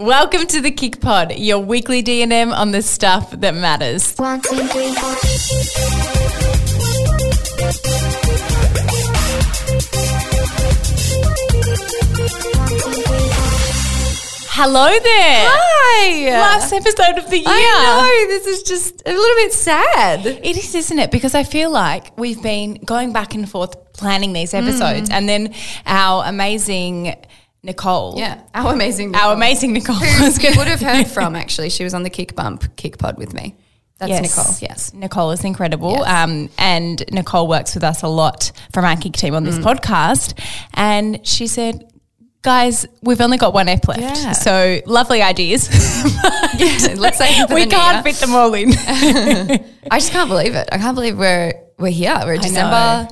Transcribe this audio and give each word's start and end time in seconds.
Welcome 0.00 0.46
to 0.46 0.62
the 0.62 0.70
Kick 0.70 0.98
Pod, 1.02 1.36
your 1.36 1.58
weekly 1.58 2.00
D&M 2.00 2.54
on 2.54 2.70
the 2.70 2.80
stuff 2.80 3.32
that 3.32 3.54
matters. 3.54 4.16
One, 4.16 4.40
two, 4.40 4.56
three, 4.68 4.94
four. 4.94 5.14
Hello 14.48 14.88
there. 14.88 15.48
Hi. 15.50 16.30
Last 16.30 16.72
episode 16.72 17.18
of 17.18 17.28
the 17.28 17.36
year. 17.36 17.44
I 17.46 18.26
know. 18.26 18.38
This 18.38 18.46
is 18.46 18.62
just 18.62 19.02
a 19.04 19.12
little 19.12 19.36
bit 19.36 19.52
sad. 19.52 20.24
It 20.24 20.56
is, 20.56 20.74
isn't 20.74 20.98
it? 20.98 21.10
Because 21.10 21.34
I 21.34 21.44
feel 21.44 21.70
like 21.70 22.18
we've 22.18 22.42
been 22.42 22.76
going 22.86 23.12
back 23.12 23.34
and 23.34 23.46
forth 23.46 23.92
planning 23.92 24.32
these 24.32 24.54
episodes, 24.54 25.10
mm. 25.10 25.12
and 25.12 25.28
then 25.28 25.54
our 25.84 26.24
amazing 26.24 27.16
Nicole, 27.62 28.14
Yeah. 28.16 28.40
Our 28.54 28.72
amazing. 28.72 29.14
our 29.14 29.34
amazing 29.34 29.72
Nicole, 29.72 29.96
was 30.20 30.42
You 30.42 30.50
would 30.56 30.66
have 30.68 30.80
heard 30.80 31.06
from 31.06 31.36
actually. 31.36 31.70
She 31.70 31.84
was 31.84 31.92
on 31.94 32.02
the 32.02 32.10
Kick 32.10 32.34
Bump 32.34 32.76
Kick 32.76 32.98
Pod 32.98 33.18
with 33.18 33.34
me. 33.34 33.56
That's 33.98 34.08
Yes. 34.10 34.36
Nicole. 34.36 34.54
Yes. 34.62 34.94
Nicole 34.94 35.30
is 35.32 35.44
incredible. 35.44 35.92
Yes. 35.98 36.08
Um, 36.24 36.48
and 36.56 37.04
Nicole 37.12 37.46
works 37.48 37.74
with 37.74 37.84
us 37.84 38.02
a 38.02 38.08
lot 38.08 38.50
from 38.72 38.86
our 38.86 38.96
kick 38.96 39.12
team 39.12 39.34
on 39.34 39.42
Mm. 39.42 39.46
this 39.46 39.58
podcast. 39.58 40.38
And 40.72 41.26
she 41.26 41.46
said, 41.46 41.86
Guys, 42.42 42.86
we've 43.02 43.20
only 43.20 43.36
got 43.36 43.52
one 43.52 43.68
ep 43.68 43.86
left. 43.86 44.00
Yeah. 44.00 44.32
So 44.32 44.80
lovely 44.86 45.20
ideas. 45.20 45.68
Let's 46.98 47.18
say 47.18 47.44
we 47.52 47.66
can't 47.66 48.02
fit 48.02 48.14
them 48.16 48.34
all 48.34 48.54
in. 48.54 48.70
I 49.90 49.98
just 49.98 50.10
can't 50.12 50.30
believe 50.30 50.54
it. 50.54 50.66
I 50.72 50.78
can't 50.78 50.94
believe 50.94 51.18
we're 51.18 51.52
we're 51.78 51.90
here. 51.92 52.18
We're 52.24 52.38
December. 52.38 53.08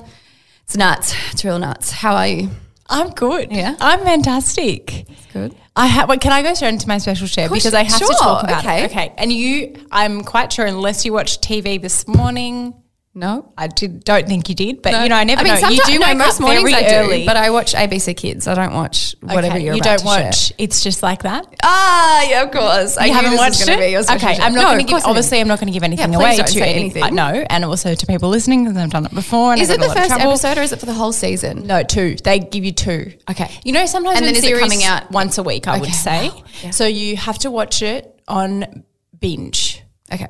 It's 0.63 0.75
nuts. 0.75 1.13
It's 1.31 1.45
real 1.45 1.59
nuts. 1.59 1.91
How 1.91 2.15
are 2.15 2.27
you? 2.27 2.49
I'm 2.89 3.11
good. 3.11 3.51
Yeah? 3.51 3.75
I'm 3.79 3.99
fantastic. 3.99 5.05
Good. 5.31 5.55
I 5.75 5.85
have. 5.85 6.09
Wait, 6.09 6.21
can 6.21 6.31
I 6.31 6.41
go 6.41 6.53
straight 6.55 6.69
into 6.69 6.87
my 6.87 6.97
special 6.97 7.27
share 7.27 7.47
course, 7.47 7.63
because 7.63 7.73
I 7.73 7.83
have 7.83 7.99
to 7.99 8.15
talk 8.19 8.43
about 8.43 8.65
okay. 8.65 8.83
it? 8.83 8.91
Okay. 8.91 9.13
And 9.17 9.31
you, 9.31 9.75
I'm 9.91 10.23
quite 10.23 10.51
sure, 10.51 10.65
unless 10.65 11.05
you 11.05 11.13
watched 11.13 11.41
TV 11.41 11.81
this 11.81 12.07
morning, 12.07 12.73
No. 13.15 13.51
I 13.57 13.67
did, 13.67 14.03
don't 14.05 14.27
think 14.27 14.47
you 14.49 14.55
did, 14.55 14.81
but 14.83 14.93
you 15.03 15.09
know, 15.09 15.15
I 15.15 15.23
never 15.23 15.41
I 15.41 15.43
mean, 15.43 15.61
know. 15.61 15.69
You 15.69 15.81
do 15.83 15.99
no, 15.99 16.13
most 16.13 16.39
mornings 16.39 16.69
very 16.69 16.85
I 16.85 16.89
do, 16.89 16.95
early, 16.95 17.25
but 17.25 17.35
I 17.35 17.49
watch 17.49 17.73
ABC 17.73 18.15
Kids. 18.15 18.47
I 18.47 18.53
don't 18.53 18.73
watch 18.73 19.15
whatever 19.21 19.55
Okay, 19.55 19.65
you're 19.65 19.75
you 19.75 19.81
don't 19.81 20.05
watch. 20.05 20.47
share. 20.49 20.55
It's 20.59 20.83
just 20.83 21.01
like 21.01 21.23
that. 21.23 21.43
Ah, 21.63 22.23
yeah, 22.29 22.43
of 22.43 22.51
course. 22.51 22.97
I 22.97 23.05
You 23.05 23.11
knew 23.13 23.17
haven't 23.19 23.37
watched 23.37 23.67
it? 23.67 23.77
Be 23.79 23.97
okay. 23.97 24.37
I'm 24.39 24.53
not 24.53 24.61
No, 24.61 24.67
going 24.73 24.85
to 24.85 24.93
give. 24.93 25.03
Obviously. 25.03 25.41
I'm 25.41 25.47
not 25.47 25.59
going 25.59 25.67
to 25.67 25.73
give 25.73 25.83
anything 25.83 26.13
please 26.13 26.39
away 26.39 26.47
to 26.47 26.61
anything. 26.65 27.03
I 27.03 27.09
know, 27.09 27.45
and 27.49 27.65
also 27.65 27.95
to 27.95 28.05
people 28.05 28.29
listening 28.29 28.63
because 28.63 28.77
I've 28.77 28.91
done 28.91 29.05
it 29.07 29.13
before. 29.13 29.53
And 29.53 29.61
Is 29.61 29.69
I 29.71 29.73
it 29.73 29.79
the 29.79 29.85
a 29.85 29.87
lot 29.87 29.97
of 29.97 30.03
first 30.03 30.21
episode 30.21 30.57
or 30.59 30.61
is 30.61 30.71
it 30.71 30.79
for 30.79 30.85
the 30.85 30.93
whole 30.93 31.11
season? 31.11 31.65
No, 31.65 31.81
two. 31.83 32.15
They 32.23 32.39
give 32.39 32.63
you 32.63 32.71
two. 32.73 33.13
Okay. 33.29 33.49
You 33.65 33.73
know, 33.73 33.85
sometimes 33.87 34.17
And 34.17 34.25
then 34.27 34.35
is 34.35 34.43
it 34.43 34.59
coming 34.59 34.83
out- 34.83 35.11
once 35.11 35.37
a 35.39 35.43
week, 35.43 35.67
I 35.67 35.79
would 35.79 35.93
say. 35.93 36.31
So 36.71 36.85
you 36.85 37.17
have 37.17 37.39
to 37.39 37.49
watch 37.51 37.81
it 37.81 38.21
on 38.27 38.83
binge. 39.19 39.83
Okay. 40.13 40.27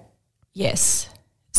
Yes. 0.53 1.09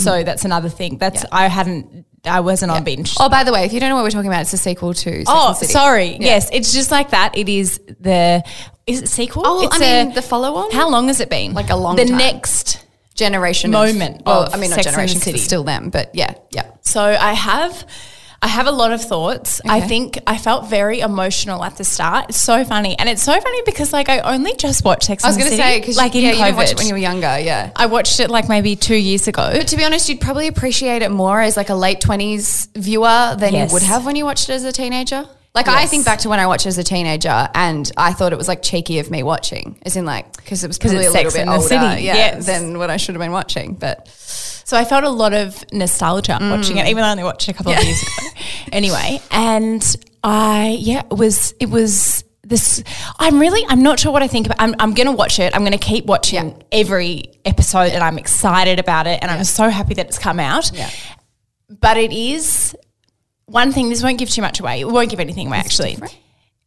So 0.02 0.22
that's 0.24 0.44
another 0.44 0.68
thing. 0.68 0.98
That's 0.98 1.24
I 1.30 1.46
hadn't. 1.48 2.06
I 2.24 2.40
wasn't 2.40 2.70
on 2.72 2.84
binge. 2.84 3.14
Oh, 3.18 3.28
by 3.30 3.44
the 3.44 3.52
way, 3.52 3.64
if 3.64 3.72
you 3.72 3.80
don't 3.80 3.88
know 3.88 3.94
what 3.94 4.04
we're 4.04 4.10
talking 4.10 4.28
about, 4.30 4.42
it's 4.42 4.52
a 4.52 4.58
sequel 4.58 4.92
to 4.92 5.10
Sex 5.10 5.24
Oh, 5.26 5.46
and 5.48 5.54
the 5.56 5.58
City. 5.60 5.72
sorry. 5.72 6.16
Yes, 6.20 6.50
it's 6.52 6.72
just 6.72 6.90
like 6.90 7.10
that. 7.10 7.36
It 7.36 7.48
is 7.48 7.80
the. 8.00 8.42
Is 8.86 9.02
it 9.02 9.08
sequel? 9.08 9.42
Oh, 9.46 9.62
it's 9.64 9.76
I 9.76 10.04
mean, 10.04 10.14
the 10.14 10.20
follow-on? 10.22 10.70
How 10.72 10.90
long 10.90 11.06
has 11.08 11.20
it 11.20 11.30
been? 11.30 11.54
Like 11.54 11.70
a 11.70 11.76
long 11.76 11.96
The 11.96 12.04
time. 12.06 12.18
next. 12.18 12.84
generation 13.14 13.70
Moment 13.70 14.18
Of, 14.20 14.26
well, 14.26 14.48
I 14.52 14.56
mean, 14.58 14.70
not 14.70 14.76
Sex 14.76 14.86
generation 14.88 15.20
City. 15.20 15.36
it's 15.36 15.44
still 15.44 15.62
them, 15.64 15.90
but 15.90 16.14
yeah, 16.14 16.34
yeah. 16.50 16.70
So 16.82 17.00
I 17.02 17.32
have. 17.32 17.86
I 18.42 18.48
have 18.48 18.66
a 18.66 18.72
lot 18.72 18.91
of 18.91 19.02
thoughts. 19.02 19.60
I 19.69 19.83
think 19.83 20.19
I 20.27 20.38
felt 20.38 20.66
very 20.70 21.00
emotional 21.00 21.62
at 21.62 21.77
the 21.77 21.84
start. 21.84 22.30
It's 22.30 22.41
so 22.41 22.64
funny, 22.64 22.98
and 22.98 23.06
it's 23.06 23.22
so 23.22 23.38
funny 23.38 23.62
because 23.66 23.92
like 23.92 24.08
I 24.08 24.20
only 24.20 24.55
just 24.56 24.83
watched 24.83 25.05
Sex 25.05 25.24
I 25.24 25.28
was 25.28 25.36
going 25.36 25.50
to 25.50 25.56
say 25.56 25.78
because 25.78 25.96
like 25.98 26.14
in 26.14 26.22
yeah, 26.22 26.30
you 26.30 26.44
didn't 26.44 26.56
watch 26.56 26.70
it 26.72 26.78
when 26.78 26.86
you 26.86 26.94
were 26.94 26.98
younger, 26.98 27.38
yeah. 27.38 27.70
I 27.77 27.84
watched 27.86 28.18
it 28.18 28.30
like 28.30 28.48
maybe 28.48 28.77
two 28.77 28.96
years 28.96 29.28
ago. 29.28 29.50
But 29.52 29.68
to 29.68 29.77
be 29.77 29.84
honest, 29.84 30.08
you'd 30.08 30.22
probably 30.22 30.48
appreciate 30.48 31.02
it 31.02 31.11
more 31.11 31.41
as 31.41 31.56
like 31.56 31.68
a 31.68 31.74
late 31.74 32.00
twenties 32.00 32.68
viewer 32.74 33.36
than 33.39 33.52
Yes. 33.52 33.70
you 33.70 33.74
would 33.74 33.83
have 33.83 34.06
when 34.06 34.17
you 34.17 34.24
watched 34.24 34.48
it 34.48 34.55
as 34.55 34.64
a 34.64 34.72
teenager. 34.72 35.27
Like 35.52 35.66
I 35.66 35.86
think 35.86 36.05
back 36.05 36.20
to 36.20 36.28
when 36.28 36.38
I 36.38 36.46
watched 36.46 36.66
as 36.66 36.78
a 36.78 36.84
teenager, 36.84 37.48
and 37.55 37.90
I 37.96 38.12
thought 38.12 38.33
it 38.33 38.36
was 38.36 38.46
like 38.46 38.62
cheeky 38.62 39.00
of 39.00 39.11
me 39.11 39.24
watching, 39.24 39.78
as 39.84 39.96
in 39.96 40.05
like 40.05 40.36
because 40.36 40.62
it 40.62 40.68
was 40.68 40.78
probably 40.78 41.06
a 41.06 41.11
little 41.11 41.33
bit 41.33 41.48
older, 41.48 41.61
City, 41.66 42.02
yeah, 42.05 42.14
yes. 42.14 42.46
than 42.46 42.78
what 42.78 42.88
I 42.88 42.96
should 42.96 43.16
have 43.16 43.20
been 43.20 43.33
watching. 43.33 43.74
But 43.74 44.06
So 44.08 44.77
I 44.77 44.84
felt 44.84 45.02
a 45.02 45.10
lot 45.10 45.33
of 45.34 45.64
nostalgia 45.72 46.39
watching 46.40 46.77
Mm. 46.77 46.84
it, 46.84 46.89
even 46.90 46.98
though 47.02 47.08
I 47.08 47.10
only 47.10 47.24
watched 47.24 47.48
it 47.48 47.52
a 47.52 47.55
couple 47.55 47.72
of 47.72 47.83
years 47.83 48.00
ago. 48.00 48.28
Anyway, 48.72 49.20
and 49.33 49.83
I 50.22 50.77
yeah, 50.78 51.02
it 51.10 51.16
was 51.16 51.52
it 51.58 51.68
was 51.68 52.22
this. 52.44 52.84
I'm 53.18 53.40
really 53.40 53.64
I'm 53.68 53.83
not 53.83 53.98
sure 53.98 54.12
what 54.12 54.22
I 54.22 54.28
think 54.28 54.46
about. 54.46 54.60
I'm 54.60 54.77
I'm 54.78 54.94
gonna 54.94 55.10
watch 55.12 55.40
it. 55.40 55.52
I'm 55.56 55.64
gonna 55.64 55.78
keep 55.78 56.06
watching 56.06 56.50
Yeah. 56.50 56.62
every 56.70 57.24
episode, 57.44 57.90
and 57.92 58.05
I'm 58.05 58.18
excited 58.18 58.78
about 58.78 59.08
it, 59.08 59.18
and 59.20 59.30
I'm 59.33 59.42
so 59.42 59.68
happy 59.68 59.94
that 59.94 60.06
it's 60.06 60.18
come 60.18 60.39
out. 60.39 60.70
Yeah. 60.72 60.89
But 61.68 61.96
it 61.96 62.12
is 62.12 62.77
one 63.50 63.72
thing. 63.72 63.88
This 63.88 64.02
won't 64.02 64.18
give 64.18 64.30
too 64.30 64.42
much 64.42 64.61
away. 64.61 64.80
It 64.80 64.84
won't 64.88 65.11
give 65.11 65.20
anything 65.20 65.48
away. 65.48 65.58
actually, 65.58 65.90
different? 65.92 66.18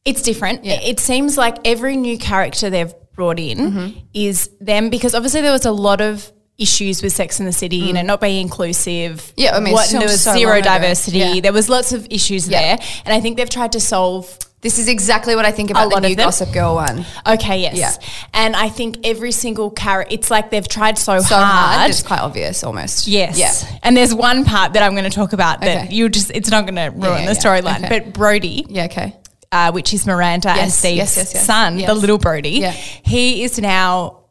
it's 0.06 0.22
different. 0.22 0.66
Yeah. 0.66 0.80
It 0.82 1.00
seems 1.00 1.38
like 1.38 1.58
every 1.66 1.96
new 1.98 2.18
character 2.18 2.70
they've 2.70 2.94
brought 3.14 3.40
in 3.40 3.58
Mm-hmm. 3.58 4.00
is 4.14 4.50
them 4.60 4.90
because 4.90 5.14
obviously 5.16 5.42
there 5.42 5.52
was 5.52 5.66
a 5.66 5.72
lot 5.72 6.02
of 6.02 6.32
issues 6.58 7.02
with 7.02 7.14
Sex 7.14 7.40
in 7.40 7.46
the 7.46 7.52
City, 7.54 7.78
you 7.78 7.94
know, 7.94 8.02
not 8.02 8.22
being 8.22 8.42
inclusive. 8.42 9.18
Mm. 9.18 9.34
Yeah, 9.38 9.56
I 9.56 9.60
mean, 9.60 9.74
what, 9.74 9.88
so- 9.88 9.98
there 10.00 10.08
was 10.08 10.22
so 10.24 10.34
zero 10.34 10.62
diversity. 10.62 11.18
Yeah. 11.20 11.40
There 11.42 11.54
was 11.54 11.70
lots 11.70 11.94
of 11.94 12.06
issues 12.10 12.48
Yeah. 12.48 12.76
there, 12.78 12.88
and 13.06 13.14
I 13.14 13.20
think 13.22 13.38
they've 13.38 13.50
tried 13.50 13.72
to 13.74 13.80
solve. 13.80 14.38
This 14.64 14.80
is 14.80 14.88
exactly 14.88 15.36
what 15.36 15.46
I 15.46 15.52
think 15.52 15.70
about 15.70 15.92
lot 15.92 16.02
the 16.02 16.10
new? 16.10 16.16
Gossip 16.16 16.52
Girl 16.52 16.76
one. 16.76 17.06
Okay, 17.28 17.62
yes, 17.62 17.76
Yeah. 17.76 17.92
and 18.34 18.56
I 18.56 18.70
think 18.70 18.98
every 19.06 19.32
single 19.32 19.70
character, 19.70 20.14
it's 20.16 20.32
like 20.32 20.50
they've 20.50 20.68
tried 20.68 20.98
so, 20.98 21.20
So 21.20 21.36
hard. 21.36 21.80
hard, 21.80 21.90
it's 21.92 22.02
quite 22.02 22.22
obvious 22.22 22.64
almost. 22.64 23.08
Yes. 23.08 23.38
yeah, 23.38 23.80
And 23.84 23.96
there's 23.96 24.14
one 24.16 24.46
part 24.46 24.74
that 24.74 24.82
I'm 24.82 24.94
going 24.94 25.04
to 25.04 25.10
talk 25.16 25.34
about 25.34 25.62
that 25.62 25.86
Okay. 25.86 25.94
you 25.94 26.10
just, 26.10 26.32
it's 26.32 26.50
not 26.50 26.66
going 26.66 26.76
to 26.76 26.90
ruin 26.98 27.24
yeah, 27.24 27.34
the 27.34 27.40
storyline. 27.40 27.84
Okay. 27.86 28.00
But 28.00 28.14
Brody, 28.14 28.66
yeah. 28.70 28.86
Okay, 28.86 29.16
uh, 29.52 29.72
which 29.72 29.94
is 29.94 30.08
Miranda 30.08 30.50
and 30.50 30.72
Steve's 30.72 30.98
yes, 30.98 31.18
yes, 31.18 31.34
yes. 31.36 31.46
son, 31.46 31.78
the 31.78 31.94
little 31.94 32.18
Brody. 32.18 32.60
Yeah. 32.62 32.72
He 32.72 33.44
is 33.44 33.60
now. 33.60 34.23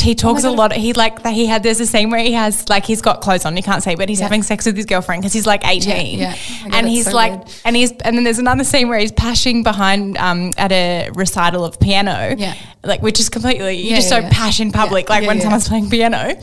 He 0.00 0.14
talks 0.14 0.44
a 0.44 0.50
lot. 0.50 0.72
He 0.72 0.92
like 0.92 1.22
that 1.24 1.32
he 1.32 1.46
had. 1.46 1.62
There's 1.64 1.80
a 1.80 1.86
scene 1.86 2.10
where 2.10 2.20
he 2.20 2.32
has 2.34 2.68
like 2.68 2.84
he's 2.84 3.00
got 3.02 3.22
clothes 3.22 3.44
on. 3.44 3.56
You 3.56 3.62
can't 3.62 3.82
see, 3.82 3.96
but 3.96 4.08
he's 4.08 4.20
Yeah. 4.20 4.26
having 4.26 4.42
sex 4.44 4.66
with 4.66 4.76
his 4.76 4.84
girlfriend 4.86 5.22
because 5.22 5.32
he's 5.32 5.46
like 5.46 5.66
18. 5.66 6.18
Yeah, 6.18 6.28
yeah. 6.28 6.36
Oh 6.36 6.64
God, 6.66 6.74
and 6.74 6.88
he's 6.88 7.06
so 7.06 7.12
like, 7.16 7.32
weird. 7.32 7.48
and 7.64 7.74
he's 7.76 7.90
and 8.02 8.16
then 8.16 8.22
there's 8.22 8.38
another 8.38 8.62
scene 8.62 8.88
where 8.88 8.98
he's 9.00 9.10
pashing 9.10 9.62
behind 9.64 10.16
um 10.18 10.50
at 10.58 10.70
a 10.70 11.08
recital 11.14 11.64
of 11.64 11.80
piano. 11.80 12.36
Yeah. 12.38 12.54
like 12.84 13.02
which 13.02 13.18
is 13.18 13.28
completely 13.30 13.78
you 13.78 13.96
just 13.96 14.10
don't 14.10 14.30
pash 14.30 14.60
in 14.60 14.70
public 14.70 15.08
like 15.08 15.26
when 15.26 15.40
someone's 15.40 15.66
playing 15.66 15.90
piano, 15.90 16.38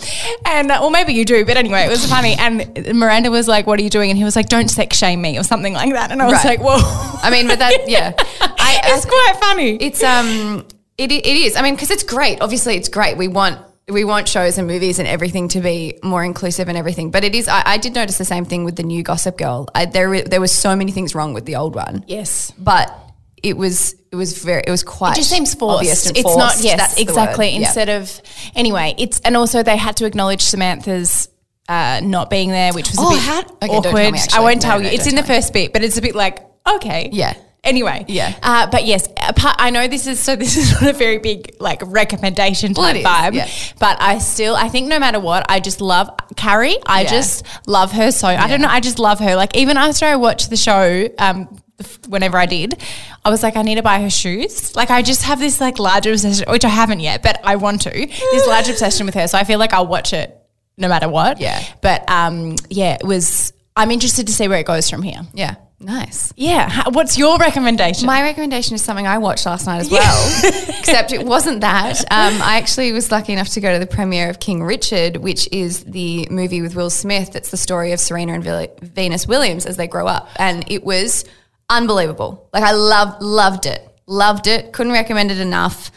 and 0.46 0.72
uh, 0.72 0.84
or 0.84 0.90
maybe 0.92 1.14
you 1.14 1.24
do. 1.24 1.46
But 1.46 1.58
anyway, 1.58 1.84
it 1.86 1.90
was 1.90 2.06
funny. 2.06 2.36
And 2.38 2.97
Miranda 2.97 3.31
was 3.31 3.47
like, 3.47 3.66
"What 3.66 3.80
are 3.80 3.84
you 3.84 3.90
doing?" 3.90 4.09
And 4.09 4.18
he 4.18 4.26
was 4.26 4.36
like, 4.36 4.50
"Don't 4.50 4.68
sex 4.68 4.97
shame 4.97 5.22
me" 5.22 5.38
or 5.40 5.44
something 5.44 5.74
like 5.74 5.94
that. 5.94 6.12
And 6.12 6.22
I 6.22 6.26
was 6.26 6.34
Right. 6.44 6.59
like, 6.59 6.62
"Whoa." 6.62 6.80
I 7.22 7.30
mean, 7.30 7.47
but 7.47 7.59
that 7.59 7.88
yeah, 7.88 8.14
I, 8.42 8.81
it's 8.86 9.06
quite 9.06 9.34
funny. 9.40 9.76
It's 9.78 10.03
um, 10.03 10.66
it 10.97 11.12
it 11.12 11.25
is. 11.25 11.56
I 11.56 11.62
mean, 11.62 11.75
because 11.75 11.91
it's 11.91 12.03
great. 12.03 12.41
Obviously, 12.41 12.75
it's 12.75 12.90
great. 12.90 13.18
We 13.18 13.28
want 13.28 13.59
we 13.90 14.03
want 14.03 14.28
shows 14.28 14.58
and 14.58 14.68
movies 14.68 15.00
and 15.00 15.08
everything 15.08 15.47
to 15.50 15.62
be 15.62 15.97
more 16.03 16.24
inclusive 16.24 16.68
and 16.69 16.78
everything. 16.78 17.12
But 17.12 17.24
it 17.24 17.35
is. 17.35 17.47
I, 17.47 17.63
I 17.66 17.78
did 17.78 17.94
notice 17.96 18.18
the 18.18 18.25
same 18.25 18.46
thing 18.46 18.63
with 18.66 18.75
the 18.75 18.84
new 18.84 19.03
Gossip 19.03 19.38
Girl. 19.38 19.68
I, 19.74 19.85
there 19.85 20.22
there 20.24 20.41
was 20.41 20.52
so 20.52 20.75
many 20.75 20.91
things 20.91 21.16
wrong 21.16 21.34
with 21.34 21.46
the 21.46 21.56
old 21.56 21.75
one. 21.75 22.03
yes. 22.08 22.52
but 22.58 22.91
it 23.44 23.56
was 23.56 23.94
it 24.12 24.16
was 24.16 24.41
very 24.44 24.63
it 24.66 24.72
was 24.72 24.84
quite. 24.84 25.12
It 25.13 25.18
just 25.18 25.30
seems 25.30 25.53
forced. 25.53 25.75
obvious 25.78 26.08
and 26.08 26.18
it's 26.18 26.35
not 26.38 26.56
yes, 26.59 26.78
That's 26.80 27.00
exactly. 27.00 27.56
Instead 27.56 27.88
of 27.90 28.22
anyway, 28.56 28.96
it's 28.97 29.19
and 29.22 29.38
also 29.38 29.62
they 29.64 29.78
had 29.78 29.97
to 29.97 30.06
acknowledge 30.06 30.41
Samantha's 30.41 31.29
uh, 31.69 32.02
not 32.03 32.29
being 32.29 32.50
there, 32.50 32.74
which 32.74 32.90
was 32.90 32.97
a 32.97 33.02
Oh, 33.02 33.09
bit 33.12 33.19
how- 33.22 33.40
okay, 33.41 33.68
awkward. 33.90 34.16
I 34.34 34.40
won't 34.40 34.56
No, 34.58 34.62
tell 34.62 34.79
no, 34.79 34.85
you. 34.85 34.90
no, 34.91 34.96
It's 34.96 35.06
in 35.08 35.16
the 35.16 35.24
first 35.24 35.53
bit, 35.53 35.72
but 35.74 35.84
it's 35.84 35.97
a 35.97 36.02
bit 36.02 36.16
like 36.16 36.40
okay, 36.68 37.09
Yeah. 37.14 37.35
Anyway, 37.67 38.05
Yeah. 38.07 38.33
Uh, 38.41 38.67
but 38.72 38.85
yes, 38.85 39.07
apart, 39.17 39.55
I 39.59 39.69
know 39.69 39.88
this 39.88 40.07
is 40.07 40.19
so. 40.19 40.35
This 40.35 40.55
is 40.57 40.72
not 40.81 40.89
a 40.89 40.94
very 40.94 41.17
big 41.19 41.55
like 41.59 41.81
recommendation 41.85 42.73
type 42.73 42.95
is, 42.95 43.03
vibe, 43.05 43.34
yeah. 43.34 43.49
but 43.79 43.97
I 44.02 44.17
still 44.19 44.55
I 44.55 44.69
think 44.69 44.87
no 44.87 44.99
matter 44.99 45.19
what, 45.19 45.46
I 45.49 45.59
just 45.59 45.81
love 45.81 46.09
Carrie. 46.35 46.78
I 46.85 47.02
Yeah. 47.02 47.09
just 47.09 47.46
love 47.67 47.91
her 47.91 48.11
so. 48.11 48.28
I 48.28 48.47
don't 48.47 48.61
know. 48.61 48.69
I 48.69 48.79
just 48.79 48.99
love 48.99 49.19
her. 49.19 49.35
Like 49.35 49.55
even 49.58 49.78
after 49.78 50.05
I 50.05 50.16
watched 50.16 50.49
the 50.49 50.58
show, 50.58 51.08
um, 51.19 51.47
whenever 52.08 52.37
I 52.37 52.46
did, 52.46 52.81
I 53.25 53.29
was 53.29 53.43
like, 53.43 53.55
I 53.58 53.61
need 53.61 53.75
to 53.75 53.84
buy 53.84 54.02
her 54.02 54.09
shoes. 54.09 54.75
Like 54.75 54.90
I 54.90 55.02
just 55.02 55.23
have 55.23 55.40
this 55.40 55.59
like 55.59 55.78
large 55.79 56.08
obsession, 56.08 56.46
which 56.49 56.63
I 56.66 56.70
haven't 56.70 57.02
yet, 57.02 57.22
but 57.22 57.40
I 57.43 57.58
want 57.58 57.81
to. 57.81 57.91
This 57.91 58.47
large 58.53 58.70
obsession 58.70 59.05
with 59.05 59.16
her, 59.16 59.28
so 59.28 59.37
I 59.37 59.43
feel 59.43 59.59
like 59.59 59.73
I'll 59.73 59.87
watch 59.87 60.13
it 60.13 60.35
no 60.78 60.87
matter 60.87 61.09
what. 61.09 61.40
Yeah. 61.41 61.61
But 61.81 62.09
um, 62.09 62.55
yeah, 62.70 62.96
it 62.99 63.05
was. 63.05 63.52
I'm 63.75 63.91
interested 63.91 64.25
to 64.28 64.34
see 64.34 64.47
where 64.47 64.59
it 64.59 64.66
goes 64.66 64.90
from 64.90 65.03
here. 65.03 65.22
Yeah, 65.34 65.55
nice. 65.79 66.34
Yeah. 66.35 66.84
What's 66.90 67.18
your 67.18 67.38
recommendation? 67.38 68.06
My 68.06 68.22
recommendation 68.24 68.76
is 68.76 68.82
something 68.82 69.06
I 69.08 69.18
watched 69.18 69.46
last 69.46 69.66
night 69.68 69.79
as 69.79 69.90
well, 69.91 70.41
except 70.79 71.14
it 71.14 71.24
wasn't 71.26 71.62
that. 71.62 71.97
Um, 72.18 72.41
I 72.41 72.58
actually 72.58 72.91
was 72.94 73.12
lucky 73.12 73.34
enough 73.34 73.50
to 73.50 73.62
go 73.62 73.74
to 73.74 73.79
the 73.79 73.85
premiere 73.88 74.29
of 74.29 74.40
King 74.40 74.64
Richard, 74.64 75.18
which 75.18 75.47
is 75.52 75.84
the 75.84 76.28
movie 76.32 76.62
with 76.62 76.76
Will 76.76 76.90
Smith. 76.90 77.32
That's 77.34 77.52
the 77.52 77.58
story 77.58 77.91
of 77.91 78.00
Serena 78.00 78.34
and 78.34 78.44
Vil- 78.44 78.74
Venus 78.82 79.28
Williams 79.28 79.66
as 79.66 79.78
they 79.78 79.88
grow 79.88 80.08
up, 80.08 80.29
and 80.38 80.70
it 80.72 80.84
was 80.84 81.26
unbelievable. 81.70 82.50
Like 82.53 82.64
I 82.64 82.72
loved 82.72 83.22
loved 83.22 83.66
it, 83.66 83.88
loved 84.08 84.47
it. 84.47 84.73
Couldn't 84.73 84.94
recommend 84.94 85.32
it 85.32 85.40
enough. 85.40 85.91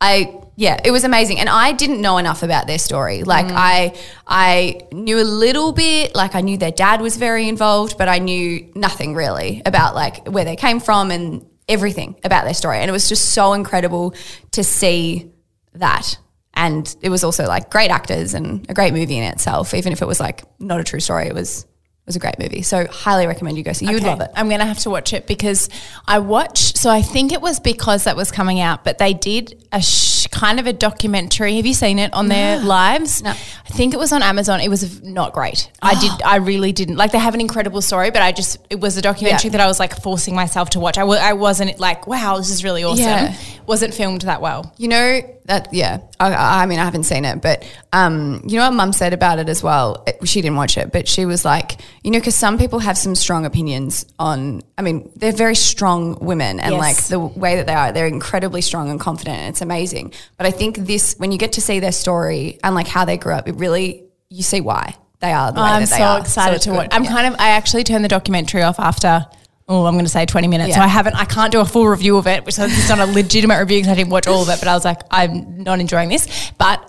I 0.00 0.34
yeah, 0.56 0.80
it 0.84 0.90
was 0.90 1.04
amazing, 1.04 1.38
and 1.38 1.48
I 1.48 1.70
didn't 1.72 2.00
know 2.00 2.18
enough 2.18 2.42
about 2.42 2.66
their 2.66 2.78
story. 2.78 3.22
Like 3.22 3.46
Mm. 3.46 3.54
I 3.56 3.94
I 4.26 4.80
knew 4.92 5.20
a 5.20 5.22
little 5.22 5.72
bit, 5.72 6.14
like 6.16 6.34
I 6.34 6.40
knew 6.40 6.56
their 6.56 6.72
dad 6.72 7.00
was 7.00 7.16
very 7.16 7.48
involved, 7.48 7.96
but 7.96 8.08
I 8.08 8.18
knew 8.18 8.70
nothing 8.74 9.14
really 9.14 9.62
about 9.64 9.94
like 9.94 10.26
where 10.28 10.44
they 10.44 10.56
came 10.56 10.80
from 10.80 11.10
and 11.10 11.46
everything 11.68 12.16
about 12.24 12.44
their 12.44 12.54
story. 12.54 12.78
And 12.78 12.88
it 12.88 12.92
was 12.92 13.08
just 13.08 13.26
so 13.34 13.52
incredible 13.52 14.14
to 14.52 14.64
see 14.64 15.30
that. 15.74 16.18
And 16.54 16.92
it 17.02 17.10
was 17.10 17.22
also 17.22 17.46
like 17.46 17.70
great 17.70 17.90
actors 17.92 18.34
and 18.34 18.68
a 18.68 18.74
great 18.74 18.92
movie 18.92 19.16
in 19.16 19.22
itself, 19.22 19.74
even 19.74 19.92
if 19.92 20.02
it 20.02 20.08
was 20.08 20.18
like 20.18 20.42
not 20.58 20.80
a 20.80 20.84
true 20.84 20.98
story. 20.98 21.26
It 21.26 21.34
was 21.34 21.66
was 22.08 22.16
a 22.16 22.18
great 22.18 22.38
movie. 22.40 22.62
So 22.62 22.86
highly 22.88 23.26
recommend 23.28 23.56
you 23.56 23.62
go 23.62 23.72
see. 23.72 23.86
You 23.86 23.92
would 23.92 24.02
Okay. 24.02 24.10
love 24.10 24.20
it. 24.20 24.30
I'm 24.34 24.48
going 24.48 24.58
to 24.60 24.66
have 24.66 24.78
to 24.80 24.90
watch 24.90 25.12
it 25.12 25.26
because 25.28 25.68
I 26.06 26.18
watched. 26.18 26.76
So 26.78 26.90
I 26.90 27.02
think 27.02 27.32
it 27.32 27.40
was 27.40 27.60
because 27.60 28.04
that 28.04 28.16
was 28.16 28.32
coming 28.32 28.58
out, 28.60 28.82
but 28.82 28.98
they 28.98 29.14
did 29.14 29.64
a 29.72 29.80
sh- 29.80 30.17
kind 30.26 30.58
of 30.58 30.66
a 30.66 30.72
documentary. 30.72 31.56
Have 31.56 31.66
you 31.66 31.74
seen 31.74 31.98
it 31.98 32.12
on 32.12 32.28
their 32.28 32.58
lives? 32.60 33.22
No. 33.22 33.30
I 33.30 33.70
think 33.70 33.94
it 33.94 33.98
was 33.98 34.12
on 34.12 34.22
Amazon. 34.22 34.60
It 34.60 34.68
was 34.68 35.02
not 35.02 35.32
great. 35.32 35.70
I 35.82 35.98
did. 36.00 36.10
I 36.24 36.36
really 36.36 36.72
didn't 36.72 36.96
like. 36.96 37.12
They 37.12 37.18
have 37.18 37.34
an 37.34 37.40
incredible 37.40 37.80
story, 37.82 38.10
but 38.10 38.22
I 38.22 38.32
just 38.32 38.58
it 38.70 38.80
was 38.80 38.96
a 38.96 39.02
documentary 39.02 39.48
Yeah. 39.48 39.52
that 39.52 39.60
I 39.60 39.66
was 39.66 39.78
like 39.78 40.00
forcing 40.02 40.34
myself 40.34 40.70
to 40.70 40.80
watch. 40.80 40.98
I 40.98 41.02
w- 41.02 41.20
I 41.20 41.32
wasn't 41.34 41.78
like, 41.78 42.06
wow, 42.06 42.36
this 42.38 42.50
is 42.50 42.64
really 42.64 42.84
awesome. 42.84 43.04
Yeah. 43.04 43.34
Wasn't 43.66 43.94
filmed 43.94 44.22
that 44.22 44.40
well. 44.40 44.72
You 44.78 44.88
know 44.88 45.20
that 45.44 45.68
yeah. 45.72 45.98
I, 46.20 46.62
I 46.62 46.66
mean, 46.66 46.78
I 46.78 46.84
haven't 46.84 47.04
seen 47.04 47.24
it, 47.24 47.40
but 47.40 47.64
um, 47.92 48.42
you 48.46 48.56
know 48.58 48.64
what 48.64 48.74
Mum 48.74 48.92
said 48.92 49.12
about 49.12 49.38
it 49.38 49.48
as 49.48 49.62
well. 49.62 50.02
It- 50.06 50.16
she 50.28 50.40
didn't 50.42 50.56
watch 50.56 50.76
it, 50.76 50.90
but 50.92 51.06
she 51.06 51.24
was 51.26 51.44
like, 51.44 51.80
you 52.02 52.10
know, 52.10 52.18
because 52.18 52.34
some 52.34 52.58
people 52.58 52.80
have 52.80 52.98
some 52.98 53.14
strong 53.14 53.46
opinions 53.46 54.04
on. 54.18 54.62
I 54.76 54.82
mean, 54.82 55.10
they're 55.16 55.32
very 55.32 55.54
strong 55.54 56.18
women, 56.20 56.60
and 56.60 56.72
Yes. 56.74 56.80
like 56.80 56.96
the 57.08 57.18
way 57.20 57.56
that 57.56 57.66
they 57.66 57.74
are, 57.74 57.92
they're 57.92 58.06
incredibly 58.06 58.60
strong 58.62 58.90
and 58.90 58.98
confident, 58.98 59.38
and 59.38 59.48
it's 59.48 59.60
amazing. 59.60 60.07
But 60.36 60.46
I 60.46 60.50
think 60.50 60.76
this, 60.78 61.14
when 61.18 61.32
you 61.32 61.38
get 61.38 61.52
to 61.52 61.60
see 61.60 61.80
their 61.80 61.92
story 61.92 62.58
and 62.64 62.74
like 62.74 62.88
how 62.88 63.04
they 63.04 63.16
grew 63.16 63.32
up, 63.34 63.48
it 63.48 63.56
really 63.56 64.04
you 64.30 64.42
see 64.42 64.60
why 64.60 64.94
they 65.20 65.32
are 65.32 65.50
the 65.52 65.60
way 65.60 65.66
I'm 65.68 65.80
that 65.82 65.90
they 65.90 65.96
so 65.98 66.02
are. 66.04 66.20
excited 66.20 66.56
it's 66.56 66.64
to 66.66 66.72
watch. 66.72 66.88
I'm 66.92 67.04
Yeah. 67.04 67.10
kind 67.10 67.26
of. 67.34 67.40
I 67.40 67.50
actually 67.50 67.84
turned 67.84 68.04
the 68.04 68.08
documentary 68.08 68.62
off 68.62 68.78
after. 68.78 69.26
Oh, 69.70 69.84
I'm 69.84 69.94
going 69.94 70.04
to 70.06 70.10
say 70.10 70.24
20 70.24 70.48
minutes. 70.48 70.74
So 70.74 70.80
I 70.80 70.86
haven't. 70.86 71.14
I 71.16 71.24
can't 71.26 71.52
do 71.52 71.60
a 71.60 71.64
full 71.66 71.86
review 71.86 72.16
of 72.16 72.26
it, 72.26 72.44
which 72.46 72.58
is 72.58 72.88
not 72.88 73.00
a 73.00 73.06
legitimate 73.06 73.58
review 73.58 73.78
because 73.80 73.92
I 73.92 73.96
didn't 73.96 74.10
watch 74.10 74.26
all 74.26 74.42
of 74.42 74.48
it. 74.48 74.58
But 74.60 74.68
I 74.68 74.74
was 74.74 74.84
like, 74.84 75.00
I'm 75.10 75.62
not 75.62 75.78
enjoying 75.80 76.08
this. 76.08 76.52
But 76.56 76.82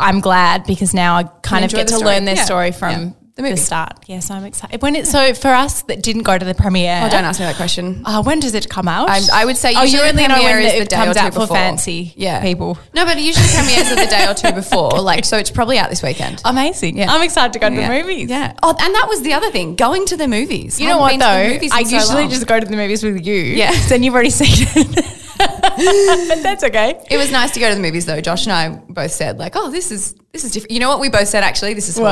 I'm 0.00 0.18
glad 0.20 0.64
because 0.66 0.92
now 0.94 1.16
I 1.16 1.24
kind 1.42 1.64
of 1.64 1.70
get 1.70 1.86
to 1.88 1.94
story. 1.94 2.06
learn 2.14 2.24
their 2.24 2.34
Yeah. 2.36 2.44
story 2.44 2.72
from 2.72 2.90
Yeah. 2.90 3.10
The, 3.36 3.42
The 3.42 3.48
movie. 3.50 3.60
start. 3.60 4.04
Yes, 4.06 4.30
I'm 4.30 4.44
excited. 4.44 4.80
When 4.80 4.94
it 4.94 5.06
so 5.06 5.34
for 5.34 5.48
us 5.48 5.82
that 5.82 6.02
didn't 6.02 6.22
go 6.22 6.38
to 6.38 6.44
the 6.44 6.54
premiere. 6.54 7.00
Oh, 7.04 7.08
don't 7.10 7.24
ask 7.24 7.40
me 7.40 7.46
that 7.46 7.56
question. 7.56 8.02
Uh, 8.04 8.22
when 8.22 8.38
does 8.38 8.54
it 8.54 8.68
come 8.68 8.86
out? 8.86 9.08
I, 9.10 9.20
I 9.32 9.44
would 9.44 9.56
say 9.56 9.74
Oh, 9.74 9.82
usually 9.82 10.02
you 10.02 10.08
only 10.08 10.22
the 10.22 10.28
premiere 10.28 10.58
is 10.60 10.78
the 10.78 10.84
day 10.84 10.96
comes 10.96 11.10
or 11.16 11.20
two 11.20 11.26
out 11.26 11.34
for 11.34 11.40
before. 11.40 11.56
fancy 11.56 12.12
yeah. 12.16 12.42
people. 12.42 12.78
No, 12.94 13.04
but 13.04 13.16
it 13.16 13.24
usually 13.24 13.46
premieres 13.54 13.90
are 13.90 13.96
the 13.96 14.06
day 14.06 14.26
or 14.28 14.34
two 14.34 14.52
before. 14.52 15.00
Like, 15.00 15.24
so 15.24 15.36
it's 15.36 15.50
probably 15.50 15.78
out 15.78 15.90
this 15.90 16.02
weekend. 16.02 16.42
Amazing. 16.44 16.96
Yeah. 16.96 17.10
I'm 17.12 17.22
excited 17.22 17.52
to 17.54 17.58
go 17.58 17.68
to 17.68 17.74
yeah. 17.74 17.88
the 17.88 18.02
movies. 18.02 18.30
Yeah. 18.30 18.52
Oh, 18.62 18.70
and 18.70 18.94
that 18.94 19.06
was 19.08 19.22
the 19.22 19.32
other 19.32 19.50
thing, 19.50 19.74
going 19.74 20.06
to 20.06 20.16
the 20.16 20.28
movies. 20.28 20.80
You 20.80 20.88
know 20.88 20.98
what 20.98 21.20
Haven't 21.20 21.50
been 21.50 21.60
to 21.60 21.60
the 21.60 21.68
though? 21.68 21.76
I 21.76 21.80
in 21.80 21.86
so 21.86 21.96
usually 21.96 22.28
just 22.28 22.46
go 22.46 22.60
to 22.60 22.66
the 22.66 22.76
movies 22.76 23.02
with 23.02 23.26
you. 23.26 23.34
Yeah. 23.34 23.72
Then 23.88 24.02
you've 24.02 24.14
already 24.14 24.30
seen 24.30 24.48
it. 24.76 25.20
but 25.36 26.42
that's 26.42 26.62
okay. 26.62 27.00
It 27.10 27.16
was 27.16 27.32
nice 27.32 27.50
to 27.52 27.60
go 27.60 27.68
to 27.68 27.74
the 27.74 27.80
movies 27.80 28.06
though. 28.06 28.20
Josh 28.20 28.46
and 28.46 28.52
I 28.52 28.68
both 28.68 29.10
said 29.10 29.38
like, 29.38 29.54
"Oh, 29.56 29.70
this 29.70 29.90
is 29.90 30.14
this 30.32 30.44
is 30.44 30.52
different." 30.52 30.70
You 30.70 30.78
know 30.78 30.88
what 30.88 31.00
we 31.00 31.08
both 31.08 31.26
said 31.26 31.42
actually? 31.42 31.74
This 31.74 31.88
is 31.88 31.98
What? 31.98 32.10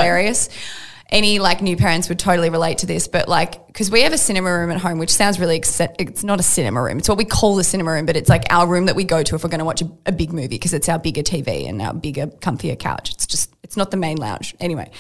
Any 1.13 1.39
like 1.39 1.61
new 1.61 1.77
parents 1.77 2.09
would 2.09 2.19
totally 2.19 2.51
relate 2.51 2.79
to 2.79 2.87
this, 2.87 3.07
but 3.07 3.29
like 3.29 3.67
because 3.67 3.91
we 3.91 4.01
have 4.01 4.13
a 4.13 4.19
cinema 4.19 4.51
room 4.51 4.71
at 4.71 4.79
home, 4.79 4.99
which 4.99 5.13
sounds 5.13 5.39
really 5.39 5.61
exce- 5.61 5.95
it's 5.99 6.25
not 6.25 6.41
a 6.41 6.43
cinema 6.43 6.83
room. 6.83 6.99
It's 6.99 7.09
what 7.09 7.19
we 7.19 7.25
call 7.25 7.55
the 7.55 7.65
cinema 7.65 7.93
room, 7.93 8.07
but 8.07 8.17
it's 8.17 8.31
like 8.31 8.45
our 8.51 8.67
room 8.67 8.87
that 8.87 8.97
we 8.97 9.05
go 9.05 9.23
to 9.23 9.35
if 9.35 9.45
we're 9.45 9.51
going 9.51 9.61
to 9.61 9.65
watch 9.65 9.83
a, 9.83 9.91
a 10.07 10.13
big 10.13 10.33
movie 10.33 10.49
because 10.49 10.73
it's 10.73 10.89
our 10.89 10.99
bigger 10.99 11.23
TV 11.23 11.69
and 11.69 11.81
our 11.83 11.95
bigger, 11.95 12.27
comfier 12.27 12.79
couch. 12.79 13.13
It's 13.13 13.27
just 13.27 13.55
it's 13.63 13.77
not 13.77 13.91
the 13.91 13.97
main 13.97 14.17
lounge 14.17 14.55
anyway. 14.59 14.91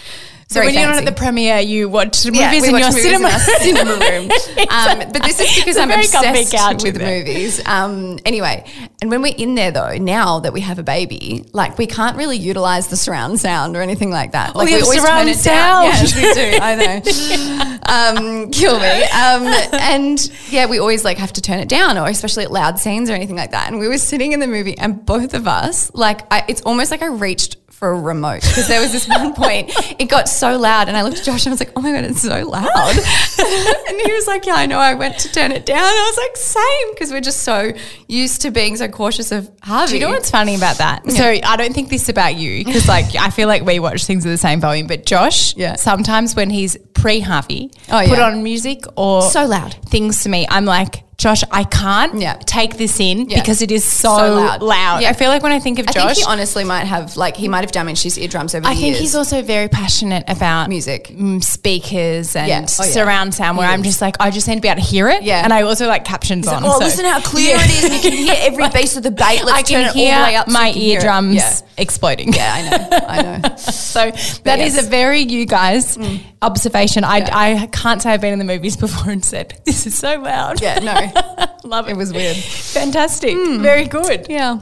So 0.48 0.60
when 0.60 0.74
you're 0.74 0.82
not 0.86 0.96
at 0.98 1.04
the 1.06 1.12
premiere, 1.12 1.60
you 1.60 1.88
watch 1.88 2.24
movies 2.26 2.40
Yeah, 2.40 2.52
in 2.52 2.72
watch 2.72 2.80
your 2.82 2.88
movies 2.90 3.02
cinema. 3.02 3.28
in 3.28 3.34
our 3.34 3.40
cinema 3.40 3.90
room. 4.10 4.30
Um, 4.72 4.98
but 5.12 5.22
this 5.22 5.38
is 5.40 5.54
because 5.56 5.76
I'm 5.76 5.90
obsessed 5.90 6.82
with 6.84 6.98
movies. 6.98 7.60
Um, 7.66 8.18
anyway, 8.24 8.64
and 9.00 9.10
when 9.10 9.20
we're 9.22 9.34
in 9.36 9.54
there 9.54 9.70
though, 9.70 9.96
now 9.98 10.40
that 10.40 10.52
we 10.52 10.60
have 10.60 10.78
a 10.78 10.82
baby, 10.82 11.44
like 11.52 11.78
we 11.78 11.86
can't 11.86 12.16
really 12.16 12.36
utilize 12.38 12.88
the 12.88 12.96
surround 12.96 13.38
sound 13.40 13.76
or 13.76 13.82
anything 13.82 14.10
like 14.10 14.32
that. 14.32 14.54
Like 14.56 14.70
you 14.70 14.76
have 14.76 14.86
surround 14.86 15.28
sound. 15.36 15.86
Yes, 15.88 16.14
we 16.14 16.22
do. 16.22 16.58
I 16.60 16.74
know. 16.74 18.42
um, 18.44 18.50
kill 18.50 18.78
me. 18.78 19.02
Um, 19.04 19.46
and 19.80 20.30
yeah, 20.50 20.66
we 20.66 20.78
always 20.78 21.04
like 21.04 21.18
have 21.18 21.32
to 21.34 21.42
turn 21.42 21.58
it 21.58 21.68
down, 21.68 21.98
or 21.98 22.08
especially 22.08 22.44
at 22.44 22.50
loud 22.50 22.78
scenes 22.78 23.10
or 23.10 23.14
anything 23.14 23.36
like 23.36 23.50
that. 23.50 23.68
And 23.68 23.78
we 23.78 23.88
were 23.88 23.98
sitting 23.98 24.32
in 24.32 24.40
the 24.40 24.46
movie, 24.46 24.76
and 24.78 25.04
both 25.04 25.34
of 25.34 25.46
us, 25.46 25.92
like, 25.94 26.20
I, 26.32 26.44
it's 26.48 26.62
almost 26.62 26.90
like 26.90 27.02
I 27.02 27.06
reached 27.06 27.56
for 27.82 27.90
a 27.90 28.00
remote 28.00 28.42
because 28.42 28.68
there 28.68 28.80
was 28.80 28.92
this 28.92 29.08
one 29.08 29.34
point 29.42 29.68
it 29.98 30.04
got 30.08 30.28
so 30.28 30.56
loud 30.56 30.86
and 30.86 30.96
I 30.96 31.02
looked 31.02 31.18
at 31.18 31.24
Josh 31.24 31.44
and 31.46 31.50
I 31.50 31.54
was 31.54 31.58
like 31.58 31.72
oh 31.74 31.80
my 31.80 31.90
god 31.90 32.04
it's 32.04 32.22
so 32.22 32.48
loud 32.48 32.64
and 32.68 34.00
he 34.00 34.12
was 34.12 34.28
like 34.28 34.46
yeah 34.46 34.54
I 34.54 34.66
know 34.66 34.78
I 34.78 34.94
went 34.94 35.18
to 35.18 35.32
turn 35.32 35.50
it 35.50 35.66
down 35.66 35.82
I 35.82 36.12
was 36.14 36.16
like 36.16 36.36
same 36.36 36.94
because 36.94 37.10
we're 37.10 37.20
just 37.20 37.42
so 37.42 37.72
used 38.06 38.42
to 38.42 38.52
being 38.52 38.76
so 38.76 38.86
cautious 38.86 39.32
of 39.32 39.50
Harvey 39.64 39.94
Do 39.94 39.98
you 39.98 40.06
know 40.06 40.12
what's 40.12 40.30
funny 40.30 40.54
about 40.54 40.78
that? 40.78 41.10
So 41.10 41.24
I 41.24 41.56
don't 41.56 41.74
think 41.74 41.88
this 41.90 42.08
about 42.08 42.36
you 42.36 42.64
because 42.64 42.86
like 42.86 43.16
I 43.16 43.30
feel 43.30 43.48
like 43.48 43.64
we 43.64 43.80
watch 43.80 44.04
things 44.04 44.24
at 44.24 44.28
the 44.30 44.38
same 44.38 44.60
volume. 44.60 44.86
But 44.86 45.04
Josh, 45.04 45.56
Yeah. 45.56 45.74
sometimes 45.74 46.36
when 46.36 46.50
he's 46.50 46.76
pre 46.94 47.18
Harvey, 47.18 47.72
Oh, 47.90 48.06
put 48.06 48.18
yeah. 48.18 48.26
on 48.26 48.44
music 48.44 48.84
or 48.96 49.22
So 49.22 49.44
loud. 49.46 49.74
things 49.86 50.22
to 50.22 50.28
me, 50.28 50.46
I'm 50.48 50.66
like. 50.66 51.02
Josh, 51.22 51.44
I 51.52 51.62
can't 51.64 52.20
Yeah. 52.20 52.34
take 52.46 52.76
this 52.76 52.98
in 52.98 53.30
Yeah. 53.30 53.38
because 53.40 53.62
it 53.62 53.70
is 53.70 53.84
so, 53.84 54.16
So 54.18 54.34
loud. 54.34 54.60
loud. 54.62 55.02
Yeah. 55.02 55.10
I 55.10 55.12
feel 55.12 55.28
like 55.28 55.42
when 55.42 55.52
I 55.52 55.60
think 55.60 55.78
of 55.78 55.86
I 55.88 55.92
Josh, 55.92 56.04
think 56.16 56.18
he 56.18 56.24
honestly 56.24 56.64
might 56.64 56.86
have 56.86 57.16
like 57.16 57.36
he 57.36 57.46
might 57.48 57.60
have 57.62 57.70
damaged 57.72 58.02
his 58.02 58.18
eardrums 58.18 58.54
over 58.56 58.66
I 58.66 58.74
think 58.74 58.86
years 58.88 58.98
he's 58.98 59.14
also 59.14 59.40
very 59.40 59.68
passionate 59.68 60.24
about 60.28 60.68
Music. 60.68 61.08
mm, 61.08 61.42
speakers, 61.42 62.34
and. 62.34 62.64
Oh, 62.64 62.66
surround 62.82 63.34
sound. 63.34 63.56
Where 63.56 63.68
He 63.68 63.72
I'm 63.72 63.82
just 63.84 64.00
like, 64.02 64.16
I 64.18 64.30
just 64.30 64.48
need 64.48 64.56
to 64.56 64.60
be 64.60 64.68
able 64.68 64.80
to 64.82 64.86
hear 64.86 65.08
it. 65.08 65.22
Yeah. 65.22 65.42
and 65.44 65.52
I 65.52 65.62
also 65.62 65.86
like 65.86 66.04
captions 66.04 66.48
on. 66.48 66.64
oh 66.64 66.78
so- 66.78 66.84
listen 66.84 67.04
how 67.04 67.20
clear 67.20 67.56
it 67.56 67.70
is 67.70 67.84
and 67.84 67.94
you 67.94 68.00
can 68.00 68.12
hear 68.12 68.34
every 68.38 68.68
bass 68.76 68.96
of 68.96 69.02
the 69.04 69.10
bait 69.12 69.44
let's 69.44 69.52
I 69.58 69.62
can 69.62 69.80
turn 69.84 69.90
it 69.90 69.92
hear 69.94 70.14
all 70.14 70.20
the 70.20 70.26
way 70.26 70.36
up 70.36 70.48
my 70.48 70.70
hear 70.70 70.96
eardrums 70.98 71.62
exploding. 71.76 72.32
yeah 72.32 72.52
I 72.54 72.62
know 72.68 73.06
I 73.06 73.22
know 73.22 73.56
So 73.56 74.10
that 74.44 74.58
is 74.58 74.74
yes. 74.74 74.84
Mm. 74.84 74.86
a 74.86 74.90
very 74.90 75.20
you 75.20 75.46
guys 75.46 75.96
observation. 76.42 77.04
I, 77.04 77.28
I 77.62 77.66
can't 77.68 78.02
say 78.02 78.10
I've 78.12 78.20
been 78.20 78.32
in 78.32 78.38
the 78.40 78.44
movies 78.44 78.76
before 78.76 79.12
and 79.12 79.24
said 79.24 79.60
this 79.64 79.86
is 79.86 79.96
so 79.96 80.18
loud. 80.18 80.60
yeah 80.60 80.78
no 80.80 80.92
love 81.64 81.88
it. 81.88 81.92
it 81.92 81.96
was 81.96 82.12
weird 82.12 82.36
Fantastic. 82.36 83.34
Hmm. 83.36 83.62
Very 83.62 83.84
good. 83.86 84.26
yeah 84.28 84.58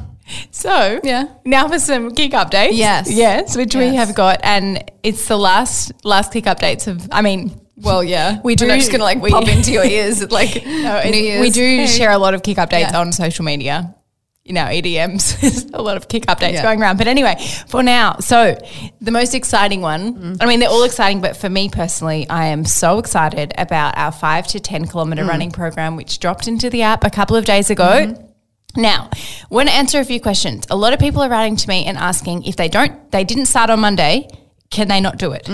So 0.50 1.00
Yeah. 1.02 1.24
now 1.44 1.66
for 1.68 1.78
some 1.78 2.14
kick 2.14 2.32
updates. 2.32 2.70
Yes. 2.74 3.10
yes, 3.10 3.56
which 3.56 3.74
we 3.74 3.94
have 3.96 4.14
got, 4.14 4.38
and 4.44 4.82
it's 5.02 5.26
the 5.26 5.36
last 5.36 5.92
last 6.04 6.32
kick 6.32 6.44
updates 6.44 6.86
of. 6.86 7.08
I 7.10 7.20
mean, 7.22 7.50
Well, 7.82 8.04
yeah, 8.04 8.38
We 8.44 8.52
We're 8.52 8.56
do- 8.56 8.66
not 8.68 8.78
just 8.78 8.92
gonna 8.92 9.04
like 9.04 9.20
we- 9.22 9.30
pop 9.30 9.48
into 9.48 9.72
your 9.72 9.84
ears 9.84 10.20
like 10.30 10.64
no, 10.86 11.02
New 11.04 11.16
Year's. 11.16 11.40
we 11.40 11.50
do 11.50 11.86
share 11.86 12.10
a 12.12 12.18
lot 12.18 12.34
of 12.34 12.42
kick 12.42 12.58
updates 12.58 12.92
Yeah. 12.92 13.00
on 13.00 13.10
social 13.12 13.44
media. 13.44 13.94
You 14.44 14.54
know, 14.54 14.64
EDMs, 14.64 15.38
There's 15.40 15.64
a 15.72 15.82
lot 15.82 15.96
of 15.96 16.08
kick 16.08 16.24
updates 16.26 16.54
Yeah. 16.54 16.62
going 16.62 16.80
around. 16.80 16.96
But 16.96 17.06
anyway, 17.08 17.36
for 17.68 17.82
now, 17.82 18.16
so 18.20 18.56
the 19.00 19.10
most 19.10 19.34
exciting 19.34 19.80
one, 19.82 20.14
Mm. 20.14 20.36
I 20.40 20.46
mean, 20.46 20.60
they're 20.60 20.68
all 20.70 20.82
exciting, 20.84 21.20
but 21.20 21.36
for 21.36 21.48
me 21.50 21.68
personally, 21.68 22.26
I 22.28 22.46
am 22.46 22.64
so 22.64 22.98
excited 22.98 23.52
about 23.58 23.96
our 23.98 24.10
five 24.10 24.46
to 24.48 24.58
10 24.58 24.86
kilometer 24.86 25.24
Mm. 25.24 25.28
running 25.28 25.50
program, 25.50 25.94
which 25.94 26.18
dropped 26.20 26.48
into 26.48 26.70
the 26.70 26.82
app 26.82 27.04
a 27.04 27.10
couple 27.10 27.36
of 27.36 27.44
days 27.44 27.68
ago. 27.70 28.06
Mm-hmm. 28.06 28.80
Now, 28.80 29.10
want 29.50 29.68
to 29.68 29.74
answer 29.74 29.98
a 30.00 30.04
few 30.04 30.20
questions. 30.20 30.64
A 30.70 30.76
lot 30.76 30.92
of 30.94 30.98
people 31.00 31.22
are 31.22 31.28
writing 31.28 31.56
to 31.56 31.68
me 31.68 31.84
and 31.84 31.98
asking 31.98 32.44
if 32.44 32.56
they 32.56 32.68
don't, 32.68 33.10
they 33.10 33.24
didn't 33.24 33.46
start 33.46 33.68
on 33.68 33.80
Monday, 33.80 34.28
can 34.70 34.88
they 34.88 35.00
not 35.00 35.18
do 35.18 35.32
it? 35.32 35.48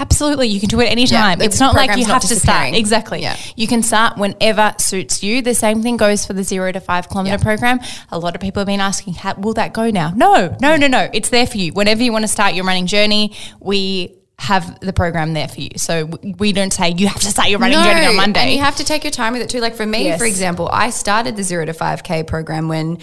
Absolutely, 0.00 0.46
you 0.48 0.60
can 0.60 0.68
do 0.68 0.80
it 0.80 0.86
anytime. 0.86 1.38
The 1.40 1.44
it's 1.44 1.58
not 1.58 1.74
like 1.74 1.96
you 1.98 2.04
have 2.06 2.22
to 2.22 2.36
start. 2.36 2.74
Exactly. 2.74 3.20
Yeah. 3.22 3.36
You 3.56 3.66
can 3.66 3.82
start 3.82 4.16
whenever 4.16 4.74
suits 4.78 5.22
you. 5.22 5.42
The 5.42 5.54
same 5.54 5.82
thing 5.82 5.96
goes 5.96 6.24
for 6.24 6.32
the 6.34 6.44
zero 6.44 6.70
to 6.70 6.80
five 6.80 7.08
kilometer 7.08 7.36
Yeah. 7.36 7.42
program. 7.42 7.80
A 8.10 8.18
lot 8.18 8.34
of 8.34 8.40
people 8.40 8.60
have 8.60 8.66
been 8.68 8.80
asking, 8.80 9.14
how, 9.14 9.34
will 9.34 9.54
that 9.54 9.72
go 9.72 9.90
now? 9.90 10.12
No, 10.14 10.56
no, 10.60 10.76
no, 10.76 10.86
no. 10.86 11.08
It's 11.12 11.30
there 11.30 11.46
for 11.46 11.58
you. 11.58 11.72
Whenever 11.72 12.02
you 12.02 12.12
want 12.12 12.22
to 12.22 12.28
start 12.28 12.54
your 12.54 12.64
running 12.64 12.86
journey, 12.86 13.32
we 13.60 14.14
have 14.38 14.78
the 14.78 14.92
program 14.92 15.32
there 15.32 15.48
for 15.48 15.60
you. 15.60 15.70
So 15.76 16.06
we 16.38 16.52
don't 16.52 16.72
say 16.72 16.90
you 16.96 17.08
have 17.08 17.20
to 17.22 17.26
start 17.26 17.48
your 17.48 17.58
running 17.58 17.82
journey 17.82 18.06
on 18.06 18.14
Monday. 18.14 18.40
And 18.40 18.50
you 18.52 18.60
have 18.60 18.76
to 18.76 18.84
take 18.84 19.02
your 19.02 19.10
time 19.10 19.32
with 19.32 19.42
it 19.42 19.50
too. 19.50 19.58
Like 19.58 19.74
for 19.74 19.84
me, 19.84 20.04
Yes. 20.04 20.18
for 20.20 20.26
example, 20.26 20.68
I 20.72 20.90
started 20.90 21.34
the 21.34 21.42
zero 21.42 21.64
to 21.64 21.72
five 21.72 22.04
K 22.04 22.22
program 22.22 22.68
when 22.68 22.98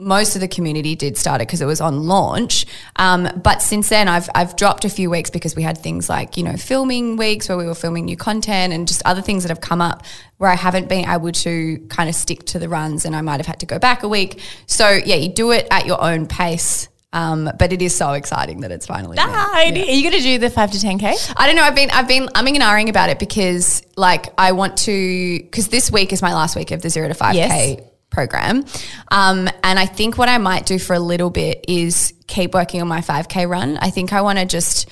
most 0.00 0.36
of 0.36 0.40
the 0.40 0.46
community 0.46 0.94
did 0.94 1.16
start 1.16 1.40
it 1.40 1.48
because 1.48 1.60
it 1.60 1.66
was 1.66 1.80
on 1.80 2.06
launch. 2.06 2.66
Um, 2.96 3.28
but 3.42 3.60
since 3.60 3.88
then, 3.88 4.06
I've 4.06 4.30
I've 4.34 4.54
dropped 4.54 4.84
a 4.84 4.88
few 4.88 5.10
weeks 5.10 5.28
because 5.28 5.56
we 5.56 5.62
had 5.64 5.76
things 5.76 6.08
like 6.08 6.36
you 6.36 6.44
know 6.44 6.56
filming 6.56 7.16
weeks 7.16 7.48
where 7.48 7.58
we 7.58 7.66
were 7.66 7.74
filming 7.74 8.04
new 8.04 8.16
content 8.16 8.72
and 8.72 8.86
just 8.86 9.02
other 9.04 9.22
things 9.22 9.42
that 9.42 9.48
have 9.48 9.60
come 9.60 9.80
up 9.80 10.04
where 10.36 10.50
I 10.50 10.54
haven't 10.54 10.88
been 10.88 11.08
able 11.08 11.32
to 11.32 11.78
kind 11.88 12.08
of 12.08 12.14
stick 12.14 12.44
to 12.46 12.60
the 12.60 12.68
runs 12.68 13.04
and 13.04 13.16
I 13.16 13.22
might 13.22 13.38
have 13.40 13.46
had 13.46 13.58
to 13.60 13.66
go 13.66 13.80
back 13.80 14.04
a 14.04 14.08
week. 14.08 14.40
So 14.66 14.88
yeah, 14.88 15.16
you 15.16 15.30
do 15.30 15.50
it 15.50 15.66
at 15.70 15.84
your 15.84 16.00
own 16.00 16.26
pace. 16.26 16.88
Um, 17.10 17.50
but 17.58 17.72
it 17.72 17.80
is 17.80 17.96
so 17.96 18.12
exciting 18.12 18.60
that 18.60 18.70
it's 18.70 18.84
finally. 18.86 19.16
there. 19.16 19.24
Ah, 19.26 19.56
Are 19.56 19.64
you 19.64 20.02
going 20.02 20.12
to 20.14 20.20
do 20.22 20.36
the 20.38 20.50
five 20.50 20.70
to 20.72 20.76
10K? 20.76 21.32
I 21.38 21.46
don't 21.46 21.56
know. 21.56 21.62
I've 21.62 21.74
been 21.74 21.90
I've 21.90 22.06
been 22.06 22.26
umming 22.26 22.54
and 22.54 22.62
ahhing 22.62 22.90
about 22.90 23.08
it 23.08 23.18
because 23.18 23.82
like 23.96 24.26
I 24.36 24.52
want 24.52 24.76
to 24.80 25.38
because 25.40 25.68
this 25.68 25.90
week 25.90 26.12
is 26.12 26.20
my 26.20 26.34
last 26.34 26.54
week 26.54 26.70
of 26.70 26.82
the 26.82 26.90
zero 26.90 27.08
to 27.08 27.14
five 27.14 27.34
k 27.34 27.80
program. 28.10 28.64
Um, 29.10 29.48
and 29.62 29.78
I 29.78 29.86
think 29.86 30.18
what 30.18 30.28
I 30.28 30.38
might 30.38 30.66
do 30.66 30.78
for 30.78 30.94
a 30.94 31.00
little 31.00 31.30
bit 31.30 31.64
is 31.68 32.14
keep 32.26 32.54
working 32.54 32.80
on 32.80 32.88
my 32.88 33.00
5K 33.00 33.48
run. 33.48 33.76
I 33.78 33.90
think 33.90 34.12
I 34.12 34.22
want 34.22 34.38
to 34.38 34.46
just 34.46 34.88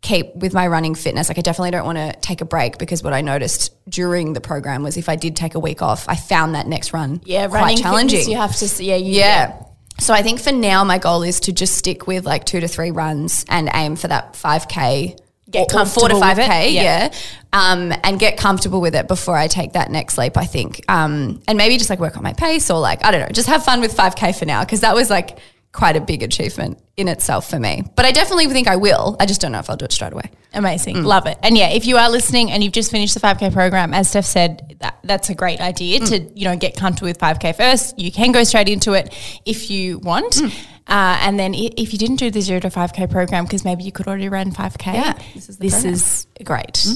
keep 0.00 0.34
with 0.36 0.54
my 0.54 0.66
running 0.66 0.94
fitness. 0.94 1.28
Like 1.28 1.38
I 1.38 1.40
definitely 1.40 1.72
don't 1.72 1.84
want 1.84 1.98
to 1.98 2.12
take 2.20 2.40
a 2.40 2.44
break 2.44 2.78
because 2.78 3.02
what 3.02 3.12
I 3.12 3.20
noticed 3.20 3.74
during 3.90 4.32
the 4.32 4.40
program 4.40 4.82
was 4.82 4.96
if 4.96 5.08
I 5.08 5.16
did 5.16 5.34
take 5.34 5.54
a 5.54 5.58
week 5.58 5.82
off, 5.82 6.08
I 6.08 6.16
found 6.16 6.54
that 6.54 6.66
next 6.66 6.92
run 6.92 7.20
yeah, 7.24 7.48
quite 7.48 7.78
challenging. 7.78 8.28
You 8.28 8.36
have 8.36 8.54
to, 8.56 8.84
yeah, 8.84 8.96
you, 8.96 9.14
Yeah. 9.14 9.62
So 10.00 10.14
I 10.14 10.22
think 10.22 10.40
for 10.40 10.52
now, 10.52 10.84
my 10.84 10.98
goal 10.98 11.24
is 11.24 11.40
to 11.40 11.52
just 11.52 11.76
stick 11.76 12.06
with 12.06 12.24
like 12.24 12.44
two 12.44 12.60
to 12.60 12.68
three 12.68 12.92
runs 12.92 13.44
and 13.48 13.68
aim 13.74 13.96
for 13.96 14.06
that 14.06 14.34
5K. 14.34 15.18
Get 15.50 15.72
or, 15.72 15.80
or 15.80 15.86
four 15.86 16.08
to 16.08 16.14
comfortable 16.14 16.20
with 16.20 16.38
it, 16.38 16.50
5K, 16.50 16.72
yeah. 16.74 16.82
yeah. 16.82 17.14
Um, 17.52 17.92
and 18.04 18.18
get 18.18 18.36
comfortable 18.36 18.80
with 18.80 18.94
it 18.94 19.08
before 19.08 19.36
I 19.36 19.46
take 19.46 19.72
that 19.72 19.90
next 19.90 20.18
leap, 20.18 20.36
I 20.36 20.44
think. 20.44 20.84
Um, 20.88 21.40
and 21.48 21.56
maybe 21.56 21.78
just 21.78 21.88
like 21.88 22.00
work 22.00 22.16
on 22.18 22.22
my 22.22 22.34
pace 22.34 22.70
or 22.70 22.78
like, 22.78 23.04
I 23.04 23.10
don't 23.10 23.20
know, 23.20 23.28
just 23.32 23.48
have 23.48 23.64
fun 23.64 23.80
with 23.80 23.96
5K 23.96 24.38
for 24.38 24.44
now 24.44 24.64
because 24.64 24.80
that 24.80 24.94
was 24.94 25.08
like 25.08 25.38
quite 25.72 25.96
a 25.96 26.00
big 26.00 26.22
achievement 26.22 26.78
in 26.96 27.08
itself 27.08 27.48
for 27.48 27.58
me. 27.58 27.84
But 27.94 28.04
I 28.04 28.12
definitely 28.12 28.46
think 28.48 28.68
I 28.68 28.76
will. 28.76 29.16
I 29.20 29.26
just 29.26 29.40
don't 29.40 29.52
know 29.52 29.58
if 29.58 29.70
I'll 29.70 29.76
do 29.76 29.84
it 29.84 29.92
straight 29.92 30.12
away. 30.12 30.30
Amazing. 30.54 30.96
Mm. 30.96 31.04
Love 31.04 31.26
it. 31.26 31.38
And 31.42 31.56
yeah, 31.56 31.68
if 31.68 31.86
you 31.86 31.96
are 31.98 32.10
listening 32.10 32.50
and 32.50 32.64
you've 32.64 32.72
just 32.72 32.90
finished 32.90 33.14
the 33.14 33.20
5K 33.20 33.52
program, 33.52 33.94
as 33.94 34.08
Steph 34.10 34.24
said, 34.24 34.76
that, 34.80 34.98
that's 35.04 35.28
a 35.28 35.34
great 35.34 35.60
idea 35.60 36.00
Mm. 36.00 36.08
to, 36.08 36.38
you 36.38 36.44
know, 36.46 36.56
get 36.56 36.76
comfortable 36.76 37.08
with 37.08 37.18
5K 37.18 37.54
first. 37.54 37.98
You 37.98 38.10
can 38.10 38.32
go 38.32 38.44
straight 38.44 38.68
into 38.68 38.92
it 38.94 39.14
if 39.44 39.70
you 39.70 39.98
want. 39.98 40.34
Mm. 40.34 40.54
Uh, 40.88 41.18
and 41.20 41.38
then 41.38 41.52
if 41.54 41.92
you 41.92 41.98
didn't 41.98 42.16
do 42.16 42.30
the 42.30 42.40
zero 42.40 42.60
to 42.60 42.68
5K 42.68 43.10
program, 43.10 43.44
because 43.44 43.64
maybe 43.64 43.84
you 43.84 43.92
could 43.92 44.06
already 44.08 44.28
run 44.28 44.50
5K, 44.52 44.94
Yeah, 44.94 45.12
this 45.34 45.48
is 45.50 45.58
this. 45.58 45.84
Mm. 45.84 45.90
is 45.92 46.26
great. 46.44 46.86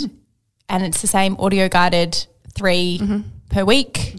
And 0.68 0.82
it's 0.82 1.02
the 1.02 1.06
same 1.08 1.36
audio 1.38 1.68
guided 1.68 2.26
3 2.54 2.98
Mm-hmm. 3.00 3.20
per 3.50 3.64
week. 3.64 4.16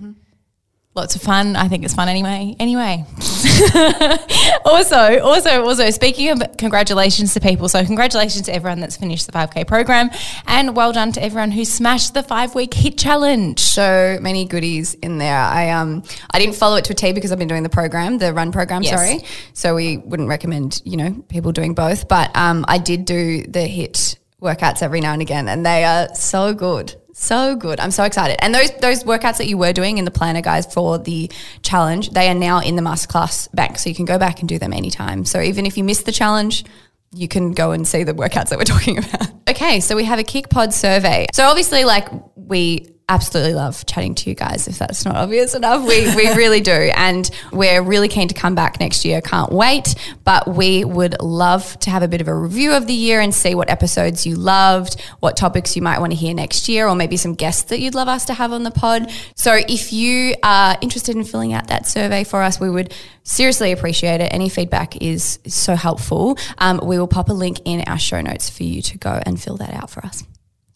Lots 0.96 1.16
of 1.16 1.24
fun. 1.24 1.56
I 1.56 1.68
think 1.70 1.84
it's 1.84 1.96
fun 1.96 2.08
anyway. 2.08 2.56
Anyway. 2.60 3.04
also, 4.64 5.20
also, 5.22 5.64
also, 5.66 5.90
speaking 5.90 6.30
of 6.30 6.44
congratulations 6.58 7.34
to 7.34 7.40
people. 7.40 7.68
So, 7.68 7.84
congratulations 7.84 8.46
to 8.46 8.54
everyone 8.54 8.80
that's 8.80 8.96
finished 8.98 9.26
the 9.26 9.32
5K 9.32 9.66
program. 9.66 10.12
And 10.46 10.76
well 10.76 10.92
done 10.94 11.12
to 11.14 11.24
everyone 11.24 11.50
who 11.50 11.66
smashed 11.66 12.14
the 12.14 12.22
five 12.22 12.54
week 12.54 12.72
HIIT 12.72 13.00
challenge. 13.00 13.60
so 13.60 14.20
many 14.22 14.46
goodies 14.46 14.94
in 14.96 15.18
there. 15.18 15.36
I 15.40 15.72
um 15.72 16.04
I 16.30 16.38
didn't 16.38 16.56
follow 16.56 16.76
it 16.76 16.86
to 16.86 16.94
a 16.94 16.96
T 16.96 17.12
because 17.12 17.32
I've 17.32 17.40
been 17.40 17.48
doing 17.48 17.64
the 17.64 17.70
program, 17.70 18.20
the 18.20 18.32
run 18.32 18.52
program, 18.52 18.84
Yes. 18.84 18.92
sorry. 18.94 19.24
So 19.54 19.74
we 19.74 19.98
wouldn't 19.98 20.30
recommend, 20.30 20.80
you 20.86 20.98
know, 20.98 21.12
people 21.28 21.52
doing 21.52 21.74
both. 21.74 22.08
But 22.08 22.36
um 22.38 22.66
I 22.68 22.78
did 22.78 23.06
do 23.06 23.42
the 23.44 23.62
HIIT 23.68 24.18
workouts 24.42 24.84
every 24.84 25.02
now 25.02 25.14
and 25.14 25.22
again 25.24 25.48
and 25.48 25.66
they 25.66 25.86
are 25.86 26.14
so 26.14 26.54
good. 26.54 26.96
So 27.14 27.56
good. 27.56 27.80
I'm 27.80 27.92
so 27.92 28.04
excited. 28.04 28.38
And 28.44 28.54
those 28.54 28.72
those 28.82 29.04
workouts 29.04 29.38
that 29.38 29.48
you 29.48 29.58
were 29.58 29.72
doing 29.72 29.98
in 30.00 30.06
the 30.06 30.12
planner 30.12 30.42
guys 30.42 30.72
for 30.72 30.98
the 30.98 31.32
challenge, 31.62 32.10
they 32.10 32.28
are 32.28 32.36
now 32.36 32.60
in 32.60 32.76
the 32.76 32.82
masterclass 32.82 33.54
bank. 33.54 33.78
So 33.78 33.90
you 33.90 33.96
can 33.96 34.06
go 34.06 34.18
back 34.18 34.40
and 34.40 34.50
do 34.50 34.60
them 34.60 34.74
anytime. 34.74 35.24
So 35.24 35.40
even 35.40 35.66
if 35.66 35.78
you 35.78 35.84
missed 35.84 36.06
the 36.06 36.12
challenge, 36.12 36.66
you 37.14 37.28
can 37.28 37.52
go 37.52 37.72
and 37.72 37.88
see 37.88 38.04
the 38.04 38.14
workouts 38.14 38.50
that 38.50 38.58
we're 38.58 38.64
talking 38.66 38.98
about. 38.98 39.30
Okay, 39.48 39.80
so 39.80 39.96
we 39.96 40.04
have 40.06 40.20
a 40.20 40.24
Kick 40.24 40.50
Pod 40.50 40.74
survey. 40.74 41.28
So 41.34 41.46
obviously, 41.46 41.84
like 41.84 42.10
we 42.36 42.93
absolutely 43.14 43.54
love 43.54 43.86
chatting 43.86 44.16
to 44.16 44.30
you 44.30 44.36
guys. 44.36 44.68
If 44.68 44.80
that's 44.80 45.06
not 45.06 45.16
obvious 45.16 45.54
enough, 45.54 45.86
we 45.86 46.14
we 46.16 46.34
really 46.36 46.62
do, 46.62 46.72
and 46.72 47.30
we're 47.52 47.82
really 47.82 48.08
keen 48.08 48.28
to 48.28 48.34
come 48.34 48.56
back 48.56 48.80
next 48.80 49.06
year. 49.06 49.22
Can't 49.22 49.52
wait. 49.52 49.94
But 50.24 50.48
we 50.48 50.84
would 50.84 51.22
love 51.22 51.80
to 51.82 51.92
have 51.92 52.02
a 52.02 52.08
bit 52.08 52.22
of 52.22 52.28
a 52.28 52.34
review 52.34 52.74
of 52.74 52.88
the 52.88 52.94
year 52.94 53.20
and 53.22 53.34
see 53.34 53.54
what 53.54 53.70
episodes 53.70 54.26
you 54.26 54.36
loved, 54.36 55.00
what 55.20 55.38
topics 55.38 55.76
you 55.76 55.82
might 55.82 56.00
want 56.00 56.12
to 56.12 56.16
hear 56.16 56.34
next 56.34 56.68
year, 56.68 56.88
or 56.88 56.96
maybe 56.96 57.16
some 57.18 57.36
guests 57.36 57.64
that 57.64 57.80
you'd 57.80 57.96
love 57.96 58.08
us 58.08 58.26
to 58.26 58.34
have 58.34 58.52
on 58.52 58.64
the 58.64 58.72
pod. 58.72 59.12
So 59.36 59.54
if 59.68 59.94
you 59.94 60.36
are 60.42 60.76
interested 60.82 61.16
in 61.16 61.24
filling 61.24 61.54
out 61.54 61.68
that 61.68 61.86
survey 61.86 62.24
for 62.24 62.42
us, 62.42 62.60
we 62.60 62.70
would 62.70 62.94
seriously 63.22 63.72
appreciate 63.72 64.22
it. 64.22 64.34
Any 64.34 64.50
feedback 64.50 65.02
is 65.02 65.40
so 65.48 65.76
helpful. 65.76 66.38
Um, 66.58 66.80
we 66.84 66.98
will 66.98 67.08
pop 67.08 67.30
a 67.30 67.34
link 67.34 67.60
in 67.66 67.82
our 67.82 68.00
show 68.00 68.22
notes 68.22 68.50
for 68.50 68.64
you 68.64 68.82
to 68.82 68.98
go 68.98 69.22
and 69.24 69.40
fill 69.40 69.58
that 69.58 69.74
out 69.74 69.90
for 69.90 70.04
us. 70.04 70.24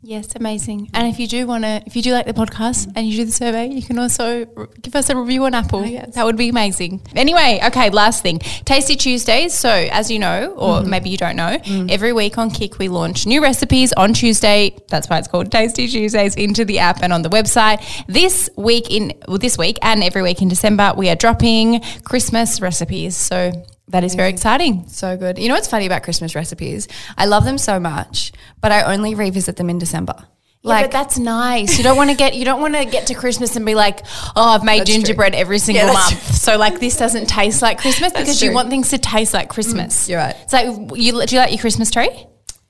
Yes, 0.01 0.35
amazing. 0.35 0.89
And 0.93 1.07
if 1.07 1.19
you 1.19 1.27
do 1.27 1.47
want 1.47 1.63
to, 1.63 1.81
if 1.85 1.95
you 1.95 2.03
do 2.03 2.13
like 2.13 2.27
the 2.27 2.33
podcast 2.33 2.91
and 2.95 3.07
you 3.07 3.17
do 3.17 3.25
the 3.25 3.31
survey, 3.31 3.67
you 3.67 3.81
can 3.81 3.97
also 3.97 4.45
give 4.81 4.95
us 4.95 5.09
a 5.09 5.17
review 5.17 5.45
on 5.45 5.55
Apple. 5.55 5.79
Oh, 5.79 5.83
yes. 5.83 6.13
That 6.13 6.23
would 6.23 6.37
be 6.37 6.49
amazing. 6.49 7.01
Anyway, 7.15 7.59
okay, 7.65 7.89
last 7.89 8.21
thing 8.21 8.39
Tasty 8.39 8.95
Tuesdays. 8.95 9.55
So, 9.55 9.69
as 9.69 10.11
you 10.11 10.19
know, 10.19 10.53
or 10.55 10.79
mm-hmm. 10.81 10.89
maybe 10.89 11.09
you 11.09 11.17
don't 11.17 11.35
know, 11.35 11.57
mm. 11.57 11.91
every 11.91 12.13
week 12.13 12.37
on 12.37 12.51
Kick, 12.51 12.77
we 12.77 12.89
launch 12.89 13.25
new 13.25 13.41
recipes 13.41 13.91
on 13.93 14.13
Tuesday. 14.13 14.77
That's 14.87 15.09
why 15.09 15.17
it's 15.17 15.27
called 15.27 15.51
Tasty 15.51 15.87
Tuesdays 15.87 16.35
into 16.35 16.63
the 16.63 16.77
app 16.77 17.01
and 17.01 17.11
on 17.11 17.23
the 17.23 17.29
website. 17.29 17.83
This 18.07 18.51
week, 18.55 18.91
in 18.91 19.13
well, 19.27 19.39
this 19.39 19.57
week 19.57 19.79
and 19.81 20.03
every 20.03 20.21
week 20.21 20.43
in 20.43 20.47
December, 20.47 20.93
we 20.95 21.09
are 21.09 21.15
dropping 21.15 21.81
Christmas 22.03 22.61
recipes. 22.61 23.17
So, 23.17 23.51
that 23.89 24.03
is 24.03 24.15
very 24.15 24.29
exciting. 24.29 24.87
So 24.87 25.15
good. 25.17 25.37
You 25.37 25.47
know 25.47 25.55
what's 25.55 25.67
funny 25.67 25.85
about 25.85 26.03
Christmas 26.03 26.35
recipes? 26.35 26.87
I 27.17 27.25
love 27.25 27.45
them 27.45 27.57
so 27.57 27.79
much, 27.79 28.31
but 28.61 28.71
I 28.71 28.93
only 28.93 29.15
revisit 29.15 29.55
them 29.55 29.69
in 29.69 29.77
December. 29.79 30.15
Like, 30.63 30.85
but 30.85 30.91
that's 30.91 31.17
nice. 31.17 31.77
You 31.77 31.83
don't 31.83 31.95
want 31.95 32.09
to 32.09 32.15
get 32.15 32.35
you 32.35 32.43
don't 32.43 32.59
want 32.59 32.75
to 32.75 32.83
get 32.83 33.07
to 33.07 33.13
Christmas 33.13 33.55
and 33.55 33.65
be 33.65 33.75
like, 33.75 34.01
oh, 34.35 34.49
I've 34.49 34.63
made 34.63 34.79
That's 34.79 34.89
true. 34.89 34.97
gingerbread 34.97 35.33
every 35.35 35.59
single 35.59 35.85
Yeah, 35.85 35.93
that's 35.93 36.11
month. 36.11 36.35
So 36.35 36.57
like 36.57 36.79
this 36.79 36.97
doesn't 36.97 37.27
taste 37.27 37.61
like 37.61 37.79
Christmas 37.79 38.11
because 38.11 38.41
you 38.41 38.49
true. 38.49 38.53
Mm, 38.53 38.55
want 38.55 38.69
things 38.69 38.89
to 38.89 38.97
taste 38.97 39.33
like 39.33 39.49
Christmas. 39.49 40.09
you're 40.09 40.19
right. 40.19 40.35
So 40.49 40.57
like 40.57 40.97
you 40.99 41.25
do 41.25 41.35
you 41.35 41.41
like 41.41 41.51
your 41.51 41.59
Christmas 41.59 41.89
tree? 41.91 42.09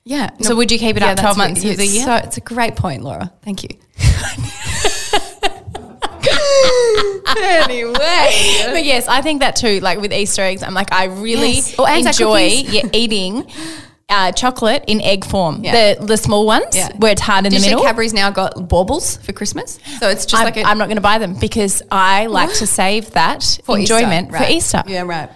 Yeah. 0.04 0.30
So 0.40 0.54
would 0.54 0.70
you 0.70 0.78
keep 0.78 0.96
it 0.96 1.02
up 1.02 1.16
that's 1.16 1.20
12 1.20 1.36
months 1.36 1.64
of 1.64 1.76
the 1.76 1.86
year? 1.86 2.04
So 2.04 2.14
it's 2.14 2.36
a 2.36 2.40
great 2.40 2.76
point, 2.76 3.02
Laura. 3.02 3.32
Thank 3.42 3.64
you. 3.64 3.70
anyway. 7.36 7.92
But 8.72 8.84
yes, 8.84 9.08
I 9.08 9.20
think 9.22 9.40
that 9.40 9.56
too. 9.56 9.80
Like 9.80 10.00
with 10.00 10.12
Easter 10.12 10.42
eggs, 10.42 10.62
I'm 10.62 10.74
like 10.74 10.92
I 10.92 11.04
really 11.04 11.52
Yes. 11.52 11.78
Or 11.78 11.88
enjoy 11.88 12.46
yeah, 12.68 12.88
eating. 12.92 13.50
Uh, 14.10 14.32
chocolate 14.32 14.82
in 14.86 15.02
egg 15.02 15.22
form, 15.22 15.62
Yeah. 15.62 15.94
the 15.98 16.06
the 16.06 16.16
small 16.16 16.46
ones 16.46 16.74
Yeah. 16.74 16.88
where 16.96 17.12
it's 17.12 17.20
hard 17.20 17.44
in 17.44 17.52
Did 17.52 17.60
the 17.60 17.66
middle. 17.66 17.82
Cadbury's 17.82 18.14
now 18.14 18.30
got 18.30 18.66
baubles 18.66 19.18
for 19.18 19.34
Christmas? 19.34 19.78
So 20.00 20.08
it's 20.08 20.24
just 20.24 20.40
I'm, 20.40 20.46
like 20.46 20.56
a, 20.56 20.62
I'm 20.62 20.78
not 20.78 20.86
going 20.86 20.96
to 20.96 21.02
buy 21.02 21.18
them 21.18 21.34
because 21.34 21.82
I 21.90 22.24
like 22.24 22.54
to 22.54 22.66
save 22.66 23.10
that 23.10 23.58
for 23.64 23.78
Easter, 23.78 23.96
enjoyment 23.98 24.32
right. 24.32 24.46
for 24.46 24.50
Easter. 24.50 24.82
Yeah, 24.86 25.02
right. 25.02 25.28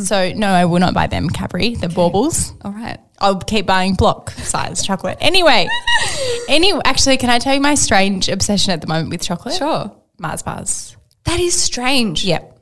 So 0.00 0.32
no, 0.32 0.48
I 0.48 0.64
will 0.64 0.80
not 0.80 0.94
buy 0.94 1.06
them 1.06 1.28
Cadbury, 1.28 1.74
the 1.74 1.90
baubles. 1.90 2.54
All 2.64 2.72
right. 2.72 2.98
I'll 3.20 3.38
keep 3.40 3.66
buying 3.66 3.94
block 3.94 4.30
size 4.30 4.82
chocolate. 4.82 5.18
Anyway, 5.20 5.68
anyway, 6.48 6.80
actually, 6.84 7.18
can 7.18 7.28
I 7.30 7.38
tell 7.38 7.54
you 7.54 7.60
my 7.60 7.74
strange 7.74 8.28
obsession 8.30 8.72
at 8.72 8.80
the 8.80 8.86
moment 8.86 9.10
with 9.10 9.20
chocolate? 9.22 9.54
Sure. 9.54 9.92
Mars 10.18 10.42
bars. 10.42 10.96
That 11.24 11.40
is 11.40 11.60
strange. 11.60 12.24
Yep. 12.24 12.52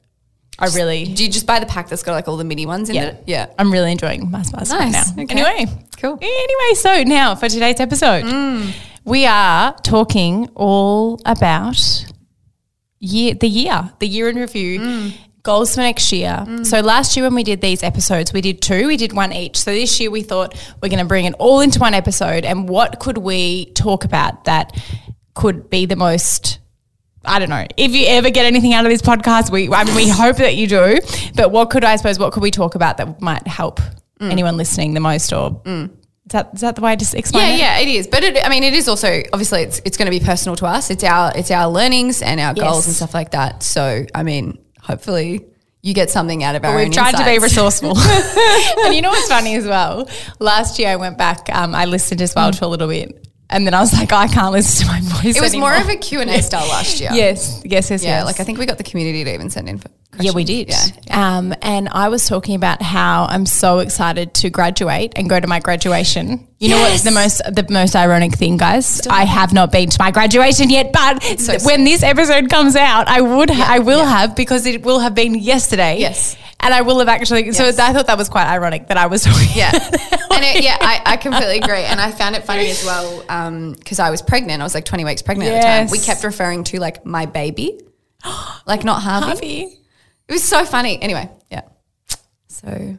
I 0.57 0.67
really, 0.67 1.05
Do 1.05 1.25
you 1.25 1.31
just 1.31 1.47
buy 1.47 1.59
the 1.59 1.67
pack 1.67 1.89
that's 1.89 2.05
got 2.05 2.13
like 2.13 2.29
all 2.29 2.37
the 2.37 2.45
mini 2.45 2.65
ones 2.65 2.89
in 2.89 2.95
yeah, 2.95 3.07
it? 3.07 3.25
Yeah. 3.27 3.47
I'm 3.59 3.73
really 3.73 3.91
enjoying 3.91 4.31
Mars 4.31 4.53
bars 4.53 4.71
right 4.71 4.93
now. 4.93 5.03
Okay. 5.19 5.27
Anyway, 5.31 5.67
Cool. 6.05 6.19
Anyway, 6.21 6.75
so 6.75 7.03
now 7.05 7.35
for 7.35 7.49
today's 7.49 7.81
episode, 7.81 8.25
mm. 8.25 8.75
we 9.07 9.25
are 9.25 9.75
talking 9.83 10.49
all 10.55 11.19
about 11.25 12.05
year, 12.99 13.33
the 13.33 13.49
year, 13.49 13.91
the 14.01 14.07
year 14.07 14.29
in 14.29 14.37
review. 14.37 14.81
Mm. 14.81 15.13
Goals 15.43 15.75
for 15.75 15.81
next 15.81 16.13
year. 16.13 16.45
Mm. 16.47 16.67
So 16.67 16.81
last 16.81 17.17
year 17.17 17.25
when 17.25 17.35
we 17.35 17.43
did 17.43 17.63
these 17.63 17.83
episodes, 17.83 18.35
we 18.35 18.43
did 18.43 18.61
two. 18.61 18.87
We 18.87 18.99
did 18.99 19.15
one 19.15 19.33
each. 19.33 19.59
So 19.59 19.73
this 19.73 19.99
year 19.99 20.11
we 20.11 20.23
thought 20.23 20.55
we're 20.83 20.91
going 20.91 21.01
to 21.01 21.07
bring 21.07 21.25
it 21.27 21.35
all 21.39 21.61
into 21.61 21.81
one 21.81 21.95
episode. 21.95 22.45
And 22.45 22.69
what 22.69 23.01
could 23.01 23.17
we 23.17 23.73
talk 23.73 24.05
about 24.05 24.45
that 24.45 24.79
could 25.35 25.71
be 25.71 25.87
the 25.87 25.97
most 25.97 26.61
I 27.25 27.38
don't 27.38 27.49
know. 27.49 27.66
If 27.76 27.93
you 27.93 28.07
ever 28.09 28.31
get 28.31 28.47
anything 28.47 28.75
out 28.75 28.85
of 28.85 28.90
this 28.90 29.02
podcast, 29.02 29.50
we 29.50 29.73
I 29.73 29.85
mean 29.85 29.95
we 29.95 30.09
hope 30.09 30.37
that 30.37 30.57
you 30.57 30.66
do. 30.66 30.99
But 31.35 31.50
what 31.50 31.71
could 31.71 31.85
I 31.85 31.97
suppose 31.97 32.19
what 32.19 32.33
could 32.33 32.43
we 32.43 32.50
talk 32.50 32.75
about 32.75 32.97
that 32.99 33.21
might 33.21 33.47
help 33.47 33.81
mm. 34.21 34.31
anyone 34.31 34.57
listening 34.57 34.95
the 34.95 35.00
most 35.00 35.33
or 35.33 35.62
mm. 35.62 35.87
is 35.87 35.93
that 36.28 36.50
is 36.54 36.61
that 36.61 36.76
the 36.76 36.83
way 36.83 36.93
I 36.93 36.97
just 36.97 37.14
explain 37.14 37.49
Yeah, 37.49 37.54
it? 37.54 37.59
yeah, 37.59 37.78
it 37.78 37.88
is. 37.88 38.07
But 38.07 38.25
it, 38.25 38.45
I 38.45 38.49
mean, 38.49 38.62
it 38.62 38.75
is 38.75 38.88
also 38.88 39.23
obviously 39.33 39.62
it's 39.62 39.81
it's 39.85 39.97
going 39.97 40.11
to 40.11 40.19
be 40.19 40.25
personal 40.25 40.57
to 40.57 40.66
us. 40.66 40.90
It's 40.90 41.04
our 41.04 41.33
it's 41.37 41.50
our 41.50 41.71
learnings 41.71 42.23
and 42.23 42.40
our 42.40 42.54
goals 42.54 42.87
and 42.87 42.95
stuff 42.95 43.14
like 43.14 43.31
that. 43.33 43.62
So 43.62 44.07
I 44.14 44.23
mean, 44.23 44.59
hopefully 44.81 45.47
you 45.85 45.93
get 45.93 46.11
something 46.11 46.43
out 46.43 46.54
of 46.54 46.64
our. 46.64 46.76
We've 46.76 46.90
tried 46.90 47.12
to 47.12 47.25
be 47.25 47.38
resourceful. 47.38 47.97
and 47.99 48.95
you 48.95 49.02
know 49.02 49.11
what's 49.11 49.28
funny 49.28 49.54
as 49.54 49.66
well? 49.66 50.09
Last 50.38 50.78
year 50.78 50.88
I 50.88 50.97
went 50.97 51.19
back, 51.19 51.50
um, 51.52 51.75
I 51.75 51.85
listened 51.85 52.23
as 52.23 52.35
well 52.35 52.50
mm. 52.50 52.59
to 52.59 52.64
a 52.64 52.69
little 52.69 52.88
bit. 52.88 53.28
And 53.51 53.67
then 53.67 53.75
I 53.75 53.81
was 53.81 53.93
like, 53.93 54.13
I 54.13 54.27
can't 54.27 54.53
listen 54.53 54.87
to 54.87 54.93
my 54.93 55.01
voice 55.01 55.37
It 55.37 55.41
was 55.41 55.53
anymore. 55.53 55.73
more 55.73 55.81
of 55.81 55.89
a 55.89 55.97
Q 55.97 56.21
and 56.21 56.31
A 56.31 56.43
style 56.43 56.67
last 56.69 57.01
year. 57.01 57.11
Yes, 57.13 57.63
yes, 57.65 57.91
yes, 57.91 58.03
yeah. 58.03 58.19
yes. 58.19 58.25
Like 58.25 58.41
I 58.41 58.45
think 58.45 58.59
we 58.59 58.67
got 58.67 58.79
the 58.79 58.85
community 58.85 59.23
to 59.25 59.33
even 59.35 59.51
send 59.51 59.69
in. 59.69 59.79
For 59.79 59.89
Yeah, 60.19 60.33
we 60.33 60.45
did. 60.45 60.71
Yeah. 60.71 60.89
Um, 61.11 61.55
and 61.61 61.89
I 61.91 62.09
was 62.09 62.27
talking 62.27 62.55
about 62.55 62.81
how 62.81 63.27
I'm 63.27 63.45
so 63.47 63.81
excited 63.81 64.33
to 64.35 64.51
graduate 64.51 65.13
and 65.17 65.29
go 65.29 65.39
to 65.39 65.47
my 65.47 65.61
graduation. 65.61 66.49
You 66.59 66.71
know 66.71 66.81
what's 66.81 67.03
the 67.03 67.11
most 67.11 67.43
the 67.45 67.67
most 67.69 67.95
ironic 67.95 68.33
thing, 68.33 68.57
guys? 68.57 69.07
I 69.09 69.25
have 69.25 69.53
not 69.53 69.71
been 69.71 69.91
to 69.91 69.97
my 70.01 70.11
graduation 70.11 70.71
yet, 70.71 70.93
but 70.93 71.23
so 71.39 71.59
when 71.67 71.85
this 71.85 72.03
episode 72.03 72.49
comes 72.49 72.75
out, 72.77 73.07
I 73.09 73.21
would 73.21 73.51
I 73.51 73.81
will 73.81 74.07
have 74.07 74.35
because 74.35 74.65
it 74.65 74.83
will 74.83 75.01
have 75.01 75.15
been 75.15 75.35
yesterday. 75.35 75.99
Yes. 75.99 76.37
And 76.61 76.73
I 76.73 76.81
will 76.81 76.99
have 77.01 77.09
actually. 77.09 77.53
So 77.53 77.67
I 77.67 77.73
thought 77.73 78.07
that 78.07 78.17
was 78.19 78.29
quite 78.29 78.47
ironic 78.47 78.89
that 78.89 78.97
I 78.97 79.07
was 79.07 79.23
talking. 79.25 79.49
Yeah, 79.55 79.71
and 79.73 80.45
it, 80.45 80.65
yeah, 80.65 80.79
I, 80.81 81.03
I 81.05 81.17
completely 81.19 81.59
agree, 81.59 81.83
and 81.83 82.01
I 82.01 82.11
found 82.11 82.37
it 82.37 82.45
funny 82.45 82.71
as 82.71 82.85
well 82.85 83.25
um, 83.29 83.73
because 83.73 83.99
I 83.99 84.11
was 84.11 84.23
pregnant. 84.23 84.63
I 84.63 84.65
was 84.65 84.75
like 84.75 84.85
twenty 84.87 85.05
weeks 85.05 85.21
pregnant 85.23 85.53
at 85.53 85.61
the 85.61 85.67
time. 85.67 85.91
We 85.91 85.99
kept 85.99 86.25
referring 86.25 86.65
to 86.65 86.79
like 86.81 87.05
my 87.05 87.27
baby 87.27 87.81
like 88.67 88.85
not 88.85 89.03
Harvey. 89.03 89.27
Harvey. 89.27 89.79
It 90.29 90.33
was 90.33 90.43
so 90.43 90.65
funny. 90.65 91.01
Anyway, 91.03 91.29
yeah. 91.51 91.63
So, 92.49 92.97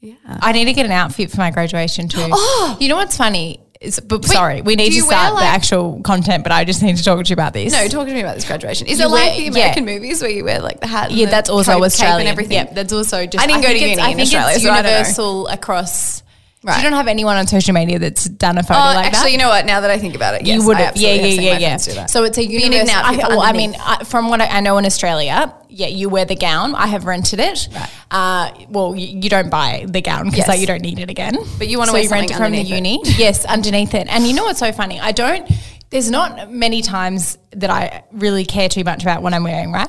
yeah. 0.00 0.14
I 0.26 0.52
need 0.52 0.66
to 0.66 0.72
get 0.74 0.84
an 0.84 0.92
outfit 0.92 1.30
for 1.30 1.38
my 1.38 1.50
graduation 1.50 2.08
too. 2.08 2.20
Oh, 2.32 2.76
You 2.80 2.88
know 2.88 2.96
what's 2.96 3.16
funny? 3.16 3.59
Is, 3.80 3.98
but 3.98 4.22
sorry, 4.26 4.60
we 4.60 4.76
need 4.76 4.90
to 4.90 4.94
you 4.96 5.04
wear, 5.04 5.12
start 5.16 5.34
like- 5.34 5.42
the 5.42 5.46
actual 5.48 6.02
content, 6.02 6.42
but 6.42 6.52
I 6.52 6.64
just 6.66 6.82
need 6.82 6.98
to 6.98 7.02
talk 7.02 7.24
to 7.24 7.28
you 7.30 7.32
about 7.32 7.54
this. 7.54 7.72
No, 7.72 7.88
talk 7.88 8.06
to 8.06 8.12
me 8.12 8.20
about 8.20 8.34
this 8.34 8.44
graduation. 8.44 8.86
Is 8.88 8.98
You 8.98 9.06
it 9.06 9.08
like 9.08 9.22
wear- 9.30 9.36
the 9.36 9.42
yeah. 9.44 9.50
American 9.50 9.84
movies 9.86 10.20
where 10.20 10.30
you 10.30 10.44
wear 10.44 10.60
like 10.60 10.80
the 10.80 10.86
hat? 10.86 11.08
and 11.08 11.16
Yeah, 11.18 11.24
the 11.24 11.30
that's 11.30 11.48
also 11.48 11.72
coat, 11.72 11.76
cape 11.78 11.84
Australian. 11.86 12.20
and 12.20 12.28
everything. 12.28 12.52
Yeah, 12.58 12.72
that's 12.74 12.92
also 12.92 13.24
just. 13.24 13.42
I 13.42 13.46
didn't 13.46 13.62
go 13.62 13.68
think 13.68 13.78
to 13.80 13.84
it's- 13.86 13.96
uni 13.96 14.02
I 14.02 14.14
think 14.14 14.20
Australia, 14.26 14.54
it's 14.54 14.64
so 14.64 14.70
I 14.70 14.74
don't 14.74 14.84
know. 14.84 14.90
universal 14.90 15.46
across. 15.48 16.22
Right. 16.62 16.76
You 16.76 16.82
don't 16.82 16.92
have 16.92 17.08
anyone 17.08 17.36
on 17.36 17.46
social 17.46 17.72
media 17.72 17.98
that's 17.98 18.24
done 18.26 18.58
a 18.58 18.62
photo 18.62 18.78
Oh, 18.78 18.82
like 18.82 18.96
actually, 18.96 19.02
that. 19.02 19.16
Actually, 19.16 19.32
you 19.32 19.38
know 19.38 19.48
what? 19.48 19.64
Now 19.64 19.80
that 19.80 19.90
I 19.90 19.98
think 19.98 20.14
about 20.14 20.34
it, 20.34 20.42
yes, 20.46 20.60
you 20.60 20.66
would 20.66 20.76
have, 20.76 20.94
yeah, 20.94 21.14
yeah, 21.14 21.26
yeah, 21.26 21.58
yeah. 21.58 21.76
do 21.78 21.92
that. 21.94 22.10
So 22.10 22.24
it's 22.24 22.36
a 22.36 22.44
universal. 22.44 22.96
I, 22.96 23.16
well, 23.28 23.40
I 23.40 23.52
mean. 23.52 23.74
I, 23.80 24.04
from 24.04 24.28
what 24.28 24.42
I, 24.42 24.46
I 24.46 24.60
know 24.60 24.76
in 24.76 24.84
Australia, 24.84 25.54
yeah, 25.70 25.86
you 25.86 26.10
wear 26.10 26.26
the 26.26 26.36
gown. 26.36 26.74
I 26.74 26.86
have 26.88 27.06
rented 27.06 27.40
it. 27.40 27.66
Uh, 28.10 28.50
well, 28.68 28.94
you, 28.94 29.20
you 29.22 29.30
don't 29.30 29.48
buy 29.48 29.86
the 29.88 30.02
gown 30.02 30.24
because 30.26 30.38
Yes. 30.38 30.48
like 30.48 30.60
you 30.60 30.66
don't 30.66 30.82
need 30.82 30.98
it 30.98 31.08
again. 31.08 31.38
But 31.56 31.68
you 31.68 31.78
wanna 31.78 31.92
so 31.92 31.94
wear 31.94 32.02
you 32.02 32.10
rent 32.10 32.30
it 32.30 32.36
from 32.36 32.52
the 32.52 32.60
uni. 32.62 33.00
yes, 33.04 33.46
underneath 33.46 33.94
it. 33.94 34.06
And 34.08 34.26
you 34.26 34.34
know 34.34 34.44
what's 34.44 34.58
so 34.60 34.70
funny? 34.72 35.00
I 35.00 35.12
don't. 35.12 35.50
There's 35.88 36.10
not 36.10 36.50
many 36.52 36.82
times 36.82 37.38
that 37.52 37.70
I 37.70 38.04
really 38.12 38.44
care 38.44 38.68
too 38.68 38.84
much 38.84 39.02
about 39.02 39.22
what 39.22 39.32
I'm 39.32 39.44
wearing. 39.44 39.72
Right. 39.72 39.88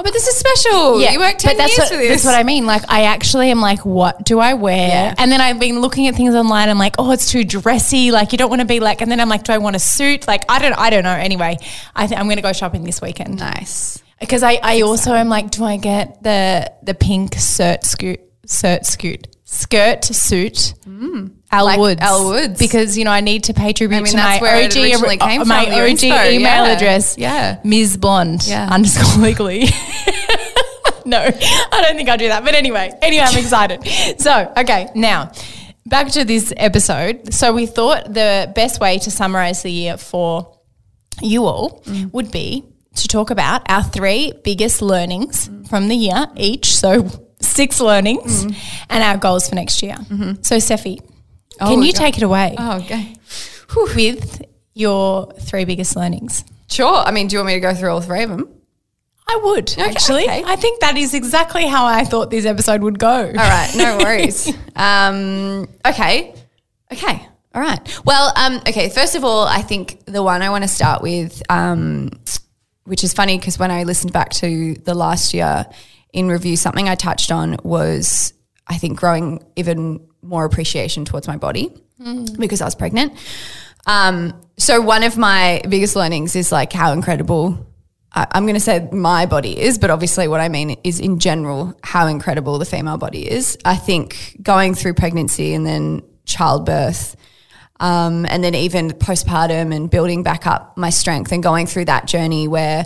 Oh, 0.00 0.02
but 0.02 0.14
this 0.14 0.26
is 0.26 0.36
special. 0.36 0.98
Yeah, 0.98 1.12
you 1.12 1.18
worked 1.18 1.40
10 1.40 1.50
but 1.50 1.58
that's 1.58 1.76
years 1.76 1.78
what, 1.80 1.88
for 1.90 1.96
this. 1.98 2.08
That's 2.08 2.24
what 2.24 2.34
I 2.34 2.42
mean. 2.42 2.64
Like, 2.64 2.84
I 2.88 3.02
actually 3.02 3.50
am 3.50 3.60
like, 3.60 3.84
what 3.84 4.24
do 4.24 4.38
I 4.38 4.54
wear? 4.54 4.88
Yeah. 4.88 5.14
And 5.18 5.30
then 5.30 5.42
I've 5.42 5.60
been 5.60 5.80
looking 5.80 6.06
at 6.06 6.14
things 6.14 6.34
online. 6.34 6.70
I'm 6.70 6.78
like, 6.78 6.94
oh, 6.98 7.10
it's 7.12 7.30
too 7.30 7.44
dressy. 7.44 8.10
Like, 8.10 8.32
you 8.32 8.38
don't 8.38 8.48
want 8.48 8.60
to 8.60 8.66
be 8.66 8.80
like. 8.80 9.02
And 9.02 9.10
then 9.10 9.20
I'm 9.20 9.28
like, 9.28 9.44
do 9.44 9.52
I 9.52 9.58
want 9.58 9.76
a 9.76 9.78
suit? 9.78 10.26
Like, 10.26 10.46
I 10.48 10.58
don't. 10.58 10.72
I 10.72 10.88
don't 10.88 11.04
know. 11.04 11.10
Anyway, 11.12 11.58
I 11.94 12.06
think 12.06 12.18
I'm 12.18 12.28
going 12.28 12.36
to 12.36 12.42
go 12.42 12.54
shopping 12.54 12.82
this 12.82 13.02
weekend 13.02 13.38
Nice. 13.40 14.02
because 14.18 14.42
I, 14.42 14.58
I 14.62 14.80
also 14.80 15.12
am 15.12 15.28
like, 15.28 15.50
do 15.50 15.64
I 15.64 15.76
get 15.76 16.22
the 16.22 16.72
the 16.82 16.94
pink 16.94 17.34
skirt 17.34 17.84
scoot 17.84 18.20
skirt 18.46 18.86
scoot 18.86 19.26
skirt 19.52 20.04
suit? 20.04 20.74
Elle 20.86 20.92
Mm. 20.92 21.30
Like 21.52 21.78
Woods, 21.80 22.00
Elle 22.00 22.24
Woods. 22.30 22.58
because 22.58 22.96
you 22.96 23.04
know 23.04 23.10
I 23.10 23.20
need 23.20 23.44
to 23.44 23.54
pay 23.54 23.72
tribute 23.72 23.96
I 23.96 24.00
mean, 24.02 24.10
to 24.12 24.16
that's 24.16 24.40
my 24.40 24.48
OG 24.48 24.76
originally 24.76 25.16
came 25.16 25.40
uh, 25.42 25.44
my 25.44 25.66
OG 25.66 25.88
inspo, 25.98 26.32
email 26.32 26.64
yeah. 26.66 26.72
address, 26.76 27.16
Yeah. 27.18 27.58
Ms 27.64 27.96
Blonde 27.96 28.46
Yeah. 28.46 28.68
underscore 28.70 29.20
legally. 29.22 29.64
no, 31.04 31.18
I 31.18 31.82
don't 31.84 31.96
think 31.96 32.08
I'll 32.08 32.16
do 32.18 32.28
that. 32.28 32.44
But 32.44 32.54
anyway, 32.54 32.92
anyway, 33.02 33.24
I'm 33.26 33.36
excited. 33.38 33.80
So, 34.20 34.52
okay, 34.56 34.88
now 34.94 35.32
back 35.86 36.08
to 36.12 36.24
this 36.24 36.52
episode. 36.56 37.32
So, 37.34 37.52
we 37.52 37.66
thought 37.66 38.12
the 38.14 38.52
best 38.54 38.80
way 38.80 38.98
to 39.00 39.10
summarize 39.10 39.62
the 39.62 39.72
year 39.72 39.96
for 39.96 40.56
you 41.20 41.44
all 41.46 41.82
would 42.12 42.30
be 42.30 42.64
to 42.94 43.08
talk 43.08 43.30
about 43.30 43.68
our 43.68 43.82
three 43.82 44.32
biggest 44.44 44.80
learnings 44.82 45.50
from 45.68 45.88
the 45.88 45.96
year 45.96 46.26
each. 46.36 46.76
So, 46.76 47.08
six 47.40 47.80
learnings 47.80 48.44
and 48.88 49.02
our 49.02 49.16
goals 49.16 49.48
for 49.48 49.54
next 49.54 49.82
year. 49.82 49.96
So, 50.42 50.56
Steffi, 50.56 50.98
can 50.98 51.06
Oh, 51.60 51.80
you 51.82 51.92
God. 51.92 51.98
take 51.98 52.16
it 52.18 52.22
away 52.22 52.54
Oh, 52.58 52.78
okay. 52.78 53.14
with 53.94 54.42
your 54.74 55.32
three 55.40 55.64
biggest 55.64 55.96
learnings? 55.96 56.44
Sure. 56.68 56.96
I 56.96 57.10
mean, 57.10 57.28
do 57.28 57.34
you 57.34 57.38
want 57.40 57.48
me 57.48 57.54
to 57.54 57.60
go 57.60 57.74
through 57.74 57.90
all 57.92 58.00
three 58.00 58.22
of 58.22 58.30
them? 58.30 58.48
I 59.28 59.38
would 59.44 59.78
actually. 59.78 60.24
okay. 60.24 60.42
I 60.44 60.56
think 60.56 60.80
that 60.80 60.96
is 60.96 61.14
exactly 61.14 61.66
how 61.66 61.86
I 61.86 62.04
thought 62.04 62.30
this 62.30 62.44
episode 62.46 62.82
would 62.82 62.98
go. 62.98 63.26
All 63.26 63.32
right, 63.32 63.70
no 63.76 63.98
worries. 64.02 64.52
um, 64.74 65.68
okay, 65.86 66.34
okay, 66.92 67.28
all 67.54 67.62
right. 67.62 68.00
Well, 68.04 68.32
um, 68.36 68.56
okay. 68.68 68.88
First 68.88 69.14
of 69.14 69.22
all, 69.24 69.46
I 69.46 69.62
think 69.62 70.04
the 70.06 70.22
one 70.22 70.42
I 70.42 70.50
want 70.50 70.64
to 70.64 70.68
start 70.68 71.00
with, 71.00 71.42
um, 71.48 72.10
which 72.84 73.04
is 73.04 73.12
funny 73.12 73.38
because 73.38 73.56
when 73.56 73.70
I 73.70 73.84
listened 73.84 74.12
back 74.12 74.30
to 74.30 74.74
the 74.84 74.94
last 74.94 75.32
year 75.32 75.64
in 76.12 76.28
review, 76.28 76.56
something 76.56 76.88
I 76.88 76.94
touched 76.94 77.30
on 77.32 77.56
was 77.62 78.32
I 78.66 78.76
think 78.78 78.98
growing 78.98 79.42
even 79.56 80.06
more 80.22 80.44
appreciation 80.44 81.04
towards 81.04 81.26
my 81.26 81.36
body 81.36 81.72
because 82.38 82.60
I 82.60 82.64
was 82.64 82.74
pregnant. 82.74 83.12
Um, 83.86 84.32
so 84.56 84.80
one 84.80 85.02
of 85.02 85.16
my 85.18 85.60
biggest 85.68 85.96
learnings 85.96 86.36
is 86.36 86.50
like 86.52 86.72
how 86.72 86.92
incredible 86.92 87.66
I- 88.12 88.26
I'm 88.32 88.44
going 88.44 88.54
to 88.54 88.60
say 88.60 88.88
my 88.92 89.26
body 89.26 89.58
is, 89.58 89.78
but 89.78 89.90
obviously 89.90 90.26
what 90.28 90.40
I 90.40 90.48
mean 90.48 90.76
is 90.82 90.98
in 90.98 91.18
general 91.18 91.74
how 91.82 92.06
incredible 92.08 92.58
the 92.58 92.64
female 92.64 92.96
body 92.96 93.30
is. 93.30 93.56
I 93.64 93.76
think 93.76 94.36
going 94.42 94.74
through 94.74 94.94
pregnancy 94.94 95.54
and 95.54 95.64
then 95.64 96.02
childbirth, 96.24 97.16
um, 97.78 98.26
and 98.28 98.42
then 98.44 98.54
even 98.54 98.90
postpartum 98.90 99.74
and 99.74 99.88
building 99.90 100.22
back 100.22 100.46
up 100.46 100.76
my 100.76 100.90
strength 100.90 101.32
and 101.32 101.42
going 101.42 101.66
through 101.66 101.84
that 101.86 102.06
journey 102.06 102.48
where 102.48 102.84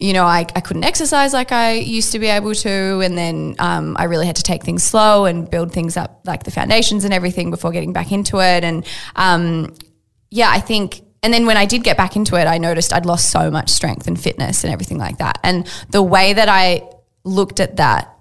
you 0.00 0.12
know, 0.12 0.24
I, 0.24 0.40
I 0.56 0.60
couldn't 0.60 0.84
exercise 0.84 1.32
like 1.32 1.52
I 1.52 1.74
used 1.74 2.12
to 2.12 2.18
be 2.18 2.26
able 2.26 2.54
to. 2.54 3.00
And 3.00 3.16
then 3.16 3.54
um, 3.58 3.96
I 3.98 4.04
really 4.04 4.26
had 4.26 4.36
to 4.36 4.42
take 4.42 4.64
things 4.64 4.82
slow 4.82 5.24
and 5.24 5.48
build 5.48 5.72
things 5.72 5.96
up, 5.96 6.22
like 6.24 6.42
the 6.42 6.50
foundations 6.50 7.04
and 7.04 7.14
everything 7.14 7.50
before 7.50 7.70
getting 7.70 7.92
back 7.92 8.10
into 8.10 8.40
it. 8.40 8.64
And 8.64 8.84
um, 9.14 9.74
yeah, 10.30 10.50
I 10.50 10.60
think, 10.60 11.02
and 11.22 11.32
then 11.32 11.46
when 11.46 11.56
I 11.56 11.64
did 11.64 11.84
get 11.84 11.96
back 11.96 12.16
into 12.16 12.36
it, 12.36 12.46
I 12.46 12.58
noticed 12.58 12.92
I'd 12.92 13.06
lost 13.06 13.30
so 13.30 13.50
much 13.50 13.70
strength 13.70 14.08
and 14.08 14.20
fitness 14.20 14.64
and 14.64 14.72
everything 14.72 14.98
like 14.98 15.18
that. 15.18 15.38
And 15.44 15.66
the 15.90 16.02
way 16.02 16.32
that 16.32 16.48
I 16.48 16.88
looked 17.22 17.60
at 17.60 17.76
that 17.76 18.14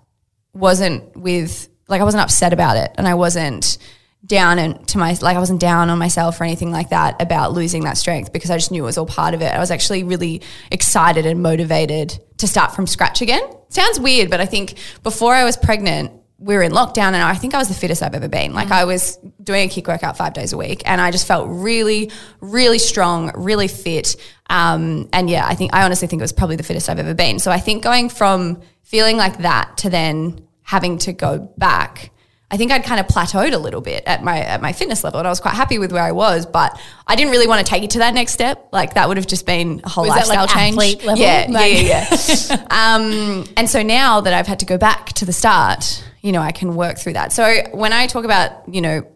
wasn't 0.54 1.18
with, 1.18 1.68
like, 1.88 2.02
I 2.02 2.04
wasn't 2.04 2.24
upset 2.24 2.54
about 2.54 2.78
it 2.78 2.92
and 2.98 3.08
I 3.08 3.16
wasn't 3.16 3.78
down 4.26 4.58
and 4.58 4.88
to 4.88 4.98
my 4.98 5.18
like 5.22 5.36
I 5.36 5.40
wasn't 5.40 5.60
down 5.60 5.90
on 5.90 6.00
myself 6.00 6.40
or 6.40 6.46
anything 6.46 6.72
like 6.72 6.90
that 6.90 7.22
about 7.22 7.52
losing 7.52 7.84
that 7.84 7.98
strength 7.98 8.32
because 8.32 8.50
I 8.50 8.58
just 8.58 8.72
knew 8.72 8.84
it 8.84 8.86
was 8.86 8.98
all 8.98 9.06
part 9.06 9.34
of 9.34 9.42
it. 9.42 9.54
I 9.54 9.60
was 9.60 9.72
actually 9.72 10.04
really 10.04 10.42
excited 10.72 11.26
and 11.26 11.42
motivated 11.42 12.18
to 12.38 12.48
start 12.48 12.74
from 12.74 12.88
scratch 12.88 13.22
again. 13.22 13.44
Sounds 13.70 14.00
weird, 14.00 14.30
but 14.30 14.40
I 14.40 14.46
think 14.46 14.76
before 15.04 15.34
I 15.34 15.44
was 15.44 15.58
pregnant, 15.58 16.12
we 16.38 16.56
were 16.56 16.62
in 16.62 16.72
lockdown 16.72 17.14
and 17.14 17.18
I 17.18 17.36
think 17.36 17.54
I 17.54 17.58
was 17.58 17.70
the 17.70 17.74
fittest 17.74 18.02
I've 18.04 18.16
ever 18.16 18.28
been. 18.28 18.54
Like 18.54 18.72
I 18.72 18.86
was 18.86 19.18
doing 19.42 19.68
a 19.68 19.72
kick 19.72 19.88
workout 19.88 20.18
five 20.18 20.34
days 20.34 20.52
a 20.52 20.58
week 20.58 20.84
and 20.86 21.00
I 21.00 21.10
just 21.12 21.26
felt 21.26 21.48
really, 21.50 22.12
really 22.42 22.80
strong, 22.80 23.32
really 23.36 23.68
fit. 23.68 24.18
Um, 24.50 25.10
and 25.14 25.30
yeah, 25.30 25.46
I 25.48 25.56
think 25.56 25.74
I 25.74 25.84
honestly 25.84 26.08
think 26.08 26.22
it 26.22 26.24
was 26.24 26.34
probably 26.34 26.56
the 26.56 26.64
fittest 26.64 26.90
I've 26.90 27.00
ever 27.00 27.14
been. 27.14 27.40
So 27.40 27.50
I 27.50 27.60
think 27.60 27.84
going 27.84 28.10
from 28.10 28.62
feeling 28.84 29.16
like 29.16 29.40
that 29.40 29.78
to 29.78 29.90
then 29.90 30.46
having 30.64 30.98
to 31.00 31.14
go 31.14 31.40
back, 31.58 32.12
I 32.54 32.58
think 32.58 32.72
I'd 32.72 32.84
kind 32.84 33.00
of 33.00 33.08
plateaued 33.08 33.52
a 33.52 33.58
little 33.58 33.82
bit 33.82 34.04
at 34.06 34.24
my 34.24 34.39
at 34.42 34.62
my 34.62 34.74
fitness 34.74 35.04
level, 35.04 35.18
and 35.20 35.28
I 35.28 35.32
was 35.32 35.39
quite 35.39 35.56
happy 35.56 35.80
with 35.80 35.92
where 35.92 36.04
I 36.04 36.12
was. 36.12 36.46
But 36.46 36.80
I 37.08 37.16
didn't 37.16 37.32
really 37.32 37.48
want 37.48 37.66
to 37.66 37.70
take 37.70 37.82
it 37.82 37.89
to 37.92 38.00
that 38.00 38.13
next 38.13 38.34
step. 38.34 38.68
Like 38.72 38.94
that 38.94 39.08
would 39.08 39.18
have 39.18 39.26
just 39.26 39.48
been 39.48 39.82
a 39.84 39.89
whole 39.89 40.04
Was 40.04 40.12
lifestyle 40.12 40.46
like, 40.46 40.50
change. 40.52 41.04
level? 41.04 41.18
Yeah, 41.24 41.48
Like- 41.50 41.74
yeah, 41.74 42.08
yeah, 42.12 42.18
yeah. 42.50 42.66
um, 42.70 43.46
and 43.58 43.68
so 43.68 43.82
now 43.82 44.22
that 44.22 44.34
I've 44.36 44.46
had 44.46 44.60
to 44.60 44.66
go 44.68 44.78
back 44.78 45.13
to 45.13 45.26
the 45.26 45.34
start, 45.34 46.04
you 46.22 46.32
know, 46.32 46.42
I 46.42 46.52
can 46.52 46.76
work 46.76 47.00
through 47.00 47.13
that. 47.13 47.34
So 47.34 47.63
when 47.72 47.92
I 47.92 48.06
talk 48.06 48.24
about, 48.24 48.52
you 48.72 48.82
know, 48.82 49.08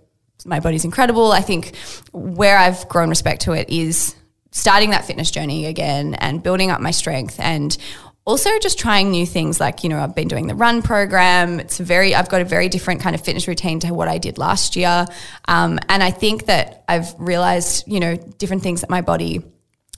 my 0.43 0.59
body's 0.59 0.83
incredible, 0.83 1.31
I 1.31 1.41
think 1.41 1.75
where 2.13 2.57
I've 2.57 2.89
grown 2.89 3.09
respect 3.09 3.43
to 3.43 3.51
it 3.51 3.69
is 3.69 4.15
starting 4.49 4.89
that 4.89 5.05
fitness 5.05 5.29
journey 5.29 5.67
again 5.67 6.15
and 6.15 6.41
building 6.41 6.71
up 6.71 6.81
my 6.81 6.89
strength 6.91 7.39
and 7.39 7.77
also 8.27 8.59
just 8.59 8.77
trying 8.77 9.09
new 9.09 9.25
things 9.25 9.59
like 9.59 9.83
you 9.83 9.89
know 9.89 9.97
i've 9.97 10.13
been 10.13 10.27
doing 10.27 10.47
the 10.47 10.53
run 10.53 10.81
program. 10.83 11.59
It's 11.59 11.79
very 11.79 12.13
i've 12.13 12.29
got 12.29 12.41
a 12.41 12.45
very 12.45 12.67
different 12.69 13.01
kind 13.01 13.15
of 13.15 13.21
fitness 13.21 13.47
routine 13.47 13.79
to 13.79 13.93
what 13.93 14.09
i 14.09 14.17
did 14.19 14.37
last 14.37 14.75
year. 14.75 15.07
Um, 15.47 15.79
and 15.89 16.03
i 16.03 16.11
think 16.11 16.45
that 16.45 16.83
i've 16.87 17.15
realized 17.17 17.87
you 17.87 17.99
know 17.99 18.15
different 18.37 18.61
things 18.61 18.81
that 18.81 18.89
my 18.89 19.01
body 19.01 19.43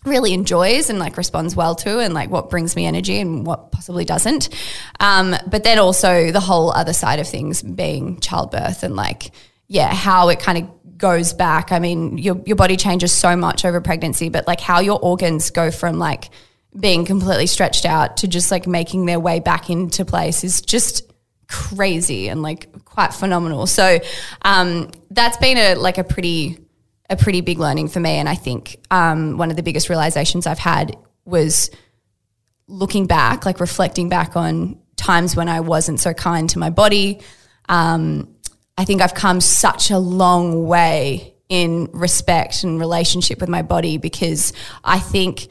really 0.05 0.33
enjoys 0.33 0.89
and 0.89 0.99
like 0.99 1.17
responds 1.17 1.55
well 1.55 1.75
to 1.75 1.99
and 1.99 2.13
like 2.13 2.29
what 2.29 2.49
brings 2.49 2.75
me 2.75 2.85
energy 2.85 3.19
and 3.19 3.45
what 3.45 3.69
possibly 3.73 4.05
doesn't. 4.05 4.47
Um, 5.01 5.35
but 5.45 5.65
then 5.65 5.77
also 5.77 6.31
the 6.31 6.39
whole 6.39 6.71
other 6.71 6.93
side 6.93 7.19
of 7.19 7.27
things 7.27 7.61
being 7.61 8.21
childbirth 8.21 8.83
and 8.83 8.95
like 8.95 9.31
yeah 9.67 9.93
how 9.93 10.29
it 10.29 10.39
kind 10.39 10.57
of 10.59 10.97
goes 10.97 11.33
back. 11.33 11.71
I 11.71 11.79
mean 11.79 12.17
your, 12.17 12.41
your 12.45 12.55
body 12.55 12.77
changes 12.77 13.11
so 13.11 13.35
much 13.35 13.65
over 13.65 13.81
pregnancy 13.81 14.29
but 14.29 14.45
like 14.47 14.61
how 14.61 14.79
your 14.79 14.99
organs 15.01 15.49
go 15.49 15.71
from 15.71 15.97
like 15.97 16.29
being 16.77 17.05
completely 17.05 17.47
stretched 17.47 17.85
out 17.85 18.17
to 18.17 18.27
just 18.27 18.51
like 18.51 18.67
making 18.67 19.05
their 19.05 19.19
way 19.19 19.39
back 19.39 19.69
into 19.69 20.05
place 20.05 20.43
is 20.43 20.61
just 20.61 21.11
crazy 21.47 22.27
and 22.27 22.43
like 22.43 22.85
quite 22.85 23.11
phenomenal 23.11 23.65
so 23.65 23.99
um, 24.43 24.91
that's 25.09 25.37
been 25.37 25.57
a 25.57 25.75
like 25.75 25.97
a 25.97 26.03
pretty 26.03 26.59
a 27.09 27.15
pretty 27.15 27.41
big 27.41 27.59
learning 27.59 27.87
for 27.87 27.99
me. 27.99 28.11
And 28.11 28.29
I 28.29 28.35
think 28.35 28.79
um, 28.91 29.37
one 29.37 29.49
of 29.49 29.57
the 29.57 29.63
biggest 29.63 29.89
realizations 29.89 30.45
I've 30.45 30.59
had 30.59 30.95
was 31.25 31.71
looking 32.67 33.07
back, 33.07 33.45
like 33.45 33.59
reflecting 33.59 34.09
back 34.09 34.35
on 34.35 34.79
times 34.95 35.35
when 35.35 35.49
I 35.49 35.61
wasn't 35.61 35.99
so 35.99 36.13
kind 36.13 36.49
to 36.51 36.59
my 36.59 36.69
body. 36.69 37.19
Um, 37.67 38.35
I 38.77 38.85
think 38.85 39.01
I've 39.01 39.15
come 39.15 39.41
such 39.41 39.91
a 39.91 39.97
long 39.97 40.67
way 40.67 41.33
in 41.49 41.89
respect 41.93 42.63
and 42.63 42.79
relationship 42.79 43.39
with 43.41 43.49
my 43.49 43.63
body 43.63 43.97
because 43.97 44.53
I 44.83 44.99
think 44.99 45.47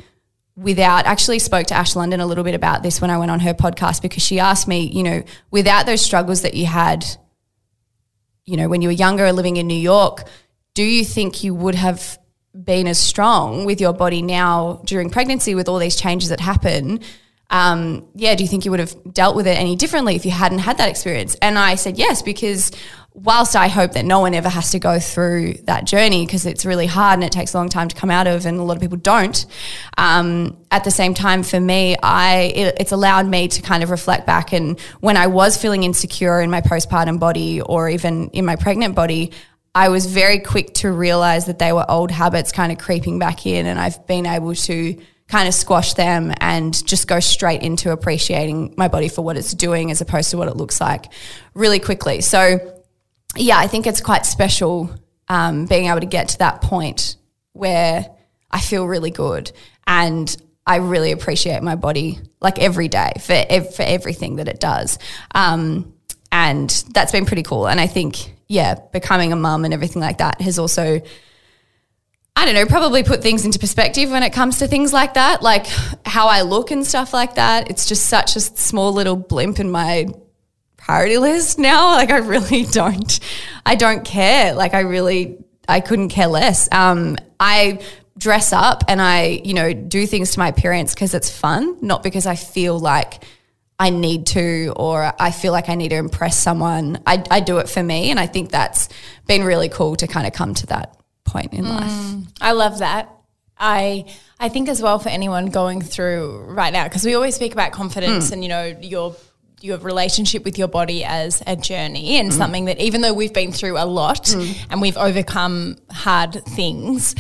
without 0.59 1.07
actually 1.07 1.39
spoke 1.39 1.69
to 1.69 1.75
Ash 1.75 1.95
London 1.95 2.19
a 2.19 2.27
little 2.27 2.43
bit 2.43 2.55
about 2.55 2.83
this 2.83 3.01
when 3.01 3.11
I 3.11 3.19
went 3.19 3.31
on 3.31 3.41
her 3.41 3.55
podcast 3.55 4.03
because 4.03 4.25
she 4.25 4.41
asked 4.41 4.67
me, 4.67 4.81
you 4.81 5.05
know, 5.05 5.23
without 5.53 5.87
those 5.87 6.01
struggles 6.01 6.43
that 6.43 6.55
you 6.55 6.67
had, 6.67 7.07
you 8.45 8.57
know, 8.57 8.69
when 8.69 8.83
you 8.83 8.89
were 8.89 8.93
younger 8.93 9.31
living 9.33 9.57
in 9.57 9.69
New 9.69 9.79
York, 9.79 10.25
do 10.75 10.83
you 10.83 11.05
think 11.05 11.45
you 11.45 11.55
would 11.55 11.77
have 11.77 12.19
been 12.53 12.89
as 12.89 12.99
strong 12.99 13.67
with 13.67 13.81
your 13.81 13.93
body 13.93 14.21
now 14.21 14.83
during 14.85 15.11
pregnancy 15.11 15.55
with 15.55 15.69
all 15.69 15.79
these 15.79 15.95
changes 15.95 16.31
that 16.31 16.41
happen? 16.41 17.01
um, 17.51 18.07
yeah, 18.15 18.35
do 18.35 18.45
you 18.45 18.49
think 18.49 18.65
you 18.65 18.71
would 18.71 18.81
have 18.81 18.95
dealt 19.13 19.35
with 19.35 19.47
it 19.47 19.59
any 19.59 19.75
differently 19.75 20.17
if 20.17 20.25
you 20.27 20.31
hadn't 20.31 20.59
had 20.59 20.79
that 20.79 20.89
experience? 20.89 21.35
And 21.41 21.59
I 21.59 21.77
said 21.77 21.97
yes, 21.97 22.21
because 22.21 22.71
whilst 23.23 23.57
I 23.57 23.69
hope 23.69 23.93
that 23.93 24.05
no 24.05 24.21
one 24.21 24.35
ever 24.35 24.49
has 24.49 24.71
to 24.71 24.79
go 24.79 24.99
through 25.01 25.55
that 25.65 25.85
journey 25.85 26.25
because 26.25 26.47
it's 26.47 26.65
really 26.65 26.87
hard 26.87 27.15
and 27.15 27.25
it 27.25 27.33
takes 27.33 27.53
a 27.55 27.57
long 27.57 27.69
time 27.69 27.89
to 27.89 27.97
come 27.97 28.11
out 28.11 28.27
of, 28.27 28.47
and 28.47 28.59
a 28.59 28.63
lot 28.63 28.77
of 28.77 28.81
people 28.81 28.99
don't. 28.99 29.45
Um, 29.97 30.57
at 30.71 30.85
the 30.85 30.91
same 30.91 31.15
time, 31.15 31.43
for 31.43 31.59
me, 31.59 31.97
I 32.03 32.53
it, 32.55 32.77
it's 32.81 32.93
allowed 32.93 33.27
me 33.27 33.49
to 33.49 33.63
kind 33.63 33.83
of 33.83 33.91
reflect 33.91 34.27
back, 34.27 34.53
and 34.53 34.79
when 35.01 35.17
I 35.17 35.27
was 35.27 35.57
feeling 35.57 35.83
insecure 35.83 36.41
in 36.41 36.51
my 36.51 36.61
postpartum 36.61 37.19
body 37.19 37.61
or 37.61 37.89
even 37.89 38.29
in 38.31 38.45
my 38.45 38.57
pregnant 38.57 38.95
body. 38.95 39.33
I 39.75 39.91
was 39.91 40.07
very 40.07 40.41
quick 40.41 40.75
to 40.77 40.91
realize 40.91 41.47
that 41.47 41.61
they 41.61 41.73
were 41.73 41.89
old 41.89 42.11
habits 42.11 42.51
kind 42.51 42.73
of 42.73 42.79
creeping 42.79 43.21
back 43.21 43.47
in, 43.47 43.67
and 43.67 43.79
I've 43.79 44.05
been 44.09 44.27
able 44.27 44.55
to 44.55 44.99
kind 45.29 45.47
of 45.47 45.55
squash 45.55 45.95
them 45.95 46.33
and 46.41 46.85
just 46.87 47.07
go 47.07 47.21
straight 47.21 47.63
into 47.63 47.93
appreciating 47.93 48.75
my 48.77 48.89
body 48.89 49.09
for 49.09 49.23
what 49.23 49.37
it's 49.37 49.53
doing 49.53 49.91
as 49.91 50.01
opposed 50.01 50.31
to 50.31 50.39
what 50.39 50.49
it 50.49 50.57
looks 50.57 50.81
like 50.81 51.13
really 51.55 51.79
quickly. 51.79 52.23
So, 52.23 52.78
yeah, 53.37 53.59
I 53.59 53.67
think 53.67 53.87
it's 53.87 54.01
quite 54.01 54.27
special 54.27 54.91
um, 55.29 55.67
being 55.67 55.87
able 55.87 56.01
to 56.01 56.07
get 56.07 56.29
to 56.31 56.39
that 56.39 56.63
point 56.63 57.17
where 57.53 58.09
I 58.51 58.61
feel 58.61 58.87
really 58.87 59.11
good 59.11 59.53
and 59.87 60.35
I 60.67 60.77
really 60.77 61.13
appreciate 61.13 61.63
my 61.63 61.77
body 61.77 62.19
like 62.41 62.59
every 62.59 62.89
day 62.89 63.13
for 63.21 63.33
ev- 63.33 63.75
for 63.75 63.83
everything 63.83 64.37
that 64.37 64.49
it 64.49 64.61
does. 64.61 64.99
Um, 65.35 65.95
and 66.31 66.69
that's 66.93 67.13
been 67.13 67.25
pretty 67.25 67.43
cool. 67.43 67.67
And 67.67 67.81
I 67.81 67.87
think, 67.87 68.35
yeah, 68.49 68.75
becoming 68.93 69.33
a 69.33 69.37
mum 69.37 69.65
and 69.65 69.73
everything 69.73 70.03
like 70.03 70.19
that 70.19 70.41
has 70.41 70.59
also 70.59 71.01
I 72.37 72.45
don't 72.45 72.55
know, 72.55 72.67
probably 72.67 73.03
put 73.03 73.21
things 73.21 73.45
into 73.45 73.59
perspective 73.59 74.11
when 74.11 74.23
it 74.23 74.31
comes 74.33 74.61
to 74.61 74.69
things 74.69 74.93
like 74.93 75.15
that, 75.15 75.43
like 75.43 75.67
how 76.07 76.29
I 76.29 76.43
look 76.43 76.71
and 76.71 76.87
stuff 76.87 77.13
like 77.13 77.35
that. 77.35 77.69
It's 77.69 77.87
just 77.87 78.07
such 78.07 78.37
a 78.37 78.41
small 78.41 78.93
little 78.93 79.17
blimp 79.17 79.59
in 79.59 79.73
my 79.73 80.07
priority 80.89 81.19
list 81.19 81.59
now. 81.59 81.89
Like 81.99 82.11
I 82.11 82.19
really 82.19 82.65
don't, 82.65 83.21
I 83.67 83.75
don't 83.75 84.05
care. 84.05 84.55
Like 84.55 84.73
I 84.73 84.81
really, 84.81 85.39
I 85.69 85.81
couldn't 85.81 86.11
care 86.11 86.29
less. 86.29 86.69
Um, 86.71 87.17
I 87.41 87.81
dress 88.17 88.53
up 88.53 88.85
and 88.89 89.03
I, 89.03 89.41
you 89.45 89.53
know, 89.53 89.73
do 89.73 90.07
things 90.07 90.33
to 90.33 90.39
my 90.39 90.49
appearance 90.49 90.95
because 90.95 91.13
it's 91.13 91.29
fun, 91.29 91.77
not 91.81 92.05
because 92.05 92.25
I 92.25 92.37
feel 92.37 92.79
like 92.79 93.25
I 93.81 93.91
need 93.91 94.27
to 94.29 94.73
or 94.77 95.13
I 95.19 95.33
feel 95.33 95.53
like 95.53 95.69
I 95.69 95.75
need 95.75 95.89
to 95.89 95.97
impress 95.97 96.37
someone. 96.41 97.01
I, 97.05 97.25
I 97.31 97.41
do 97.41 97.59
it 97.59 97.69
for 97.69 97.83
me. 97.83 98.11
And 98.11 98.21
I 98.21 98.27
think 98.27 98.51
that's 98.51 98.89
been 99.27 99.43
really 99.43 99.69
cool 99.69 99.97
to 99.97 100.07
kind 100.07 100.27
of 100.27 100.33
come 100.33 100.55
to 100.55 100.67
that 100.69 100.97
point 101.25 101.53
in 101.53 101.69
life. 101.69 102.27
I 102.41 102.53
love 102.53 102.79
that. 102.79 103.11
I 103.59 104.05
I 104.39 104.49
think 104.49 104.69
as 104.69 104.81
well 104.81 105.01
for 105.01 105.09
anyone 105.09 105.47
going 105.47 105.83
through 105.83 106.45
right 106.47 106.73
now 106.73 106.85
because 106.85 107.05
we 107.05 107.15
always 107.15 107.35
speak 107.35 107.53
about 107.53 107.73
confidence 107.73 108.31
and 108.31 108.45
you 108.45 108.49
know 108.49 108.65
your 108.81 109.17
your 109.61 109.79
relationship 109.79 110.45
with 110.45 110.59
your 110.59 110.69
body 110.69 111.05
as 111.05 111.43
a 111.47 111.57
journey 111.57 112.17
and 112.19 112.33
something 112.33 112.67
that 112.67 112.79
even 112.81 113.01
though 113.01 113.15
we've 113.15 113.33
been 113.33 113.53
through 113.53 113.77
a 113.79 113.85
lot 113.87 114.33
and 114.71 114.81
we've 114.81 114.97
overcome 114.97 115.77
hard 115.91 116.43
things 116.45 117.15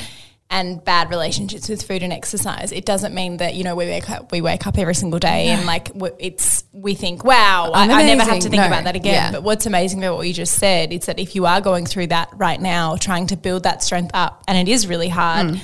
and 0.50 0.82
bad 0.82 1.10
relationships 1.10 1.68
with 1.68 1.82
food 1.82 2.02
and 2.02 2.10
exercise, 2.12 2.72
it 2.72 2.86
doesn't 2.86 3.14
mean 3.14 3.36
that 3.36 3.54
you 3.54 3.64
know 3.64 3.74
we 3.76 3.84
wake 3.84 4.08
up 4.08 4.32
we 4.32 4.40
wake 4.40 4.66
up 4.66 4.78
every 4.78 4.94
single 4.94 5.18
day 5.18 5.48
and 5.48 5.66
like 5.66 5.90
it's 6.18 6.64
we 6.72 6.94
think 6.94 7.22
wow 7.22 7.70
I, 7.74 7.82
I'm 7.82 7.88
never 8.06 8.22
have 8.22 8.40
to 8.40 8.48
think 8.48 8.60
No. 8.62 8.66
about 8.66 8.84
that 8.84 8.96
again. 8.96 9.12
Yeah. 9.14 9.32
But 9.32 9.42
what's 9.42 9.66
amazing 9.66 9.98
about 10.02 10.16
what 10.16 10.26
you 10.26 10.32
just 10.32 10.54
said 10.54 10.92
is 10.92 11.04
that 11.06 11.18
if 11.18 11.34
you 11.34 11.44
are 11.44 11.60
going 11.60 11.84
through 11.84 12.06
that 12.08 12.30
right 12.36 12.60
now, 12.60 12.96
trying 12.96 13.26
to 13.26 13.36
build 13.36 13.64
that 13.64 13.82
strength 13.82 14.12
up, 14.14 14.42
and 14.48 14.56
it 14.56 14.70
is 14.72 14.86
really 14.86 15.08
hard, 15.10 15.48
Mm. 15.48 15.60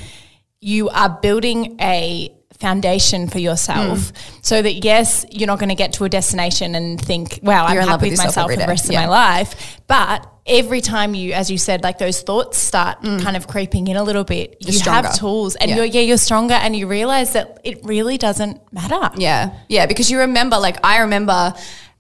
you 0.61 0.89
are 0.91 1.09
building 1.23 1.77
a 1.81 2.31
foundation 2.61 3.29
for 3.29 3.39
yourself 3.39 3.99
Mm. 3.99 4.13
so 4.43 4.63
that 4.63 4.85
yes 4.85 5.25
you're 5.31 5.47
not 5.47 5.59
going 5.59 5.69
to 5.71 5.75
get 5.75 5.93
to 5.95 6.05
a 6.05 6.09
destination 6.09 6.75
and 6.75 7.01
think 7.01 7.41
wow 7.43 7.67
i'm 7.67 7.75
You're 7.75 7.83
love 7.85 8.01
happy 8.01 8.11
with 8.11 8.19
myself 8.19 8.51
for 8.51 8.57
the 8.57 8.67
rest 8.67 8.91
Yeah. 8.91 9.01
of 9.03 9.09
my 9.11 9.11
life 9.11 9.81
but 9.87 10.27
every 10.47 10.81
time 10.81 11.15
you 11.15 11.33
as 11.33 11.51
you 11.51 11.59
said 11.59 11.83
like 11.83 11.99
those 11.99 12.21
thoughts 12.23 12.59
start 12.59 13.03
kind 13.03 13.37
of 13.37 13.49
creeping 13.49 13.89
in 13.89 13.97
a 13.97 14.03
little 14.05 14.25
bit 14.25 14.57
you 14.61 14.73
Mm. 14.73 14.77
stronger. 14.79 15.09
have 15.09 15.19
tools 15.19 15.57
and 15.57 15.71
Yeah. 15.71 15.77
you're 15.77 15.85
yeah 15.87 16.01
you're 16.03 16.17
stronger 16.19 16.55
and 16.55 16.77
you 16.77 16.87
realize 16.87 17.33
that 17.33 17.59
it 17.65 17.85
really 17.85 18.19
doesn't 18.19 18.61
matter 18.73 19.11
Yeah. 19.17 19.51
Yeah. 19.69 19.87
Because 19.87 20.11
you 20.11 20.19
remember, 20.21 20.59
like, 20.59 20.77
I 20.85 20.99
remember 20.99 21.55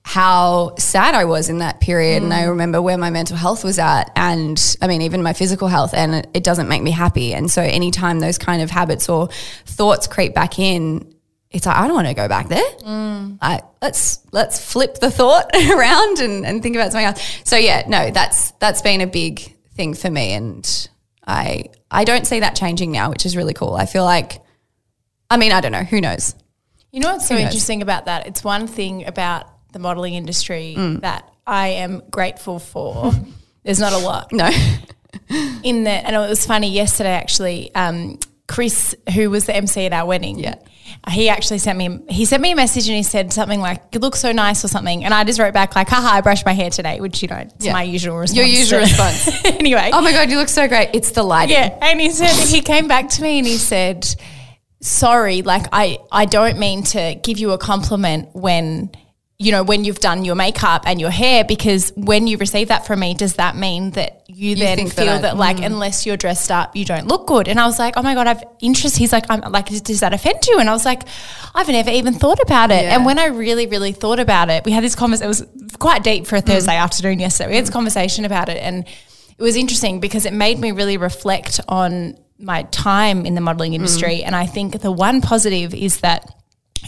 how 0.07 0.75
sad 0.77 1.15
I 1.15 1.25
was 1.25 1.49
in 1.49 1.59
that 1.59 1.81
period. 1.81 2.23
And 2.23 2.33
I 2.33 2.43
mm. 2.43 2.51
remember 2.51 2.81
where 2.81 2.99
my 2.99 3.09
mental 3.09 3.39
health 3.39 3.65
was 3.65 3.79
at. 3.79 4.13
And 4.15 4.77
I 4.83 4.87
mean, 4.87 5.01
even 5.01 5.23
my 5.23 5.33
physical 5.33 5.67
health. 5.67 5.95
And 5.95 6.15
it, 6.15 6.29
it 6.35 6.45
doesn't 6.45 6.69
make 6.69 6.83
me 6.83 6.91
happy. 6.91 7.33
And 7.33 7.51
so 7.51 7.63
anytime 7.63 8.21
those 8.21 8.37
kind 8.37 8.61
of 8.61 8.71
habits 8.71 9.09
or 9.09 9.29
thoughts 9.65 10.07
creep 10.07 10.35
back 10.35 10.59
in, 10.59 11.15
it's 11.51 11.65
like, 11.65 11.77
I 11.77 11.87
don't 11.87 11.97
want 11.97 12.09
to 12.09 12.15
go 12.15 12.29
back 12.29 12.49
there. 12.49 12.71
Mm. 12.81 13.39
I, 13.41 13.63
let's 13.81 14.21
let's 14.31 14.63
flip 14.63 14.97
the 14.97 15.11
thought 15.11 15.51
around 15.55 16.19
and, 16.19 16.45
and 16.45 16.63
think 16.63 16.77
about 16.77 16.93
something 16.93 17.07
else. 17.07 17.41
So 17.45 17.57
yeah, 17.57 17.85
no, 17.89 18.11
that's 18.11 18.51
that's 18.53 18.83
been 18.83 19.01
a 19.01 19.07
big 19.07 19.57
thing 19.75 19.95
for 19.95 20.11
me. 20.11 20.33
And 20.33 20.89
I 21.27 21.71
I 21.91 22.05
don't 22.05 22.27
see 22.27 22.41
that 22.41 22.57
changing 22.57 22.93
now, 22.93 23.09
which 23.09 23.25
is 23.25 23.37
really 23.39 23.55
cool. 23.55 23.75
I 23.75 23.87
feel 23.87 24.05
like 24.05 24.43
I 25.31 25.39
mean, 25.39 25.53
I 25.53 25.63
don't 25.63 25.73
know, 25.73 25.83
who 25.83 26.03
knows? 26.03 26.35
You 26.93 27.01
know 27.01 27.13
what's 27.13 27.27
so 27.27 27.37
interesting 27.37 27.83
about 27.83 28.05
that? 28.05 28.27
It's 28.27 28.45
one 28.45 28.67
thing 28.67 29.07
about 29.07 29.47
the 29.75 29.79
modeling 29.79 30.15
industry 30.15 30.75
Mm. 30.79 31.03
that 31.03 31.29
I 31.47 31.69
am 31.85 32.03
grateful 32.11 32.59
for. 32.59 33.13
There's 33.65 33.81
not 33.81 33.93
a 33.93 33.99
lot 33.99 34.33
No. 34.33 34.49
in 35.63 35.85
that, 35.85 36.05
and 36.07 36.17
it 36.17 36.29
was 36.29 36.47
funny 36.47 36.71
yesterday 36.71 37.11
actually. 37.13 37.75
Um, 37.75 38.19
Chris, 38.47 38.95
who 39.15 39.31
was 39.31 39.47
the 39.47 39.57
MC 39.57 39.87
at 39.87 39.93
our 39.95 40.05
wedding, 40.07 40.39
Yeah. 40.39 40.57
he 41.11 41.31
actually 41.31 41.59
sent 41.59 41.79
me 41.79 41.99
he 42.11 42.25
sent 42.27 42.43
me 42.43 42.53
a 42.53 42.57
message 42.57 42.87
and 42.89 42.97
he 42.97 43.03
said 43.03 43.33
something 43.33 43.59
like 43.61 43.83
"You 43.93 44.01
look 44.01 44.17
so 44.17 44.33
nice" 44.33 44.65
or 44.65 44.69
something, 44.69 45.03
and 45.05 45.15
I 45.15 45.25
just 45.25 45.39
wrote 45.39 45.55
back 45.55 45.75
like 45.75 45.89
"Haha, 45.89 46.09
I 46.17 46.21
brushed 46.21 46.45
my 46.45 46.53
hair 46.53 46.69
today," 46.69 47.01
which 47.01 47.23
you 47.23 47.29
know, 47.29 47.37
it's 47.39 47.65
Yeah. 47.65 47.73
my 47.73 47.83
usual 47.83 48.17
response. 48.19 48.37
Your 48.37 48.47
usual 48.47 48.81
response. 48.89 49.29
anyway, 49.47 49.91
Oh 49.95 50.03
my 50.03 50.13
god, 50.13 50.31
you 50.31 50.37
look 50.37 50.51
so 50.51 50.69
great. 50.69 50.91
It's 50.93 51.13
the 51.13 51.23
lighting. 51.23 51.57
yeah, 51.57 51.79
and 51.81 51.99
he 52.01 52.11
said 52.11 52.31
he 52.55 52.61
came 52.61 52.87
back 52.87 53.09
to 53.11 53.23
me 53.23 53.39
and 53.39 53.47
he 53.47 53.57
said, 53.57 54.07
"Sorry, 54.83 55.41
like 55.41 55.67
I 55.73 55.99
I 56.13 56.27
don't 56.27 56.59
mean 56.59 56.83
to 56.95 57.15
give 57.23 57.39
you 57.39 57.53
a 57.53 57.59
compliment 57.59 58.29
when." 58.35 58.91
You 59.37 59.51
know, 59.51 59.65
when 59.65 59.85
you've 59.85 59.99
done 59.99 60.25
your 60.25 60.37
makeup 60.37 60.85
and 60.87 61.01
your 61.01 61.11
hair, 61.11 61.45
because 61.45 61.93
when 61.97 62.29
you 62.29 62.39
receive 62.39 62.69
that 62.69 62.87
from 62.87 63.01
me, 63.01 63.15
does 63.15 63.35
that 63.35 63.57
mean 63.57 63.91
that 63.91 64.23
you, 64.29 64.55
then 64.55 64.87
feel 64.87 65.07
that 65.07 65.17
I- 65.17 65.19
that, 65.23 65.37
like, 65.37 65.61
unless 65.61 66.07
you're 66.07 66.17
dressed 66.17 66.53
up, 66.53 66.77
you 66.77 66.85
don't 66.85 67.09
look 67.09 67.27
good? 67.27 67.49
And 67.49 67.59
I 67.59 67.67
was 67.67 67.77
like, 67.81 67.97
oh 67.97 68.03
my 68.03 68.15
God, 68.15 68.29
I've 68.29 68.45
interest. 68.61 68.97
He's 68.97 69.13
like, 69.13 69.25
I'm 69.29 69.41
like, 69.51 69.67
does 69.83 70.01
that 70.01 70.15
offend 70.15 70.47
you? 70.47 70.61
And 70.61 70.71
I 70.71 70.73
was 70.73 70.85
like, 70.85 71.03
I've 71.53 71.67
never 71.67 71.91
even 71.91 72.15
thought 72.15 72.39
about 72.41 72.71
it. 72.71 72.85
Yeah. 72.85 72.95
And 72.95 73.05
when 73.05 73.19
I 73.19 73.27
really, 73.27 73.67
really 73.67 73.91
thought 73.91 74.21
about 74.21 74.51
it, 74.51 74.65
we 74.65 74.71
had 74.71 74.85
this 74.85 74.95
conversation, 74.95 75.25
it 75.25 75.29
was 75.29 75.45
quite 75.79 76.05
deep 76.05 76.27
for 76.29 76.37
a 76.37 76.41
Thursday 76.41 76.77
afternoon 76.77 77.19
yesterday. 77.19 77.51
We 77.51 77.57
had 77.57 77.65
this 77.65 77.73
conversation 77.73 78.25
about 78.25 78.49
it. 78.49 78.59
And 78.59 78.87
it 78.87 79.43
was 79.43 79.57
interesting 79.57 79.99
because 79.99 80.27
it 80.27 80.33
made 80.33 80.61
me 80.61 80.71
really 80.71 80.97
reflect 80.97 81.61
on 81.67 82.17
my 82.39 82.63
time 82.71 83.27
in 83.27 83.35
the 83.35 83.41
modeling 83.41 83.75
industry. 83.75 84.23
And 84.23 84.37
I 84.37 84.47
think 84.47 84.81
the 84.81 84.93
one 84.93 85.21
positive 85.23 85.75
is 85.75 86.01
that 86.01 86.33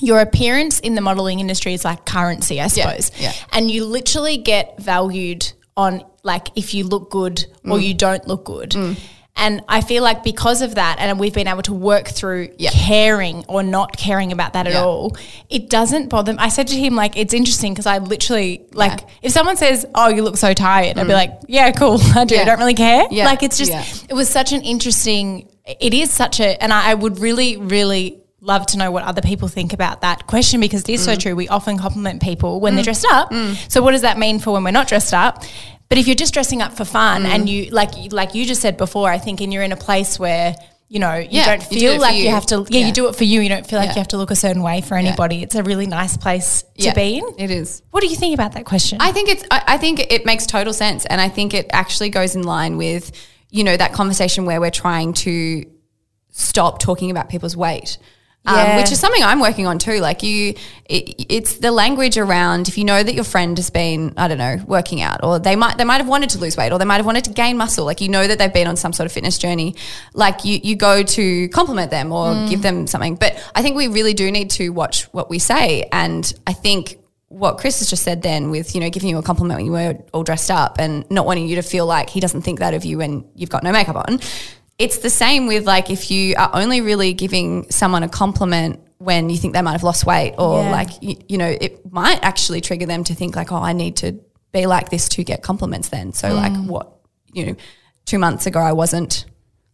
your 0.00 0.20
appearance 0.20 0.80
in 0.80 0.94
the 0.94 1.00
modeling 1.00 1.40
industry 1.40 1.74
is 1.74 1.84
like 1.84 2.04
currency, 2.04 2.60
I 2.60 2.66
suppose. 2.68 3.10
yeah. 3.18 3.32
And 3.52 3.70
you 3.70 3.84
literally 3.84 4.36
get 4.36 4.78
valued 4.80 5.52
on 5.76 6.02
like 6.22 6.48
if 6.56 6.74
you 6.74 6.84
look 6.84 7.10
good 7.10 7.46
Mm. 7.64 7.72
or 7.72 7.78
you 7.80 7.94
don't 7.94 8.26
look 8.26 8.44
good. 8.44 8.74
And 9.38 9.60
I 9.68 9.82
feel 9.82 10.02
like 10.02 10.24
because 10.24 10.62
of 10.62 10.76
that, 10.76 10.96
and 10.98 11.20
we've 11.20 11.34
been 11.34 11.46
able 11.46 11.60
to 11.64 11.74
work 11.74 12.08
through 12.08 12.48
Yeah. 12.56 12.70
caring 12.70 13.44
or 13.48 13.62
not 13.62 13.94
caring 13.98 14.32
about 14.32 14.54
that 14.54 14.66
at 14.66 14.72
Yeah. 14.72 14.82
all, 14.84 15.14
it 15.50 15.68
doesn't 15.68 16.08
bother 16.08 16.32
me. 16.32 16.38
I 16.40 16.48
said 16.48 16.68
to 16.68 16.74
him, 16.74 16.96
like, 16.96 17.18
it's 17.18 17.34
interesting 17.34 17.74
because 17.74 17.84
I 17.84 17.98
literally, 17.98 18.62
like, 18.72 19.00
if 19.20 19.32
someone 19.32 19.58
says, 19.58 19.84
oh, 19.94 20.08
you 20.08 20.22
look 20.22 20.38
so 20.38 20.54
tired, 20.54 20.98
I'd 20.98 21.06
be 21.06 21.12
like, 21.12 21.32
yeah, 21.48 21.70
cool, 21.72 22.00
I 22.16 22.24
do. 22.24 22.36
I 22.36 22.38
Mm. 22.38 22.46
Don't 22.46 22.58
really 22.60 22.72
care. 22.74 23.04
Yeah. 23.10 23.26
Like, 23.26 23.42
it's 23.42 23.58
just, 23.58 23.72
Yeah. 23.72 23.84
it 24.08 24.14
was 24.14 24.30
such 24.30 24.52
an 24.52 24.62
interesting, 24.62 25.46
it 25.66 25.92
is 25.92 26.10
such 26.10 26.40
a, 26.40 26.60
and 26.62 26.72
I, 26.72 26.92
I 26.92 26.94
would 26.94 27.18
really, 27.18 27.58
really 27.58 28.18
love 28.46 28.64
to 28.66 28.78
know 28.78 28.90
what 28.90 29.02
other 29.04 29.20
people 29.22 29.48
think 29.48 29.72
about 29.72 30.00
that 30.02 30.26
question 30.26 30.60
because 30.60 30.82
it 30.82 30.90
is 30.90 31.00
Mm. 31.02 31.04
so 31.04 31.14
true. 31.16 31.34
We 31.34 31.48
often 31.48 31.76
compliment 31.78 32.22
people 32.22 32.60
when 32.60 32.74
they're 32.76 32.84
dressed 32.84 33.06
up. 33.10 33.32
So 33.68 33.82
what 33.82 33.90
does 33.92 34.02
that 34.02 34.18
mean 34.18 34.38
for 34.38 34.52
when 34.52 34.62
we're 34.64 34.70
not 34.70 34.88
dressed 34.88 35.12
up? 35.12 35.42
But 35.88 35.98
if 35.98 36.06
you're 36.06 36.14
just 36.24 36.32
dressing 36.34 36.62
up 36.62 36.72
for 36.76 36.84
fun 36.84 37.22
Mm. 37.24 37.26
and 37.34 37.48
you 37.48 37.70
like 37.70 37.92
like 38.12 38.34
you 38.34 38.44
just 38.46 38.60
said 38.62 38.76
before, 38.76 39.10
I 39.10 39.18
think 39.18 39.40
and 39.40 39.52
you're 39.52 39.62
in 39.64 39.72
a 39.72 39.76
place 39.76 40.18
where 40.18 40.54
you 40.88 41.00
know 41.00 41.14
you 41.16 41.26
Yeah, 41.40 41.46
don't 41.56 41.72
you 41.72 41.80
do 41.80 41.90
feel 41.92 42.00
like 42.00 42.16
you. 42.16 42.24
you. 42.24 42.30
have 42.30 42.46
to 42.46 42.64
yeah, 42.68 42.78
Yeah. 42.80 42.86
you 42.86 42.92
do 42.92 43.08
it 43.08 43.16
for 43.16 43.24
you. 43.24 43.40
You 43.40 43.48
don't 43.48 43.66
feel 43.66 43.80
like 43.80 43.88
Yeah. 43.88 43.94
you 43.96 44.00
have 44.00 44.08
to 44.14 44.16
look 44.16 44.30
a 44.30 44.36
certain 44.36 44.62
way 44.62 44.80
for 44.80 44.96
anybody. 44.96 45.42
It's 45.42 45.56
a 45.56 45.64
really 45.64 45.86
nice 45.88 46.16
place 46.16 46.62
to 46.78 46.92
be 46.94 47.18
in. 47.18 47.24
It 47.38 47.50
is. 47.50 47.82
What 47.90 48.00
do 48.02 48.06
you 48.06 48.16
think 48.16 48.34
about 48.34 48.52
that 48.52 48.64
question? 48.64 48.98
I 49.00 49.10
think 49.10 49.28
it's. 49.28 49.42
I, 49.50 49.62
I 49.74 49.76
think 49.78 49.98
it 50.16 50.24
makes 50.24 50.46
total 50.46 50.72
sense, 50.72 51.04
and 51.06 51.20
I 51.20 51.28
think 51.28 51.52
it 51.54 51.66
actually 51.72 52.10
goes 52.10 52.36
in 52.36 52.44
line 52.44 52.76
with, 52.76 53.10
you 53.50 53.64
know, 53.64 53.76
that 53.76 53.92
conversation 53.92 54.44
where 54.46 54.60
we're 54.60 54.70
trying 54.86 55.12
to 55.14 55.64
stop 56.30 56.78
talking 56.78 57.10
about 57.10 57.28
people's 57.28 57.56
weight. 57.56 57.98
Um, 58.46 58.76
which 58.76 58.92
is 58.92 59.00
something 59.00 59.22
I'm 59.22 59.40
working 59.40 59.66
on 59.66 59.78
too. 59.78 59.98
Like 59.98 60.22
you, 60.22 60.54
it, 60.84 61.26
it's 61.28 61.58
the 61.58 61.70
language 61.72 62.16
around 62.16 62.68
if 62.68 62.78
you 62.78 62.84
know 62.84 63.02
that 63.02 63.14
your 63.14 63.24
friend 63.24 63.58
has 63.58 63.70
been, 63.70 64.14
I 64.16 64.28
don't 64.28 64.38
know, 64.38 64.58
working 64.66 65.00
out, 65.02 65.24
or 65.24 65.38
they 65.38 65.56
might 65.56 65.78
they 65.78 65.84
might 65.84 65.96
have 65.98 66.08
wanted 66.08 66.30
to 66.30 66.38
lose 66.38 66.56
weight, 66.56 66.72
or 66.72 66.78
they 66.78 66.84
might 66.84 66.98
have 66.98 67.06
wanted 67.06 67.24
to 67.24 67.30
gain 67.30 67.56
muscle. 67.56 67.84
Like 67.84 68.00
you 68.00 68.08
know 68.08 68.26
that 68.26 68.38
they've 68.38 68.52
been 68.52 68.66
on 68.68 68.76
some 68.76 68.92
sort 68.92 69.06
of 69.06 69.12
fitness 69.12 69.38
journey. 69.38 69.74
Like 70.14 70.44
you 70.44 70.60
you 70.62 70.76
go 70.76 71.02
to 71.02 71.48
compliment 71.48 71.90
them 71.90 72.12
or 72.12 72.26
Mm. 72.34 72.48
give 72.50 72.62
them 72.62 72.86
something. 72.86 73.16
But 73.16 73.42
I 73.54 73.62
think 73.62 73.76
we 73.76 73.88
really 73.88 74.14
do 74.14 74.30
need 74.30 74.50
to 74.50 74.70
watch 74.70 75.04
what 75.12 75.28
we 75.30 75.38
say, 75.38 75.88
and 75.92 76.32
I 76.46 76.52
think. 76.52 76.98
What 77.28 77.58
Chris 77.58 77.80
has 77.80 77.90
just 77.90 78.04
said 78.04 78.22
then 78.22 78.50
with, 78.50 78.72
you 78.76 78.80
know, 78.80 78.88
giving 78.88 79.08
you 79.08 79.18
a 79.18 79.22
compliment 79.22 79.58
when 79.58 79.66
you 79.66 79.72
were 79.72 79.98
all 80.14 80.22
dressed 80.22 80.48
up 80.48 80.76
and 80.78 81.04
not 81.10 81.26
wanting 81.26 81.48
you 81.48 81.56
to 81.56 81.62
feel 81.62 81.84
like 81.84 82.08
he 82.08 82.20
doesn't 82.20 82.42
think 82.42 82.60
that 82.60 82.72
of 82.72 82.84
you 82.84 82.98
when 82.98 83.24
you've 83.34 83.50
got 83.50 83.64
no 83.64 83.72
makeup 83.72 83.96
on. 83.96 84.20
It's 84.78 84.98
the 84.98 85.10
same 85.10 85.46
with 85.46 85.66
like 85.66 85.90
if 85.90 86.10
you 86.10 86.34
are 86.36 86.50
only 86.52 86.80
really 86.80 87.12
giving 87.14 87.70
someone 87.70 88.02
a 88.02 88.08
compliment 88.08 88.80
when 88.98 89.30
you 89.30 89.36
think 89.36 89.54
they 89.54 89.62
might 89.62 89.72
have 89.72 89.82
lost 89.82 90.06
weight 90.06 90.34
or 90.38 90.62
Yeah. 90.62 90.70
like 90.70 90.90
you, 91.02 91.16
you 91.28 91.38
know 91.38 91.48
it 91.48 91.90
might 91.92 92.18
actually 92.22 92.60
trigger 92.60 92.86
them 92.86 93.04
to 93.04 93.14
think 93.14 93.36
like 93.36 93.52
oh 93.52 93.56
I 93.56 93.72
need 93.72 93.96
to 93.96 94.18
be 94.52 94.66
like 94.66 94.88
this 94.90 95.08
to 95.10 95.24
get 95.24 95.42
compliments 95.42 95.88
then. 95.88 96.12
So 96.12 96.32
like 96.34 96.52
what 96.66 96.92
you 97.32 97.46
know 97.46 97.56
2 98.06 98.18
months 98.18 98.46
ago 98.46 98.60
I 98.60 98.72
wasn't 98.72 99.24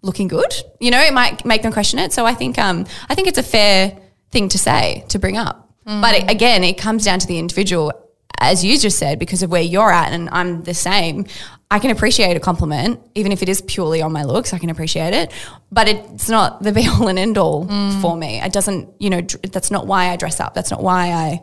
looking 0.03 0.29
good. 0.29 0.53
You 0.81 0.91
know 0.91 1.01
it 1.01 1.13
might 1.13 1.45
make 1.45 1.63
them 1.63 1.73
question 1.73 1.99
it. 1.99 2.13
So 2.13 2.27
I 2.27 2.35
think 2.35 2.59
um 2.59 2.87
I 3.09 3.15
think 3.15 3.29
it's 3.29 3.39
a 3.39 3.43
fair 3.45 3.97
thing 4.31 4.49
to 4.51 4.59
say 4.59 5.05
to 5.09 5.19
bring 5.19 5.37
up. 5.37 5.69
But 5.85 6.15
it, 6.15 6.31
again 6.31 6.63
it 6.65 6.79
comes 6.79 7.05
down 7.05 7.19
to 7.19 7.27
the 7.27 7.39
individual 7.39 7.93
as 8.39 8.65
you 8.65 8.79
just 8.79 8.99
said, 8.99 9.19
because 9.19 9.43
of 9.43 9.51
where 9.51 9.63
you're 9.63 9.91
at, 9.91 10.13
and 10.13 10.29
I'm 10.31 10.63
the 10.63 10.75
same, 10.75 11.27
I 11.71 11.79
can 11.79 11.91
appreciate 11.91 12.37
a 12.37 12.41
compliment, 12.41 13.01
even 13.15 13.33
if 13.33 13.43
it 13.43 13.49
is 13.49 13.63
purely 13.63 14.03
on 14.03 14.13
my 14.13 14.25
looks. 14.25 14.53
I 14.53 14.59
can 14.59 14.69
appreciate 14.71 15.15
it, 15.15 15.33
but 15.71 15.89
it's 15.89 16.29
not 16.29 16.63
the 16.63 16.73
be 16.73 16.87
all 16.87 17.09
and 17.09 17.19
end 17.19 17.39
all 17.39 17.67
for 18.01 18.17
me. 18.17 18.41
It 18.41 18.53
doesn't, 18.53 18.91
you 18.99 19.11
know, 19.11 19.21
dr- 19.23 19.51
that's 19.51 19.71
not 19.71 19.87
why 19.87 20.11
I 20.11 20.17
dress 20.17 20.41
up. 20.41 20.55
That's 20.55 20.71
not 20.71 20.83
why 20.83 21.13
I 21.13 21.43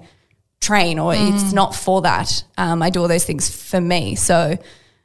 train, 0.62 1.00
or 1.00 1.14
it's 1.16 1.54
not 1.54 1.74
for 1.74 2.02
that. 2.02 2.44
Um, 2.58 2.84
I 2.84 2.90
do 2.90 3.02
all 3.02 3.08
those 3.08 3.26
things 3.26 3.50
for 3.50 3.82
me. 3.82 4.16
So, 4.16 4.58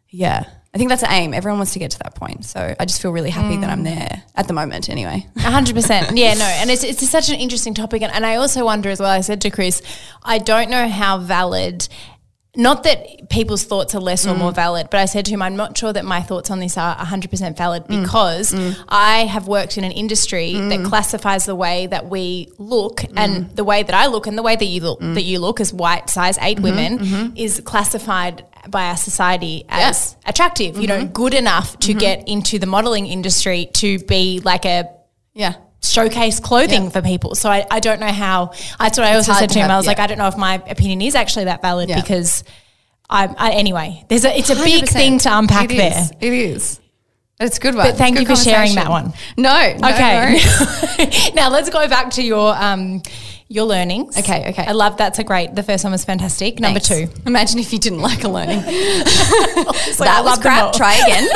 yeah, 0.09 0.45
I 0.75 0.79
think 0.79 0.89
that's 0.89 1.03
the 1.03 1.13
aim. 1.13 1.33
Everyone 1.35 1.61
wants 1.61 1.73
to 1.75 1.79
get 1.79 1.93
to 1.93 1.99
that 2.01 2.17
point. 2.17 2.45
So 2.45 2.75
I 2.79 2.85
just 2.85 3.01
feel 3.01 3.13
really 3.13 3.31
happy 3.31 3.57
that 3.59 3.71
I'm 3.71 3.83
mm. 3.83 3.95
there 3.95 4.25
at 4.35 4.49
the 4.49 4.55
moment, 4.55 4.91
anyway. 4.91 5.25
A 5.37 5.43
hundred 5.43 5.77
percent. 5.77 6.17
Yeah, 6.25 6.35
no, 6.35 6.45
and 6.45 6.71
it's 6.71 6.83
it's 6.83 7.09
such 7.09 7.29
an 7.29 7.37
interesting 7.37 7.75
topic, 7.75 8.03
and, 8.03 8.13
and 8.13 8.25
I 8.25 8.37
also 8.37 8.65
wonder 8.65 8.89
as 8.89 8.99
well. 8.99 9.11
I 9.11 9.21
said 9.21 9.41
to 9.43 9.51
Chris, 9.51 9.83
I 10.23 10.39
don't 10.39 10.71
know 10.71 10.89
how 10.89 11.19
valid. 11.19 11.89
Not 12.57 12.85
that 12.85 13.29
people's 13.31 13.65
thoughts 13.65 13.95
are 13.97 14.01
less 14.01 14.27
or 14.27 14.35
mm. 14.35 14.39
more 14.39 14.53
valid, 14.53 14.89
but 14.91 15.01
I 15.01 15.07
said 15.07 15.25
to 15.27 15.33
him, 15.33 15.43
I'm 15.43 15.57
not 15.57 15.77
sure 15.77 15.93
that 15.93 16.05
my 16.05 16.23
thoughts 16.23 16.53
on 16.53 16.61
this 16.61 16.79
are 16.79 16.95
100% 16.97 17.57
valid 17.57 17.85
mm. 17.85 18.03
because 18.03 18.55
I 18.89 19.25
have 19.25 19.49
worked 19.49 19.77
in 19.77 19.83
an 19.83 19.91
industry 19.91 20.53
that 20.53 20.85
classifies 20.85 21.47
the 21.47 21.57
way 21.57 21.89
that 21.89 22.09
we 22.09 22.53
look 22.59 23.03
and 23.17 23.51
the 23.57 23.65
way 23.65 23.83
that 23.83 23.95
I 23.95 24.07
look 24.07 24.29
and 24.29 24.39
the 24.39 24.43
way 24.43 24.55
that 24.55 24.65
you 24.65 24.81
look, 24.83 25.01
that 25.01 25.25
you 25.25 25.41
look 25.41 25.61
as 25.61 25.73
white 25.73 26.09
size 26.09 26.39
8 26.41 26.59
mm-hmm. 26.59 26.65
women 26.65 26.99
mm-hmm. 27.01 27.37
is 27.37 27.61
classified 27.65 28.45
by 28.69 28.85
our 28.89 28.97
society 28.97 29.65
as 29.69 30.17
attractive, 30.27 30.79
you 30.79 30.87
know, 30.87 31.05
good 31.07 31.35
enough 31.35 31.79
to 31.81 31.95
get 31.95 32.29
into 32.29 32.59
the 32.59 32.67
modeling 32.67 33.07
industry 33.07 33.69
to 33.75 33.99
be 34.01 34.41
like 34.45 34.65
a 34.65 34.89
Yeah. 35.35 35.55
showcase 35.83 36.41
clothing 36.41 36.85
Yeah. 36.85 36.89
for 36.91 37.03
people. 37.03 37.35
So 37.35 37.51
I, 37.51 37.67
I 37.71 37.81
don't 37.81 38.01
know 38.01 38.13
how. 38.13 38.53
That's 38.79 38.99
what 38.99 39.07
I 39.07 39.15
also 39.17 39.33
said 39.33 39.51
to 39.51 39.59
him. 39.59 39.63
have- 39.63 39.71
I 39.73 39.77
was 39.77 39.87
like. 39.87 39.99
I 39.99 40.07
don't 40.07 40.19
know 40.19 40.29
if 40.29 40.37
my 40.37 40.55
opinion 40.69 41.03
is 41.03 41.15
actually 41.15 41.45
that 41.47 41.61
valid 41.63 41.89
Yeah. 41.89 42.01
because 42.01 42.43
I'm 43.11 43.35
I, 43.39 43.51
anyway. 43.53 44.05
There's 44.09 44.25
a 44.25 44.37
it's 44.37 44.51
a 44.51 44.55
big 44.57 44.85
100%. 44.85 44.89
thing 44.89 45.19
to 45.21 45.39
unpack 45.39 45.71
It 45.71 45.77
there. 45.77 46.11
It 46.21 46.33
is. 46.33 46.81
It's 47.41 47.59
a 47.59 47.61
good 47.61 47.75
one. 47.75 47.87
But 47.89 47.97
thank 47.97 48.17
Good 48.17 48.29
you 48.29 48.37
for 48.37 48.41
sharing 48.43 48.75
that 48.77 48.89
one. 48.89 49.13
No. 49.37 49.77
no 49.77 49.89
Okay. 49.89 50.15
worries. 50.17 51.35
now 51.35 51.51
let's 51.51 51.69
go 51.69 51.87
back 51.89 52.11
to 52.13 52.23
your 52.23 52.55
um 52.57 53.03
your 53.49 53.65
learnings. 53.65 54.19
Okay, 54.19 54.49
okay. 54.51 54.65
I 54.65 54.73
love 54.73 54.97
that's 54.97 55.19
a 55.19 55.25
great. 55.25 55.55
The 55.55 55.63
first 55.63 55.85
one 55.85 55.93
was 55.93 56.05
fantastic. 56.05 56.61
Number 56.61 56.81
Thanks. 56.81 57.13
two. 57.13 57.23
Imagine 57.27 57.59
if 57.59 57.73
you 57.73 57.79
didn't 57.79 58.01
like 58.01 58.25
a 58.25 58.29
learning. 58.29 58.63
Like, 59.97 60.09
I 60.09 60.23
that 60.23 60.25
was 60.25 60.33
love 60.33 60.41
crap. 60.41 60.73
Try 60.73 60.95
again. 60.95 61.29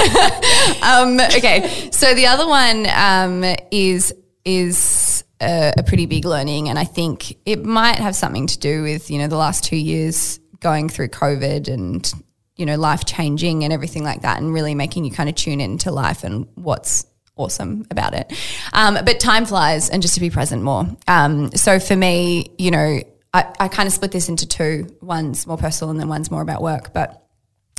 um, 0.83 1.21
okay, 1.37 1.91
so 1.93 2.15
the 2.15 2.27
other 2.27 2.47
one 2.47 2.87
um, 2.87 3.57
is 3.71 4.13
is 4.45 5.25
a, 5.41 5.73
a 5.77 5.83
pretty 5.83 6.07
big 6.07 6.25
learning, 6.25 6.69
and 6.69 6.79
I 6.79 6.85
think 6.85 7.37
it 7.47 7.65
might 7.65 7.97
have 7.97 8.17
something 8.17 8.47
to 8.49 8.59
do 8.59 8.83
with 8.83 9.11
you 9.11 9.19
know 9.19 9.29
the 9.29 9.37
last 9.37 9.65
two 9.65 9.77
years 9.77 10.41
going 10.61 10.89
through 10.89 11.09
COVID 11.09 11.69
and 11.69 12.13
you 12.57 12.67
know 12.67 12.77
life 12.77 13.05
changing 13.05 13.65
and 13.65 13.73
everything 13.73 14.03
like 14.03 14.23
that, 14.23 14.39
and 14.39 14.53
really 14.53 14.75
making 14.75 15.05
you 15.05 15.13
kind 15.13 15.29
of 15.29 15.35
tune 15.35 15.61
into 15.61 15.93
life 15.93 16.25
and 16.25 16.49
what's 16.55 17.07
awesome 17.39 17.87
about 17.91 18.15
it. 18.15 18.33
Um, 18.73 18.99
but 19.05 19.21
time 19.21 19.47
flies, 19.47 19.89
and 19.89 20.03
just 20.03 20.15
to 20.15 20.21
be 20.21 20.31
present 20.31 20.63
more. 20.63 20.87
Um, 21.07 21.51
so 21.53 21.79
for 21.81 21.97
me, 21.97 22.51
you 22.59 22.71
know. 22.71 23.01
I, 23.35 23.45
I 23.61 23.69
kind 23.69 23.87
of 23.87 23.93
split 23.93 24.11
this 24.11 24.31
into 24.31 24.49
two. 24.49 24.97
One's 25.03 25.47
more 25.47 25.59
personal 25.59 25.91
and 25.91 26.01
then 26.01 26.09
one's 26.09 26.31
more 26.31 26.41
about 26.41 26.63
work. 26.63 26.95
But 26.95 27.23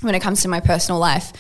when 0.02 0.14
it 0.14 0.20
comes 0.20 0.44
to 0.44 0.48
my 0.48 0.60
personal 0.60 1.00
life, 1.00 1.34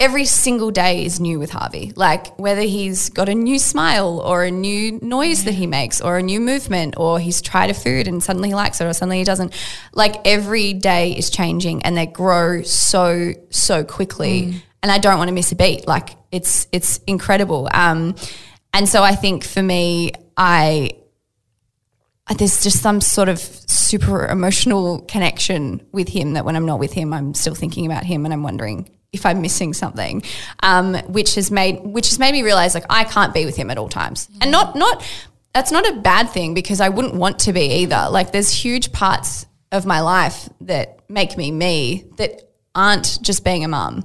every 0.00 0.24
single 0.24 0.70
day 0.70 1.04
is 1.04 1.20
new 1.20 1.38
with 1.38 1.50
Harvey. 1.50 1.92
Like 1.94 2.36
whether 2.38 2.62
he's 2.62 3.10
got 3.10 3.28
a 3.28 3.34
new 3.34 3.58
smile 3.58 4.20
or 4.20 4.44
a 4.44 4.50
new 4.50 4.98
noise 5.00 5.44
that 5.44 5.54
he 5.54 5.66
makes 5.66 6.00
or 6.00 6.18
a 6.18 6.22
new 6.22 6.40
movement 6.40 6.94
or 6.96 7.20
he's 7.20 7.40
tried 7.40 7.70
a 7.70 7.74
food 7.74 8.08
and 8.08 8.22
suddenly 8.22 8.48
he 8.48 8.54
likes 8.54 8.80
it 8.80 8.84
or 8.84 8.92
suddenly 8.92 9.18
he 9.18 9.24
doesn't. 9.24 9.52
Like 9.92 10.16
every 10.26 10.72
day 10.72 11.12
is 11.12 11.30
changing 11.30 11.82
and 11.84 11.96
they 11.96 12.06
grow 12.06 12.62
so 12.62 13.32
so 13.50 13.84
quickly 13.84 14.62
and 14.84 14.92
I 14.92 14.98
don't 14.98 15.16
want 15.16 15.28
to 15.28 15.34
miss 15.34 15.50
a 15.50 15.56
beat. 15.56 15.88
Like 15.88 16.10
it's 16.30 16.68
it's 16.70 16.98
incredible. 17.06 17.70
Um 17.72 18.14
and 18.74 18.86
so 18.86 19.02
I 19.02 19.14
think 19.14 19.42
for 19.42 19.62
me 19.62 20.12
I 20.36 20.90
there's 22.36 22.62
just 22.62 22.82
some 22.82 23.00
sort 23.00 23.30
of 23.30 23.38
super 23.38 24.26
emotional 24.26 25.00
connection 25.00 25.86
with 25.92 26.08
him 26.08 26.34
that 26.34 26.44
when 26.44 26.54
I'm 26.54 26.66
not 26.66 26.78
with 26.78 26.92
him, 26.92 27.14
I'm 27.14 27.32
still 27.32 27.54
thinking 27.54 27.86
about 27.86 28.04
him 28.04 28.26
and 28.26 28.34
I'm 28.34 28.42
wondering 28.42 28.90
if 29.10 29.24
I'm 29.24 29.40
missing 29.40 29.72
something, 29.72 30.22
um, 30.62 30.94
which 31.06 31.36
has 31.36 31.50
made 31.50 31.80
which 31.80 32.08
has 32.08 32.18
made 32.18 32.32
me 32.32 32.42
realize 32.42 32.74
like 32.74 32.86
I 32.90 33.04
can't 33.04 33.32
be 33.32 33.46
with 33.46 33.56
him 33.56 33.70
at 33.70 33.78
all 33.78 33.88
times, 33.88 34.28
and 34.42 34.50
not 34.52 34.76
not 34.76 35.02
that's 35.54 35.72
not 35.72 35.88
a 35.88 35.94
bad 36.00 36.28
thing 36.28 36.52
because 36.52 36.82
I 36.82 36.90
wouldn't 36.90 37.14
want 37.14 37.38
to 37.40 37.54
be 37.54 37.72
either. 37.82 38.08
Like 38.10 38.32
there's 38.32 38.50
huge 38.50 38.92
parts 38.92 39.46
of 39.72 39.86
my 39.86 40.00
life 40.00 40.50
that 40.60 41.08
make 41.08 41.38
me 41.38 41.50
me 41.50 42.04
that 42.18 42.42
aren't 42.74 43.22
just 43.22 43.44
being 43.44 43.64
a 43.64 43.68
mum, 43.68 44.04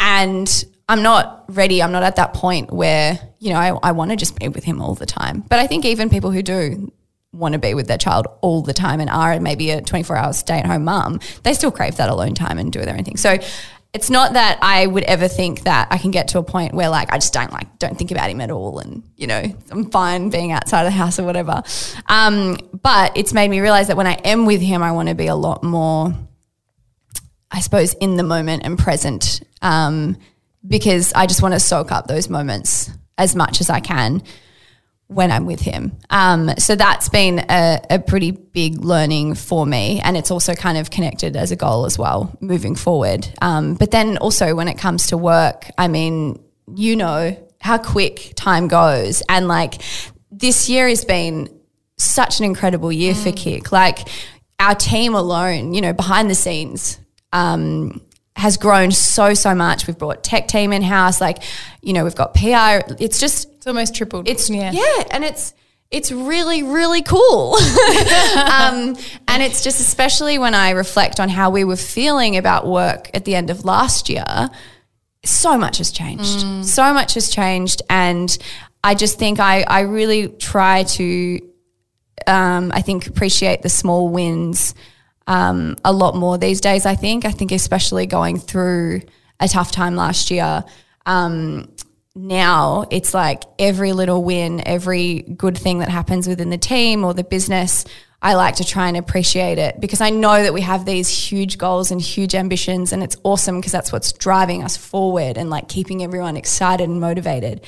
and 0.00 0.64
I'm 0.88 1.02
not 1.02 1.44
ready. 1.48 1.82
I'm 1.82 1.92
not 1.92 2.02
at 2.02 2.16
that 2.16 2.34
point 2.34 2.72
where 2.72 3.18
you 3.38 3.52
know 3.52 3.58
I, 3.58 3.88
I 3.88 3.92
want 3.92 4.10
to 4.10 4.16
just 4.16 4.38
be 4.38 4.48
with 4.48 4.64
him 4.64 4.80
all 4.80 4.94
the 4.94 5.06
time. 5.06 5.44
But 5.48 5.58
I 5.58 5.66
think 5.66 5.84
even 5.84 6.10
people 6.10 6.30
who 6.30 6.42
do 6.42 6.92
want 7.32 7.52
to 7.52 7.58
be 7.58 7.74
with 7.74 7.88
their 7.88 7.98
child 7.98 8.26
all 8.42 8.62
the 8.62 8.72
time 8.72 9.00
and 9.00 9.10
are 9.10 9.38
maybe 9.40 9.70
a 9.70 9.82
24 9.82 10.16
hour 10.16 10.32
stay 10.32 10.58
at 10.58 10.66
home 10.66 10.84
mum, 10.84 11.20
they 11.42 11.52
still 11.52 11.72
crave 11.72 11.96
that 11.96 12.08
alone 12.08 12.34
time 12.34 12.58
and 12.58 12.72
do 12.72 12.80
their 12.84 12.96
own 12.96 13.04
thing. 13.04 13.16
So 13.16 13.38
it's 13.94 14.10
not 14.10 14.32
that 14.32 14.58
I 14.60 14.86
would 14.86 15.04
ever 15.04 15.28
think 15.28 15.62
that 15.62 15.86
I 15.90 15.98
can 15.98 16.10
get 16.10 16.28
to 16.28 16.38
a 16.38 16.42
point 16.42 16.74
where 16.74 16.88
like 16.88 17.12
I 17.12 17.16
just 17.16 17.32
don't 17.32 17.52
like 17.52 17.78
don't 17.78 17.96
think 17.96 18.10
about 18.10 18.28
him 18.28 18.40
at 18.40 18.50
all 18.50 18.80
and 18.80 19.04
you 19.16 19.28
know 19.28 19.42
I'm 19.70 19.90
fine 19.90 20.30
being 20.30 20.50
outside 20.50 20.82
of 20.82 20.86
the 20.86 20.98
house 20.98 21.18
or 21.18 21.24
whatever. 21.24 21.62
Um, 22.06 22.58
but 22.82 23.16
it's 23.16 23.32
made 23.32 23.48
me 23.48 23.60
realize 23.60 23.86
that 23.88 23.96
when 23.96 24.08
I 24.08 24.14
am 24.14 24.46
with 24.46 24.60
him, 24.60 24.82
I 24.82 24.92
want 24.92 25.08
to 25.08 25.14
be 25.14 25.28
a 25.28 25.36
lot 25.36 25.62
more, 25.62 26.12
I 27.54 27.60
suppose, 27.60 27.94
in 27.94 28.16
the 28.16 28.24
moment 28.24 28.64
and 28.64 28.76
present 28.76 29.40
um, 29.62 30.16
because 30.66 31.12
I 31.12 31.26
just 31.26 31.40
want 31.40 31.54
to 31.54 31.60
soak 31.60 31.92
up 31.92 32.08
those 32.08 32.28
moments 32.28 32.90
as 33.16 33.36
much 33.36 33.60
as 33.60 33.70
I 33.70 33.78
can 33.78 34.24
when 35.06 35.30
I'm 35.30 35.46
with 35.46 35.60
him. 35.60 35.96
Um, 36.10 36.50
so 36.58 36.74
that's 36.74 37.08
been 37.08 37.44
a, 37.48 37.80
a 37.90 37.98
pretty 38.00 38.32
big 38.32 38.84
learning 38.84 39.34
for 39.36 39.64
me. 39.64 40.00
And 40.02 40.16
it's 40.16 40.32
also 40.32 40.54
kind 40.54 40.78
of 40.78 40.90
connected 40.90 41.36
as 41.36 41.52
a 41.52 41.56
goal 41.56 41.86
as 41.86 41.96
well 41.96 42.36
moving 42.40 42.74
forward. 42.74 43.28
Um, 43.40 43.74
but 43.74 43.92
then 43.92 44.18
also 44.18 44.56
when 44.56 44.66
it 44.66 44.76
comes 44.76 45.08
to 45.08 45.16
work, 45.16 45.70
I 45.78 45.86
mean, 45.86 46.42
you 46.74 46.96
know 46.96 47.36
how 47.60 47.78
quick 47.78 48.32
time 48.34 48.66
goes. 48.66 49.22
And 49.28 49.46
like 49.46 49.80
this 50.32 50.68
year 50.68 50.88
has 50.88 51.04
been 51.04 51.48
such 51.98 52.40
an 52.40 52.46
incredible 52.46 52.90
year 52.90 53.14
for 53.14 53.30
Kick. 53.30 53.70
Like 53.70 54.08
our 54.58 54.74
team 54.74 55.14
alone, 55.14 55.72
you 55.72 55.80
know, 55.80 55.92
behind 55.92 56.28
the 56.28 56.34
scenes, 56.34 56.98
um, 57.34 58.00
has 58.36 58.56
grown 58.56 58.90
so 58.90 59.34
so 59.34 59.54
much. 59.54 59.86
We've 59.86 59.98
brought 59.98 60.24
tech 60.24 60.48
team 60.48 60.72
in 60.72 60.82
house, 60.82 61.20
like 61.20 61.42
you 61.82 61.92
know, 61.92 62.04
we've 62.04 62.14
got 62.14 62.32
PR. 62.32 62.94
It's 62.98 63.20
just 63.20 63.50
It's 63.56 63.66
almost 63.66 63.94
tripled. 63.94 64.28
it's 64.28 64.48
yeah. 64.48 64.70
yeah, 64.72 65.04
and 65.10 65.22
it's 65.24 65.52
it's 65.90 66.10
really 66.10 66.62
really 66.62 67.02
cool. 67.02 67.54
um, 68.36 68.96
and 69.28 69.42
it's 69.42 69.62
just 69.62 69.80
especially 69.80 70.38
when 70.38 70.54
I 70.54 70.70
reflect 70.70 71.20
on 71.20 71.28
how 71.28 71.50
we 71.50 71.64
were 71.64 71.76
feeling 71.76 72.36
about 72.36 72.66
work 72.66 73.10
at 73.12 73.24
the 73.24 73.34
end 73.34 73.50
of 73.50 73.64
last 73.64 74.08
year. 74.08 74.48
So 75.24 75.56
much 75.56 75.78
has 75.78 75.90
changed. 75.90 76.66
So 76.66 76.92
much 76.92 77.14
has 77.14 77.30
changed, 77.30 77.82
and 77.90 78.36
I 78.82 78.94
just 78.94 79.18
think 79.18 79.40
I 79.40 79.62
I 79.62 79.80
really 79.80 80.28
try 80.28 80.84
to 80.84 81.40
um, 82.26 82.72
I 82.74 82.82
think 82.82 83.06
appreciate 83.06 83.62
the 83.62 83.68
small 83.68 84.08
wins 84.08 84.74
um, 85.26 85.76
a 85.84 85.92
lot 85.92 86.14
more 86.16 86.38
these 86.38 86.60
days. 86.60 86.86
I 86.86 86.94
think. 86.94 87.24
I 87.24 87.30
think 87.30 87.52
especially 87.52 88.06
going 88.06 88.38
through 88.38 89.02
a 89.40 89.48
tough 89.48 89.72
time 89.72 89.96
last 89.96 90.30
year. 90.30 90.64
Um, 91.06 91.68
now 92.14 92.86
it's 92.90 93.12
like 93.12 93.42
every 93.58 93.92
little 93.92 94.22
win, 94.22 94.62
every 94.66 95.22
good 95.22 95.58
thing 95.58 95.80
that 95.80 95.88
happens 95.88 96.28
within 96.28 96.50
the 96.50 96.58
team 96.58 97.04
or 97.04 97.12
the 97.12 97.24
business, 97.24 97.84
I 98.22 98.34
like 98.34 98.56
to 98.56 98.64
try 98.64 98.88
and 98.88 98.96
appreciate 98.96 99.58
it 99.58 99.80
because 99.80 100.00
I 100.00 100.10
know 100.10 100.42
that 100.42 100.54
we 100.54 100.62
have 100.62 100.86
these 100.86 101.08
huge 101.08 101.58
goals 101.58 101.90
and 101.90 102.00
huge 102.00 102.34
ambitions 102.34 102.92
and 102.92 103.02
it's 103.02 103.16
awesome 103.22 103.56
because 103.56 103.72
that's 103.72 103.92
what's 103.92 104.12
driving 104.12 104.62
us 104.62 104.76
forward 104.76 105.36
and 105.36 105.50
like 105.50 105.68
keeping 105.68 106.02
everyone 106.02 106.36
excited 106.36 106.88
and 106.88 107.00
motivated. 107.00 107.60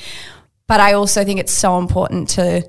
But 0.67 0.81
I 0.81 0.95
also 0.95 1.25
think 1.25 1.41
it's 1.41 1.53
so 1.53 1.79
important 1.79 2.31
to, 2.31 2.69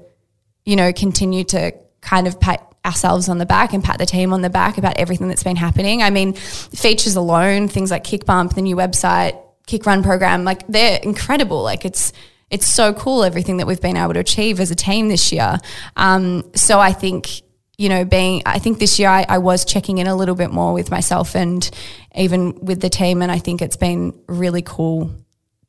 you 0.66 0.76
know, 0.76 0.92
continue 0.92 1.44
to 1.46 1.74
kind 2.02 2.28
of 2.28 2.40
pat 2.40 2.77
ourselves 2.88 3.30
on 3.30 3.38
the 3.38 3.46
back 3.46 3.74
and 3.74 3.84
pat 3.84 4.00
the 4.00 4.06
team 4.06 4.34
on 4.34 4.42
the 4.42 4.50
back 4.50 4.78
about 4.78 4.98
everything 4.98 5.28
that's 5.28 5.44
been 5.44 5.58
happening. 5.58 6.02
I 6.02 6.10
mean, 6.10 6.34
features 6.34 7.16
alone, 7.16 7.68
things 7.68 7.92
like 7.92 8.04
Kick 8.04 8.26
Bump, 8.26 8.56
the 8.56 8.62
new 8.62 8.76
website, 8.76 9.40
Kick 9.68 9.86
Run 9.86 10.02
program, 10.02 10.44
like 10.44 10.66
they're 10.68 11.00
incredible. 11.04 11.62
Like 11.62 11.86
it's 11.86 12.14
it's 12.50 12.66
so 12.66 12.94
cool 12.94 13.24
everything 13.26 13.58
that 13.58 13.68
we've 13.68 13.82
been 13.82 13.98
able 13.98 14.14
to 14.14 14.22
achieve 14.22 14.62
as 14.62 14.72
a 14.72 14.76
team 14.76 15.10
this 15.10 15.34
year. 15.34 15.58
Um, 15.98 16.50
so 16.56 16.80
I 16.80 16.94
think 16.94 17.42
you 17.78 17.90
know, 17.90 18.06
being 18.06 18.42
I 18.46 18.58
think 18.58 18.80
this 18.80 18.98
year 18.98 19.10
I, 19.10 19.26
I 19.30 19.38
was 19.38 19.64
checking 19.64 20.00
in 20.00 20.08
a 20.08 20.16
little 20.16 20.34
bit 20.34 20.52
more 20.52 20.74
with 20.74 20.90
myself 20.90 21.36
and 21.36 21.70
even 22.16 22.66
with 22.66 22.82
the 22.82 22.90
team, 22.90 23.22
and 23.22 23.32
I 23.32 23.38
think 23.38 23.62
it's 23.62 23.78
been 23.78 24.20
really 24.28 24.64
cool 24.64 25.12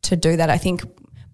to 0.03 0.17
do 0.17 0.37
that. 0.37 0.49
I 0.49 0.57
think 0.57 0.83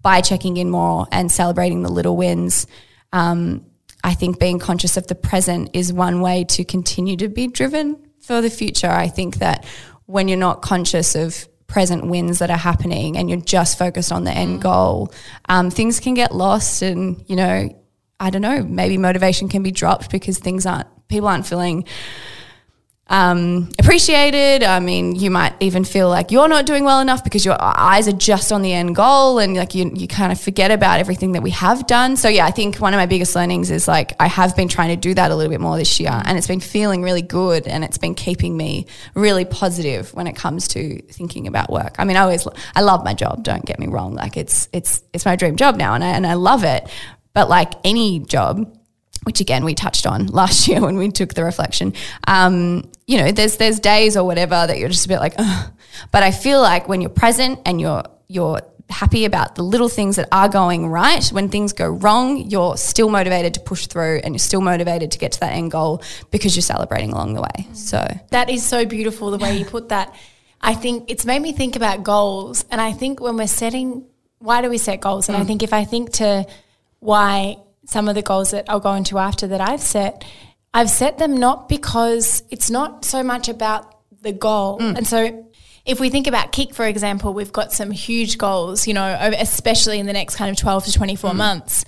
by 0.01 0.21
checking 0.21 0.57
in 0.57 0.69
more 0.69 1.07
and 1.11 1.31
celebrating 1.31 1.81
the 1.81 1.91
little 1.91 2.17
wins. 2.17 2.67
Um, 3.13 3.65
I 4.05 4.13
think 4.13 4.39
being 4.39 4.59
conscious 4.59 4.97
of 4.97 5.07
the 5.07 5.15
present 5.15 5.71
is 5.73 5.91
one 5.91 6.21
way 6.21 6.43
to 6.49 6.63
continue 6.63 7.17
to 7.17 7.27
be 7.27 7.47
driven 7.47 7.97
for 8.21 8.39
the 8.39 8.51
future. 8.51 8.87
I 8.87 9.07
think 9.07 9.37
that 9.37 9.65
when 10.05 10.27
you're 10.27 10.37
not 10.37 10.61
conscious 10.61 11.15
of 11.15 11.47
present 11.65 12.05
wins 12.05 12.37
that 12.37 12.51
are 12.51 12.57
happening 12.57 13.17
and 13.17 13.31
you're 13.31 13.41
just 13.41 13.79
focused 13.79 14.11
on 14.11 14.23
the 14.23 14.31
end 14.31 14.61
goal, 14.61 15.11
um, 15.49 15.71
things 15.71 15.99
can 15.99 16.13
get 16.13 16.35
lost 16.35 16.83
and, 16.83 17.25
you 17.27 17.35
know, 17.35 17.67
I 18.19 18.29
don't 18.29 18.43
know, 18.43 18.61
maybe 18.61 18.99
motivation 18.99 19.49
can 19.49 19.63
be 19.63 19.71
dropped 19.71 20.11
because 20.11 20.37
things 20.37 20.67
aren't, 20.67 20.87
people 21.07 21.27
aren't 21.27 21.47
feeling 21.47 21.85
um, 23.07 23.69
appreciated. 23.77 24.63
I 24.63 24.79
mean, 24.79 25.15
you 25.15 25.29
might 25.29 25.53
even 25.59 25.83
feel 25.83 26.09
like 26.09 26.31
you're 26.31 26.47
not 26.47 26.65
doing 26.65 26.83
well 26.83 27.01
enough 27.01 27.23
because 27.23 27.45
your 27.45 27.55
eyes 27.59 28.07
are 28.07 28.13
just 28.13 28.51
on 28.51 28.63
the 28.63 28.73
end 28.73 28.95
goal 28.95 29.37
and 29.37 29.55
like 29.55 29.75
you, 29.75 29.91
you 29.93 30.07
kind 30.07 30.31
of 30.31 30.41
forget 30.41 30.71
about 30.71 30.99
everything 30.99 31.33
that 31.33 31.43
we 31.43 31.51
have 31.51 31.85
done. 31.85 32.17
So, 32.17 32.29
yeah, 32.29 32.47
I 32.47 32.51
think 32.51 32.77
one 32.77 32.95
of 32.95 32.97
my 32.97 33.05
biggest 33.05 33.35
learnings 33.35 33.69
is 33.69 33.87
like 33.87 34.13
I 34.19 34.25
have 34.25 34.55
been 34.55 34.67
trying 34.67 34.89
to 34.89 34.95
do 34.95 35.13
that 35.13 35.29
a 35.29 35.35
little 35.35 35.51
bit 35.51 35.61
more 35.61 35.77
this 35.77 35.99
year 35.99 36.19
and 36.25 36.35
it's 36.35 36.47
been 36.47 36.59
feeling 36.59 37.03
really 37.03 37.21
good 37.21 37.67
and 37.67 37.83
it's 37.83 37.99
been 37.99 38.15
keeping 38.15 38.57
me 38.57 38.87
really 39.13 39.45
positive 39.45 40.11
when 40.15 40.25
it 40.25 40.35
comes 40.35 40.67
to 40.69 40.99
thinking 41.03 41.45
about 41.45 41.71
work. 41.71 41.97
I 41.99 42.05
mean, 42.05 42.17
I 42.17 42.21
always, 42.21 42.47
I 42.75 42.81
love 42.81 43.03
my 43.05 43.13
job, 43.13 43.43
don't 43.43 43.65
get 43.65 43.79
me 43.79 43.85
wrong. 43.85 44.15
Like 44.15 44.35
it's, 44.35 44.67
it's, 44.73 45.03
it's 45.13 45.25
my 45.25 45.35
dream 45.35 45.57
job 45.57 45.75
now 45.75 45.93
and 45.93 46.03
I, 46.03 46.07
and 46.07 46.25
I 46.25 46.33
love 46.33 46.63
it. 46.63 46.89
But 47.33 47.49
like 47.49 47.73
any 47.83 48.19
job, 48.19 48.75
which 49.25 49.41
again 49.41 49.65
we 49.65 49.73
touched 49.73 50.05
on 50.07 50.27
last 50.41 50.67
year 50.67 50.81
when 50.81 50.97
we 50.97 51.09
took 51.09 51.33
the 51.33 51.43
reflection. 51.43 51.93
Um, 52.27 52.89
you 53.07 53.17
know, 53.17 53.31
there's 53.31 53.57
there's 53.57 53.79
days 53.79 54.15
or 54.15 54.23
whatever 54.23 54.65
that 54.67 54.77
you're 54.79 54.89
just 54.89 55.05
a 55.05 55.09
bit 55.09 55.19
like, 55.19 55.33
Ugh. 55.37 55.71
but 56.11 56.23
I 56.23 56.31
feel 56.31 56.61
like 56.61 56.87
when 56.87 57.01
you're 57.01 57.09
present 57.09 57.59
and 57.65 57.81
you're 57.81 58.03
you're 58.27 58.61
happy 58.89 59.25
about 59.25 59.55
the 59.55 59.63
little 59.63 59.89
things 59.89 60.15
that 60.15 60.27
are 60.31 60.47
going 60.47 60.87
right, 60.87 61.27
when 61.29 61.49
things 61.49 61.73
go 61.73 61.87
wrong, 61.87 62.37
you're 62.37 62.77
still 62.77 63.09
motivated 63.09 63.55
to 63.55 63.59
push 63.59 63.87
through 63.87 64.21
and 64.23 64.33
you're 64.35 64.39
still 64.39 64.61
motivated 64.61 65.11
to 65.11 65.17
get 65.17 65.31
to 65.31 65.39
that 65.39 65.53
end 65.53 65.71
goal 65.71 66.03
because 66.31 66.55
you're 66.55 66.61
celebrating 66.61 67.11
along 67.11 67.33
the 67.33 67.41
way. 67.41 67.67
So 67.73 68.05
That 68.29 68.49
is 68.49 68.63
so 68.63 68.85
beautiful 68.85 69.31
the 69.31 69.39
way 69.39 69.57
you 69.57 69.65
put 69.65 69.89
that. 69.89 70.13
I 70.61 70.75
think 70.75 71.09
it's 71.09 71.25
made 71.25 71.41
me 71.41 71.51
think 71.51 71.75
about 71.75 72.03
goals. 72.03 72.65
And 72.69 72.79
I 72.79 72.91
think 72.91 73.19
when 73.19 73.37
we're 73.37 73.47
setting, 73.47 74.05
why 74.39 74.61
do 74.61 74.69
we 74.69 74.77
set 74.77 75.01
goals? 75.01 75.29
And 75.29 75.37
I 75.37 75.43
think 75.43 75.63
if 75.63 75.73
I 75.73 75.83
think 75.83 76.11
to 76.13 76.45
why 76.99 77.57
some 77.85 78.07
of 78.07 78.15
the 78.15 78.21
goals 78.21 78.51
that 78.51 78.65
I'll 78.67 78.79
go 78.79 78.93
into 78.93 79.17
after 79.17 79.47
that 79.47 79.61
I've 79.61 79.81
set, 79.81 80.25
I've 80.73 80.89
set 80.89 81.17
them 81.17 81.37
not 81.37 81.69
because 81.69 82.43
it's 82.49 82.69
not 82.69 83.05
so 83.05 83.23
much 83.23 83.47
about 83.47 83.95
the 84.21 84.33
goal. 84.33 84.79
Mm. 84.79 84.97
And 84.97 85.07
so 85.07 85.45
if 85.85 85.99
we 85.99 86.09
think 86.09 86.27
about 86.27 86.51
Kick, 86.51 86.73
for 86.73 86.85
example, 86.85 87.33
we've 87.33 87.53
got 87.53 87.71
some 87.71 87.91
huge 87.91 88.37
goals, 88.37 88.87
you 88.87 88.93
know, 88.93 89.31
especially 89.37 89.99
in 89.99 90.05
the 90.05 90.13
next 90.13 90.35
kind 90.35 90.49
of 90.49 90.57
12 90.57 90.85
to 90.85 90.91
24 90.91 91.31
mm. 91.31 91.35
months. 91.35 91.85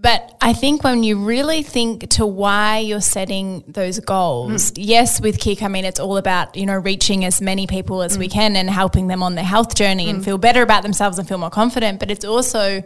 But 0.00 0.36
I 0.40 0.52
think 0.52 0.84
when 0.84 1.02
you 1.02 1.24
really 1.24 1.64
think 1.64 2.10
to 2.10 2.26
why 2.26 2.78
you're 2.78 3.00
setting 3.00 3.64
those 3.66 3.98
goals, 3.98 4.70
mm. 4.70 4.76
yes, 4.76 5.20
with 5.20 5.40
Kick, 5.40 5.62
I 5.62 5.68
mean, 5.68 5.84
it's 5.84 5.98
all 5.98 6.16
about, 6.16 6.56
you 6.56 6.66
know, 6.66 6.76
reaching 6.76 7.24
as 7.24 7.40
many 7.40 7.66
people 7.66 8.02
as 8.02 8.16
we 8.16 8.28
can 8.28 8.54
and 8.54 8.70
helping 8.70 9.08
them 9.08 9.22
on 9.22 9.34
their 9.34 9.44
health 9.44 9.74
journey 9.74 10.08
and 10.08 10.24
feel 10.24 10.38
better 10.38 10.62
about 10.62 10.82
themselves 10.82 11.18
and 11.18 11.26
feel 11.26 11.38
more 11.38 11.50
confident. 11.50 11.98
But 11.98 12.10
it's 12.12 12.24
also, 12.24 12.82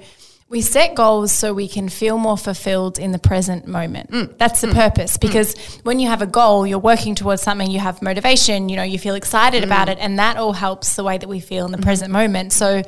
we 0.53 0.61
set 0.61 0.95
goals 0.95 1.33
so 1.33 1.55
we 1.55 1.67
can 1.67 1.89
feel 1.89 2.19
more 2.19 2.37
fulfilled 2.37 2.99
in 2.99 3.11
the 3.11 3.19
present 3.19 3.67
moment. 3.67 4.11
Mm. 4.11 4.37
That's 4.37 4.61
the 4.61 4.67
mm. 4.67 4.75
purpose 4.75 5.17
mm. 5.17 5.21
because 5.21 5.57
when 5.83 5.99
you 5.99 6.09
have 6.09 6.21
a 6.21 6.27
goal, 6.27 6.67
you're 6.67 6.79
working 6.79 7.15
towards 7.15 7.41
something, 7.41 7.71
you 7.71 7.81
have 7.81 8.03
motivation, 8.03 8.69
you 8.69 8.77
know, 8.77 8.83
you 8.83 8.99
feel 8.99 9.15
excited 9.15 9.65
about 9.65 9.89
it, 9.89 9.97
and 9.99 10.19
that 10.19 10.37
all 10.37 10.53
helps 10.53 10.95
the 10.95 11.03
way 11.03 11.17
that 11.17 11.29
we 11.29 11.41
feel 11.41 11.65
in 11.65 11.73
the 11.73 11.79
present 11.79 12.13
moment. 12.13 12.53
So 12.53 12.83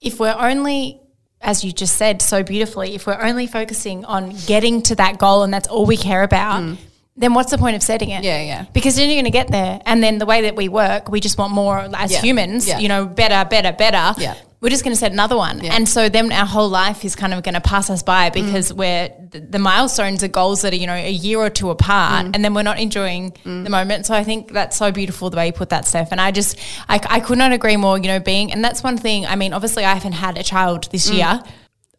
if 0.00 0.18
we're 0.18 0.34
only 0.36 0.98
as 1.42 1.64
you 1.64 1.72
just 1.72 1.96
said 1.96 2.22
so 2.22 2.42
beautifully, 2.42 2.94
if 2.94 3.06
we're 3.06 3.20
only 3.20 3.48
focusing 3.48 4.04
on 4.04 4.32
getting 4.46 4.80
to 4.80 4.94
that 4.94 5.18
goal 5.18 5.42
and 5.42 5.52
that's 5.52 5.66
all 5.68 5.84
we 5.84 5.96
care 5.96 6.22
about, 6.22 6.78
then 7.16 7.34
what's 7.34 7.50
the 7.50 7.58
point 7.58 7.74
of 7.74 7.82
setting 7.82 8.10
it? 8.10 8.22
Yeah, 8.22 8.40
yeah. 8.42 8.66
Because 8.72 8.94
then 8.94 9.08
you're 9.08 9.16
going 9.16 9.24
to 9.24 9.32
get 9.32 9.50
there. 9.50 9.82
And 9.84 10.00
then 10.00 10.18
the 10.18 10.24
way 10.24 10.42
that 10.42 10.54
we 10.54 10.68
work, 10.68 11.10
we 11.10 11.18
just 11.18 11.38
want 11.38 11.52
more 11.52 11.80
as 11.80 12.12
Yeah, 12.12 12.20
humans, 12.20 12.68
yeah. 12.68 12.78
you 12.78 12.86
know, 12.86 13.06
better, 13.06 13.48
better, 13.48 13.72
better. 13.72 14.20
Yeah. 14.20 14.36
We're 14.62 14.70
just 14.70 14.84
going 14.84 14.94
to 14.94 14.98
set 14.98 15.12
another 15.12 15.36
one. 15.36 15.62
Yeah. 15.62 15.74
And 15.74 15.88
so 15.88 16.08
then 16.08 16.30
our 16.32 16.46
whole 16.46 16.68
life 16.68 17.04
is 17.04 17.14
kind 17.16 17.34
of 17.34 17.42
going 17.42 17.54
to 17.54 17.60
pass 17.60 17.90
us 17.90 18.02
by 18.02 18.30
Mm. 18.30 18.34
because 18.34 18.72
we're 18.72 19.10
the, 19.30 19.40
the 19.40 19.58
milestones 19.58 20.22
are 20.22 20.28
goals 20.28 20.62
that 20.62 20.72
are, 20.72 20.76
you 20.76 20.86
know, 20.86 20.94
a 20.94 21.10
year 21.10 21.38
or 21.40 21.50
two 21.50 21.68
apart 21.70 22.26
Mm. 22.26 22.30
and 22.34 22.44
then 22.44 22.54
we're 22.54 22.62
not 22.62 22.78
enjoying 22.78 23.34
the 23.44 23.68
moment. 23.68 24.06
So 24.06 24.14
I 24.14 24.22
think 24.22 24.52
that's 24.52 24.76
so 24.76 24.92
beautiful 24.92 25.28
the 25.30 25.36
way 25.36 25.46
you 25.48 25.52
put 25.52 25.70
that, 25.70 25.84
Steph. 25.86 26.12
And 26.12 26.20
I 26.20 26.30
just, 26.30 26.58
I, 26.88 27.00
I 27.10 27.18
could 27.20 27.38
not 27.38 27.50
agree 27.52 27.76
more, 27.76 27.98
you 27.98 28.06
know, 28.06 28.20
being, 28.20 28.52
and 28.52 28.64
that's 28.64 28.82
one 28.84 28.96
thing, 28.96 29.26
I 29.26 29.34
mean, 29.36 29.52
obviously 29.52 29.84
I 29.84 29.94
haven't 29.94 30.12
had 30.12 30.38
a 30.38 30.42
child 30.44 30.88
this 30.92 31.10
Mm. 31.10 31.14
year. 31.16 31.42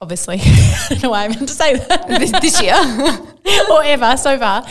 Obviously, 0.03 0.35
I 0.41 0.85
don't 0.89 1.03
know 1.03 1.11
why 1.11 1.23
I 1.23 1.27
meant 1.29 1.47
to 1.47 1.53
say 1.53 1.77
that. 1.77 2.09
This, 2.23 2.31
this 2.41 2.61
year, 2.61 2.75
or 3.71 3.83
ever 3.85 4.17
so 4.17 4.37
far. 4.37 4.65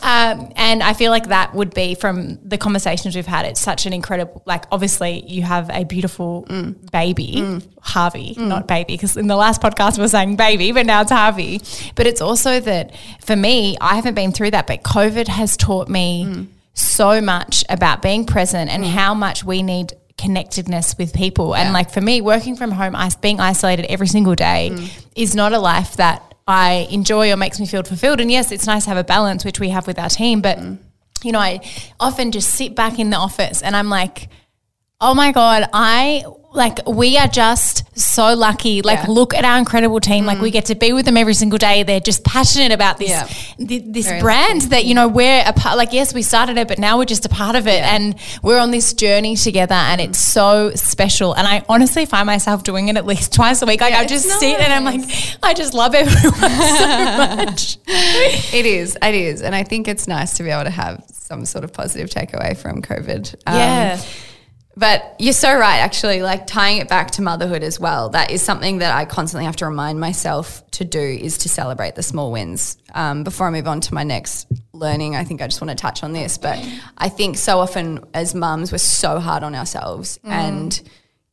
Um, 0.00 0.52
and 0.54 0.80
I 0.80 0.92
feel 0.92 1.10
like 1.10 1.26
that 1.26 1.56
would 1.56 1.74
be 1.74 1.96
from 1.96 2.38
the 2.48 2.56
conversations 2.56 3.16
we've 3.16 3.26
had. 3.26 3.46
It's 3.46 3.60
such 3.60 3.84
an 3.84 3.92
incredible, 3.92 4.42
like, 4.46 4.64
obviously, 4.70 5.24
you 5.26 5.42
have 5.42 5.68
a 5.70 5.82
beautiful 5.82 6.46
mm. 6.48 6.90
baby, 6.92 7.32
mm. 7.38 7.66
Harvey, 7.80 8.36
mm. 8.36 8.46
not 8.46 8.68
baby, 8.68 8.94
because 8.94 9.16
in 9.16 9.26
the 9.26 9.34
last 9.34 9.60
podcast 9.60 9.98
we 9.98 10.02
were 10.02 10.08
saying 10.08 10.36
baby, 10.36 10.70
but 10.70 10.86
now 10.86 11.00
it's 11.00 11.10
Harvey. 11.10 11.60
But 11.96 12.06
it's 12.06 12.20
also 12.20 12.60
that 12.60 12.94
for 13.20 13.34
me, 13.34 13.76
I 13.80 13.96
haven't 13.96 14.14
been 14.14 14.30
through 14.30 14.52
that, 14.52 14.68
but 14.68 14.84
COVID 14.84 15.26
has 15.26 15.56
taught 15.56 15.88
me 15.88 16.46
so 16.74 17.20
much 17.20 17.64
about 17.68 18.02
being 18.02 18.24
present 18.24 18.70
and 18.70 18.84
how 18.84 19.14
much 19.14 19.42
we 19.42 19.64
need 19.64 19.94
connectedness 20.18 20.96
with 20.98 21.12
people. 21.12 21.54
And 21.54 21.72
like 21.72 21.90
for 21.90 22.00
me, 22.00 22.20
working 22.20 22.56
from 22.56 22.70
home, 22.70 22.96
being 23.20 23.40
isolated 23.40 23.86
every 23.86 24.06
single 24.06 24.34
day 24.34 24.70
mm. 24.72 25.06
is 25.14 25.34
not 25.34 25.52
a 25.52 25.58
life 25.58 25.96
that 25.96 26.34
I 26.46 26.88
enjoy 26.90 27.32
or 27.32 27.36
makes 27.36 27.60
me 27.60 27.66
feel 27.66 27.82
fulfilled. 27.82 28.20
And 28.20 28.30
yes, 28.30 28.52
it's 28.52 28.66
nice 28.66 28.84
to 28.84 28.90
have 28.90 28.98
a 28.98 29.04
balance, 29.04 29.44
which 29.44 29.60
we 29.60 29.70
have 29.70 29.86
with 29.86 29.98
our 29.98 30.08
team. 30.08 30.40
But, 30.40 30.58
mm. 30.58 30.78
you 31.22 31.32
know, 31.32 31.38
I 31.38 31.60
often 32.00 32.32
just 32.32 32.50
sit 32.50 32.74
back 32.74 32.98
in 32.98 33.10
the 33.10 33.16
office 33.16 33.62
and 33.62 33.76
I'm 33.76 33.88
like, 33.88 34.28
oh 35.00 35.14
my 35.14 35.32
God, 35.32 35.68
I 35.72 36.24
like, 36.54 36.78
we 36.88 37.18
are 37.18 37.28
just 37.28 37.84
so 37.98 38.32
lucky. 38.32 38.80
Like, 38.80 39.00
Yeah. 39.00 39.10
look 39.10 39.34
at 39.34 39.44
our 39.44 39.58
incredible 39.58 40.00
team. 40.00 40.24
Like, 40.24 40.40
we 40.40 40.50
get 40.50 40.64
to 40.66 40.74
be 40.74 40.94
with 40.94 41.04
them 41.04 41.18
every 41.18 41.34
single 41.34 41.58
day. 41.58 41.82
They're 41.82 42.00
just 42.00 42.24
passionate 42.24 42.72
about 42.72 42.96
this, 42.96 43.10
Yeah. 43.10 43.24
thi- 43.24 43.84
this 43.86 44.06
Very 44.06 44.20
brand 44.22 44.62
that, 44.70 44.86
you 44.86 44.94
know, 44.94 45.06
we're 45.06 45.42
a 45.44 45.52
part, 45.52 45.76
like, 45.76 45.92
yes, 45.92 46.14
we 46.14 46.22
started 46.22 46.56
it, 46.56 46.66
but 46.66 46.78
now 46.78 46.96
we're 46.96 47.04
just 47.04 47.26
a 47.26 47.28
part 47.28 47.56
of 47.56 47.66
it. 47.66 47.82
And 47.84 48.14
we're 48.42 48.58
on 48.58 48.70
this 48.70 48.94
journey 48.94 49.36
together 49.36 49.74
and 49.74 50.00
it's 50.00 50.18
so 50.18 50.72
special. 50.74 51.34
And 51.34 51.46
I 51.46 51.62
honestly 51.68 52.06
find 52.06 52.24
myself 52.24 52.62
doing 52.62 52.88
it 52.88 52.96
at 52.96 53.04
least 53.04 53.34
twice 53.34 53.60
a 53.60 53.66
week. 53.66 53.82
Like, 53.82 53.92
Yeah, 53.92 54.00
I 54.00 54.06
just 54.06 54.24
sit 54.40 54.58
and 54.58 54.72
I'm 54.72 54.84
like, 54.84 55.02
I 55.42 55.52
just 55.52 55.74
love 55.74 55.94
everyone 55.94 56.32
so 56.40 57.44
much. 57.44 57.76
it 57.86 58.64
is, 58.64 58.96
it 59.02 59.14
is, 59.14 59.42
and 59.42 59.54
I 59.54 59.62
think 59.62 59.88
it's 59.88 60.08
nice 60.08 60.32
to 60.38 60.42
be 60.42 60.48
able 60.48 60.64
to 60.64 60.70
have 60.70 61.04
some 61.12 61.44
sort 61.44 61.64
of 61.64 61.74
positive 61.74 62.08
takeaway 62.08 62.56
from 62.56 62.80
COVID. 62.80 63.34
Um, 63.46 63.54
Yeah. 63.56 64.00
But 64.78 65.16
you're 65.18 65.32
so 65.32 65.56
right, 65.56 65.78
actually, 65.78 66.20
like 66.20 66.46
tying 66.46 66.78
it 66.78 66.88
back 66.88 67.12
to 67.12 67.22
motherhood 67.22 67.62
as 67.62 67.80
well. 67.80 68.10
That 68.10 68.30
is 68.30 68.42
something 68.42 68.78
that 68.78 68.94
I 68.94 69.06
constantly 69.06 69.46
have 69.46 69.56
to 69.56 69.64
remind 69.64 69.98
myself 69.98 70.62
to 70.72 70.84
do 70.84 71.00
is 71.00 71.38
to 71.38 71.48
celebrate 71.48 71.94
the 71.94 72.02
small 72.02 72.30
wins. 72.30 72.76
Um, 72.94 73.24
before 73.24 73.46
I 73.46 73.50
move 73.50 73.66
on 73.66 73.80
to 73.80 73.94
my 73.94 74.04
next 74.04 74.46
learning, 74.74 75.16
I 75.16 75.24
think 75.24 75.40
I 75.40 75.46
just 75.46 75.62
want 75.62 75.70
to 75.70 75.76
touch 75.76 76.04
on 76.04 76.12
this. 76.12 76.36
But 76.36 76.62
I 76.98 77.08
think 77.08 77.38
so 77.38 77.58
often 77.58 78.04
as 78.12 78.34
mums, 78.34 78.70
we're 78.70 78.78
so 78.78 79.18
hard 79.18 79.42
on 79.42 79.54
ourselves. 79.54 80.20
And, 80.24 80.78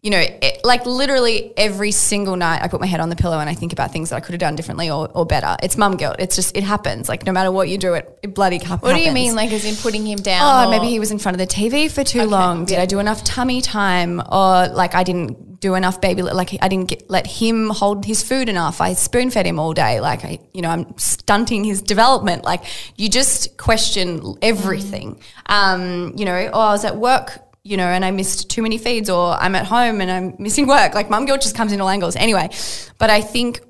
you 0.04 0.10
know, 0.10 0.20
it, 0.20 0.66
like 0.66 0.86
literally 0.86 1.54
every 1.56 1.92
single 1.92 2.36
night 2.36 2.62
I 2.62 2.68
put 2.68 2.82
my 2.82 2.88
head 2.88 3.00
on 3.00 3.10
the 3.10 3.16
pillow 3.16 3.40
and 3.40 3.50
I 3.50 3.54
think 3.54 3.72
about 3.72 3.92
things 3.92 4.10
that 4.10 4.18
I 4.18 4.20
could 4.20 4.34
have 4.34 4.40
done 4.40 4.58
differently 4.58 4.90
or, 4.90 5.10
or 5.14 5.26
better. 5.26 5.56
It's 5.64 5.78
mum 5.78 5.96
guilt. 5.96 6.18
It's 6.20 6.36
just, 6.36 6.58
it 6.58 6.64
happens. 6.64 7.08
Like 7.08 7.26
no 7.26 7.32
matter 7.32 7.54
what 7.54 7.70
you 7.70 7.78
do, 7.78 7.94
it, 7.94 8.20
it 8.22 8.34
bloody 8.36 8.58
happens. 8.58 8.82
What 8.82 8.96
do 8.96 9.02
you 9.02 9.14
mean? 9.14 9.34
Like, 9.34 9.52
as 9.54 9.64
in 9.64 9.76
putting 9.78 10.06
him 10.06 10.20
down? 10.20 10.42
Oh, 10.44 10.68
or- 10.68 10.72
maybe 10.72 10.88
he 10.88 11.00
was 11.00 11.12
in 11.12 11.20
front 11.20 11.40
of 11.40 11.40
the 11.40 11.54
TV 11.54 11.90
for 11.90 12.04
too 12.04 12.26
long. 12.26 12.66
Did 12.66 12.80
I 12.80 12.86
do 12.86 13.00
enough 13.00 13.24
tummy 13.24 13.62
time? 13.62 14.20
Or 14.20 14.68
like 14.68 14.94
I 14.94 15.04
didn't 15.04 15.62
do 15.62 15.76
enough 15.76 16.02
baby 16.02 16.22
like 16.22 16.58
I 16.62 16.68
didn't 16.68 16.90
get, 16.90 17.10
let 17.10 17.26
him 17.26 17.70
hold 17.70 18.04
his 18.04 18.22
food 18.22 18.50
enough. 18.50 18.82
I 18.82 18.92
spoon 18.92 19.30
fed 19.32 19.46
him 19.46 19.58
all 19.58 19.72
day. 19.72 20.02
Like 20.02 20.26
I, 20.26 20.40
you 20.54 20.62
know, 20.62 20.70
I'm 20.70 20.98
stunting 20.98 21.64
his 21.64 21.82
development. 21.82 22.44
Like 22.44 22.66
you 22.98 23.08
just 23.08 23.56
question 23.56 24.36
everything. 24.42 25.22
Um, 25.46 26.12
you 26.18 26.26
know, 26.26 26.50
oh, 26.52 26.60
I 26.60 26.72
was 26.74 26.84
at 26.84 26.98
work, 26.98 27.40
you 27.64 27.78
know, 27.78 27.88
and 27.88 28.04
I 28.04 28.12
missed 28.12 28.50
too 28.50 28.62
many 28.62 28.78
feeds, 28.78 29.10
or 29.10 29.34
I'm 29.34 29.56
at 29.56 29.66
home 29.66 30.02
and 30.02 30.12
I'm 30.12 30.36
missing 30.40 30.68
work. 30.68 30.94
Like 30.94 31.10
mum 31.10 31.26
guilt 31.26 31.42
just 31.42 31.56
comes 31.56 31.72
in 31.72 31.82
all 31.82 31.90
angles. 31.90 32.16
Anyway, 32.16 32.50
but 32.98 33.10
I 33.10 33.22
think 33.22 33.62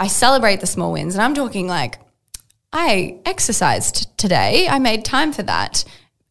I 0.00 0.08
celebrate 0.08 0.60
the 0.60 0.66
small 0.66 0.92
wins, 0.92 1.14
and 1.14 1.22
I'm 1.22 1.34
talking 1.34 1.66
like 1.66 1.98
I 2.72 3.20
exercised 3.26 4.16
today. 4.18 4.66
I 4.68 4.78
made 4.78 5.04
time 5.04 5.32
for 5.32 5.42
that, 5.42 5.84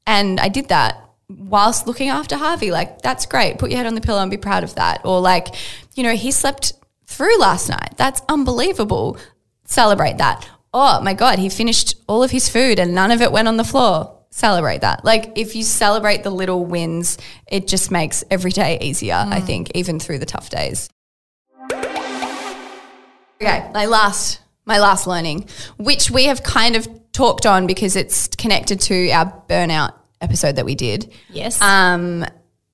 and 0.05 0.39
I 0.39 0.49
did 0.49 0.69
that 0.69 0.97
whilst 1.37 1.87
looking 1.87 2.09
after 2.09 2.35
Harvey. 2.35 2.71
Like, 2.71 3.01
that's 3.01 3.25
great. 3.25 3.57
Put 3.57 3.69
your 3.69 3.77
head 3.77 3.87
on 3.87 3.95
the 3.95 4.01
pillow 4.01 4.21
and 4.21 4.31
be 4.31 4.37
proud 4.37 4.63
of 4.63 4.75
that. 4.75 5.01
Or, 5.05 5.21
like, 5.21 5.47
you 5.95 6.03
know, 6.03 6.15
he 6.15 6.31
slept 6.31 6.73
through 7.05 7.37
last 7.39 7.69
night. 7.69 7.93
That's 7.97 8.21
unbelievable. 8.27 9.17
Celebrate 9.65 10.17
that. 10.17 10.47
Oh 10.73 11.01
my 11.01 11.13
God, 11.13 11.39
he 11.39 11.49
finished 11.49 11.95
all 12.07 12.23
of 12.23 12.31
his 12.31 12.47
food 12.47 12.79
and 12.79 12.95
none 12.95 13.11
of 13.11 13.21
it 13.21 13.31
went 13.31 13.47
on 13.47 13.57
the 13.57 13.63
floor. 13.63 14.17
Celebrate 14.31 14.81
that. 14.81 15.03
Like, 15.03 15.33
if 15.35 15.55
you 15.55 15.63
celebrate 15.63 16.23
the 16.23 16.29
little 16.29 16.65
wins, 16.65 17.17
it 17.47 17.67
just 17.67 17.91
makes 17.91 18.23
every 18.31 18.51
day 18.51 18.79
easier, 18.79 19.25
I 19.27 19.41
think, 19.41 19.71
even 19.75 19.99
through 19.99 20.19
the 20.19 20.25
tough 20.25 20.49
days. 20.49 20.89
Okay, 23.41 23.69
my 23.73 23.85
last 23.87 24.39
my 24.65 24.79
last 24.79 25.07
learning, 25.07 25.49
which 25.77 26.11
we 26.11 26.25
have 26.25 26.43
kind 26.43 26.75
of 26.75 26.87
talked 27.11 27.45
on 27.45 27.67
because 27.67 27.95
it's 27.95 28.27
connected 28.27 28.79
to 28.79 29.09
our 29.09 29.43
burnout 29.49 29.95
episode 30.21 30.55
that 30.55 30.65
we 30.65 30.75
did. 30.75 31.11
Yes. 31.29 31.61
Um, 31.61 32.23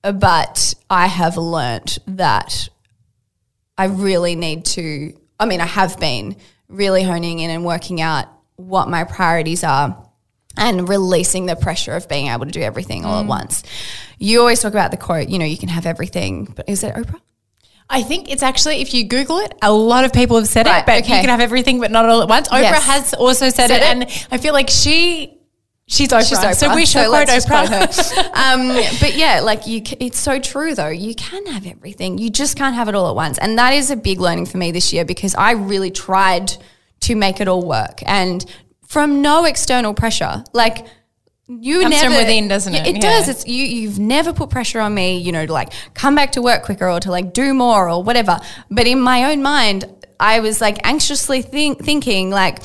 but 0.02 0.74
I 0.88 1.06
have 1.06 1.36
learnt 1.36 1.98
that 2.06 2.68
I 3.76 3.86
really 3.86 4.36
need 4.36 4.64
to. 4.66 5.14
I 5.40 5.46
mean, 5.46 5.60
I 5.60 5.66
have 5.66 5.98
been 5.98 6.36
really 6.68 7.02
honing 7.02 7.40
in 7.40 7.50
and 7.50 7.64
working 7.64 8.00
out 8.00 8.26
what 8.56 8.88
my 8.88 9.04
priorities 9.04 9.64
are 9.64 10.07
and 10.58 10.88
releasing 10.88 11.46
the 11.46 11.56
pressure 11.56 11.92
of 11.94 12.08
being 12.08 12.26
able 12.28 12.44
to 12.46 12.50
do 12.52 12.60
everything 12.60 13.04
all 13.04 13.20
at 13.20 13.26
once. 13.26 13.62
You 14.18 14.40
always 14.40 14.60
talk 14.60 14.72
about 14.72 14.90
the 14.90 14.96
quote, 14.96 15.28
you 15.28 15.38
know, 15.38 15.44
you 15.44 15.56
can 15.56 15.68
have 15.68 15.86
everything, 15.86 16.44
but 16.56 16.68
is 16.68 16.82
it 16.82 16.94
Oprah? 16.94 17.20
I 17.90 18.02
think 18.02 18.30
it's 18.30 18.42
actually, 18.42 18.82
if 18.82 18.92
you 18.92 19.04
Google 19.04 19.38
it, 19.38 19.54
a 19.62 19.72
lot 19.72 20.04
of 20.04 20.12
people 20.12 20.36
have 20.36 20.48
said 20.48 20.66
Right, 20.66 20.80
it, 20.80 20.86
but 20.86 21.02
okay. 21.04 21.14
you 21.16 21.20
can 21.22 21.30
have 21.30 21.40
everything, 21.40 21.80
but 21.80 21.90
not 21.90 22.04
all 22.06 22.20
at 22.20 22.28
once. 22.28 22.48
Oprah 22.48 22.60
Yes. 22.60 22.84
has 22.84 23.14
also 23.14 23.48
said, 23.48 23.68
Said 23.68 23.76
it, 23.76 23.82
it. 23.82 24.12
and 24.12 24.26
I 24.30 24.36
feel 24.36 24.52
like 24.52 24.68
she, 24.68 25.38
she's 25.86 26.08
Oprah. 26.08 26.28
She's 26.28 26.38
Oprah. 26.38 26.54
So 26.54 26.74
we 26.74 26.84
should 26.84 27.06
quote 27.06 27.28
let's 27.28 27.32
just 27.32 27.48
Oprah. 27.48 27.66
quote 28.14 28.36
um, 28.36 28.68
but 29.00 29.14
yeah, 29.16 29.40
like 29.40 29.66
you, 29.66 29.80
it's 30.00 30.18
so 30.18 30.38
true 30.38 30.74
though. 30.74 30.88
You 30.88 31.14
can 31.14 31.46
have 31.46 31.66
everything. 31.66 32.18
You 32.18 32.28
just 32.28 32.56
can't 32.58 32.74
have 32.74 32.88
it 32.88 32.94
all 32.94 33.08
at 33.08 33.14
once, 33.16 33.38
and 33.38 33.56
that 33.56 33.72
is 33.72 33.90
a 33.90 33.96
big 33.96 34.20
learning 34.20 34.46
for 34.46 34.58
me 34.58 34.70
this 34.70 34.92
year 34.92 35.06
because 35.06 35.34
I 35.34 35.52
really 35.52 35.90
tried 35.90 36.52
to 37.00 37.14
make 37.14 37.40
it 37.40 37.48
all 37.48 37.64
work, 37.66 38.02
and 38.04 38.44
from 38.88 39.22
no 39.22 39.44
external 39.44 39.94
pressure, 39.94 40.44
like. 40.52 40.86
You 41.50 41.80
Comes 41.80 41.92
never 41.92 42.10
from 42.10 42.16
within, 42.16 42.46
doesn't 42.46 42.74
it? 42.74 42.86
It 42.86 42.96
Yeah. 42.96 43.00
does. 43.00 43.26
It's 43.26 43.46
you. 43.46 43.64
You've 43.64 43.98
never 43.98 44.34
put 44.34 44.50
pressure 44.50 44.80
on 44.80 44.92
me. 44.92 45.16
You 45.16 45.32
know, 45.32 45.46
to 45.46 45.50
like 45.50 45.72
come 45.94 46.14
back 46.14 46.32
to 46.32 46.42
work 46.42 46.62
quicker 46.62 46.90
or 46.90 47.00
to 47.00 47.10
like 47.10 47.32
do 47.32 47.54
more 47.54 47.88
or 47.88 48.02
whatever. 48.02 48.38
But 48.70 48.86
in 48.86 49.00
my 49.00 49.32
own 49.32 49.40
mind, 49.40 49.86
I 50.20 50.40
was 50.40 50.60
like 50.60 50.78
anxiously 50.86 51.42
think, 51.42 51.82
thinking 51.82 52.30
like, 52.30 52.58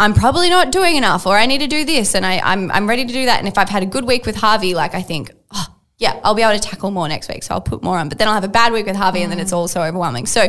I'm 0.00 0.14
probably 0.14 0.48
not 0.48 0.72
doing 0.72 0.96
enough 0.96 1.26
or 1.26 1.36
I 1.36 1.46
need 1.46 1.58
to 1.58 1.66
do 1.66 1.84
this 1.84 2.14
and 2.14 2.24
I, 2.24 2.38
I'm, 2.38 2.70
I'm 2.70 2.88
ready 2.88 3.04
to 3.04 3.12
do 3.12 3.26
that. 3.26 3.38
And 3.38 3.48
if 3.48 3.58
I've 3.58 3.68
had 3.68 3.82
a 3.82 3.86
good 3.86 4.04
week 4.04 4.26
with 4.26 4.36
Harvey, 4.36 4.74
like 4.74 4.94
I 4.94 5.02
think, 5.02 5.32
oh, 5.50 5.66
yeah, 5.98 6.20
I'll 6.24 6.34
be 6.34 6.42
able 6.42 6.58
to 6.58 6.60
tackle 6.60 6.90
more 6.90 7.08
next 7.08 7.28
week. 7.28 7.42
So 7.42 7.54
I'll 7.54 7.60
put 7.60 7.82
more 7.82 7.98
on. 7.98 8.08
But 8.08 8.18
then 8.18 8.28
I'll 8.28 8.34
have 8.34 8.44
a 8.44 8.48
bad 8.48 8.72
week 8.72 8.86
with 8.86 8.96
Harvey 8.96 9.22
and 9.22 9.30
then 9.30 9.38
mm. 9.38 9.42
it's 9.42 9.52
all 9.52 9.68
so 9.68 9.82
overwhelming. 9.82 10.26
So 10.26 10.48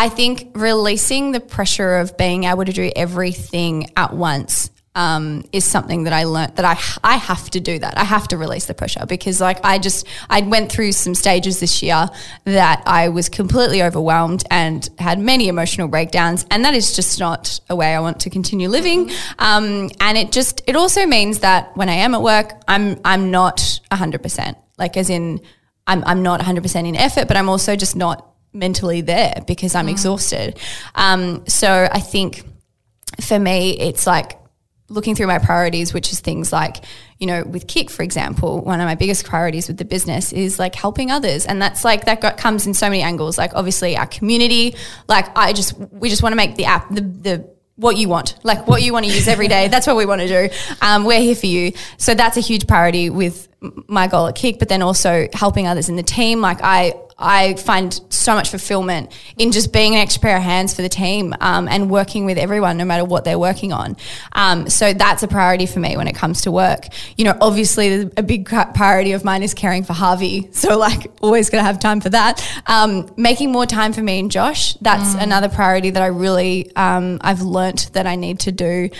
I 0.00 0.08
think 0.08 0.52
releasing 0.54 1.32
the 1.32 1.40
pressure 1.40 1.98
of 1.98 2.16
being 2.16 2.44
able 2.44 2.64
to 2.64 2.72
do 2.72 2.90
everything 2.96 3.92
at 3.98 4.14
once 4.14 4.70
um, 4.94 5.44
is 5.52 5.66
something 5.66 6.04
that 6.04 6.14
I 6.14 6.24
learned 6.24 6.56
that 6.56 6.64
I 6.64 6.78
I 7.04 7.16
have 7.18 7.50
to 7.50 7.60
do 7.60 7.78
that. 7.78 7.98
I 7.98 8.04
have 8.04 8.26
to 8.28 8.38
release 8.38 8.64
the 8.64 8.72
pressure 8.72 9.04
because 9.04 9.42
like 9.42 9.60
I 9.62 9.78
just 9.78 10.06
I 10.30 10.40
went 10.40 10.72
through 10.72 10.92
some 10.92 11.14
stages 11.14 11.60
this 11.60 11.82
year 11.82 12.08
that 12.44 12.82
I 12.86 13.10
was 13.10 13.28
completely 13.28 13.82
overwhelmed 13.82 14.42
and 14.50 14.88
had 14.98 15.18
many 15.18 15.48
emotional 15.48 15.86
breakdowns, 15.86 16.46
and 16.50 16.64
that 16.64 16.72
is 16.72 16.96
just 16.96 17.20
not 17.20 17.60
a 17.68 17.76
way 17.76 17.94
I 17.94 18.00
want 18.00 18.20
to 18.20 18.30
continue 18.30 18.70
living. 18.70 19.10
Um, 19.38 19.90
and 20.00 20.16
it 20.16 20.32
just 20.32 20.62
it 20.66 20.76
also 20.76 21.04
means 21.04 21.40
that 21.40 21.76
when 21.76 21.90
I 21.90 21.96
am 21.96 22.14
at 22.14 22.22
work, 22.22 22.52
I'm 22.66 22.98
I'm 23.04 23.30
not 23.30 23.80
hundred 23.92 24.22
percent 24.22 24.56
like 24.78 24.96
as 24.96 25.10
in 25.10 25.42
I'm 25.86 26.02
I'm 26.04 26.22
not 26.22 26.40
hundred 26.40 26.62
percent 26.62 26.86
in 26.86 26.96
effort, 26.96 27.28
but 27.28 27.36
I'm 27.36 27.50
also 27.50 27.76
just 27.76 27.96
not 27.96 28.29
mentally 28.52 29.00
there 29.00 29.34
because 29.46 29.74
I'm 29.74 29.88
exhausted. 29.88 30.58
Um, 30.94 31.46
so 31.46 31.88
I 31.90 32.00
think 32.00 32.42
for 33.20 33.38
me, 33.38 33.78
it's 33.78 34.06
like 34.06 34.38
looking 34.88 35.14
through 35.14 35.28
my 35.28 35.38
priorities, 35.38 35.94
which 35.94 36.12
is 36.12 36.20
things 36.20 36.52
like, 36.52 36.84
you 37.18 37.26
know, 37.26 37.44
with 37.44 37.68
Kick, 37.68 37.90
for 37.90 38.02
example, 38.02 38.60
one 38.60 38.80
of 38.80 38.86
my 38.86 38.96
biggest 38.96 39.24
priorities 39.24 39.68
with 39.68 39.76
the 39.76 39.84
business 39.84 40.32
is 40.32 40.58
like 40.58 40.74
helping 40.74 41.10
others. 41.10 41.46
And 41.46 41.62
that's 41.62 41.84
like, 41.84 42.06
that 42.06 42.20
got, 42.20 42.36
comes 42.36 42.66
in 42.66 42.74
so 42.74 42.88
many 42.88 43.02
angles. 43.02 43.38
Like, 43.38 43.54
obviously, 43.54 43.96
our 43.96 44.06
community, 44.06 44.74
like, 45.06 45.26
I 45.36 45.52
just, 45.52 45.78
we 45.78 46.08
just 46.08 46.22
want 46.22 46.32
to 46.32 46.36
make 46.36 46.56
the 46.56 46.64
app, 46.64 46.88
the, 46.92 47.02
the, 47.02 47.50
what 47.76 47.96
you 47.96 48.08
want, 48.08 48.36
like 48.42 48.66
what 48.66 48.82
you 48.82 48.92
want 48.92 49.06
to 49.06 49.12
use 49.12 49.26
every 49.26 49.48
day. 49.48 49.68
That's 49.68 49.86
what 49.86 49.96
we 49.96 50.04
want 50.04 50.20
to 50.20 50.28
do. 50.28 50.54
Um, 50.82 51.04
we're 51.04 51.20
here 51.20 51.34
for 51.34 51.46
you. 51.46 51.72
So 51.96 52.14
that's 52.14 52.36
a 52.36 52.40
huge 52.40 52.66
priority 52.66 53.08
with 53.08 53.48
my 53.86 54.06
goal 54.06 54.26
at 54.26 54.34
Kick, 54.34 54.58
but 54.58 54.68
then 54.68 54.82
also 54.82 55.28
helping 55.32 55.66
others 55.66 55.88
in 55.88 55.96
the 55.96 56.02
team. 56.02 56.42
Like 56.42 56.58
I, 56.62 56.92
I 57.20 57.54
find 57.54 58.00
so 58.08 58.34
much 58.34 58.50
fulfillment 58.50 59.12
in 59.38 59.52
just 59.52 59.72
being 59.72 59.94
an 59.94 60.00
extra 60.00 60.22
pair 60.22 60.36
of 60.36 60.42
hands 60.42 60.74
for 60.74 60.82
the 60.82 60.88
team 60.88 61.34
um, 61.40 61.68
and 61.68 61.90
working 61.90 62.24
with 62.24 62.38
everyone, 62.38 62.76
no 62.76 62.84
matter 62.84 63.04
what 63.04 63.24
they're 63.24 63.38
working 63.38 63.72
on. 63.72 63.96
Um, 64.32 64.68
so 64.68 64.92
that's 64.92 65.22
a 65.22 65.28
priority 65.28 65.66
for 65.66 65.80
me 65.80 65.96
when 65.96 66.08
it 66.08 66.14
comes 66.14 66.42
to 66.42 66.50
work. 66.50 66.86
You 67.16 67.24
know, 67.24 67.36
obviously, 67.40 68.10
a 68.16 68.22
big 68.22 68.46
priority 68.46 69.12
of 69.12 69.24
mine 69.24 69.42
is 69.42 69.54
caring 69.54 69.84
for 69.84 69.92
Harvey. 69.92 70.48
So, 70.60 70.76
like, 70.76 71.10
always 71.22 71.48
going 71.48 71.62
to 71.62 71.66
have 71.66 71.78
time 71.78 72.02
for 72.02 72.10
that. 72.10 72.46
Um, 72.66 73.10
making 73.16 73.50
more 73.50 73.64
time 73.64 73.94
for 73.94 74.02
me 74.02 74.18
and 74.18 74.30
Josh, 74.30 74.74
that's 74.74 75.14
another 75.14 75.48
priority 75.48 75.88
that 75.88 76.02
I 76.02 76.08
really, 76.08 76.70
um, 76.76 77.18
I've 77.22 77.40
learnt 77.40 77.90
that 77.94 78.06
I 78.06 78.16
need 78.16 78.40
to 78.40 78.52
do 78.52 78.90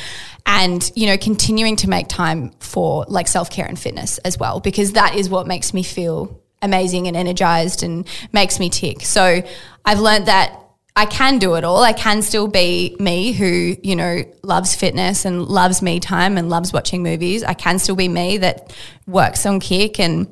and 0.47 0.91
you 0.95 1.07
know 1.07 1.17
continuing 1.17 1.77
to 1.77 1.89
make 1.89 2.09
time 2.09 2.51
for 2.61 3.05
like 3.09 3.29
self-care 3.29 3.67
and 3.67 3.79
fitness 3.79 4.19
as 4.19 4.39
well 4.39 4.59
because 4.61 4.93
that 4.93 5.15
is 5.15 5.29
what 5.29 5.47
makes 5.47 5.75
me 5.75 5.83
feel 5.83 6.41
amazing 6.63 7.07
and 7.09 7.17
energized 7.17 7.83
and 7.83 8.07
makes 8.33 8.59
me 8.59 8.71
tick. 8.71 9.03
So 9.03 9.43
i've 9.85 9.99
learned 9.99 10.27
that 10.27 10.61
i 10.97 11.07
can 11.07 11.39
do 11.39 11.55
it 11.55 11.65
all. 11.65 11.83
I 11.83 11.93
can 11.93 12.21
still 12.23 12.49
be 12.49 12.97
me 12.99 13.33
who 13.33 13.77
you 13.83 13.97
know 13.97 14.23
loves 14.43 14.75
fitness 14.75 15.25
and 15.25 15.47
loves 15.47 15.83
me 15.83 16.01
time 16.01 16.37
and 16.37 16.51
loves 16.51 16.73
watching 16.73 17.03
movies. 17.03 17.43
I 17.43 17.55
can 17.55 17.79
still 17.79 17.97
be 17.97 18.09
me 18.09 18.39
that 18.39 18.77
works 19.07 19.47
on 19.47 19.61
kick 19.61 19.99
and 19.99 20.27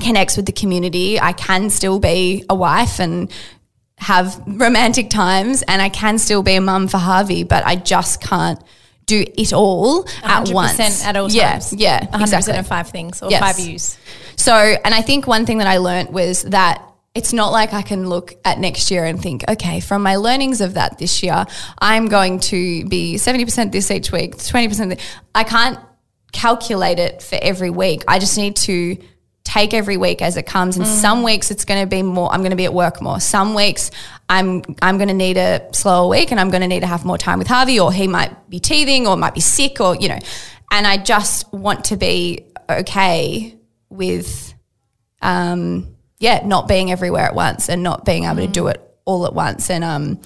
connects 0.00 0.36
with 0.36 0.46
the 0.46 0.52
community. 0.52 1.20
I 1.20 1.32
can 1.32 1.70
still 1.70 1.98
be 1.98 2.44
a 2.48 2.54
wife 2.54 3.00
and 3.00 3.30
have 3.98 4.42
romantic 4.46 5.10
times 5.10 5.62
and 5.62 5.80
I 5.80 5.88
can 5.88 6.18
still 6.18 6.42
be 6.42 6.54
a 6.54 6.60
mum 6.60 6.88
for 6.88 6.98
Harvey, 6.98 7.44
but 7.44 7.64
I 7.66 7.76
just 7.76 8.20
can't 8.20 8.60
do 9.10 9.24
it 9.36 9.52
all 9.52 10.06
at 10.22 10.46
100% 10.46 10.54
once. 10.54 11.04
at 11.04 11.16
all 11.16 11.30
yeah, 11.30 11.52
times. 11.52 11.72
Yeah, 11.72 12.06
100% 12.06 12.22
exactly. 12.22 12.56
of 12.56 12.66
five 12.66 12.88
things 12.90 13.22
or 13.22 13.30
Yes. 13.30 13.40
five 13.40 13.56
views. 13.56 13.98
So, 14.36 14.54
and 14.54 14.94
I 14.94 15.02
think 15.02 15.26
one 15.26 15.44
thing 15.46 15.58
that 15.58 15.66
I 15.66 15.78
learned 15.78 16.10
was 16.10 16.42
that 16.44 16.82
it's 17.14 17.32
not 17.32 17.50
like 17.52 17.72
I 17.74 17.82
can 17.82 18.08
look 18.08 18.34
at 18.44 18.58
next 18.60 18.90
year 18.90 19.04
and 19.04 19.20
think, 19.20 19.44
okay, 19.48 19.80
from 19.80 20.02
my 20.02 20.16
learnings 20.16 20.60
of 20.60 20.74
that 20.74 20.98
this 20.98 21.22
year, 21.24 21.44
I'm 21.78 22.06
going 22.08 22.38
to 22.52 22.84
be 22.86 23.16
70% 23.16 23.72
this 23.72 23.90
each 23.90 24.12
week, 24.12 24.36
20% 24.36 24.90
th- 24.94 25.00
I 25.34 25.42
can't 25.44 25.78
calculate 26.32 26.98
it 27.00 27.20
for 27.22 27.36
every 27.42 27.70
week. 27.70 28.04
I 28.06 28.18
just 28.20 28.38
need 28.38 28.54
to 28.56 28.96
take 29.44 29.74
every 29.74 29.96
week 29.96 30.22
as 30.22 30.36
it 30.36 30.44
comes 30.44 30.76
and 30.76 30.86
some 30.86 31.22
weeks 31.22 31.50
it's 31.50 31.64
going 31.64 31.80
to 31.80 31.86
be 31.86 32.02
more 32.02 32.30
I'm 32.32 32.40
going 32.40 32.50
to 32.50 32.56
be 32.56 32.66
at 32.66 32.74
work 32.74 33.00
more. 33.00 33.20
Some 33.20 33.54
weeks 33.54 33.90
I'm 34.28 34.62
I'm 34.82 34.98
going 34.98 35.08
to 35.08 35.14
need 35.14 35.36
a 35.38 35.68
slower 35.72 36.08
week 36.08 36.30
and 36.30 36.38
I'm 36.38 36.50
going 36.50 36.60
to 36.60 36.68
need 36.68 36.80
to 36.80 36.86
have 36.86 37.04
more 37.04 37.18
time 37.18 37.38
with 37.38 37.48
Harvey 37.48 37.80
or 37.80 37.92
he 37.92 38.06
might 38.06 38.48
be 38.50 38.60
teething 38.60 39.06
or 39.06 39.16
might 39.16 39.34
be 39.34 39.40
sick 39.40 39.80
or 39.80 39.96
you 39.96 40.08
know. 40.08 40.18
And 40.70 40.86
I 40.86 40.98
just 40.98 41.52
want 41.52 41.86
to 41.86 41.96
be 41.96 42.46
okay 42.68 43.56
with 43.88 44.54
um, 45.22 45.96
yeah, 46.18 46.46
not 46.46 46.68
being 46.68 46.92
everywhere 46.92 47.24
at 47.24 47.34
once 47.34 47.68
and 47.68 47.82
not 47.82 48.04
being 48.04 48.24
able 48.24 48.36
to 48.36 48.46
do 48.46 48.68
it 48.68 48.80
all 49.04 49.26
at 49.26 49.34
once. 49.34 49.70
And 49.70 49.82
um, 49.82 50.20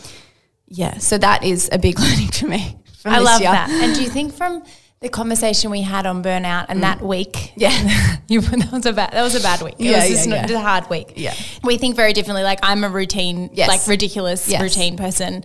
yeah, 0.66 0.98
so 0.98 1.16
that 1.18 1.44
is 1.44 1.70
a 1.72 1.78
big 1.78 1.98
learning 2.00 2.28
to 2.28 2.48
me. 2.48 2.78
I 3.04 3.20
love 3.20 3.40
year. 3.40 3.50
that. 3.50 3.70
And 3.70 3.94
do 3.94 4.02
you 4.02 4.08
think 4.08 4.34
from 4.34 4.64
the 5.04 5.10
conversation 5.10 5.70
we 5.70 5.82
had 5.82 6.06
on 6.06 6.22
burnout 6.22 6.66
and 6.70 6.82
that 6.82 7.00
week, 7.02 7.32
Mm. 7.34 7.50
Yeah. 7.56 8.16
you, 8.28 8.40
that 8.40 8.72
was 8.72 8.86
a 8.86 8.92
bad 8.92 9.12
that 9.12 9.22
was 9.22 9.34
a 9.36 9.40
bad 9.40 9.60
week. 9.62 9.74
It 9.78 9.84
Yeah, 9.90 9.98
was 10.00 10.08
just, 10.08 10.28
yeah. 10.28 10.50
a 10.50 10.58
hard 10.58 10.88
week. 10.90 11.12
Yeah. 11.16 11.34
we 11.62 11.76
think 11.76 11.94
very 11.94 12.12
differently. 12.14 12.42
Like 12.42 12.58
I'm 12.62 12.82
a 12.84 12.88
routine, 12.88 13.50
Yes. 13.52 13.68
like 13.68 13.86
ridiculous 13.86 14.48
Yes. 14.48 14.62
routine 14.62 14.96
person. 14.96 15.44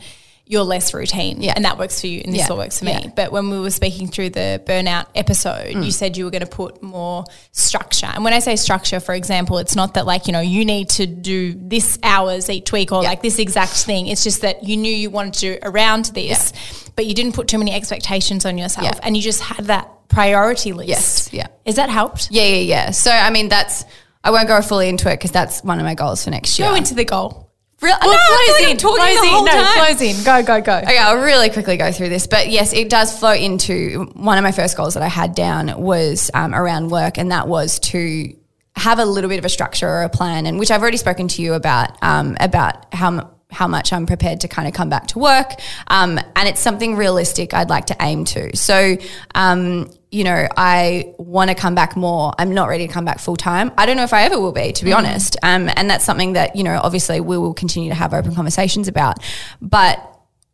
You're 0.52 0.64
less 0.64 0.96
routine 0.96 1.40
Yeah. 1.44 1.54
and 1.56 1.64
that 1.64 1.78
works 1.78 2.02
for 2.02 2.08
you 2.08 2.22
and 2.26 2.34
this 2.34 2.40
Yeah. 2.42 2.48
what 2.50 2.58
works 2.58 2.80
for 2.80 2.86
me. 2.86 2.92
Yeah. 2.94 3.00
Mm. 3.02 3.16
But 3.16 3.32
when 3.32 3.52
we 3.52 3.60
were 3.60 3.70
speaking 3.70 4.08
through 4.08 4.32
the 4.32 4.60
burnout 4.66 5.06
episode, 5.14 5.76
you 5.86 5.92
said 5.92 6.18
you 6.18 6.26
were 6.26 6.32
going 6.32 6.42
to 6.42 6.48
put 6.48 6.82
more 6.82 7.24
structure. 7.52 8.08
And 8.08 8.24
when 8.24 8.34
I 8.34 8.40
say 8.40 8.56
structure, 8.56 9.00
for 9.00 9.14
example, 9.14 9.60
it's 9.60 9.76
not 9.76 9.94
that 9.94 10.08
like, 10.08 10.26
you 10.26 10.34
know, 10.34 10.40
you 10.40 10.66
need 10.66 10.90
to 10.90 11.06
do 11.06 11.54
this 11.56 12.00
hours 12.02 12.50
each 12.50 12.72
week 12.72 12.92
or 12.92 13.04
Yeah. 13.04 13.10
like 13.10 13.22
this 13.22 13.38
exact 13.38 13.74
thing. 13.74 14.08
It's 14.08 14.24
just 14.24 14.42
that 14.42 14.64
you 14.64 14.76
knew 14.76 14.92
you 14.92 15.12
wanted 15.12 15.34
to 15.36 15.40
do 15.40 15.60
around 15.62 16.06
this, 16.16 16.52
but 16.96 17.06
you 17.06 17.14
didn't 17.14 17.34
put 17.34 17.48
too 17.48 17.60
many 17.60 17.72
expectations 17.72 18.44
on 18.44 18.58
yourself 18.58 19.00
and 19.04 19.16
you 19.16 19.22
just 19.22 19.42
had 19.42 19.66
that 19.68 19.88
priority 20.08 20.74
list. 20.74 20.90
Yes, 20.90 21.30
yeah. 21.32 21.48
Has 21.68 21.76
that 21.76 21.92
helped? 21.92 22.30
Yeah, 22.32 22.42
yeah, 22.44 22.56
yeah. 22.56 22.90
So 22.92 23.12
I 23.12 23.30
mean, 23.30 23.50
that's 23.50 23.86
I 24.24 24.32
won't 24.32 24.48
go 24.48 24.62
fully 24.64 24.90
into 24.90 25.10
it 25.12 25.14
because 25.18 25.30
that's 25.32 25.64
one 25.64 25.78
of 25.80 25.86
my 25.86 25.94
goals 25.94 26.24
for 26.24 26.32
next 26.32 26.58
year. 26.58 26.68
Go 26.70 26.74
into 26.76 26.96
the 26.96 27.06
goal. 27.06 27.49
Real, 27.82 27.96
Well, 28.02 28.12
no, 28.12 28.36
flows 28.58 28.70
in. 28.72 28.78
Talking 28.78 28.98
flows 28.98 29.18
the 29.20 29.24
in. 29.24 29.30
whole 29.34 29.46
no, 29.46 29.52
time. 29.52 29.86
flows 29.88 30.02
in. 30.02 30.24
Go, 30.24 30.44
go, 30.44 30.62
go. 30.62 30.78
Okay, 30.80 30.98
I'll 30.98 31.24
really 31.24 31.50
quickly 31.50 31.78
go 31.78 31.92
through 31.92 32.10
this, 32.10 32.28
but 32.28 32.50
yes, 32.50 32.74
it 32.74 32.90
does 32.90 33.18
flow 33.18 33.32
into 33.34 34.12
one 34.16 34.38
of 34.38 34.44
my 34.44 34.52
first 34.52 34.76
goals 34.76 34.96
that 34.96 35.04
I 35.04 35.08
had 35.08 35.34
down 35.34 35.82
was 35.82 36.30
um, 36.34 36.54
around 36.54 36.90
work, 36.90 37.18
and 37.18 37.32
that 37.32 37.48
was 37.48 37.80
to 37.80 38.36
have 38.76 39.00
a 39.00 39.06
little 39.06 39.30
bit 39.30 39.40
of 39.40 39.46
a 39.46 39.50
structure 39.50 39.88
or 39.88 40.04
a 40.04 40.10
plan, 40.10 40.46
and 40.46 40.60
which 40.60 40.72
I've 40.72 40.82
already 40.82 40.98
spoken 40.98 41.28
to 41.30 41.42
you 41.42 41.54
about 41.54 41.92
um, 42.04 42.36
about 42.40 42.94
how. 42.94 43.32
How 43.52 43.68
much 43.68 43.92
I'm 43.92 44.06
prepared 44.06 44.42
to 44.42 44.48
kind 44.48 44.68
of 44.68 44.74
come 44.74 44.90
back 44.90 45.08
to 45.08 45.20
work. 45.20 45.54
Um, 45.88 46.20
and 46.36 46.48
it's 46.48 46.60
something 46.60 46.96
realistic 46.96 47.54
I'd 47.54 47.70
like 47.70 47.88
to 47.88 47.96
aim 48.00 48.26
to. 48.26 48.56
So, 48.56 48.98
um, 49.34 49.90
you 50.12 50.24
know, 50.24 50.48
I 50.56 51.14
want 51.18 51.50
to 51.50 51.56
come 51.56 51.76
back 51.76 51.96
more. 51.96 52.34
I'm 52.38 52.54
not 52.54 52.70
ready 52.70 52.88
to 52.88 52.94
come 52.94 53.06
back 53.06 53.20
full 53.20 53.36
time. 53.36 53.72
I 53.78 53.86
don't 53.86 53.98
know 53.98 54.04
if 54.04 54.14
I 54.14 54.24
ever 54.24 54.40
will 54.40 54.52
be, 54.52 54.72
to 54.72 54.86
be 54.86 54.94
honest. 54.94 55.36
Um, 55.44 55.70
and 55.76 55.90
that's 55.90 56.06
something 56.06 56.34
that, 56.34 56.56
you 56.56 56.64
know, 56.64 56.80
obviously 56.82 57.20
we 57.22 57.38
will 57.38 57.54
continue 57.54 57.90
to 57.90 57.96
have 57.96 58.14
open 58.14 58.36
conversations 58.36 58.88
about. 58.88 59.18
But 59.62 60.06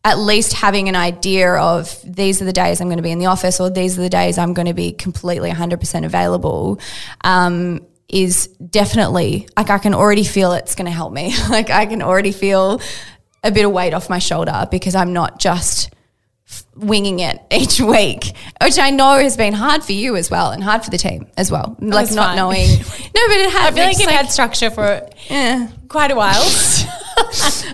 at 0.06 0.20
least 0.20 0.54
having 0.54 0.88
an 0.88 0.96
idea 0.96 1.56
of 1.56 2.00
these 2.06 2.40
are 2.42 2.46
the 2.46 2.54
days 2.54 2.80
I'm 2.80 2.88
going 2.88 2.98
to 2.98 3.04
be 3.04 3.12
in 3.12 3.18
the 3.18 3.26
office 3.26 3.60
or 3.60 3.72
these 3.72 3.98
are 3.98 4.04
the 4.04 4.10
days 4.10 4.38
I'm 4.38 4.54
going 4.54 4.68
to 4.68 4.74
be 4.74 4.92
completely 4.92 5.50
100% 5.50 6.06
available 6.06 6.80
um, 7.24 7.82
is 8.08 8.48
definitely 8.48 9.48
like 9.58 9.70
I 9.70 9.78
can 9.78 9.94
already 9.94 10.24
feel 10.24 10.54
it's 10.54 10.76
going 10.76 10.86
to 10.86 10.92
help 10.92 11.14
me. 11.14 11.36
like 11.50 11.70
I 11.70 11.86
can 11.86 12.02
already 12.02 12.32
feel 12.32 12.82
a 13.44 13.52
bit 13.52 13.66
of 13.66 13.72
weight 13.72 13.94
off 13.94 14.10
my 14.10 14.20
shoulder 14.20 14.68
because 14.72 14.96
I'm 14.96 15.14
not 15.14 15.40
just 15.40 15.94
f- 16.48 16.66
winging 16.76 17.20
it 17.20 17.40
each 17.52 17.80
week, 17.80 18.34
which 18.62 18.80
I 18.80 18.92
know 18.92 19.18
has 19.20 19.38
been 19.38 19.54
hard 19.54 19.84
for 19.84 19.94
you 19.94 20.16
as 20.16 20.30
well 20.30 20.52
and 20.52 20.64
hard 20.64 20.84
for 20.84 20.92
the 20.92 20.98
team 20.98 21.28
as 21.38 21.52
well. 21.52 21.76
Like 21.80 22.12
not 22.12 22.36
knowing. 22.36 22.68
No, 23.16 23.28
but 23.28 23.38
it 23.38 23.50
had. 23.50 23.68
I 23.68 23.72
feel 23.72 23.84
like 23.86 23.92
it's 23.92 24.02
you've 24.02 24.10
had 24.10 24.30
structure 24.30 24.70
for 24.70 25.08
yeah. 25.30 25.70
quite 25.88 26.12
a 26.12 26.16
while. 26.16 26.44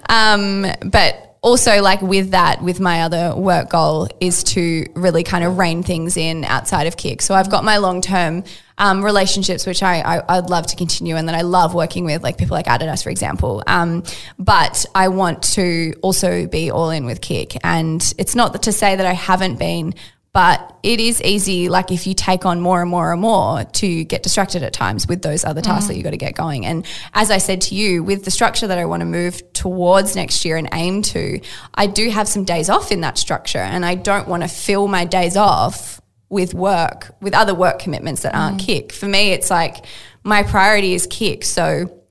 Um, 0.08 0.68
but 0.86 1.31
also 1.42 1.82
like 1.82 2.02
with 2.02 2.32
that, 2.32 2.62
with 2.62 2.80
my 2.80 3.02
other 3.02 3.36
work 3.36 3.72
goal 3.72 4.08
is 4.20 4.44
to 4.44 4.86
really 4.94 5.24
kind 5.24 5.44
of 5.44 5.58
rein 5.58 5.82
things 5.82 6.16
in 6.16 6.46
outside 6.46 6.86
of 6.86 6.98
kick. 6.98 7.22
So 7.22 7.34
I've 7.34 7.50
got 7.50 7.64
my 7.64 7.78
long 7.78 8.02
term 8.02 8.44
um, 8.78 9.04
relationships, 9.04 9.66
which 9.66 9.82
I, 9.82 10.02
I 10.02 10.38
I'd 10.38 10.50
love 10.50 10.68
to 10.68 10.76
continue, 10.76 11.16
and 11.16 11.28
that 11.28 11.36
I 11.36 11.42
love 11.42 11.74
working 11.74 12.06
with, 12.06 12.24
like 12.24 12.38
people 12.38 12.56
like 12.56 12.68
Adidas, 12.68 13.04
for 13.04 13.10
example. 13.10 13.64
Um, 13.66 14.04
but 14.38 14.86
I 14.94 15.08
want 15.08 15.44
to 15.54 15.94
also 16.02 16.48
be 16.48 16.70
all 16.70 16.92
in 16.92 17.06
with 17.06 17.22
kick, 17.22 17.58
and 17.64 18.02
it's 18.18 18.36
not 18.36 18.62
to 18.64 18.72
say 18.72 18.96
that 18.96 19.06
I 19.06 19.14
haven't 19.14 19.58
been. 19.58 19.96
But 20.34 20.78
it 20.82 21.02
is 21.02 21.22
easy, 21.22 21.68
like 21.68 21.92
if 21.92 22.08
you 22.08 22.14
take 22.14 22.46
on 22.46 22.62
more 22.62 22.82
and 22.82 22.90
more 22.90 23.12
and 23.12 23.20
more, 23.20 23.66
to 23.66 24.04
get 24.06 24.24
distracted 24.24 24.64
at 24.64 24.72
times 24.72 25.06
with 25.06 25.22
those 25.24 25.44
other 25.44 25.62
tasks 25.62 25.88
that 25.88 25.94
mm. 25.94 25.98
you've 25.98 26.06
got 26.06 26.12
to 26.12 26.18
get 26.18 26.36
going. 26.36 26.66
And 26.66 26.86
as 27.14 27.30
I 27.30 27.38
said 27.38 27.60
to 27.62 27.76
you, 27.76 28.02
with 28.02 28.24
the 28.24 28.32
structure 28.32 28.66
that 28.68 28.78
I 28.78 28.86
want 28.86 29.02
to 29.02 29.06
move 29.06 29.52
towards 29.52 30.16
next 30.16 30.46
year 30.46 30.56
and 30.56 30.70
aim 30.72 31.02
to, 31.02 31.42
I 31.74 31.88
do 31.88 32.10
have 32.10 32.30
some 32.30 32.46
days 32.46 32.70
off 32.70 32.94
in 32.94 33.02
that 33.02 33.18
structure, 33.18 33.60
and 33.60 33.86
I 33.86 33.96
don't 33.96 34.26
want 34.26 34.44
to 34.44 34.48
fill 34.50 34.88
my 34.88 35.04
days 35.04 35.36
off 35.36 36.00
with 36.30 36.54
work, 36.54 37.14
with 37.20 37.34
other 37.34 37.54
work 37.54 37.80
commitments 37.80 38.22
that 38.22 38.34
aren't 38.34 38.62
mm. 38.62 38.66
kick. 38.66 38.94
For 38.94 39.08
me, 39.08 39.34
it's 39.34 39.50
like 39.50 39.86
my 40.24 40.44
priority 40.44 40.94
is 40.94 41.08
kick. 41.08 41.44
So 41.44 42.02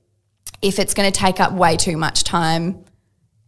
if 0.61 0.77
it's 0.77 0.93
going 0.93 1.11
to 1.11 1.19
take 1.19 1.39
up 1.39 1.53
way 1.53 1.75
too 1.75 1.97
much 1.97 2.23
time 2.23 2.85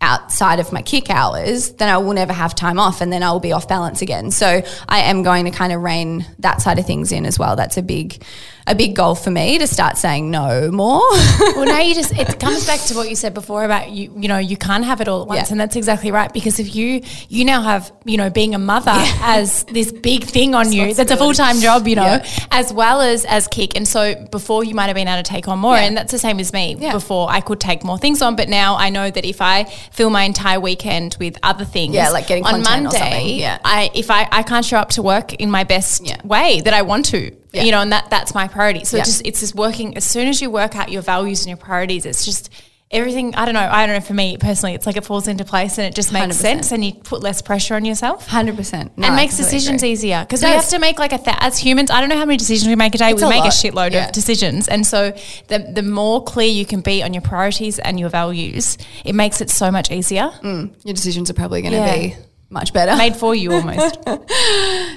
outside 0.03 0.59
of 0.59 0.71
my 0.71 0.81
kick 0.81 1.09
hours, 1.09 1.71
then 1.73 1.89
I 1.89 1.97
will 1.97 2.13
never 2.13 2.33
have 2.33 2.53
time 2.53 2.77
off 2.79 3.01
and 3.01 3.11
then 3.11 3.23
I 3.23 3.31
will 3.31 3.39
be 3.39 3.53
off 3.53 3.67
balance 3.67 4.01
again. 4.01 4.31
So 4.31 4.61
I 4.89 4.99
am 4.99 5.23
going 5.23 5.45
to 5.45 5.51
kind 5.51 5.71
of 5.73 5.81
rein 5.81 6.25
that 6.39 6.61
side 6.61 6.77
of 6.77 6.85
things 6.85 7.11
in 7.11 7.25
as 7.25 7.39
well. 7.39 7.55
That's 7.55 7.77
a 7.77 7.81
big 7.81 8.23
a 8.65 8.73
big 8.75 8.95
goal 8.95 9.13
for 9.13 9.29
me 9.29 9.57
to 9.57 9.67
start 9.67 9.97
saying 9.97 10.31
no 10.31 10.71
more. 10.71 11.01
well, 11.39 11.65
now 11.65 11.81
you 11.81 11.93
just 11.93 12.17
it 12.17 12.39
comes 12.39 12.65
back 12.71 12.79
to 12.81 12.95
what 12.95 13.09
you 13.09 13.15
said 13.15 13.33
before 13.33 13.65
about 13.65 13.89
you. 13.91 14.13
You 14.17 14.29
know, 14.29 14.37
you 14.37 14.55
can't 14.55 14.85
have 14.85 15.01
it 15.01 15.07
all 15.09 15.23
at 15.23 15.27
once, 15.27 15.49
Yeah. 15.49 15.53
and 15.53 15.59
that's 15.59 15.75
exactly 15.75 16.11
right. 16.11 16.31
Because 16.31 16.59
if 16.59 16.73
you 16.73 17.01
you 17.27 17.43
now 17.43 17.61
have 17.61 17.91
you 18.05 18.15
know 18.17 18.29
being 18.29 18.55
a 18.55 18.59
mother 18.59 18.93
as 19.21 19.65
this 19.65 19.91
big 19.91 20.23
thing 20.23 20.55
on 20.55 20.71
you, 20.71 20.93
that's 20.93 21.11
a 21.11 21.17
full 21.17 21.33
time 21.33 21.57
job. 21.59 21.87
You 21.89 21.97
know, 21.97 22.03
Yeah. 22.03 22.25
as 22.51 22.71
well 22.71 23.01
as 23.01 23.25
as 23.25 23.47
kick. 23.49 23.75
And 23.75 23.85
so 23.85 24.15
before 24.31 24.63
you 24.63 24.75
might 24.75 24.87
have 24.87 24.95
been 24.95 25.09
able 25.09 25.21
to 25.21 25.29
take 25.29 25.47
on 25.49 25.59
more, 25.59 25.75
Yeah. 25.75 25.83
and 25.83 25.97
that's 25.97 26.11
the 26.13 26.19
same 26.19 26.39
as 26.39 26.53
me. 26.53 26.77
Yeah. 26.79 26.93
Before 26.93 27.29
I 27.29 27.41
could 27.41 27.59
take 27.59 27.83
more 27.83 27.97
things 27.97 28.21
on, 28.21 28.37
but 28.37 28.47
now 28.47 28.77
I 28.77 28.89
know 28.91 29.11
that 29.11 29.25
if 29.25 29.41
I 29.41 29.63
fill 29.93 30.09
my 30.09 30.23
entire 30.23 30.59
weekend 30.59 31.15
with 31.19 31.37
other 31.43 31.63
things, 31.65 31.93
Yeah, 31.93 32.09
like 32.09 32.25
getting 32.27 32.43
on 32.45 32.63
content 32.63 32.67
or 32.67 32.81
Monday, 32.83 32.97
something. 32.97 33.39
Yeah. 33.39 33.59
I 33.63 33.91
if 33.93 34.09
I 34.09 34.27
I 34.31 34.41
can't 34.43 34.65
show 34.65 34.77
up 34.77 34.89
to 34.91 35.03
work 35.03 35.33
in 35.35 35.49
my 35.51 35.63
best 35.63 36.05
Yeah. 36.05 36.17
way 36.23 36.61
that 36.61 36.73
I 36.73 36.81
want 36.81 37.05
to. 37.05 37.31
Yeah. 37.53 37.63
You 37.63 37.71
know, 37.71 37.81
and 37.81 37.91
that 37.91 38.09
that's 38.09 38.33
my 38.33 38.47
priority. 38.47 38.85
So 38.85 38.97
Yeah. 38.97 39.03
it 39.03 39.05
just 39.05 39.21
it's 39.23 39.39
just 39.41 39.55
working 39.55 39.95
as 39.95 40.03
soon 40.03 40.27
as 40.27 40.41
you 40.41 40.49
work 40.49 40.75
out 40.75 40.91
your 40.91 41.03
values 41.03 41.41
and 41.41 41.47
your 41.49 41.57
priorities, 41.57 42.05
it's 42.07 42.25
just 42.25 42.49
everything 42.93 43.35
I 43.35 43.45
don't 43.45 43.53
know, 43.53 43.59
I 43.71 43.85
don't 43.85 43.95
know 43.95 44.01
for 44.01 44.13
me 44.13 44.37
personally, 44.37 44.75
it's 44.75 44.85
like 44.85 44.95
it 44.97 45.03
falls 45.05 45.27
into 45.27 45.43
place 45.43 45.77
and 45.77 45.87
it 45.87 45.95
just 45.95 46.13
makes 46.13 46.37
100%. 46.37 46.39
sense 46.39 46.71
and 46.71 46.85
you 46.85 46.93
put 46.93 47.21
less 47.21 47.41
pressure 47.41 47.75
on 47.75 47.83
yourself. 47.85 48.27
100%. 48.29 48.91
and 48.97 49.15
makes 49.15 49.35
decisions 49.37 49.83
easier 49.83 50.21
because 50.21 50.41
we 50.41 50.49
have 50.49 50.67
to 50.69 50.79
make 50.79 50.99
like 50.99 51.11
a 51.13 51.17
th- 51.17 51.37
as 51.39 51.57
humans. 51.57 51.89
I 51.91 51.99
don't 51.99 52.09
know 52.09 52.17
how 52.17 52.25
many 52.25 52.37
decisions 52.37 52.67
we 52.69 52.75
make 52.75 52.95
a 52.95 52.97
day. 52.97 53.11
It's 53.11 53.21
we 53.21 53.27
a 53.27 53.29
make 53.29 53.43
a 53.45 53.47
shitload 53.47 53.91
Yeah. 53.91 54.05
of 54.07 54.11
decisions, 54.13 54.67
and 54.67 54.85
so 54.85 55.11
the 55.47 55.59
the 55.73 55.83
more 55.83 56.23
clear 56.23 56.47
you 56.49 56.65
can 56.65 56.81
be 56.81 57.01
on 57.03 57.13
your 57.13 57.21
priorities 57.21 57.79
and 57.79 57.99
your 57.99 58.09
values, 58.09 58.77
it 59.03 59.15
makes 59.15 59.41
it 59.41 59.49
so 59.49 59.71
much 59.71 59.91
easier. 59.91 60.31
Mm. 60.43 60.73
Your 60.85 60.93
decisions 60.93 61.29
are 61.29 61.33
probably 61.33 61.61
going 61.61 61.73
to 61.73 61.77
Yeah. 61.79 61.97
be 61.97 62.15
much 62.53 62.71
better. 62.71 62.95
Made 62.95 63.15
for 63.15 63.35
you 63.35 63.53
almost. 63.53 63.99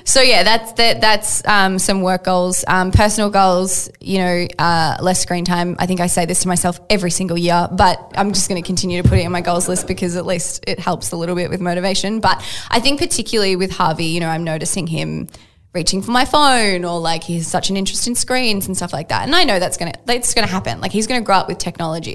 So 0.07 0.23
yeah, 0.23 0.45
that's 0.45 0.73
that, 0.75 1.01
that's 1.01 1.47
um, 1.47 1.79
some 1.79 2.01
work 2.01 2.25
goals, 2.25 2.65
um, 2.69 2.93
personal 2.93 3.29
goals. 3.29 3.91
You 4.01 4.19
know, 4.19 4.47
uh, 4.59 4.97
less 5.01 5.21
screen 5.21 5.45
time. 5.45 5.77
I 5.79 5.87
think 5.87 6.01
I 6.01 6.07
say 6.07 6.27
this 6.27 6.41
to 6.43 6.49
myself 6.49 6.81
every 6.89 7.11
single 7.11 7.37
year, 7.37 7.69
but 7.73 8.13
I'm 8.15 8.33
just 8.33 8.49
going 8.49 8.63
to 8.63 8.67
continue 8.67 9.03
to 9.03 9.09
put 9.09 9.19
it 9.19 9.27
in 9.27 9.33
my 9.33 9.41
goals 9.41 9.69
list 9.69 9.89
because 9.89 10.17
at 10.17 10.25
least 10.25 10.65
it 10.67 10.79
helps 10.79 11.11
a 11.11 11.17
little 11.17 11.35
bit 11.35 11.51
with 11.51 11.61
motivation. 11.61 12.21
But 12.21 12.43
I 12.71 12.79
think 12.81 13.01
particularly 13.01 13.57
with 13.57 13.73
Harvey, 13.73 14.07
you 14.07 14.21
know, 14.21 14.29
I'm 14.29 14.45
noticing 14.45 14.87
him 14.87 15.29
reaching 15.77 16.03
for 16.03 16.11
my 16.11 16.25
phone 16.25 16.85
or 16.85 16.99
like 16.99 17.23
he 17.23 17.37
has 17.37 17.47
such 17.47 17.71
an 17.71 17.77
interest 17.77 18.09
in 18.09 18.17
screens 18.17 18.67
and 18.67 18.77
stuff 18.77 18.93
like 18.93 19.09
that. 19.11 19.23
And 19.23 19.35
I 19.37 19.45
know 19.45 19.61
that's 19.61 19.77
gonna 19.77 19.93
that's 20.07 20.35
gonna 20.35 20.49
happen. 20.49 20.81
Like 20.81 20.91
he's 20.91 21.07
gonna 21.07 21.21
grow 21.21 21.37
up 21.37 21.47
with 21.47 21.59
technology. 21.59 22.15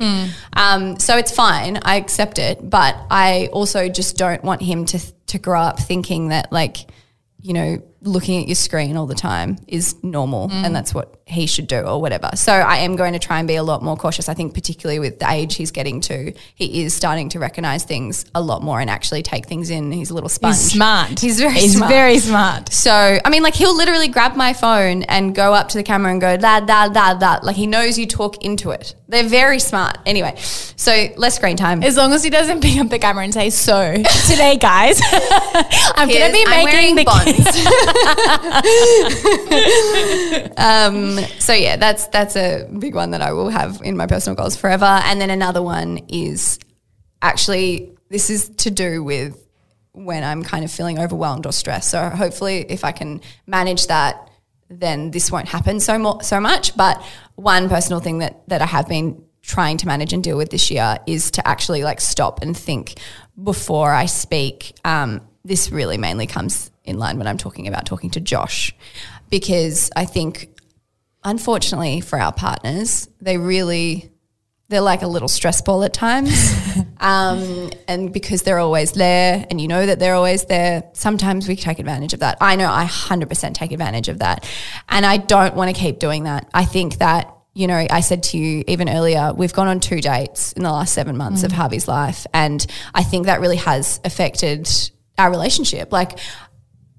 Um, 0.53 0.99
so 0.99 1.16
it's 1.16 1.32
fine. 1.32 1.80
I 1.84 1.95
accept 1.95 2.38
it. 2.39 2.70
But 2.70 2.97
I 3.09 3.47
also 3.53 3.88
just 3.88 4.18
don't 4.18 4.43
want 4.43 4.62
him 4.62 4.86
to 4.88 4.99
to 5.28 5.39
grow 5.39 5.62
up 5.62 5.80
thinking 5.80 6.30
that 6.30 6.51
like 6.51 6.78
you 7.39 7.53
know, 7.53 7.82
looking 8.04 8.41
at 8.41 8.47
your 8.47 8.56
screen 8.56 8.97
all 8.97 9.06
the 9.06 9.16
time 9.16 9.58
is 9.68 9.95
normal 10.04 10.49
and 10.52 10.68
mm. 10.68 10.74
that's 10.74 10.93
what 10.93 11.22
he 11.28 11.45
should 11.45 11.68
do 11.68 11.80
or 11.80 12.02
whatever. 12.02 12.32
So 12.36 12.52
I 12.52 12.78
am 12.78 12.95
going 12.95 13.14
to 13.14 13.20
try 13.20 13.39
and 13.39 13.47
be 13.47 13.56
a 13.56 13.64
lot 13.64 13.84
more 13.84 13.95
cautious. 13.95 14.28
I 14.28 14.34
think 14.34 14.54
particularly 14.54 14.99
with 14.99 15.20
the 15.20 15.30
age 15.30 15.56
he's 15.56 15.72
getting 15.72 16.02
to, 16.02 16.34
he 16.56 16.84
is 16.84 16.93
starting 16.93 17.30
to 17.30 17.39
recognize 17.39 17.84
things 17.84 18.26
a 18.34 18.41
lot 18.41 18.64
more 18.64 18.82
and 18.82 18.89
actually 18.89 19.22
take 19.22 19.45
things 19.45 19.70
in. 19.70 19.91
He's 19.91 20.10
a 20.10 20.14
little 20.14 20.30
sponge. 20.30 20.56
He's 20.56 20.72
smart. 20.72 21.20
He's 21.20 21.39
very 21.39 21.54
He's 21.54 21.78
smart. 21.78 21.91
very 21.91 22.18
smart. 22.20 22.74
So, 22.74 23.20
I 23.24 23.30
mean, 23.30 23.43
like 23.43 23.54
he'll 23.54 23.76
literally 23.76 24.08
grab 24.08 24.36
my 24.36 24.54
phone 24.54 25.04
and 25.04 25.36
go 25.36 25.54
up 25.54 25.70
to 25.70 25.78
the 25.78 25.84
camera 25.84 26.12
and 26.12 26.20
go, 26.20 26.38
da, 26.38 26.60
da, 26.60 26.88
da, 26.88 27.14
da. 27.14 27.39
Like 27.43 27.56
he 27.56 27.68
knows 27.68 27.97
you 27.97 28.08
talk 28.08 28.43
into 28.43 28.72
it. 28.72 28.95
They're 29.08 29.24
very 29.24 29.60
smart. 29.60 29.99
Anyway, 30.06 30.36
so 30.38 31.08
less 31.18 31.36
screen 31.36 31.58
time. 31.58 31.84
As 31.84 31.97
long 31.97 32.14
as 32.14 32.24
he 32.24 32.30
doesn't 32.30 32.62
pick 32.62 32.80
up 32.80 32.89
the 32.89 32.97
camera 32.97 33.26
and 33.26 33.34
say, 33.34 33.49
"So 33.49 33.93
today, 33.93 34.58
guys, 34.58 35.02
I'm 35.95 36.08
going 36.08 36.28
to 36.28 36.32
be 36.32 36.45
making 36.45 36.95
the 36.95 37.04
bonds. 37.04 37.91
um, 40.58 41.18
so 41.39 41.54
yeah, 41.54 41.78
that's 41.78 42.08
that's 42.08 42.36
a 42.36 42.68
big 42.80 42.96
one 42.96 43.12
that 43.12 43.22
I 43.22 43.34
will 43.34 43.50
have 43.50 43.82
in 43.84 43.96
my 43.98 44.08
personal 44.08 44.36
goals 44.36 44.56
forever. 44.56 44.86
And 44.86 45.22
then 45.22 45.30
another 45.30 45.62
one 45.62 46.00
is 46.08 46.60
actually 47.22 47.92
this 48.10 48.30
is 48.30 48.50
to 48.50 48.72
do 48.72 49.04
with 49.04 49.48
when 49.94 50.24
I'm 50.24 50.44
kind 50.44 50.64
of 50.64 50.72
feeling 50.72 51.00
overwhelmed 51.00 51.46
or 51.46 51.52
stressed. 51.52 51.89
So 51.89 52.10
hopefully, 52.10 52.66
if 52.70 52.84
I 52.84 52.92
can 52.92 53.22
manage 53.46 53.88
that, 53.88 54.30
then 54.70 55.12
this 55.12 55.32
won't 55.32 55.48
happen 55.48 55.80
so 55.80 55.98
more 55.98 56.24
so 56.24 56.39
much. 56.39 56.76
But 56.76 57.04
one 57.36 57.70
personal 57.70 58.00
thing 58.00 58.20
that 58.20 58.48
that 58.48 58.62
I 58.62 58.66
have 58.66 58.88
been 58.88 59.24
trying 59.42 59.78
to 59.78 59.88
manage 59.88 60.14
and 60.14 60.24
deal 60.24 60.38
with 60.38 60.50
this 60.50 60.70
year 60.72 60.98
is 61.08 61.32
to 61.32 61.48
actually 61.48 61.84
like 61.84 62.00
stop 62.00 62.42
and 62.42 62.56
think 62.56 63.00
before 63.42 63.92
I 63.92 64.06
speak. 64.06 64.78
Um, 64.86 65.22
this 65.44 65.72
really 65.72 65.98
mainly 65.98 66.28
comes 66.28 66.70
in 66.84 66.98
line 66.98 67.18
when 67.18 67.28
I'm 67.28 67.38
talking 67.38 67.68
about 67.68 67.86
talking 67.86 68.10
to 68.12 68.20
Josh, 68.20 68.74
because 69.30 69.92
I 69.96 70.06
think 70.06 70.50
unfortunately 71.24 72.02
for 72.02 72.20
our 72.20 72.34
partners, 72.34 73.08
they 73.20 73.38
really 73.38 74.12
they're 74.72 74.82
like 74.82 75.04
a 75.04 75.08
little 75.08 75.28
stress 75.28 75.62
ball 75.62 75.84
at 75.84 75.94
times. 75.94 76.56
um, 77.00 77.70
and 77.88 78.12
because 78.12 78.42
they're 78.42 78.58
always 78.58 78.94
there 78.94 79.46
and 79.50 79.62
you 79.62 79.68
know 79.68 79.86
that 79.86 80.00
they're 80.00 80.16
always 80.16 80.46
there, 80.46 80.90
sometimes 80.94 81.48
we 81.48 81.56
take 81.56 81.78
advantage 81.78 82.14
of 82.14 82.22
that. 82.22 82.38
I 82.42 82.56
know 82.56 82.72
I 82.72 82.86
100% 82.86 83.54
take 83.54 83.72
advantage 83.74 84.08
of 84.08 84.20
that. 84.20 84.50
And 84.90 85.06
I 85.06 85.18
don't 85.18 85.56
want 85.56 85.76
to 85.76 85.80
keep 85.80 86.00
doing 86.00 86.24
that. 86.24 86.50
I 86.54 86.66
think 86.66 87.00
that, 87.00 87.36
you 87.54 87.68
know, 87.68 87.86
I 87.90 88.00
said 88.00 88.24
to 88.24 88.38
you 88.38 88.64
even 88.66 88.88
earlier, 88.90 89.34
we've 89.36 89.54
gone 89.54 89.68
on 89.68 89.82
two 89.82 90.00
dates 90.00 90.54
in 90.54 90.64
the 90.64 90.72
last 90.72 90.94
seven 90.94 91.18
months 91.18 91.44
of 91.44 91.52
Harvey's 91.52 91.90
life. 91.90 92.26
And 92.34 92.66
I 92.96 93.04
think 93.04 93.26
that 93.26 93.42
really 93.42 93.58
has 93.58 94.00
affected 94.06 94.70
our 95.18 95.30
relationship. 95.30 95.92
Like, 95.92 96.18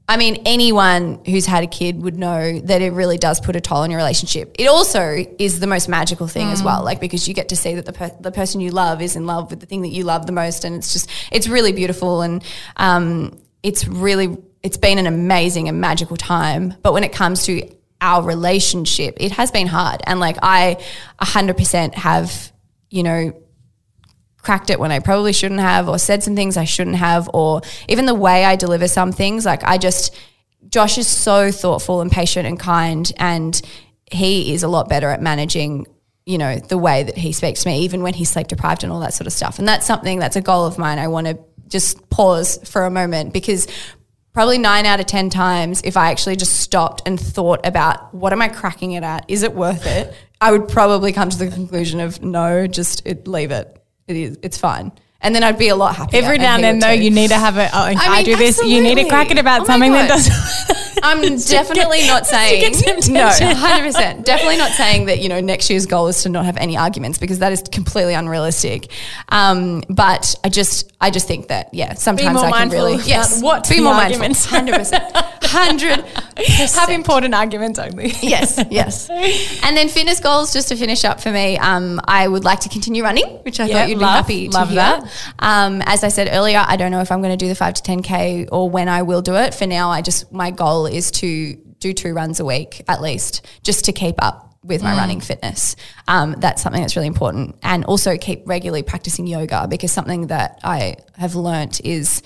I 0.08 0.16
mean, 0.16 0.42
anyone 0.44 1.24
who's 1.24 1.46
had 1.46 1.62
a 1.62 1.66
kid 1.66 2.02
would 2.02 2.18
know 2.18 2.58
that 2.60 2.82
it 2.82 2.92
really 2.92 3.18
does 3.18 3.40
put 3.40 3.56
a 3.56 3.60
toll 3.60 3.78
on 3.78 3.90
your 3.90 3.98
relationship. 3.98 4.54
It 4.58 4.66
also 4.66 5.24
is 5.38 5.60
the 5.60 5.66
most 5.66 5.88
magical 5.88 6.26
thing 6.26 6.48
as 6.48 6.62
well, 6.62 6.82
like 6.82 7.00
because 7.00 7.28
you 7.28 7.34
get 7.34 7.48
to 7.50 7.56
see 7.56 7.76
that 7.76 7.86
the 7.86 7.92
per- 7.92 8.16
the 8.20 8.32
person 8.32 8.60
you 8.60 8.72
love 8.72 9.00
is 9.00 9.16
in 9.16 9.26
love 9.26 9.50
with 9.50 9.60
the 9.60 9.66
thing 9.66 9.82
that 9.82 9.88
you 9.88 10.04
love 10.04 10.26
the 10.26 10.32
most, 10.32 10.64
and 10.64 10.74
it's 10.74 10.92
just 10.92 11.08
it's 11.30 11.48
really 11.48 11.72
beautiful, 11.72 12.22
and 12.22 12.44
um, 12.76 13.38
it's 13.62 13.86
really 13.86 14.36
it's 14.62 14.76
been 14.76 14.98
an 14.98 15.06
amazing 15.06 15.68
and 15.68 15.80
magical 15.80 16.16
time. 16.16 16.74
But 16.82 16.92
when 16.92 17.04
it 17.04 17.12
comes 17.12 17.44
to 17.46 17.68
our 18.00 18.22
relationship, 18.24 19.16
it 19.20 19.32
has 19.32 19.50
been 19.50 19.68
hard, 19.68 20.02
and 20.04 20.18
like 20.18 20.36
I, 20.42 20.82
hundred 21.20 21.56
percent 21.56 21.94
have, 21.94 22.52
you 22.90 23.04
know, 23.04 23.32
cracked 24.42 24.70
it 24.70 24.78
when 24.78 24.92
I 24.92 24.98
probably 24.98 25.32
shouldn't 25.32 25.60
have, 25.60 25.88
or 25.88 25.98
said 25.98 26.22
some 26.22 26.36
things 26.36 26.56
I 26.56 26.64
shouldn't 26.64 26.96
have, 26.96 27.30
or 27.32 27.62
even 27.88 28.06
the 28.06 28.14
way 28.14 28.44
I 28.44 28.56
deliver 28.56 28.88
some 28.88 29.12
things. 29.12 29.46
Like 29.46 29.64
I 29.64 29.78
just, 29.78 30.14
Josh 30.68 30.98
is 30.98 31.06
so 31.06 31.50
thoughtful 31.50 32.00
and 32.00 32.10
patient 32.10 32.46
and 32.46 32.58
kind, 32.58 33.10
and 33.16 33.60
he 34.10 34.52
is 34.52 34.62
a 34.62 34.68
lot 34.68 34.88
better 34.88 35.08
at 35.08 35.22
managing, 35.22 35.86
you 36.26 36.38
know, 36.38 36.58
the 36.58 36.78
way 36.78 37.04
that 37.04 37.16
he 37.16 37.32
speaks 37.32 37.62
to 37.62 37.68
me, 37.68 37.80
even 37.80 38.02
when 38.02 38.14
he's 38.14 38.30
sleep 38.30 38.48
deprived 38.48 38.82
and 38.82 38.92
all 38.92 39.00
that 39.00 39.14
sort 39.14 39.26
of 39.26 39.32
stuff. 39.32 39.58
And 39.58 39.66
that's 39.66 39.86
something 39.86 40.18
that's 40.18 40.36
a 40.36 40.42
goal 40.42 40.66
of 40.66 40.76
mine. 40.76 40.98
I 40.98 41.08
want 41.08 41.28
to 41.28 41.38
just 41.68 42.10
pause 42.10 42.58
for 42.68 42.84
a 42.84 42.90
moment 42.90 43.32
because 43.32 43.66
probably 44.32 44.58
nine 44.58 44.86
out 44.86 45.00
of 45.00 45.06
10 45.06 45.30
times, 45.30 45.82
if 45.84 45.96
I 45.96 46.10
actually 46.10 46.36
just 46.36 46.60
stopped 46.60 47.02
and 47.06 47.18
thought 47.18 47.66
about 47.66 48.14
what 48.14 48.32
am 48.32 48.42
I 48.42 48.48
cracking 48.48 48.92
it 48.92 49.02
at? 49.02 49.24
Is 49.28 49.42
it 49.42 49.54
worth 49.54 49.86
it? 49.86 50.14
I 50.40 50.52
would 50.52 50.68
probably 50.68 51.12
come 51.12 51.30
to 51.30 51.38
the 51.38 51.48
conclusion 51.48 52.00
of 52.00 52.22
no, 52.22 52.66
just 52.66 53.06
it, 53.06 53.28
leave 53.28 53.50
it. 53.50 53.81
It 54.12 54.20
is, 54.20 54.38
it's 54.42 54.58
fine. 54.58 54.92
And 55.24 55.34
then 55.34 55.44
I'd 55.44 55.58
be 55.58 55.68
a 55.68 55.76
lot 55.76 55.94
happier. 55.94 56.20
Every 56.20 56.38
now 56.38 56.56
and 56.56 56.64
he 56.64 56.70
then, 56.70 56.78
though, 56.80 56.96
too. 56.96 57.02
you 57.02 57.10
need 57.10 57.28
to 57.28 57.38
have 57.38 57.56
a. 57.56 57.66
Oh, 57.72 57.94
I, 57.96 58.16
mean, 58.16 58.24
do 58.24 58.36
this. 58.36 58.60
You 58.60 58.82
need 58.82 58.96
to 58.96 59.08
crack 59.08 59.30
it 59.30 59.38
about 59.38 59.62
Oh 59.62 59.64
something 59.66 59.92
that 59.92 60.08
doesn't. 60.08 60.82
I'm 61.04 61.20
definitely 61.36 61.98
get- 61.98 62.06
not 62.06 62.26
saying 62.26 62.74
no, 63.08 63.28
hundred 63.54 63.86
percent. 63.86 64.24
Definitely 64.24 64.56
not 64.56 64.70
saying 64.72 65.06
that 65.06 65.20
you 65.20 65.28
know 65.28 65.40
next 65.40 65.68
year's 65.68 65.86
goal 65.86 66.06
is 66.08 66.22
to 66.22 66.28
not 66.28 66.44
have 66.44 66.56
any 66.56 66.76
arguments 66.76 67.18
because 67.18 67.40
that 67.40 67.52
is 67.52 67.62
completely 67.62 68.14
unrealistic. 68.14 68.90
Um, 69.28 69.82
but 69.88 70.34
I 70.44 70.48
just, 70.48 70.92
I 71.00 71.10
just 71.10 71.26
think 71.26 71.48
that 71.48 71.74
yeah, 71.74 71.94
sometimes 71.94 72.40
I 72.40 72.50
can 72.52 72.70
really 72.70 73.02
yes, 73.04 73.42
what 73.42 73.68
be 73.68 73.80
more 73.80 73.94
arguments. 73.94 74.50
mindful, 74.50 74.74
hundred 74.74 74.78
percent, 74.78 75.41
hundred 75.52 76.04
Have 76.74 76.88
important 76.90 77.34
arguments 77.34 77.78
only. 77.78 78.08
yes, 78.22 78.58
yes. 78.70 79.08
And 79.64 79.76
then 79.76 79.88
fitness 79.88 80.18
goals, 80.20 80.52
just 80.52 80.68
to 80.68 80.76
finish 80.76 81.04
up 81.04 81.20
for 81.20 81.30
me, 81.30 81.58
um, 81.58 82.00
I 82.04 82.26
would 82.26 82.44
like 82.44 82.60
to 82.60 82.68
continue 82.68 83.02
running, 83.02 83.26
which 83.44 83.60
I 83.60 83.66
Yeah, 83.66 83.74
thought 83.80 83.88
you'd 83.90 83.98
love- 83.98 84.26
be 84.26 84.46
happy 84.46 84.48
love 84.48 84.68
to 84.68 84.74
hear. 84.74 84.82
that. 84.82 85.12
Um, 85.38 85.82
as 85.86 86.02
I 86.04 86.08
said 86.08 86.28
earlier, 86.32 86.64
I 86.66 86.76
don't 86.76 86.90
know 86.90 87.00
if 87.00 87.12
I'm 87.12 87.20
going 87.22 87.36
to 87.38 87.42
do 87.44 87.48
the 87.48 87.54
five 87.54 87.74
to 87.74 87.82
ten 87.82 88.02
k 88.02 88.46
or 88.50 88.68
when 88.68 88.88
I 88.88 89.02
will 89.02 89.22
do 89.22 89.34
it. 89.36 89.54
For 89.54 89.66
now, 89.66 89.90
I 89.90 90.02
just 90.02 90.32
my 90.32 90.50
goal 90.50 90.86
is 90.86 91.10
to 91.12 91.54
do 91.80 91.92
two 91.92 92.14
runs 92.14 92.40
a 92.40 92.44
week 92.44 92.82
at 92.88 93.00
least, 93.02 93.44
just 93.62 93.84
to 93.86 93.92
keep 93.92 94.22
up 94.22 94.48
with 94.64 94.80
Mm. 94.80 94.84
my 94.84 94.96
running 94.96 95.20
fitness. 95.20 95.74
Um, 96.06 96.36
that's 96.38 96.62
something 96.62 96.80
that's 96.80 96.94
really 96.94 97.08
important, 97.08 97.56
and 97.62 97.84
also 97.84 98.16
keep 98.16 98.42
regularly 98.46 98.82
practicing 98.84 99.26
yoga 99.26 99.66
because 99.68 99.90
something 99.90 100.28
that 100.28 100.58
I 100.64 100.96
have 101.18 101.34
learnt 101.34 101.80
is. 101.84 102.22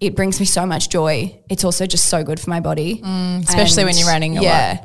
It 0.00 0.16
brings 0.16 0.40
me 0.40 0.46
so 0.46 0.64
much 0.66 0.88
joy. 0.88 1.38
It's 1.50 1.64
also 1.64 1.86
just 1.86 2.06
so 2.06 2.24
good 2.24 2.40
for 2.40 2.48
my 2.50 2.60
body, 2.60 3.00
Mm, 3.04 3.46
especially 3.48 3.84
when 3.84 3.96
you're 3.96 4.08
running 4.08 4.32
a 4.38 4.40
lot. 4.40 4.44
yeah, 4.44 4.84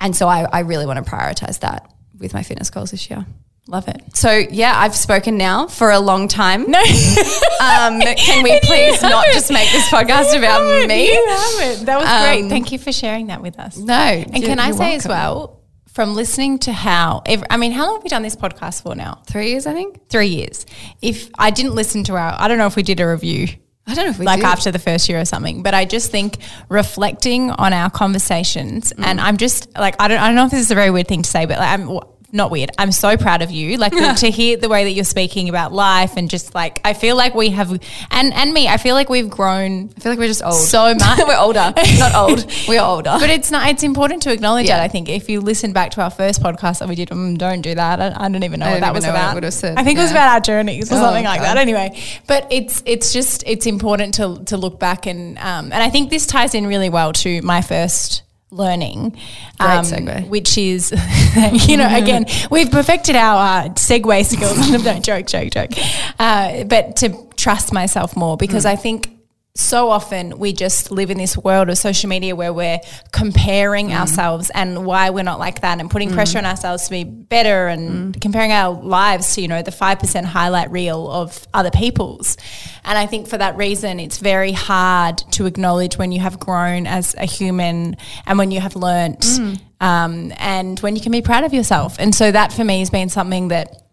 and 0.00 0.14
so 0.16 0.26
I, 0.28 0.44
I 0.52 0.60
really 0.60 0.86
want 0.86 1.04
to 1.04 1.10
prioritize 1.10 1.60
that 1.60 1.90
with 2.18 2.34
my 2.34 2.42
fitness 2.42 2.70
goals 2.70 2.90
this 2.90 3.08
year. 3.08 3.24
Love 3.68 3.88
it. 3.88 4.00
So 4.16 4.30
yeah, 4.30 4.74
I've 4.76 4.94
spoken 4.94 5.36
now 5.38 5.66
for 5.66 5.90
a 5.90 5.98
long 5.98 6.28
time. 6.28 6.70
No, 6.70 6.78
Um, 7.60 8.00
can 8.00 8.44
we 8.44 8.60
please 8.64 9.02
not 9.02 9.26
just 9.32 9.50
make 9.52 9.70
this 9.72 9.88
podcast 9.88 10.36
about 10.38 10.86
me? 10.88 11.08
You 11.12 11.26
haven't. 11.28 11.86
That 11.86 11.98
was 11.98 12.06
great. 12.24 12.42
Um, 12.44 12.48
Thank 12.48 12.70
you 12.72 12.78
for 12.78 12.92
sharing 12.92 13.26
that 13.28 13.42
with 13.42 13.58
us. 13.58 13.76
No. 13.76 13.94
And 13.94 14.34
can 14.44 14.60
I 14.60 14.70
say 14.70 14.94
as 14.94 15.06
well, 15.08 15.62
from 15.92 16.14
listening 16.14 16.58
to 16.60 16.72
how, 16.72 17.22
I 17.50 17.56
mean, 17.56 17.72
how 17.72 17.86
long 17.86 17.96
have 17.96 18.02
we 18.04 18.08
done 18.08 18.22
this 18.22 18.36
podcast 18.36 18.82
for 18.82 18.94
now? 18.94 19.22
Three 19.26 19.50
years, 19.50 19.66
I 19.66 19.72
think. 19.72 20.08
Three 20.10 20.28
years. 20.28 20.64
If 21.02 21.30
I 21.36 21.50
didn't 21.50 21.74
listen 21.74 22.04
to 22.04 22.14
our, 22.16 22.36
I 22.38 22.46
don't 22.48 22.58
know 22.58 22.66
if 22.66 22.76
we 22.76 22.82
did 22.84 23.00
a 23.00 23.08
review 23.08 23.48
I 23.88 23.94
don't 23.94 24.04
know 24.06 24.10
if 24.10 24.18
we 24.18 24.26
like 24.26 24.42
after 24.42 24.70
the 24.72 24.78
first 24.80 25.08
year 25.08 25.20
or 25.20 25.24
something. 25.24 25.62
But 25.62 25.72
I 25.74 25.84
just 25.84 26.10
think 26.10 26.38
reflecting 26.68 27.50
on 27.52 27.72
our 27.72 27.88
conversations, 27.90 28.92
Mm. 28.92 29.04
and 29.06 29.20
I'm 29.20 29.36
just 29.36 29.68
like 29.78 29.94
I 30.00 30.08
don't 30.08 30.18
I 30.20 30.26
don't 30.26 30.34
know 30.34 30.44
if 30.46 30.50
this 30.50 30.60
is 30.60 30.70
a 30.70 30.74
very 30.74 30.90
weird 30.90 31.06
thing 31.08 31.22
to 31.22 31.30
say, 31.30 31.46
but 31.46 31.58
like, 31.58 31.68
I'm 31.78 32.00
not 32.36 32.50
weird. 32.50 32.70
I'm 32.78 32.92
so 32.92 33.16
proud 33.16 33.42
of 33.42 33.50
you. 33.50 33.76
Like 33.78 33.92
the, 33.92 34.14
to 34.18 34.30
hear 34.30 34.56
the 34.56 34.68
way 34.68 34.84
that 34.84 34.92
you're 34.92 35.04
speaking 35.04 35.48
about 35.48 35.72
life, 35.72 36.16
and 36.16 36.30
just 36.30 36.54
like 36.54 36.80
I 36.84 36.92
feel 36.92 37.16
like 37.16 37.34
we 37.34 37.50
have, 37.50 37.70
and 38.10 38.32
and 38.34 38.52
me, 38.52 38.68
I 38.68 38.76
feel 38.76 38.94
like 38.94 39.08
we've 39.08 39.28
grown 39.28 39.90
I 39.96 40.00
feel 40.00 40.12
like 40.12 40.18
we're 40.18 40.28
just 40.28 40.42
old. 40.44 40.54
so 40.54 40.94
much. 40.98 41.18
we're 41.26 41.36
older, 41.36 41.72
not 41.98 42.14
old. 42.14 42.46
We're 42.68 42.82
older. 42.82 43.16
But 43.18 43.30
it's 43.30 43.50
not. 43.50 43.68
It's 43.70 43.82
important 43.82 44.22
to 44.24 44.32
acknowledge 44.32 44.66
Yeah. 44.66 44.76
that. 44.76 44.84
I 44.84 44.88
think 44.88 45.08
if 45.08 45.28
you 45.28 45.40
listen 45.40 45.72
back 45.72 45.90
to 45.92 46.02
our 46.02 46.10
first 46.10 46.42
podcast 46.42 46.78
that 46.80 46.88
we 46.88 46.94
did, 46.94 47.08
mm, 47.08 47.36
don't 47.38 47.62
do 47.62 47.74
that. 47.74 48.00
I, 48.00 48.26
I 48.26 48.28
don't 48.28 48.44
even 48.44 48.60
know 48.60 48.66
I 48.66 48.72
what 48.72 48.80
that 48.82 48.94
was 48.94 49.04
know 49.04 49.12
what 49.12 49.34
it 49.34 49.38
about. 49.38 49.52
said, 49.52 49.78
I 49.78 49.82
think 49.84 49.98
it 49.98 50.02
was 50.02 50.10
about 50.10 50.28
our 50.28 50.40
journeys 50.40 50.92
or 50.92 50.96
Oh, 50.96 50.98
something 51.00 51.24
like 51.24 51.40
God. 51.40 51.46
that. 51.46 51.56
Anyway, 51.56 51.98
but 52.26 52.46
it's 52.50 52.82
it's 52.86 53.12
just 53.12 53.42
it's 53.46 53.66
important 53.66 54.14
to 54.14 54.42
to 54.44 54.56
look 54.56 54.78
back 54.78 55.06
and 55.06 55.38
um, 55.38 55.72
and 55.72 55.82
I 55.82 55.88
think 55.90 56.10
this 56.10 56.26
ties 56.26 56.54
in 56.54 56.66
really 56.66 56.90
well 56.90 57.12
to 57.14 57.40
my 57.42 57.62
first 57.62 58.22
learning, 58.50 59.16
um, 59.58 59.84
segue. 59.84 60.28
which 60.28 60.56
is 60.56 60.92
you 61.68 61.76
know 61.76 61.88
again 61.94 62.24
we've 62.50 62.70
perfected 62.70 63.16
our 63.16 63.64
uh, 63.64 63.68
segue 63.70 64.24
skills. 64.24 64.82
don't 64.84 65.04
joke, 65.04 65.26
joke, 65.26 65.50
joke. 65.50 65.70
Uh, 66.18 66.64
but 66.64 66.96
to 66.96 67.26
trust 67.36 67.72
myself 67.72 68.16
more 68.16 68.36
because 68.36 68.64
Mm. 68.64 68.70
I 68.70 68.76
think 68.76 69.15
so 69.58 69.90
often 69.90 70.38
we 70.38 70.52
just 70.52 70.90
live 70.90 71.10
in 71.10 71.18
this 71.18 71.36
world 71.36 71.68
of 71.70 71.78
social 71.78 72.08
media 72.08 72.36
where 72.36 72.52
we're 72.52 72.78
comparing 73.12 73.88
Mm. 73.88 73.98
ourselves 74.00 74.50
and 74.50 74.84
why 74.84 75.10
we're 75.10 75.24
not 75.24 75.38
like 75.38 75.62
that 75.62 75.80
and 75.80 75.90
putting 75.90 76.12
pressure 76.12 76.38
on 76.38 76.44
ourselves 76.46 76.84
to 76.84 76.90
be 76.90 77.04
better 77.04 77.66
and 77.68 78.14
Mm. 78.14 78.20
comparing 78.20 78.52
our 78.52 78.74
lives 78.82 79.34
to, 79.34 79.40
you 79.40 79.48
know, 79.48 79.62
the 79.62 79.70
5% 79.72 80.26
highlight 80.26 80.70
reel 80.70 81.10
of 81.10 81.46
other 81.54 81.70
people's. 81.70 82.36
And 82.84 82.98
I 82.98 83.06
think 83.06 83.26
for 83.28 83.38
that 83.38 83.56
reason, 83.56 83.98
it's 83.98 84.18
very 84.18 84.52
hard 84.52 85.18
to 85.32 85.46
acknowledge 85.46 85.96
when 85.98 86.12
you 86.12 86.20
have 86.20 86.38
grown 86.38 86.86
as 86.86 87.14
a 87.18 87.24
human 87.26 87.96
and 88.26 88.38
when 88.38 88.50
you 88.50 88.60
have 88.60 88.76
learnt 88.76 89.20
Mm. 89.20 89.58
um, 89.80 90.32
and 90.38 90.78
when 90.80 90.96
you 90.96 91.02
can 91.02 91.12
be 91.12 91.22
proud 91.22 91.44
of 91.44 91.54
yourself. 91.54 91.96
And 91.98 92.14
so 92.14 92.30
that 92.30 92.52
for 92.52 92.64
me 92.64 92.80
has 92.80 92.90
been 92.90 93.08
something 93.08 93.48
that 93.48 93.85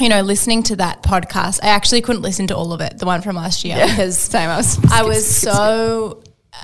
you 0.00 0.08
know, 0.08 0.22
listening 0.22 0.62
to 0.64 0.76
that 0.76 1.02
podcast, 1.02 1.60
I 1.62 1.68
actually 1.68 2.00
couldn't 2.00 2.22
listen 2.22 2.46
to 2.48 2.56
all 2.56 2.72
of 2.72 2.80
it, 2.80 2.98
the 2.98 3.06
one 3.06 3.22
from 3.22 3.36
last 3.36 3.64
year, 3.64 3.76
because 3.86 4.18
Same. 4.30 4.48
I 4.48 4.56
was. 4.56 4.78
I 4.90 5.02
was 5.02 5.26
so 5.36 6.22
uh, 6.52 6.56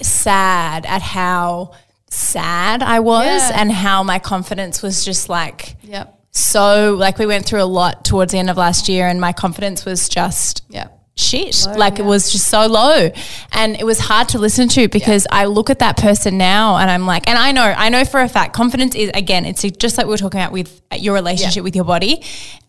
sad 0.00 0.84
at 0.86 1.02
how 1.02 1.72
sad 2.10 2.82
I 2.82 3.00
was 3.00 3.24
Yeah. 3.50 3.60
and 3.60 3.72
how 3.72 4.02
my 4.02 4.18
confidence 4.18 4.82
was 4.82 5.04
just 5.04 5.28
like 5.28 5.76
Yep. 5.82 6.18
so 6.30 6.94
like 6.98 7.18
we 7.18 7.24
went 7.26 7.46
through 7.46 7.62
a 7.62 7.64
lot 7.64 8.04
towards 8.04 8.32
the 8.32 8.38
end 8.38 8.50
of 8.50 8.56
last 8.58 8.88
year 8.88 9.08
and 9.08 9.18
my 9.20 9.32
confidence 9.32 9.86
was 9.86 10.10
just 10.10 10.62
Yep. 10.68 10.98
shit. 11.16 11.66
like 11.76 11.98
it 11.98 12.04
was 12.04 12.30
just 12.30 12.48
so 12.48 12.66
low. 12.66 13.10
And 13.52 13.76
it 13.80 13.84
was 13.84 13.98
hard 13.98 14.28
to 14.30 14.38
listen 14.38 14.68
to 14.70 14.88
because 14.88 15.26
I 15.30 15.46
look 15.46 15.70
at 15.70 15.78
that 15.78 15.96
person 15.96 16.36
now 16.36 16.76
and 16.76 16.90
I'm 16.90 17.06
like, 17.06 17.26
and 17.28 17.38
I 17.38 17.52
know, 17.52 17.62
I 17.62 17.88
know 17.88 18.04
for 18.04 18.20
a 18.20 18.28
fact, 18.28 18.52
confidence 18.54 18.94
is, 18.94 19.10
again, 19.14 19.46
it's 19.46 19.62
just 19.62 19.96
like 19.96 20.06
we 20.06 20.10
were 20.10 20.18
talking 20.18 20.40
about 20.40 20.52
with 20.52 20.82
your 20.98 21.14
relationship 21.14 21.64
with 21.64 21.74
your 21.76 21.84
body. 21.86 22.22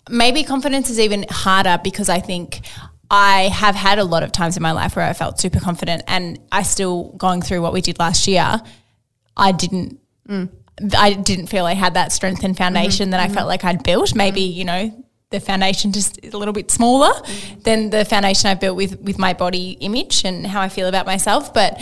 Maybe 0.09 0.43
confidence 0.43 0.89
is 0.89 0.99
even 0.99 1.25
harder 1.29 1.79
because 1.83 2.09
I 2.09 2.19
think 2.19 2.61
I 3.09 3.43
have 3.43 3.75
had 3.75 3.99
a 3.99 4.03
lot 4.03 4.23
of 4.23 4.31
times 4.31 4.57
in 4.57 4.63
my 4.63 4.71
life 4.71 4.95
where 4.95 5.07
I 5.07 5.13
felt 5.13 5.39
super 5.39 5.59
confident 5.59 6.03
and 6.07 6.39
I 6.51 6.63
still 6.63 7.11
going 7.17 7.41
through 7.41 7.61
what 7.61 7.73
we 7.73 7.81
did 7.81 7.99
last 7.99 8.27
year. 8.27 8.61
I 9.37 9.51
didn't 9.51 9.99
I 10.97 11.13
didn't 11.13 11.47
feel 11.47 11.65
I 11.65 11.73
had 11.73 11.93
that 11.93 12.11
strength 12.11 12.43
and 12.43 12.57
foundation 12.57 13.11
that 13.11 13.19
I 13.19 13.25
mm-hmm. 13.25 13.35
felt 13.35 13.47
like 13.47 13.63
I'd 13.63 13.83
built. 13.83 14.09
Mm-hmm. 14.09 14.17
Maybe, 14.17 14.41
you 14.41 14.65
know, 14.65 15.05
the 15.29 15.39
foundation 15.39 15.91
just 15.91 16.19
is 16.23 16.33
a 16.33 16.37
little 16.37 16.53
bit 16.53 16.71
smaller 16.71 17.11
mm-hmm. 17.11 17.59
than 17.61 17.89
the 17.89 18.05
foundation 18.05 18.49
I 18.49 18.55
built 18.55 18.75
with 18.75 18.99
with 19.01 19.19
my 19.19 19.33
body 19.33 19.71
image 19.79 20.25
and 20.25 20.45
how 20.47 20.61
I 20.61 20.69
feel 20.69 20.87
about 20.87 21.05
myself. 21.05 21.53
But 21.53 21.79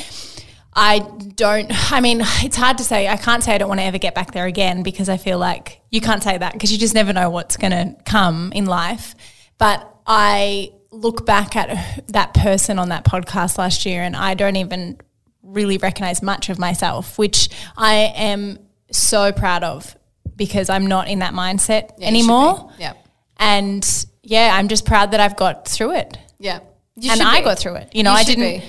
I 0.74 1.00
don't 1.36 1.92
I 1.92 2.00
mean, 2.00 2.22
it's 2.44 2.56
hard 2.56 2.78
to 2.78 2.84
say. 2.84 3.08
I 3.08 3.18
can't 3.18 3.44
say 3.44 3.54
I 3.54 3.58
don't 3.58 3.68
want 3.68 3.80
to 3.82 3.86
ever 3.86 3.98
get 3.98 4.16
back 4.16 4.32
there 4.32 4.46
again 4.46 4.84
because 4.84 5.10
I 5.10 5.18
feel 5.18 5.38
like 5.38 5.82
you 5.90 6.00
can't 6.02 6.24
say 6.24 6.38
that 6.38 6.54
because 6.54 6.72
you 6.72 6.78
just 6.78 6.94
never 6.94 7.12
know 7.14 7.30
what's 7.30 7.58
gonna 7.58 7.96
come 8.06 8.52
in 8.54 8.66
life. 8.66 9.16
But 9.58 9.88
I 10.08 10.72
look 10.92 11.26
back 11.26 11.56
at 11.56 12.08
that 12.10 12.34
person 12.34 12.80
on 12.80 12.90
that 12.90 13.06
podcast 13.06 13.58
last 13.58 13.86
year 13.86 14.02
and 14.02 14.16
I 14.16 14.34
don't 14.34 14.56
even 14.56 14.98
really 15.44 15.78
recognize 15.78 16.22
much 16.22 16.50
of 16.50 16.60
myself, 16.60 17.18
which 17.18 17.50
I 17.78 18.14
am 18.16 18.60
so 18.92 19.32
proud 19.32 19.64
of 19.64 19.96
because 20.36 20.70
I'm 20.70 20.88
not 20.88 21.08
in 21.08 21.20
that 21.20 21.34
mindset 21.34 21.92
Yeah, 21.98 22.08
anymore. 22.08 22.72
Yep. 22.80 22.98
And 23.38 24.06
yeah, 24.24 24.52
I'm 24.54 24.68
just 24.68 24.86
proud 24.86 25.12
that 25.12 25.20
I've 25.20 25.36
got 25.36 25.68
through 25.68 25.96
it. 25.96 26.18
Yeah. 26.40 26.60
You 26.96 27.12
and 27.12 27.22
I 27.22 27.40
be. 27.40 27.46
got 27.46 27.60
through 27.60 27.76
it. 27.76 27.90
You 27.94 28.04
know, 28.04 28.12
You 28.12 28.18
I 28.18 28.24
didn't 28.24 28.60
be. 28.60 28.64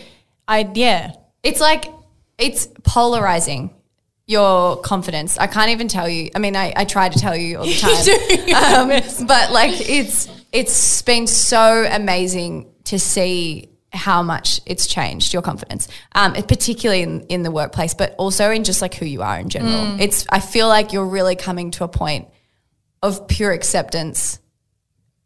I 0.49 0.71
yeah. 0.75 1.13
It's 1.43 1.61
like 1.61 1.87
it's 2.39 2.67
polarizing 2.85 3.75
your 4.27 4.81
confidence. 4.81 5.39
I 5.39 5.47
can't 5.47 5.71
even 5.71 5.89
tell 5.89 6.09
you. 6.09 6.31
I 6.35 6.39
mean, 6.39 6.57
I, 6.57 6.73
I 6.75 6.85
try 6.85 7.09
to 7.09 7.19
tell 7.19 7.37
you 7.37 7.59
all 7.59 7.65
the 7.65 7.75
time. 8.51 8.91
um, 8.91 9.27
but 9.27 9.51
like 9.53 9.89
it's 9.89 10.29
it's 10.53 11.03
been 11.03 11.27
so 11.27 11.87
amazing 11.91 12.73
to 12.85 12.99
see 12.99 13.69
how 13.93 14.23
much 14.23 14.61
it's 14.65 14.87
changed 14.87 15.35
your 15.35 15.43
confidence, 15.43 15.87
um, 16.15 16.33
particularly 16.33 17.03
in, 17.03 17.21
in 17.23 17.43
the 17.43 17.51
workplace, 17.51 17.93
but 17.93 18.15
also 18.17 18.51
in 18.51 18.65
just 18.65 18.81
like 18.81 18.95
who 18.95 19.05
you 19.05 19.23
are 19.23 19.39
in 19.39 19.51
general. 19.51 20.01
It's 20.01 20.27
I 20.31 20.41
feel 20.41 20.69
like 20.69 20.93
you're 20.93 21.07
really 21.07 21.37
coming 21.37 21.71
to 21.73 21.85
a 21.85 21.89
point 21.89 22.29
of 23.03 23.29
pure 23.29 23.53
acceptance 23.53 24.39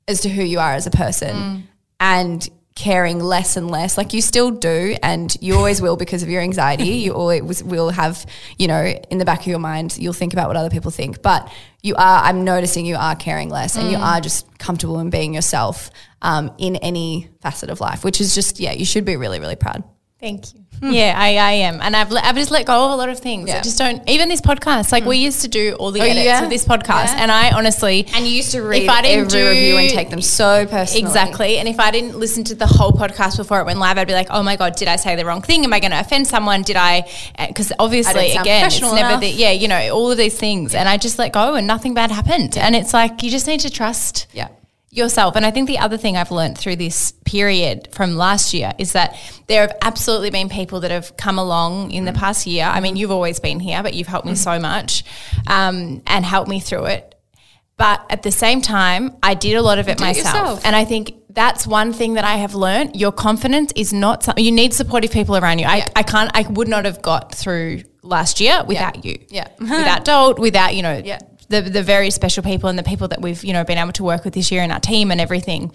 as 0.09 0.23
to 0.23 0.29
who 0.29 0.43
you 0.43 0.59
are 0.59 0.73
as 0.73 0.87
a 0.87 0.91
person 0.91 1.69
and 2.01 2.49
caring 2.77 3.19
less 3.19 3.57
and 3.57 3.69
less. 3.69 3.99
Like 3.99 4.13
you 4.13 4.23
still 4.23 4.53
do 4.53 4.97
and 5.03 5.35
you 5.41 5.57
always 5.57 5.83
will 5.83 5.97
because 5.97 6.23
of 6.23 6.29
your 6.29 6.43
anxiety. 6.43 6.85
You 7.07 7.13
always 7.13 7.63
will 7.63 7.91
have 7.91 8.27
you 8.59 8.69
know 8.69 8.83
in 9.11 9.19
the 9.19 9.25
back 9.25 9.41
of 9.41 9.47
your 9.47 9.59
mind 9.59 9.97
you'll 9.99 10.13
think 10.13 10.33
about 10.33 10.49
what 10.49 10.57
other 10.57 10.71
people 10.71 10.91
think. 10.91 11.23
But 11.23 11.51
you 11.87 11.95
are 11.95 12.25
i'm 12.25 12.45
noticing 12.45 12.85
you 12.85 12.97
are 12.97 13.15
caring 13.15 13.49
less 13.49 13.77
and 13.77 13.91
you 13.91 13.97
are 13.97 14.21
just 14.21 14.59
comfortable 14.59 14.99
in 14.99 15.09
being 15.09 15.33
yourself 15.33 15.91
um, 16.21 16.53
in 16.59 16.75
any 16.77 17.29
facet 17.41 17.71
of 17.71 17.81
life 17.81 18.03
which 18.03 18.21
is 18.21 18.35
just 18.35 18.59
yeah 18.59 18.73
you 18.73 18.85
should 18.85 19.05
be 19.05 19.17
really 19.17 19.39
really 19.39 19.55
proud 19.55 19.85
Thank 20.27 20.55
you. 20.55 20.61
Hmm. 20.81 20.91
Yeah, 20.91 21.15
I, 21.17 21.37
I 21.37 21.53
am. 21.53 21.81
And 21.81 21.95
I've, 21.95 22.13
I've 22.13 22.35
just 22.35 22.51
let 22.51 22.67
go 22.67 22.87
of 22.87 22.91
a 22.91 22.97
lot 22.97 23.09
of 23.09 23.21
things. 23.21 23.49
I 23.49 23.61
just 23.61 23.79
don't, 23.79 24.03
even 24.11 24.29
this 24.29 24.41
podcast, 24.41 24.91
like 24.91 25.05
hmm. 25.05 25.11
we 25.11 25.19
used 25.19 25.43
to 25.43 25.49
do 25.49 25.75
all 25.75 25.93
the 25.93 26.01
Oh, 26.01 26.05
edits 26.05 26.25
yeah? 26.25 26.43
of 26.43 26.51
this 26.51 26.65
podcast. 26.65 27.15
Yeah. 27.15 27.23
And 27.23 27.31
I 27.31 27.53
honestly, 27.53 28.09
and 28.13 28.27
you 28.27 28.33
used 28.33 28.51
to 28.51 28.61
read 28.61 28.83
If 28.83 28.89
I 28.89 29.03
didn't 29.03 29.27
every 29.27 29.41
do- 29.41 29.49
review 29.49 29.77
and 29.77 29.89
take 29.89 30.11
them 30.11 30.21
so 30.21 30.67
personally 30.67 31.07
Exactly. 31.07 31.59
And 31.59 31.69
if 31.69 31.79
I 31.79 31.93
didn't 31.93 32.19
listen 32.19 32.43
to 32.45 32.57
the 32.57 32.67
whole 32.67 32.91
podcast 32.91 33.37
before 33.37 33.61
it 33.61 33.67
went 33.67 33.79
live, 33.79 33.99
I'd 33.99 34.09
be 34.09 34.15
like, 34.15 34.27
oh 34.31 34.43
my 34.43 34.57
God, 34.57 34.75
did 34.75 34.89
I 34.89 34.97
say 34.97 35.15
the 35.15 35.25
wrong 35.25 35.43
thing? 35.43 35.65
Am 35.65 35.73
I 35.73 35.79
going 35.79 35.93
to 35.93 36.01
offend 36.01 36.27
someone? 36.27 36.63
Did 36.63 36.77
I? 36.77 37.09
Eh, 37.39 37.47
because 37.47 37.73
obviously, 37.79 38.33
sound 38.33 38.47
again, 38.47 38.67
it's 38.67 38.81
never 38.81 38.97
enough. 38.97 39.21
the, 39.21 39.31
yeah, 39.31 39.53
you 39.53 39.69
know, 39.69 39.95
all 39.95 40.11
of 40.11 40.19
these 40.19 40.37
things. 40.37 40.75
And 40.75 40.89
I 40.89 40.97
just 40.97 41.21
let 41.21 41.33
go 41.33 41.55
and 41.55 41.69
nothing 41.69 41.95
bad 41.95 42.11
happened. 42.11 42.59
And 42.59 42.75
it's 42.75 42.93
like, 42.93 43.23
you 43.23 43.31
just 43.31 43.47
need 43.47 43.61
to 43.61 43.71
trust 43.71 44.27
yeah 44.33 44.49
yourself. 44.97 45.37
And 45.37 45.45
I 45.45 45.51
think 45.51 45.67
the 45.69 45.79
other 45.79 45.97
thing 45.97 46.17
I've 46.17 46.31
learned 46.31 46.57
through 46.59 46.77
this 46.77 47.13
period 47.25 47.89
from 47.93 48.17
last 48.17 48.55
year 48.55 48.73
is 48.79 48.93
that 48.93 49.15
there 49.47 49.61
have 49.63 49.77
absolutely 49.83 50.31
been 50.31 50.49
people 50.49 50.81
that 50.81 50.91
have 50.91 51.17
come 51.17 51.39
along 51.39 51.91
in 51.91 52.05
the 52.05 52.13
Mm. 52.13 52.17
past 52.19 52.47
year. 52.47 52.65
I 52.65 52.81
mean, 52.81 52.97
you've 52.97 53.11
always 53.11 53.39
been 53.41 53.61
here, 53.61 53.83
but 53.83 53.95
you've 53.95 54.07
helped 54.09 54.27
me 54.27 54.35
so 54.35 54.59
much 54.59 55.05
um, 55.47 56.03
and 56.07 56.25
helped 56.25 56.49
me 56.49 56.61
through 56.61 56.87
it. 56.87 57.15
But 57.77 58.07
at 58.09 58.23
the 58.23 58.33
same 58.33 58.63
time, 58.63 59.17
I 59.23 59.35
did 59.35 59.55
a 59.57 59.63
lot 59.63 59.79
of 59.79 59.89
it 59.89 60.01
myself. 60.01 60.35
yourself. 60.35 60.61
And 60.65 60.75
I 60.75 60.87
think 60.87 61.13
that's 61.29 61.67
one 61.67 61.93
thing 61.93 62.15
that 62.15 62.25
I 62.25 62.37
have 62.37 62.55
learned. 62.55 62.97
Your 62.97 63.13
confidence 63.13 63.71
is 63.77 63.93
not 63.93 64.23
something 64.23 64.43
you 64.43 64.51
need 64.51 64.73
supportive 64.73 65.11
people 65.11 65.37
around 65.37 65.59
you. 65.59 65.67
I, 65.67 65.77
Yeah. 65.77 65.89
I 65.95 66.03
can't, 66.03 66.31
I 66.35 66.43
would 66.49 66.69
not 66.69 66.87
have 66.87 67.03
got 67.03 67.35
through 67.35 67.83
last 68.03 68.41
year 68.41 68.63
without 68.67 69.05
you. 69.05 69.19
Yeah. 69.29 69.49
without 69.61 70.07
Dolt, 70.07 70.39
without, 70.39 70.75
you 70.75 70.81
know, 70.83 71.03
Yeah. 71.05 71.19
The, 71.49 71.63
the 71.63 71.83
very 71.83 72.11
special 72.11 72.43
people 72.43 72.69
and 72.69 72.79
the 72.79 72.83
people 72.83 73.09
that 73.09 73.21
we've, 73.21 73.43
you 73.45 73.53
know, 73.53 73.65
been 73.65 73.79
able 73.79 73.93
to 73.93 74.05
work 74.05 74.25
with 74.25 74.35
this 74.35 74.51
year 74.51 74.63
in 74.63 74.71
our 74.71 74.81
team 74.81 75.11
and 75.11 75.21
everything. 75.21 75.73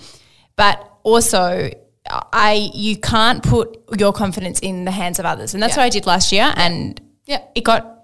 But 0.55 0.85
also, 1.03 1.69
I, 2.09 2.71
you 2.73 2.97
can't 2.97 3.41
put 3.43 3.79
your 3.97 4.11
confidence 4.13 4.59
in 4.59 4.85
the 4.85 4.91
hands 4.91 5.19
of 5.19 5.25
others. 5.25 5.53
And 5.53 5.61
that's 5.63 5.75
Yeah. 5.75 5.83
what 5.83 5.85
I 5.85 5.89
did 5.89 6.05
last 6.05 6.31
year. 6.31 6.51
And 6.55 6.99
Yeah. 7.25 7.41
it 7.55 7.63
got 7.63 8.00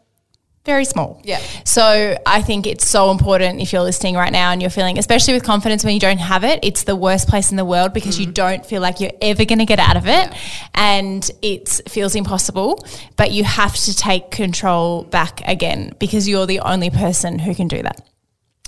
very 0.67 0.85
small. 0.85 1.19
Yeah. 1.23 1.39
So 1.63 2.15
I 2.27 2.43
think 2.43 2.67
it's 2.67 2.87
so 2.87 3.09
important 3.09 3.59
if 3.59 3.73
you're 3.73 3.81
listening 3.81 4.13
right 4.13 4.31
now 4.31 4.51
and 4.51 4.61
you're 4.61 4.69
feeling, 4.69 4.99
especially 4.99 5.33
with 5.33 5.43
confidence 5.43 5.83
when 5.83 5.95
you 5.95 5.99
don't 5.99 6.19
have 6.19 6.43
it, 6.43 6.59
it's 6.61 6.83
the 6.83 6.95
worst 6.95 7.27
place 7.27 7.49
in 7.49 7.57
the 7.57 7.65
world 7.65 7.91
because 7.93 8.17
Mm. 8.17 8.19
you 8.27 8.31
don't 8.33 8.63
feel 8.65 8.81
like 8.81 8.99
you're 8.99 9.17
ever 9.21 9.43
going 9.45 9.57
to 9.59 9.65
get 9.65 9.79
out 9.79 9.97
of 9.97 10.07
it 10.07 10.31
and 10.75 11.31
it 11.41 11.81
feels 11.89 12.13
impossible. 12.13 12.85
But 13.15 13.31
you 13.31 13.43
have 13.43 13.75
to 13.75 13.95
take 13.95 14.29
control 14.29 15.03
back 15.05 15.41
again 15.47 15.93
because 15.97 16.27
you're 16.29 16.45
the 16.45 16.59
only 16.59 16.91
person 16.91 17.39
who 17.39 17.55
can 17.55 17.67
do 17.67 17.81
that. 17.81 18.01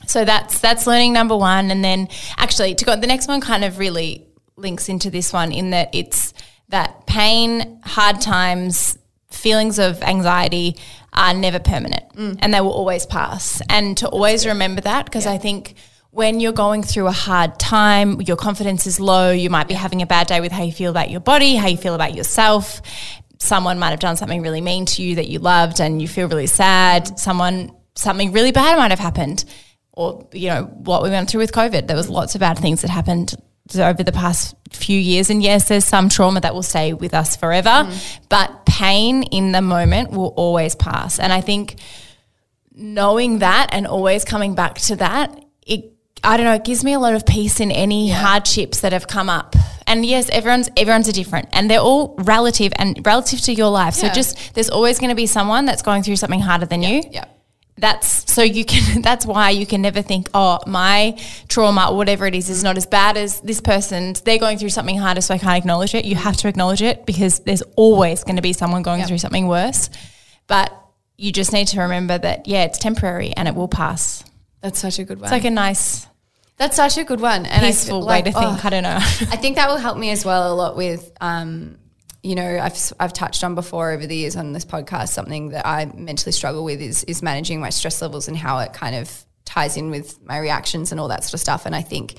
So 0.08 0.26
that's 0.26 0.60
that's 0.60 0.88
learning 0.88 1.14
number 1.14 1.38
one, 1.38 1.70
and 1.70 1.84
then 1.84 2.08
actually 2.38 2.74
to 2.76 2.86
go 2.86 2.95
the 2.95 3.06
next 3.06 3.28
one 3.28 3.41
kind 3.41 3.64
of 3.64 3.78
really 3.78 4.26
links 4.56 4.89
into 4.89 5.12
this 5.12 5.32
one 5.32 5.52
in 5.52 5.70
that 5.70 5.89
it's 5.93 6.34
that 6.70 7.06
pain, 7.06 7.80
hard 7.84 8.20
times, 8.22 8.97
feelings 9.32 9.80
of 9.80 10.02
anxiety 10.02 10.76
are 11.14 11.34
never 11.34 11.60
permanent, 11.60 12.04
mm. 12.16 12.38
and 12.40 12.54
they 12.54 12.62
will 12.62 12.72
always 12.72 13.06
pass. 13.06 13.62
And 13.70 13.98
to 13.98 14.08
always 14.08 14.46
remember 14.46 14.82
that 14.82 15.06
because 15.06 15.26
I 15.26 15.38
think 15.38 15.76
when 16.12 16.40
you're 16.40 16.52
going 16.52 16.84
through 16.84 17.08
a 17.08 17.12
hard 17.12 17.60
time, 17.60 18.22
your 18.22 18.38
confidence 18.38 18.88
is 18.88 19.00
low, 19.00 19.32
you 19.32 19.50
might 19.50 19.68
be 19.68 19.76
having 19.76 20.02
a 20.02 20.08
bad 20.08 20.28
day 20.28 20.42
with 20.42 20.52
how 20.52 20.64
you 20.64 20.72
feel 20.72 20.92
about 20.92 21.10
your 21.10 21.20
body, 21.20 21.56
how 21.56 21.68
you 21.68 21.78
feel 21.78 21.96
about 21.96 22.16
yourself. 22.16 22.82
Someone 23.40 23.80
might 23.80 23.92
have 23.92 24.00
done 24.00 24.18
something 24.18 24.42
really 24.42 24.62
mean 24.62 24.86
to 24.86 25.04
you 25.04 25.16
that 25.16 25.28
you 25.28 25.40
loved 25.40 25.80
and 25.80 26.02
you 26.02 26.08
feel 26.08 26.28
really 26.28 26.48
sad. 26.48 27.20
Someone 27.20 27.72
something 27.96 28.32
really 28.32 28.52
bad 28.52 28.78
might 28.78 28.92
have 28.92 29.00
happened 29.00 29.46
or 29.92 30.28
you 30.32 30.48
know 30.48 30.64
what 30.64 31.04
we 31.04 31.10
went 31.10 31.30
through 31.30 31.42
with 31.42 31.52
COVID. 31.52 31.88
There 31.88 31.98
was 31.98 32.10
lots 32.10 32.36
of 32.36 32.40
bad 32.40 32.58
things 32.58 32.82
that 32.82 32.90
happened 32.90 33.36
over 33.78 34.04
the 34.04 34.12
past 34.12 34.56
few 34.72 35.00
years, 35.00 35.30
and 35.30 35.44
yes, 35.44 35.68
there's 35.68 35.86
some 35.86 36.10
trauma 36.10 36.42
that 36.42 36.54
will 36.54 36.64
stay 36.64 36.94
with 36.94 37.14
us 37.14 37.36
forever, 37.36 37.70
mm. 37.70 38.20
but 38.30 38.66
pain 38.66 39.24
in 39.24 39.52
the 39.52 39.62
moment 39.62 40.12
will 40.12 40.34
always 40.36 40.76
pass. 40.76 41.20
And 41.20 41.34
I 41.34 41.42
think 41.42 41.76
knowing 42.74 43.40
that 43.40 43.70
and 43.72 43.86
always 43.86 44.24
coming 44.26 44.56
back 44.56 44.76
to 44.76 44.96
that, 44.98 45.44
it 45.66 45.94
I 46.24 46.36
don't 46.36 46.46
know, 46.46 46.54
it 46.54 46.66
gives 46.66 46.84
me 46.84 46.94
a 46.94 47.00
lot 47.00 47.14
of 47.14 47.26
peace 47.26 47.60
in 47.60 47.72
any 47.72 48.10
hardships 48.10 48.82
that 48.82 48.92
have 48.92 49.08
come 49.08 49.30
up. 49.30 49.56
And 49.88 50.06
yes, 50.06 50.30
everyone's 50.30 50.70
everyone's 50.78 51.08
a 51.08 51.14
different 51.14 51.50
and 51.52 51.70
they're 51.70 51.80
all 51.80 52.16
relative 52.20 52.74
and 52.76 53.06
relative 53.06 53.42
to 53.42 53.54
your 53.54 53.70
life. 53.70 53.94
So 53.94 54.10
just 54.10 54.54
there's 54.54 54.70
always 54.70 55.00
going 55.00 55.10
to 55.10 55.16
be 55.16 55.26
someone 55.26 55.66
that's 55.66 55.82
going 55.82 56.04
through 56.04 56.18
something 56.18 56.42
harder 56.42 56.66
than 56.66 56.84
you. 56.84 57.04
Yeah 57.10 57.26
that's 57.80 58.32
so 58.32 58.42
you 58.42 58.64
can 58.66 59.02
that's 59.10 59.26
why 59.26 59.50
you 59.50 59.66
can 59.66 59.82
never 59.82 60.02
think 60.02 60.28
oh 60.34 60.60
my 60.68 61.18
trauma 61.48 61.90
or 61.90 61.98
whatever 61.98 62.26
it 62.28 62.36
is 62.36 62.50
is 62.50 62.64
not 62.64 62.78
as 62.78 62.86
bad 62.86 63.18
as 63.18 63.42
this 63.42 63.62
person's 63.62 64.22
they're 64.22 64.38
going 64.38 64.58
through 64.58 64.70
something 64.70 64.98
harder 64.98 65.22
so 65.22 65.34
i 65.34 65.38
can't 65.38 65.58
acknowledge 65.58 65.96
it. 65.96 66.06
You 66.06 66.16
have 66.16 66.38
to 66.38 66.48
acknowledge 66.48 66.82
it 66.82 67.06
because 67.06 67.40
there's 67.40 67.64
always 67.76 68.24
going 68.24 68.36
to 68.36 68.42
be 68.42 68.54
someone 68.54 68.82
going 68.84 69.00
Yep. 69.00 69.08
through 69.08 69.18
something 69.20 69.48
worse. 69.48 69.90
But 70.48 70.72
you 71.18 71.32
just 71.32 71.52
need 71.54 71.68
to 71.70 71.82
remember 71.82 72.18
that 72.18 72.48
yeah 72.48 72.64
it's 72.64 72.78
temporary 72.80 73.34
and 73.36 73.48
it 73.48 73.56
will 73.56 73.68
pass. 73.68 74.24
That's 74.62 74.80
such 74.80 75.00
a 75.00 75.04
good 75.04 75.18
one. 75.20 75.26
it's 75.26 75.32
like 75.32 75.46
a 75.46 75.50
nice 75.50 76.06
that's 76.58 76.76
such 76.76 76.98
a 76.98 77.06
good 77.06 77.22
one. 77.22 77.46
And 77.46 77.66
I 77.66 77.70
peaceful 77.70 78.02
feel 78.02 78.08
way 78.08 78.22
to 78.22 78.32
think. 78.34 78.38
oh, 78.46 78.60
i 78.66 78.70
don't 78.70 78.84
know. 78.84 78.98
I 79.00 79.38
think 79.38 79.56
that 79.56 79.70
will 79.70 79.78
help 79.78 79.98
me 79.98 80.10
as 80.12 80.26
well 80.26 80.52
a 80.52 80.56
lot 80.56 80.76
with, 80.76 81.10
um, 81.22 81.78
you 82.24 82.36
know, 82.36 82.60
I've 82.60 82.78
I've 83.00 83.14
touched 83.14 83.44
on 83.44 83.56
before 83.56 83.92
over 83.92 84.06
the 84.06 84.16
years 84.16 84.36
on 84.36 84.52
this 84.54 84.66
podcast 84.66 85.10
something 85.10 85.50
that 85.50 85.66
I 85.66 85.86
mentally 85.86 86.32
struggle 86.32 86.64
with 86.64 86.82
is 86.82 87.04
is 87.06 87.22
managing 87.22 87.60
my 87.62 87.70
stress 87.70 88.02
levels 88.02 88.28
and 88.28 88.36
how 88.36 88.60
it 88.60 88.74
kind 88.74 88.96
of 88.96 89.26
ties 89.46 89.78
in 89.78 89.90
with 89.90 90.22
my 90.24 90.38
reactions 90.38 90.92
and 90.92 91.00
all 91.00 91.08
that 91.08 91.24
sort 91.24 91.36
of 91.36 91.40
stuff. 91.40 91.66
And 91.66 91.76
I 91.76 91.82
think 91.82 92.16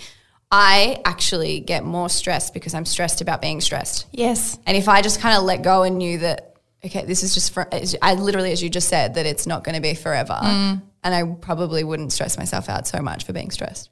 I 0.51 1.01
actually 1.05 1.61
get 1.61 1.85
more 1.85 2.09
stressed 2.09 2.55
because 2.55 2.75
I'm 2.75 2.85
stressed 2.85 3.21
about 3.21 3.41
being 3.41 3.61
stressed. 3.61 4.07
yes 4.11 4.59
And 4.67 4.77
if 4.77 4.89
I 4.89 5.01
just 5.01 5.21
kind 5.21 5.37
of 5.37 5.45
let 5.45 5.63
go 5.63 5.85
and 5.85 5.99
knew 5.99 6.19
that, 6.19 6.57
okay, 6.85 7.05
this 7.05 7.23
is 7.23 7.35
just 7.35 7.53
for, 7.53 7.69
I 8.03 8.15
literally, 8.15 8.51
as 8.51 8.63
you 8.63 8.69
just 8.69 8.89
said, 8.89 9.15
that 9.15 9.27
it's 9.27 9.47
not 9.47 9.63
going 9.63 9.77
to 9.77 9.81
be 9.81 9.95
forever. 9.95 10.39
Mm. 10.43 10.83
And 11.05 11.15
I 11.15 11.23
probably 11.41 11.85
wouldn't 11.85 12.13
stress 12.13 12.37
myself 12.37 12.69
out 12.69 12.89
so 12.89 13.01
much 13.01 13.25
for 13.25 13.33
being 13.33 13.51
stressed. 13.51 13.91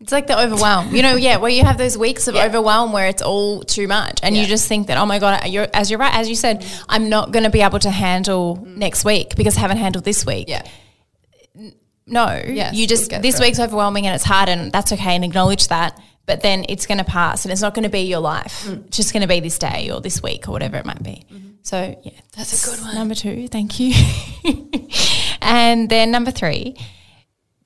It's 0.00 0.12
like 0.12 0.28
the 0.28 0.40
overwhelm, 0.40 0.94
you 0.94 1.02
know, 1.02 1.16
yeah, 1.16 1.38
where 1.38 1.50
you 1.50 1.64
have 1.64 1.76
those 1.76 1.98
weeks 1.98 2.28
of 2.28 2.36
Yeah. 2.36 2.44
overwhelm 2.44 2.92
where 2.92 3.08
it's 3.08 3.20
all 3.20 3.62
too 3.64 3.88
much, 3.88 4.20
and 4.22 4.36
you 4.36 4.46
just 4.46 4.68
think 4.68 4.86
that, 4.86 4.96
oh 4.96 5.06
my 5.06 5.18
god, 5.18 5.46
you're 5.48 5.66
as 5.74 5.90
you're 5.90 5.98
right, 5.98 6.14
as 6.14 6.28
you 6.28 6.36
said, 6.36 6.64
I'm 6.88 7.08
not 7.08 7.32
going 7.32 7.42
to 7.42 7.50
be 7.50 7.62
able 7.62 7.80
to 7.80 7.90
handle 7.90 8.64
next 8.64 9.04
week 9.04 9.34
because 9.34 9.56
I 9.56 9.60
haven't 9.60 9.78
handled 9.78 10.04
this 10.04 10.24
week. 10.24 10.48
Yeah. 10.48 10.62
No, 12.06 12.40
Yes, 12.46 12.74
you 12.74 12.86
just 12.86 13.10
we'll 13.10 13.20
this 13.20 13.36
through 13.36 13.44
it. 13.44 13.48
week's 13.48 13.58
overwhelming 13.60 14.06
and 14.06 14.14
it's 14.14 14.24
hard, 14.24 14.48
and 14.48 14.72
that's 14.72 14.92
okay, 14.92 15.14
and 15.16 15.24
acknowledge 15.24 15.68
that. 15.68 16.00
But 16.26 16.42
then 16.42 16.64
it's 16.68 16.86
going 16.86 16.98
to 16.98 17.04
pass, 17.04 17.44
and 17.44 17.52
it's 17.52 17.60
not 17.62 17.74
going 17.74 17.82
to 17.82 17.88
be 17.90 18.00
your 18.02 18.20
life. 18.20 18.64
Mm. 18.66 18.86
It's 18.86 18.96
just 18.98 19.12
going 19.12 19.22
to 19.22 19.28
be 19.28 19.40
this 19.40 19.58
day 19.58 19.90
or 19.90 20.00
this 20.00 20.22
week 20.22 20.48
or 20.48 20.52
whatever 20.52 20.76
it 20.76 20.86
might 20.86 21.02
be. 21.02 21.24
So 21.62 21.98
yeah, 22.02 22.12
that's, 22.36 22.66
a 22.66 22.70
good 22.70 22.80
one. 22.80 22.94
Number 22.94 23.14
two, 23.14 23.48
thank 23.48 23.78
you. 23.80 23.92
and 25.42 25.88
then 25.90 26.10
number 26.10 26.30
three 26.30 26.76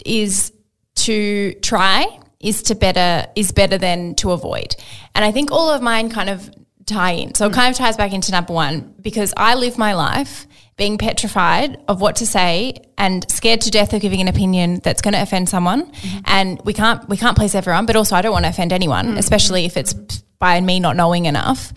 is 0.04 0.52
to 0.96 1.54
try 1.54 2.06
is 2.42 2.62
to 2.64 2.74
better 2.74 3.26
is 3.36 3.52
better 3.52 3.78
than 3.78 4.14
to 4.16 4.32
avoid. 4.32 4.76
And 5.14 5.24
I 5.24 5.32
think 5.32 5.50
all 5.50 5.70
of 5.70 5.82
mine 5.82 6.10
kind 6.10 6.28
of 6.28 6.50
tie 6.86 7.12
in. 7.12 7.34
So 7.34 7.46
it 7.46 7.52
kind 7.52 7.70
of 7.70 7.76
ties 7.76 7.96
back 7.96 8.12
into 8.12 8.32
number 8.32 8.52
one 8.52 8.94
because 9.00 9.32
I 9.36 9.54
live 9.54 9.78
my 9.78 9.94
life 9.94 10.46
being 10.76 10.98
petrified 10.98 11.78
of 11.86 12.00
what 12.00 12.16
to 12.16 12.26
say 12.26 12.74
and 12.98 13.28
scared 13.30 13.60
to 13.60 13.70
death 13.70 13.92
of 13.92 14.00
giving 14.00 14.20
an 14.20 14.28
opinion 14.28 14.80
that's 14.82 15.02
going 15.02 15.14
to 15.14 15.22
offend 15.22 15.48
someone. 15.48 15.92
And 16.24 16.60
we 16.64 16.72
can't 16.72 17.08
we 17.08 17.16
can't 17.16 17.36
please 17.36 17.54
everyone, 17.54 17.86
but 17.86 17.96
also 17.96 18.16
I 18.16 18.22
don't 18.22 18.32
want 18.32 18.44
to 18.44 18.50
offend 18.50 18.72
anyone, 18.72 19.16
especially 19.18 19.64
if 19.64 19.76
it's 19.76 19.94
by 20.38 20.60
me 20.60 20.80
not 20.80 20.96
knowing 20.96 21.26
enough. 21.26 21.72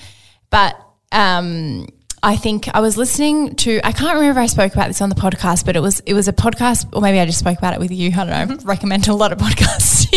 But 0.50 0.76
um, 1.12 1.88
I 2.26 2.38
think 2.38 2.68
I 2.74 2.80
was 2.80 2.98
listening 2.98 3.56
to. 3.58 3.80
I 3.84 3.92
can't 3.92 4.16
remember 4.16 4.40
if 4.40 4.44
I 4.44 4.48
spoke 4.48 4.74
about 4.74 4.88
this 4.88 5.00
on 5.00 5.10
the 5.10 5.16
podcast, 5.16 5.64
but 5.64 5.76
it 5.76 5.80
was 5.80 6.00
it 6.08 6.16
was 6.16 6.28
a 6.28 6.34
podcast, 6.34 6.88
or 6.92 7.00
maybe 7.00 7.20
I 7.20 7.26
just 7.28 7.38
spoke 7.38 7.60
about 7.60 7.76
it 7.76 7.80
with 7.80 7.92
you. 7.92 8.08
I 8.08 8.16
don't 8.16 8.30
know. 8.30 8.56
I 8.56 8.64
recommend 8.64 9.08
a 9.08 9.14
lot 9.14 9.32
of 9.32 9.38
podcasts. 9.38 10.10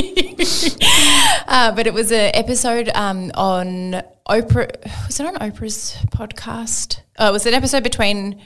uh, 1.49 1.73
but 1.73 1.87
it 1.87 1.93
was 1.93 2.11
an 2.11 2.31
episode 2.33 2.89
um, 2.95 3.31
on 3.35 4.03
Oprah. 4.27 5.07
Was 5.07 5.21
it 5.21 5.27
on 5.27 5.35
Oprah's 5.35 5.99
podcast? 6.07 7.01
Oh, 7.19 7.29
it 7.29 7.33
was 7.33 7.45
an 7.45 7.53
episode 7.53 7.83
between 7.83 8.41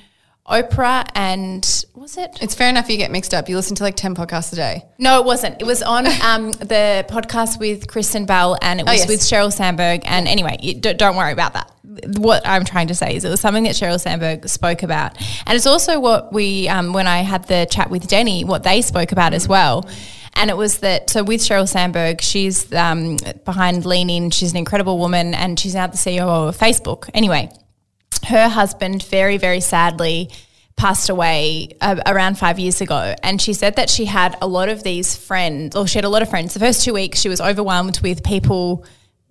Oprah 0.49 1.09
and 1.15 1.85
was 1.95 2.17
it? 2.17 2.39
It's 2.43 2.55
fair 2.55 2.69
enough 2.69 2.91
you 2.91 2.97
get 2.97 3.13
mixed 3.13 3.33
up. 3.33 3.49
You 3.49 3.55
listen 3.55 3.77
to 3.77 3.85
like 3.85 3.95
10 3.95 4.17
podcasts 4.17 4.53
a 4.53 4.57
day. 4.57 4.85
No, 4.99 5.21
it 5.21 5.25
wasn't. 5.25 5.61
It 5.61 5.65
was 5.65 5.83
on 5.83 6.07
um, 6.23 6.51
the 6.51 7.07
podcast 7.09 7.61
with 7.61 7.87
Kristen 7.87 8.27
Bell, 8.27 8.59
and 8.61 8.81
it 8.81 8.87
was 8.87 8.99
yes. 8.99 9.09
with 9.09 9.21
Sheryl 9.21 9.53
Sandberg. 9.53 10.03
And 10.05 10.27
anyway, 10.27 10.57
you, 10.61 10.75
don't, 10.75 10.99
don't 10.99 11.17
worry 11.17 11.33
about 11.33 11.53
that. 11.53 11.71
What 12.19 12.43
I'm 12.45 12.65
trying 12.65 12.89
to 12.89 12.95
say 12.95 13.15
is 13.15 13.25
it 13.25 13.29
was 13.29 13.41
something 13.41 13.65
that 13.65 13.75
Sheryl 13.75 14.01
Sandberg 14.01 14.49
spoke 14.49 14.83
about, 14.83 15.17
and 15.47 15.55
it's 15.55 15.67
also 15.67 16.01
what 16.01 16.33
we 16.33 16.69
um, 16.69 16.93
when 16.93 17.07
I 17.07 17.19
had 17.19 17.47
the 17.47 17.67
chat 17.71 17.91
with 17.91 18.09
Denny, 18.09 18.45
what 18.45 18.63
they 18.65 18.83
spoke 18.83 19.13
about 19.13 19.35
as 19.35 19.47
well. 19.47 19.89
And 20.35 20.49
it 20.49 20.57
was 20.57 20.79
that 20.79 21.11
so 21.11 21.23
with 21.23 21.41
Sheryl 21.41 21.69
Sandberg, 21.69 22.23
she's 22.23 22.73
um, 22.73 23.19
behind 23.45 23.85
Lean 23.85 24.09
In. 24.09 24.31
She's 24.31 24.53
an 24.53 24.57
incredible 24.57 24.99
woman, 24.99 25.35
and 25.35 25.61
she's 25.61 25.75
now 25.75 25.87
the 25.87 25.99
CEO 25.99 26.49
of 26.49 26.57
Facebook. 26.57 27.11
Anyway, 27.13 27.51
her 28.25 28.49
husband 28.49 29.03
very 29.05 29.37
very 29.39 29.61
sadly 29.61 30.31
passed 30.77 31.11
away 31.11 31.69
uh, 31.81 31.97
around 32.07 32.39
five 32.39 32.59
years 32.59 32.81
ago 32.81 33.15
and 33.23 33.41
she 33.41 33.53
said 33.53 33.77
that 33.77 33.91
she 33.91 34.05
had 34.07 34.37
a 34.41 34.47
lot 34.47 34.69
of 34.69 34.83
these 34.83 35.17
friends 35.17 35.77
or 35.77 35.87
she 35.87 35.99
had 35.99 36.05
a 36.05 36.09
lot 36.09 36.23
of 36.23 36.31
friends 36.31 36.55
the 36.55 36.61
first 36.61 36.83
two 36.85 36.95
weeks 36.95 37.21
she 37.21 37.29
was 37.29 37.41
overwhelmed 37.41 38.01
with 38.01 38.23
people 38.25 38.85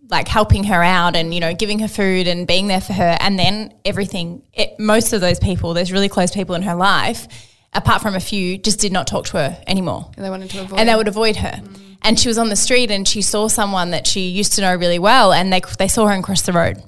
like 0.10 0.28
helping 0.28 0.66
her 0.66 0.84
out 0.84 1.16
and 1.16 1.34
you 1.34 1.40
know 1.40 1.54
giving 1.54 1.80
her 1.80 1.88
food 1.88 2.28
and 2.28 2.46
being 2.48 2.68
there 2.68 2.82
for 2.82 2.94
her 2.94 3.18
and 3.20 3.40
then 3.40 3.74
everything 3.86 4.44
it, 4.54 4.80
most 4.80 5.14
of 5.14 5.22
those 5.22 5.40
people 5.40 5.74
those 5.74 5.92
really 5.92 6.10
close 6.10 6.32
people 6.32 6.54
in 6.54 6.62
her 6.62 6.76
life 6.76 7.28
apart 7.74 8.02
from 8.02 8.16
a 8.16 8.20
few 8.20 8.58
just 8.58 8.80
did 8.80 8.92
not 8.92 9.08
talk 9.08 9.26
to 9.26 9.38
her 9.38 9.64
anymore 9.68 10.12
And 10.18 10.26
they 10.26 10.30
wanted 10.30 10.50
to 10.52 10.62
avoid. 10.62 10.80
and 10.80 10.90
they 10.90 10.96
would 10.96 11.08
avoid 11.08 11.38
her. 11.38 11.62
And 12.04 12.20
she 12.20 12.28
was 12.28 12.38
on 12.38 12.50
the 12.50 12.56
street 12.56 12.90
and 12.92 13.08
she 13.08 13.22
saw 13.22 13.48
someone 13.48 13.92
that 13.92 14.06
she 14.08 14.28
used 14.28 14.54
to 14.54 14.62
know 14.62 14.76
really 14.76 14.98
well, 15.00 15.32
and 15.32 15.54
they 15.54 15.62
they 15.78 15.88
saw 15.88 16.08
her 16.08 16.14
and 16.14 16.24
crossed 16.24 16.48
the 16.48 16.52
road. 16.52 16.82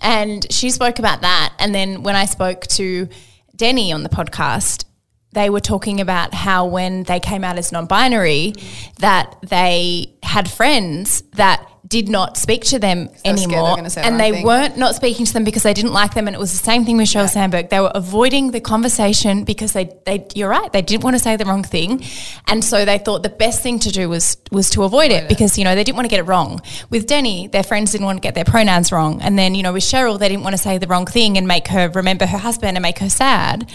And 0.00 0.50
she 0.52 0.70
spoke 0.70 0.98
about 0.98 1.20
that. 1.22 1.54
And 1.58 1.74
then 1.74 2.02
when 2.02 2.16
I 2.16 2.24
spoke 2.24 2.66
to 2.68 3.08
Denny 3.54 3.92
on 3.92 4.02
the 4.02 4.08
podcast, 4.08 4.84
they 5.32 5.50
were 5.50 5.60
talking 5.60 6.00
about 6.00 6.34
how 6.34 6.66
when 6.66 7.04
they 7.04 7.20
came 7.20 7.44
out 7.44 7.58
as 7.58 7.72
non-binary, 7.72 8.54
that 8.98 9.36
they 9.42 10.12
had 10.22 10.50
friends 10.50 11.22
that 11.32 11.66
did 11.92 12.08
not 12.08 12.38
speak 12.38 12.62
to 12.62 12.78
them 12.78 13.10
anymore, 13.24 13.76
gonna 13.76 13.88
the 13.90 14.00
and 14.00 14.18
they 14.18 14.30
thing. 14.30 14.46
weren't 14.46 14.78
not 14.78 14.94
speaking 14.94 15.26
to 15.26 15.32
them 15.32 15.44
because 15.44 15.62
they 15.62 15.74
didn't 15.74 15.92
like 15.92 16.14
them, 16.14 16.26
and 16.26 16.34
it 16.34 16.38
was 16.38 16.52
the 16.52 16.64
same 16.64 16.86
thing 16.86 16.96
with 16.96 17.06
Sheryl 17.08 17.28
Sandberg. 17.28 17.68
They 17.68 17.80
were 17.80 17.92
avoiding 17.94 18.52
the 18.52 18.60
conversation 18.60 19.44
because 19.44 19.74
they, 19.74 19.90
they, 20.06 20.26
you're 20.34 20.48
right, 20.48 20.72
they 20.72 20.80
didn't 20.80 21.04
want 21.04 21.16
to 21.16 21.18
say 21.18 21.36
the 21.36 21.44
wrong 21.44 21.62
thing, 21.62 22.02
and 22.46 22.64
so 22.64 22.84
they 22.86 22.98
thought 22.98 23.22
the 23.22 23.28
best 23.28 23.62
thing 23.62 23.78
to 23.80 23.90
do 23.90 24.08
was 24.08 24.38
was 24.50 24.70
to 24.70 24.84
avoid 24.84 25.10
it 25.10 25.28
because 25.28 25.58
you 25.58 25.64
know 25.64 25.74
they 25.74 25.84
didn't 25.84 25.96
want 25.96 26.06
to 26.06 26.10
get 26.10 26.20
it 26.20 26.28
wrong. 26.28 26.60
With 26.88 27.06
Denny, 27.06 27.48
their 27.48 27.62
friends 27.62 27.92
didn't 27.92 28.06
want 28.06 28.16
to 28.16 28.26
get 28.26 28.34
their 28.34 28.44
pronouns 28.46 28.90
wrong, 28.90 29.20
and 29.20 29.38
then 29.38 29.54
you 29.54 29.62
know 29.62 29.74
with 29.74 29.84
Sheryl, 29.84 30.18
they 30.18 30.28
didn't 30.28 30.44
want 30.44 30.54
to 30.54 30.62
say 30.62 30.78
the 30.78 30.86
wrong 30.86 31.04
thing 31.06 31.36
and 31.36 31.46
make 31.46 31.68
her 31.68 31.90
remember 31.90 32.24
her 32.26 32.38
husband 32.38 32.76
and 32.76 32.82
make 32.82 33.00
her 33.00 33.10
sad. 33.10 33.70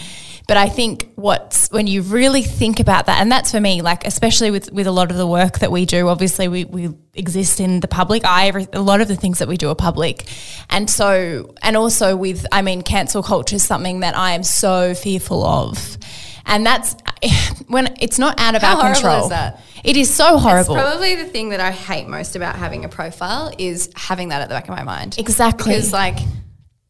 But 0.48 0.56
I 0.56 0.70
think 0.70 1.12
what's 1.14 1.70
when 1.70 1.86
you 1.86 2.00
really 2.00 2.42
think 2.42 2.80
about 2.80 3.04
that, 3.04 3.20
and 3.20 3.30
that's 3.30 3.52
for 3.52 3.60
me, 3.60 3.82
like 3.82 4.06
especially 4.06 4.50
with 4.50 4.72
with 4.72 4.86
a 4.86 4.90
lot 4.90 5.10
of 5.10 5.18
the 5.18 5.26
work 5.26 5.58
that 5.58 5.70
we 5.70 5.84
do. 5.84 6.08
Obviously, 6.08 6.48
we 6.48 6.64
we 6.64 6.88
exist 7.12 7.60
in 7.60 7.80
the 7.80 7.86
public 7.86 8.24
eye. 8.24 8.46
Every, 8.46 8.66
a 8.72 8.80
lot 8.80 9.02
of 9.02 9.08
the 9.08 9.14
things 9.14 9.40
that 9.40 9.48
we 9.48 9.58
do 9.58 9.68
are 9.68 9.74
public, 9.74 10.26
and 10.70 10.88
so 10.88 11.54
and 11.60 11.76
also 11.76 12.16
with, 12.16 12.46
I 12.50 12.62
mean, 12.62 12.80
cancel 12.80 13.22
culture 13.22 13.56
is 13.56 13.62
something 13.62 14.00
that 14.00 14.16
I 14.16 14.32
am 14.32 14.42
so 14.42 14.94
fearful 14.94 15.44
of, 15.44 15.98
and 16.46 16.64
that's 16.64 16.96
when 17.66 17.94
it's 18.00 18.18
not 18.18 18.40
out 18.40 18.54
of 18.54 18.62
How 18.62 18.80
our 18.80 18.94
control. 18.94 19.24
is 19.24 19.28
that? 19.28 19.60
It 19.84 19.98
is 19.98 20.12
so 20.12 20.38
horrible. 20.38 20.76
Probably 20.76 21.14
the 21.14 21.26
thing 21.26 21.50
that 21.50 21.60
I 21.60 21.72
hate 21.72 22.08
most 22.08 22.36
about 22.36 22.56
having 22.56 22.86
a 22.86 22.88
profile 22.88 23.52
is 23.58 23.90
having 23.94 24.30
that 24.30 24.40
at 24.40 24.48
the 24.48 24.54
back 24.54 24.64
of 24.64 24.74
my 24.74 24.82
mind. 24.82 25.18
Exactly. 25.18 25.74
Because 25.74 25.92
like 25.92 26.18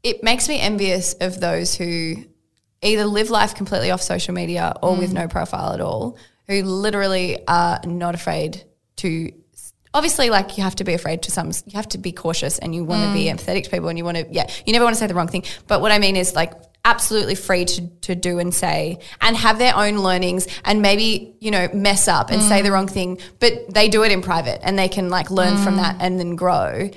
it 0.04 0.22
makes 0.22 0.48
me 0.48 0.60
envious 0.60 1.14
of 1.14 1.40
those 1.40 1.74
who 1.74 2.24
either 2.82 3.04
live 3.04 3.30
life 3.30 3.54
completely 3.54 3.90
off 3.90 4.02
social 4.02 4.34
media 4.34 4.74
or 4.82 4.96
with 4.96 5.10
mm. 5.10 5.14
no 5.14 5.28
profile 5.28 5.72
at 5.72 5.80
all, 5.80 6.18
who 6.46 6.62
literally 6.62 7.46
are 7.46 7.80
not 7.84 8.14
afraid 8.14 8.64
to 8.96 9.32
obviously 9.94 10.30
like 10.30 10.56
you 10.58 10.62
have 10.62 10.76
to 10.76 10.84
be 10.84 10.94
afraid 10.94 11.22
to 11.22 11.30
some 11.30 11.50
you 11.66 11.74
have 11.74 11.88
to 11.88 11.98
be 11.98 12.12
cautious 12.12 12.58
and 12.58 12.74
you 12.74 12.84
want 12.84 13.02
to 13.04 13.12
be 13.12 13.24
mm. 13.24 13.34
empathetic 13.34 13.64
to 13.64 13.70
people 13.70 13.88
and 13.88 13.98
you 13.98 14.04
want 14.04 14.16
to 14.16 14.26
yeah, 14.30 14.48
you 14.66 14.72
never 14.72 14.84
want 14.84 14.94
to 14.94 15.00
say 15.00 15.06
the 15.06 15.14
wrong 15.14 15.28
thing. 15.28 15.44
But 15.66 15.80
what 15.80 15.92
I 15.92 15.98
mean 15.98 16.16
is 16.16 16.34
like 16.34 16.52
absolutely 16.84 17.34
free 17.34 17.64
to, 17.64 17.86
to 18.00 18.14
do 18.14 18.38
and 18.38 18.54
say 18.54 18.98
and 19.20 19.36
have 19.36 19.58
their 19.58 19.76
own 19.76 19.98
learnings 19.98 20.46
and 20.64 20.80
maybe 20.80 21.34
you 21.40 21.50
know 21.50 21.68
mess 21.74 22.08
up 22.08 22.30
and 22.30 22.40
say 22.40 22.60
mm. 22.60 22.62
the 22.62 22.72
wrong 22.72 22.86
thing 22.86 23.18
but 23.40 23.52
they 23.74 23.88
do 23.88 24.04
it 24.04 24.12
in 24.12 24.22
private 24.22 24.60
and 24.62 24.78
they 24.78 24.88
can 24.88 25.10
like 25.10 25.30
learn 25.30 25.56
from 25.58 25.76
that 25.76 25.96
and 26.00 26.18
then 26.18 26.36
grow 26.36 26.88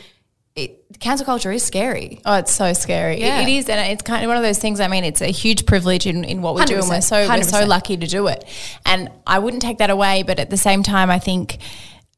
it, 0.55 0.83
cancel 0.99 1.25
culture 1.25 1.51
is 1.51 1.63
scary 1.63 2.19
Oh, 2.25 2.35
it's 2.35 2.51
so 2.51 2.73
scary. 2.73 3.21
It- 3.21 3.47
it 3.47 3.49
is, 3.49 3.69
and 3.69 3.79
it's 3.91 4.01
kind 4.03 4.23
of 4.23 4.27
one 4.27 4.37
of 4.37 4.43
those 4.43 4.59
things. 4.59 4.79
I 4.79 4.87
mean, 4.87 5.03
it's 5.03 5.21
a 5.21 5.27
huge 5.31 5.65
privilege 5.65 6.05
in, 6.05 6.23
in 6.25 6.41
what 6.41 6.55
we 6.55 6.65
do, 6.65 6.75
and 6.75 6.83
we're 6.89 6.95
100%, 6.97 7.03
so 7.03 7.27
we're 7.27 7.43
so 7.43 7.65
lucky 7.65 7.95
to 7.97 8.05
do 8.07 8.27
it. 8.27 8.43
And 8.85 9.09
I 9.25 9.39
wouldn't 9.39 9.61
take 9.61 9.77
that 9.77 9.89
away, 9.89 10.23
but 10.23 10.39
at 10.39 10.49
the 10.49 10.57
same 10.57 10.83
time, 10.83 11.09
I 11.09 11.19
think, 11.19 11.57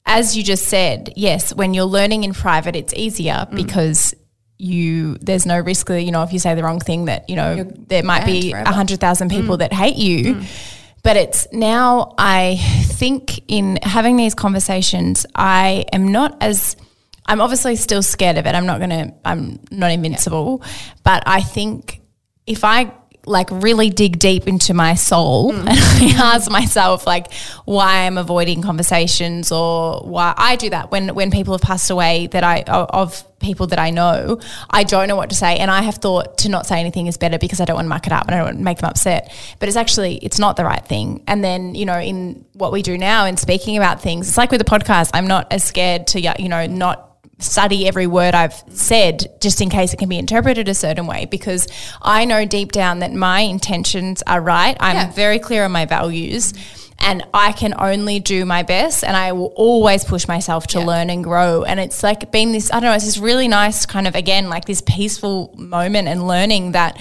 as 0.06 0.36
you 0.36 0.44
just 0.44 0.66
said, 0.68 1.14
yes, 1.16 1.54
when 1.54 1.74
you're 1.74 1.86
learning 1.86 2.24
in 2.24 2.34
private, 2.34 2.76
it's 2.76 2.94
easier 2.96 3.48
Mm. 3.52 3.56
because 3.56 4.14
you 4.60 5.16
there's 5.16 5.46
no 5.46 5.60
risk 5.60 5.88
that 5.88 6.04
you 6.04 6.12
know 6.12 6.24
if 6.24 6.32
you 6.32 6.40
say 6.40 6.54
the 6.56 6.64
wrong 6.64 6.80
thing 6.80 7.06
that 7.06 7.28
you 7.30 7.36
know 7.36 7.64
there 7.88 8.04
might 8.04 8.24
be 8.26 8.52
a. 8.54 8.64
Mm. 8.64 8.68
hundred 8.68 9.00
thousand 9.00 9.30
people 9.30 9.58
that 9.58 9.74
hate 9.74 9.96
you. 9.98 10.42
But 11.04 11.18
it's 11.18 11.48
now 11.52 12.14
I 12.18 12.58
think 12.86 13.42
in 13.50 13.78
having 13.84 14.16
these 14.16 14.34
conversations, 14.34 15.26
I 15.36 15.84
am 15.92 16.08
not 16.14 16.38
as 16.42 16.78
I'm 17.26 17.42
obviously 17.42 17.76
still 17.76 18.04
scared 18.04 18.38
of 18.38 18.46
it. 18.46 18.56
I'm 18.56 18.66
not 18.66 18.80
gonna 18.80 19.14
I'm 19.24 19.60
not 19.72 19.92
invincible. 19.92 20.64
But 21.04 21.24
I 21.26 21.42
think 21.42 22.02
if 22.46 22.64
I 22.64 22.92
like 23.26 23.48
really 23.52 23.90
dig 23.90 24.20
deep 24.20 24.48
into 24.48 24.74
my 24.74 24.96
soul 24.96 25.54
mm. 25.54 25.60
and 25.60 25.70
I 25.70 26.12
ask 26.36 26.52
myself 26.52 27.08
like 27.08 27.32
why 27.64 28.06
I'm 28.06 28.18
avoiding 28.18 28.62
conversations 28.62 29.52
or 29.52 30.02
why 30.02 30.34
I 30.36 30.58
do 30.58 30.70
that 30.72 30.92
when 30.92 31.16
when 31.16 31.32
people 31.32 31.54
have 31.54 31.62
passed 31.62 31.90
away 31.90 32.28
that 32.28 32.44
I 32.44 32.64
of 32.68 33.24
people 33.40 33.68
that 33.68 33.80
I 33.80 33.92
know 33.92 34.40
I 34.70 34.84
don't 34.84 35.08
know 35.08 35.16
what 35.16 35.30
to 35.30 35.36
say. 35.36 35.58
And 35.58 35.72
I 35.72 35.84
have 35.84 35.96
thought 35.96 36.40
to 36.40 36.50
not 36.50 36.66
say 36.66 36.80
anything 36.80 37.08
is 37.08 37.18
better 37.18 37.38
because 37.38 37.62
I 37.62 37.66
don't 37.66 37.76
want 37.76 37.86
to 37.86 37.90
muck 37.90 38.08
it 38.08 38.14
up 38.14 38.26
and 38.28 38.36
I 38.36 38.40
don't 38.40 38.48
want 38.48 38.58
to 38.58 38.64
make 38.64 38.80
them 38.80 38.90
upset. 38.90 39.34
But 39.60 39.70
it's 39.70 39.78
actually 39.78 40.18
it's 40.18 40.40
not 40.40 40.58
the 40.58 40.66
right 40.66 40.86
thing. 40.86 41.24
And 41.28 41.44
then 41.44 41.76
you 41.76 41.86
know 41.86 42.00
in 42.00 42.46
what 42.54 42.74
we 42.74 42.82
do 42.82 42.98
now 42.98 43.26
in 43.26 43.38
speaking 43.38 43.78
about 43.78 44.02
things 44.02 44.28
it's 44.28 44.38
like 44.38 44.52
with 44.52 44.60
the 44.60 44.70
podcast 44.70 45.12
I'm 45.14 45.28
not 45.28 45.52
as 45.52 45.64
scared 45.64 46.08
to 46.08 46.22
you 46.22 46.50
know 46.50 46.66
not 46.68 47.13
study 47.44 47.88
every 47.88 48.08
word 48.08 48.34
I've 48.36 48.64
said 48.70 49.26
just 49.42 49.62
in 49.62 49.70
case 49.70 49.94
it 49.94 49.98
can 49.98 50.10
be 50.10 50.18
interpreted 50.18 50.68
a 50.70 50.74
certain 50.74 51.06
way 51.08 51.26
because 51.26 51.68
I 52.02 52.26
know 52.26 52.46
deep 52.46 52.72
down 52.72 53.00
that 53.00 53.14
my 53.14 53.42
intentions 53.42 54.24
are 54.28 54.42
right. 54.42 54.78
I'm 54.80 54.96
Yeah. 54.96 55.12
very 55.12 55.40
clear 55.40 55.66
on 55.66 55.72
my 55.72 55.86
values 55.86 56.54
and 57.00 57.24
I 57.34 57.52
can 57.52 57.74
only 57.78 58.20
do 58.20 58.46
my 58.46 58.64
best 58.64 59.04
and 59.04 59.18
I 59.18 59.34
will 59.34 59.52
always 59.56 60.06
push 60.06 60.28
myself 60.28 60.68
to 60.68 60.80
Yeah. 60.80 60.86
learn 60.86 61.10
and 61.10 61.24
grow. 61.24 61.64
And 61.64 61.80
it's 61.80 62.02
like 62.04 62.32
been 62.32 62.52
this, 62.54 62.72
I 62.72 62.76
don't 62.76 62.84
know, 62.90 62.94
it's 62.94 63.06
this 63.06 63.18
really 63.18 63.48
nice 63.48 63.86
kind 63.86 64.08
of, 64.08 64.16
again, 64.16 64.50
like 64.50 64.66
this 64.66 64.82
peaceful 64.82 65.54
moment 65.58 66.08
and 66.08 66.28
learning 66.28 66.72
that 66.74 66.98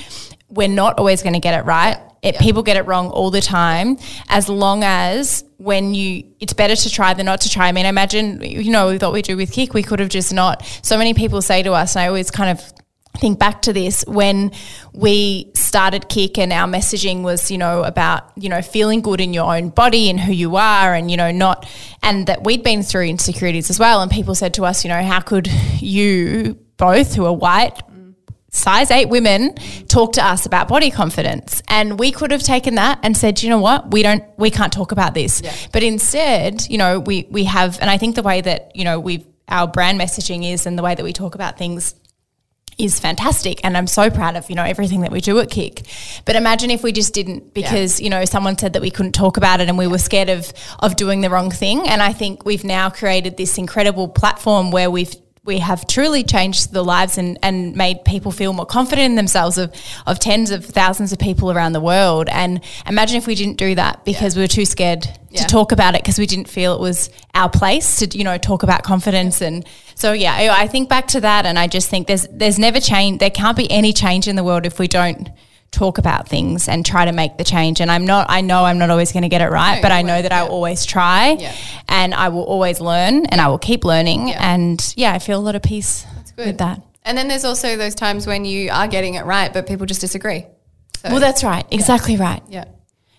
we're 0.52 0.68
not 0.68 0.98
always 0.98 1.22
going 1.22 1.32
to 1.32 1.40
get 1.40 1.58
it 1.58 1.64
right. 1.64 1.98
It, 2.22 2.38
People 2.38 2.62
get 2.62 2.76
it 2.76 2.86
wrong 2.86 3.08
all 3.08 3.30
the 3.30 3.40
time. 3.40 3.98
As 4.28 4.48
long 4.48 4.84
as 4.84 5.44
when 5.56 5.94
you, 5.94 6.24
it's 6.38 6.52
better 6.52 6.76
to 6.76 6.90
try 6.90 7.14
than 7.14 7.26
not 7.26 7.40
to 7.40 7.48
try. 7.48 7.66
I 7.66 7.72
mean, 7.72 7.86
imagine, 7.86 8.40
you 8.42 8.70
know, 8.70 8.88
with 8.88 9.02
what 9.02 9.12
we 9.12 9.22
do 9.22 9.36
with 9.36 9.50
Kick, 9.50 9.74
we 9.74 9.82
could 9.82 9.98
have 9.98 10.08
just 10.08 10.32
not. 10.32 10.64
So 10.82 10.96
many 10.98 11.14
people 11.14 11.42
say 11.42 11.62
to 11.64 11.72
us, 11.72 11.96
and 11.96 12.02
I 12.02 12.06
always 12.06 12.30
kind 12.30 12.56
of 12.56 12.72
think 13.18 13.38
back 13.38 13.62
to 13.62 13.72
this 13.72 14.04
when 14.06 14.52
we 14.92 15.50
started 15.54 16.08
Kick 16.08 16.38
and 16.38 16.52
our 16.52 16.68
messaging 16.68 17.22
was, 17.22 17.50
you 17.50 17.58
know, 17.58 17.82
about, 17.82 18.30
you 18.36 18.48
know, 18.48 18.62
feeling 18.62 19.00
good 19.00 19.20
in 19.20 19.34
your 19.34 19.52
own 19.54 19.70
body 19.70 20.08
and 20.08 20.20
who 20.20 20.32
you 20.32 20.56
are 20.56 20.94
and, 20.94 21.10
you 21.10 21.16
know, 21.16 21.32
not, 21.32 21.68
and 22.02 22.26
that 22.26 22.44
we'd 22.44 22.62
been 22.62 22.82
through 22.82 23.06
insecurities 23.06 23.68
as 23.68 23.80
well. 23.80 24.00
And 24.00 24.10
people 24.10 24.34
said 24.34 24.54
to 24.54 24.64
us, 24.64 24.84
you 24.84 24.88
know, 24.88 25.02
how 25.02 25.20
could 25.20 25.48
you 25.80 26.58
both 26.76 27.14
who 27.14 27.26
are 27.26 27.34
white 27.34 27.80
size 28.52 28.90
eight 28.90 29.08
women 29.08 29.54
talk 29.88 30.12
to 30.12 30.24
us 30.24 30.46
about 30.46 30.68
body 30.68 30.90
confidence. 30.90 31.62
And 31.68 31.98
we 31.98 32.12
could 32.12 32.30
have 32.30 32.42
taken 32.42 32.76
that 32.76 33.00
and 33.02 33.16
said 33.16 33.42
you 33.42 33.48
know 33.48 33.58
what? 33.58 33.90
We 33.90 34.02
don't 34.02 34.24
we 34.38 34.50
can't 34.50 34.72
talk 34.72 34.92
about 34.92 35.14
this. 35.14 35.42
But 35.72 35.82
instead 35.82 36.68
you 36.68 36.78
know 36.78 37.00
we 37.00 37.26
we 37.30 37.44
have 37.44 37.80
and 37.80 37.90
i 37.90 37.98
think 37.98 38.14
the 38.14 38.22
way 38.22 38.40
that 38.40 38.76
you 38.76 38.84
know 38.84 39.00
we've 39.00 39.26
our 39.48 39.66
brand 39.66 40.00
messaging 40.00 40.50
is 40.50 40.66
and 40.66 40.78
the 40.78 40.82
way 40.82 40.94
that 40.94 41.02
we 41.02 41.12
talk 41.12 41.34
about 41.34 41.58
things 41.58 41.94
is 42.78 42.98
fantastic. 42.98 43.60
And 43.64 43.76
I'm 43.76 43.86
so 43.86 44.10
proud 44.10 44.36
of 44.36 44.48
you 44.48 44.56
know 44.56 44.64
everything 44.64 45.02
that 45.02 45.12
we 45.12 45.20
do 45.20 45.38
at 45.40 45.50
Kick. 45.50 45.82
But 46.24 46.36
imagine 46.36 46.70
if 46.70 46.82
we 46.82 46.92
just 46.92 47.14
didn't 47.14 47.54
because 47.54 48.00
you 48.00 48.10
know 48.10 48.24
someone 48.24 48.58
said 48.58 48.72
that 48.74 48.82
we 48.82 48.90
couldn't 48.90 49.12
talk 49.12 49.36
about 49.36 49.60
it 49.60 49.68
and 49.68 49.78
we 49.78 49.86
were 49.86 49.98
scared 49.98 50.28
of 50.28 50.52
of 50.80 50.96
doing 50.96 51.20
the 51.20 51.30
wrong 51.30 51.50
thing. 51.50 51.88
And 51.88 52.02
I 52.02 52.12
think 52.12 52.44
we've 52.44 52.64
now 52.64 52.90
created 52.90 53.36
this 53.36 53.58
incredible 53.58 54.08
platform 54.08 54.70
where 54.70 54.90
we've 54.90 55.14
we 55.44 55.58
have 55.58 55.88
truly 55.88 56.22
changed 56.22 56.72
the 56.72 56.84
lives 56.84 57.18
and, 57.18 57.36
and 57.42 57.74
made 57.74 58.04
people 58.04 58.30
feel 58.30 58.52
more 58.52 58.64
confident 58.64 59.06
in 59.06 59.14
themselves 59.16 59.58
of, 59.58 59.74
of 60.06 60.20
tens 60.20 60.52
of 60.52 60.64
thousands 60.64 61.12
of 61.12 61.18
people 61.18 61.50
around 61.50 61.72
the 61.72 61.80
world. 61.80 62.28
And 62.28 62.60
imagine 62.86 63.16
if 63.16 63.26
we 63.26 63.34
didn't 63.34 63.56
do 63.56 63.74
that 63.74 64.04
because 64.04 64.36
we 64.36 64.42
were 64.42 64.48
too 64.48 64.64
scared 64.64 65.04
Yeah. 65.30 65.40
to 65.42 65.46
talk 65.48 65.72
about 65.72 65.96
it 65.96 66.02
because 66.02 66.16
we 66.16 66.26
didn't 66.26 66.48
feel 66.48 66.74
it 66.74 66.80
was 66.80 67.10
our 67.34 67.48
place 67.50 67.96
to, 67.96 68.16
you 68.16 68.22
know, 68.22 68.38
talk 68.38 68.62
about 68.62 68.84
confidence. 68.84 69.40
And 69.42 69.66
so, 69.96 70.12
yeah, 70.12 70.32
I, 70.32 70.62
I 70.62 70.66
think 70.68 70.88
back 70.88 71.08
to 71.08 71.20
that 71.22 71.44
and 71.44 71.58
I 71.58 71.66
just 71.66 71.90
think 71.90 72.06
there's, 72.06 72.28
there's 72.30 72.58
never 72.60 72.78
change. 72.78 73.18
There 73.18 73.30
can't 73.30 73.56
be 73.56 73.68
any 73.68 73.92
change 73.92 74.28
in 74.28 74.36
the 74.36 74.44
world 74.44 74.64
if 74.64 74.78
we 74.78 74.86
don't 74.86 75.28
talk 75.72 75.98
about 75.98 76.28
things 76.28 76.68
and 76.68 76.86
try 76.86 77.04
to 77.06 77.12
make 77.12 77.36
the 77.38 77.44
change. 77.44 77.80
And 77.80 77.90
I'm 77.90 78.04
not, 78.06 78.26
I 78.28 78.40
know 78.42 78.64
I'm 78.64 78.78
not 78.78 78.90
always 78.90 79.10
going 79.10 79.24
to 79.24 79.28
get 79.28 79.40
it 79.40 79.48
right, 79.50 79.76
No, 79.76 79.82
but 79.82 79.90
I 79.90 80.02
know 80.02 80.22
that 80.22 80.30
I'll 80.30 80.48
always 80.48 80.84
try 80.86 81.32
Yeah. 81.32 81.54
and 81.88 82.14
I 82.14 82.28
will 82.28 82.44
always 82.44 82.78
learn 82.80 83.26
and 83.26 83.40
I 83.40 83.48
will 83.48 83.58
keep 83.58 83.84
learning. 83.84 84.28
Yeah. 84.28 84.52
And 84.54 84.94
yeah, 84.96 85.12
I 85.12 85.18
feel 85.18 85.38
a 85.38 85.42
lot 85.42 85.56
of 85.56 85.62
peace 85.62 86.06
with 86.36 86.58
that. 86.58 86.80
And 87.04 87.18
then 87.18 87.26
there's 87.26 87.44
also 87.44 87.76
those 87.76 87.94
times 87.96 88.26
when 88.26 88.44
you 88.44 88.70
are 88.70 88.86
getting 88.86 89.14
it 89.14 89.24
right, 89.24 89.52
but 89.52 89.66
people 89.66 89.86
just 89.86 90.00
disagree. 90.00 90.46
So, 90.98 91.08
Well, 91.10 91.20
that's 91.20 91.42
right. 91.42 91.64
Exactly 91.72 92.16
right. 92.16 92.42
yeah, 92.48 92.66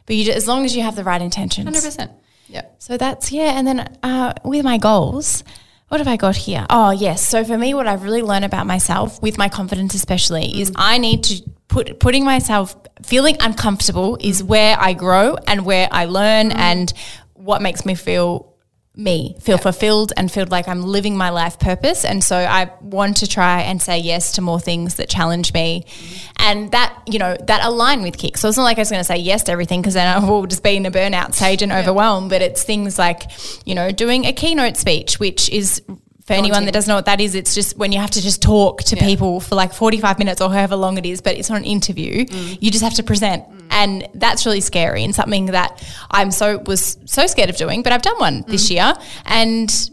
But 0.05 0.15
you, 0.15 0.31
as 0.31 0.47
long 0.47 0.63
as 0.63 0.73
you 0.75 0.83
have 0.83 0.95
the 0.95 1.03
right 1.03 1.21
intentions. 1.21 1.65
hundred 1.65 1.83
percent. 1.83 2.11
Yeah, 2.47 2.65
So 2.77 2.97
that's 2.97 3.31
yeah, 3.31 3.57
and 3.57 3.65
then 3.67 3.97
uh, 4.03 4.33
with 4.45 4.63
my 4.63 4.77
goals, 4.77 5.43
what 5.89 5.99
have 5.99 6.07
I 6.07 6.17
got 6.17 6.35
here? 6.35 6.65
Oh 6.69 6.91
yes. 6.91 7.27
So 7.27 7.43
for 7.43 7.57
me, 7.57 7.73
what 7.73 7.87
I've 7.87 8.03
really 8.03 8.21
learned 8.21 8.45
about 8.45 8.67
myself, 8.67 9.21
with 9.21 9.37
my 9.37 9.49
confidence 9.49 9.95
especially, 9.95 10.61
is 10.61 10.71
I 10.75 10.97
need 10.97 11.23
to 11.25 11.43
put 11.73 11.99
putting 11.99 12.23
myself 12.23 12.75
feeling 13.01 13.35
uncomfortable 13.39 14.17
is 14.21 14.43
where 14.43 14.77
I 14.79 14.93
grow 14.93 15.35
and 15.47 15.65
where 15.65 15.87
I 15.91 16.05
learn 16.05 16.49
mm. 16.49 16.55
and 16.55 16.93
what 17.33 17.61
makes 17.61 17.85
me 17.85 17.95
feel 17.95 18.53
me 18.95 19.35
feel 19.39 19.57
fulfilled 19.57 20.13
and 20.15 20.31
feel 20.31 20.45
like 20.51 20.67
I'm 20.67 20.83
living 20.83 21.17
my 21.17 21.31
life 21.31 21.57
purpose. 21.57 22.05
And 22.05 22.23
so 22.23 22.37
I 22.37 22.71
want 22.79 23.17
to 23.17 23.27
try 23.27 23.61
and 23.61 23.81
say 23.81 23.97
yes 23.97 24.33
to 24.33 24.41
more 24.41 24.59
things 24.59 24.95
that 24.95 25.09
challenge 25.09 25.51
me, 25.51 25.85
mm. 25.87 26.29
and 26.37 26.71
that 26.71 26.95
you 27.07 27.17
know 27.17 27.35
that 27.47 27.65
align 27.65 28.03
with 28.03 28.17
kick. 28.19 28.37
So 28.37 28.47
it's 28.47 28.57
not 28.57 28.63
like 28.63 28.77
I 28.77 28.81
was 28.81 28.91
going 28.91 28.99
to 28.99 29.03
say 29.03 29.17
yes 29.17 29.43
to 29.45 29.51
everything 29.51 29.81
because 29.81 29.95
then 29.95 30.07
I 30.07 30.23
will 30.23 30.45
just 30.45 30.63
be 30.63 30.75
in 30.75 30.85
a 30.85 30.91
burnout 30.91 31.33
stage 31.33 31.63
and 31.63 31.71
overwhelmed. 31.71 32.29
But 32.29 32.43
it's 32.43 32.63
things 32.63 32.99
like 32.99 33.23
you 33.65 33.73
know 33.73 33.91
doing 33.91 34.25
a 34.25 34.33
keynote 34.33 34.77
speech, 34.77 35.19
which 35.19 35.49
is. 35.49 35.81
For 36.25 36.33
anyone 36.33 36.63
that 36.65 36.73
doesn't 36.73 36.89
know 36.89 36.95
what 36.95 37.05
that 37.05 37.19
is, 37.19 37.35
it's 37.35 37.53
just 37.53 37.77
when 37.77 37.91
you 37.91 37.99
have 37.99 38.11
to 38.11 38.21
just 38.21 38.41
talk 38.41 38.81
to 38.83 38.95
Yeah. 38.95 39.05
people 39.05 39.41
for 39.41 39.55
like 39.55 39.73
45 39.73 40.19
minutes 40.19 40.39
or 40.39 40.49
however 40.49 40.77
long 40.77 40.97
it 40.97 41.05
is, 41.05 41.19
but 41.19 41.35
it's 41.35 41.49
not 41.49 41.57
an 41.59 41.65
interview. 41.65 42.25
Mm. 42.25 42.57
You 42.61 42.71
just 42.71 42.83
have 42.83 42.93
to 42.93 43.03
present. 43.03 43.43
Mm. 43.43 43.61
And 43.71 44.07
that's 44.13 44.45
really 44.45 44.61
scary 44.61 45.03
and 45.03 45.13
something 45.13 45.47
that 45.47 45.83
I'm 46.09 46.31
so 46.31 46.59
was 46.59 46.97
so 47.05 47.27
scared 47.27 47.49
of 47.49 47.57
doing, 47.57 47.83
but 47.83 47.91
I've 47.91 48.01
done 48.01 48.17
one 48.19 48.45
this 48.47 48.67
mm. 48.67 48.75
year 48.75 48.93
and 49.25 49.89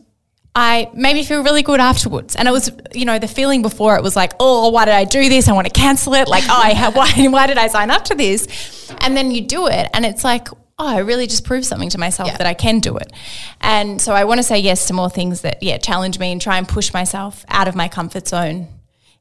I 0.54 0.90
made 0.94 1.14
me 1.14 1.24
feel 1.24 1.42
really 1.42 1.62
good 1.62 1.80
afterwards. 1.80 2.36
And 2.36 2.46
it 2.46 2.50
was, 2.50 2.70
you 2.92 3.04
know, 3.04 3.18
the 3.18 3.28
feeling 3.28 3.62
before 3.62 3.96
it 3.96 4.02
was 4.02 4.14
like, 4.14 4.32
oh, 4.40 4.70
why 4.70 4.84
did 4.84 4.94
I 4.94 5.04
do 5.04 5.28
this? 5.28 5.48
I 5.48 5.52
want 5.52 5.66
to 5.66 5.72
cancel 5.72 6.14
it. 6.14 6.28
Like, 6.28 6.44
oh, 6.44 6.60
I 6.62 6.74
ha- 6.74 6.90
why, 6.94 7.28
why 7.28 7.46
did 7.46 7.58
I 7.58 7.68
sign 7.68 7.90
up 7.90 8.04
to 8.04 8.14
this? 8.14 8.92
And 9.00 9.16
then 9.16 9.30
you 9.30 9.42
do 9.42 9.66
it 9.68 9.88
and 9.94 10.04
it's 10.04 10.24
like, 10.24 10.48
oh, 10.80 10.86
I 10.86 10.98
really 11.00 11.26
just 11.26 11.44
proved 11.44 11.66
something 11.66 11.90
to 11.90 11.98
myself 11.98 12.28
Yeah. 12.28 12.38
that 12.38 12.46
I 12.46 12.54
can 12.54 12.80
do 12.80 12.96
it. 12.96 13.12
And 13.60 14.00
so 14.00 14.14
I 14.14 14.24
want 14.24 14.38
to 14.38 14.42
say 14.42 14.58
yes 14.58 14.86
to 14.86 14.94
more 14.94 15.10
things 15.10 15.42
that, 15.42 15.62
yeah, 15.62 15.76
challenge 15.76 16.18
me 16.18 16.32
and 16.32 16.40
try 16.40 16.56
and 16.56 16.66
push 16.66 16.92
myself 16.94 17.44
out 17.48 17.68
of 17.68 17.74
my 17.76 17.88
comfort 17.88 18.26
zone 18.26 18.68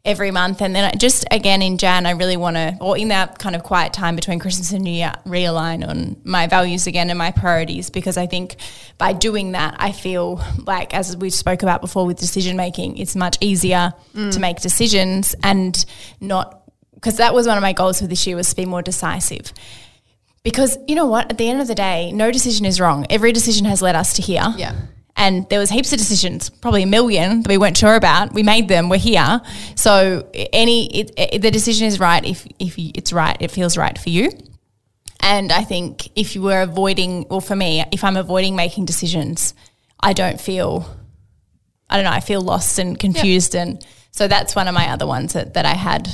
every 0.05 0.31
month. 0.31 0.61
And 0.61 0.73
then 0.73 0.85
I 0.85 0.91
just 0.95 1.25
again 1.29 1.61
in 1.61 1.77
Jan, 1.77 2.05
I 2.05 2.11
really 2.11 2.37
want 2.37 2.55
to, 2.55 2.77
or 2.79 2.97
in 2.97 3.09
that 3.09 3.37
kind 3.37 3.53
of 3.53 3.63
quiet 3.63 3.91
time 3.91 4.15
between 4.15 4.39
Christmas 4.39 4.71
and 4.71 4.85
New 4.85 4.91
Year, 4.91 5.11
realign 5.25 5.85
on 5.85 6.15
my 6.23 6.47
values 6.47 6.87
again 6.87 7.09
and 7.09 7.19
my 7.19 7.31
priorities 7.31 7.89
because 7.89 8.15
I 8.15 8.25
think 8.25 8.55
by 8.97 9.11
doing 9.11 9.51
that, 9.51 9.75
I 9.77 9.91
feel 9.91 10.41
like, 10.65 10.93
as 10.93 11.17
we 11.17 11.29
spoke 11.29 11.63
about 11.63 11.81
before 11.81 12.05
with 12.05 12.17
decision 12.17 12.55
making, 12.55 12.97
it's 12.97 13.15
much 13.17 13.37
easier 13.41 13.93
mm. 14.15 14.31
to 14.31 14.39
make 14.39 14.61
decisions 14.61 15.35
and 15.43 15.85
not, 16.21 16.63
because 16.95 17.17
that 17.17 17.33
was 17.33 17.45
one 17.45 17.57
of 17.57 17.61
my 17.61 17.73
goals 17.73 17.99
for 17.99 18.07
this 18.07 18.25
year 18.25 18.37
was 18.37 18.49
to 18.49 18.55
be 18.55 18.65
more 18.65 18.81
decisive. 18.81 19.51
Because 20.43 20.77
you 20.87 20.95
know 20.95 21.05
what? 21.05 21.29
At 21.29 21.37
the 21.37 21.49
end 21.49 21.61
of 21.61 21.67
the 21.67 21.75
day, 21.75 22.11
no 22.11 22.31
decision 22.31 22.65
is 22.65 22.79
wrong. 22.79 23.05
Every 23.09 23.31
decision 23.31 23.65
has 23.65 23.81
led 23.81 23.95
us 23.95 24.13
to 24.13 24.21
here. 24.21 24.53
Yeah. 24.57 24.75
And 25.15 25.47
there 25.49 25.59
was 25.59 25.69
heaps 25.69 25.91
of 25.91 25.99
decisions, 25.99 26.49
probably 26.49 26.83
a 26.83 26.87
million 26.87 27.41
that 27.41 27.49
we 27.49 27.57
weren't 27.57 27.75
sure 27.75 27.95
about. 27.95 28.33
We 28.33 28.41
made 28.41 28.69
them. 28.69 28.87
We're 28.87 28.99
here. 28.99 29.41
So 29.75 30.29
any 30.33 30.87
it, 30.97 31.11
it, 31.17 31.41
the 31.41 31.51
decision 31.51 31.87
is 31.87 31.99
right 31.99 32.23
if 32.25 32.47
if 32.57 32.75
it's 32.77 33.11
right. 33.11 33.35
It 33.41 33.51
feels 33.51 33.75
right 33.77 33.97
for 33.97 34.09
you. 34.09 34.31
And 35.19 35.51
I 35.51 35.63
think 35.63 36.09
if 36.17 36.35
you 36.35 36.41
were 36.41 36.61
avoiding, 36.61 37.27
well, 37.29 37.41
for 37.41 37.55
me, 37.55 37.83
if 37.91 38.03
I'm 38.03 38.15
avoiding 38.15 38.55
making 38.55 38.85
decisions, 38.85 39.53
I 39.99 40.13
don't 40.13 40.39
feel, 40.39 40.89
I 41.89 41.97
don't 41.97 42.05
know, 42.05 42.11
I 42.11 42.21
feel 42.21 42.41
lost 42.41 42.79
and 42.79 42.97
confused. 42.97 43.53
And 43.55 43.85
so 44.11 44.29
that's 44.29 44.55
one 44.55 44.69
of 44.69 44.73
my 44.73 44.89
other 44.89 45.05
ones 45.05 45.33
that, 45.33 45.55
that 45.55 45.65
I 45.65 45.73
had. 45.73 46.07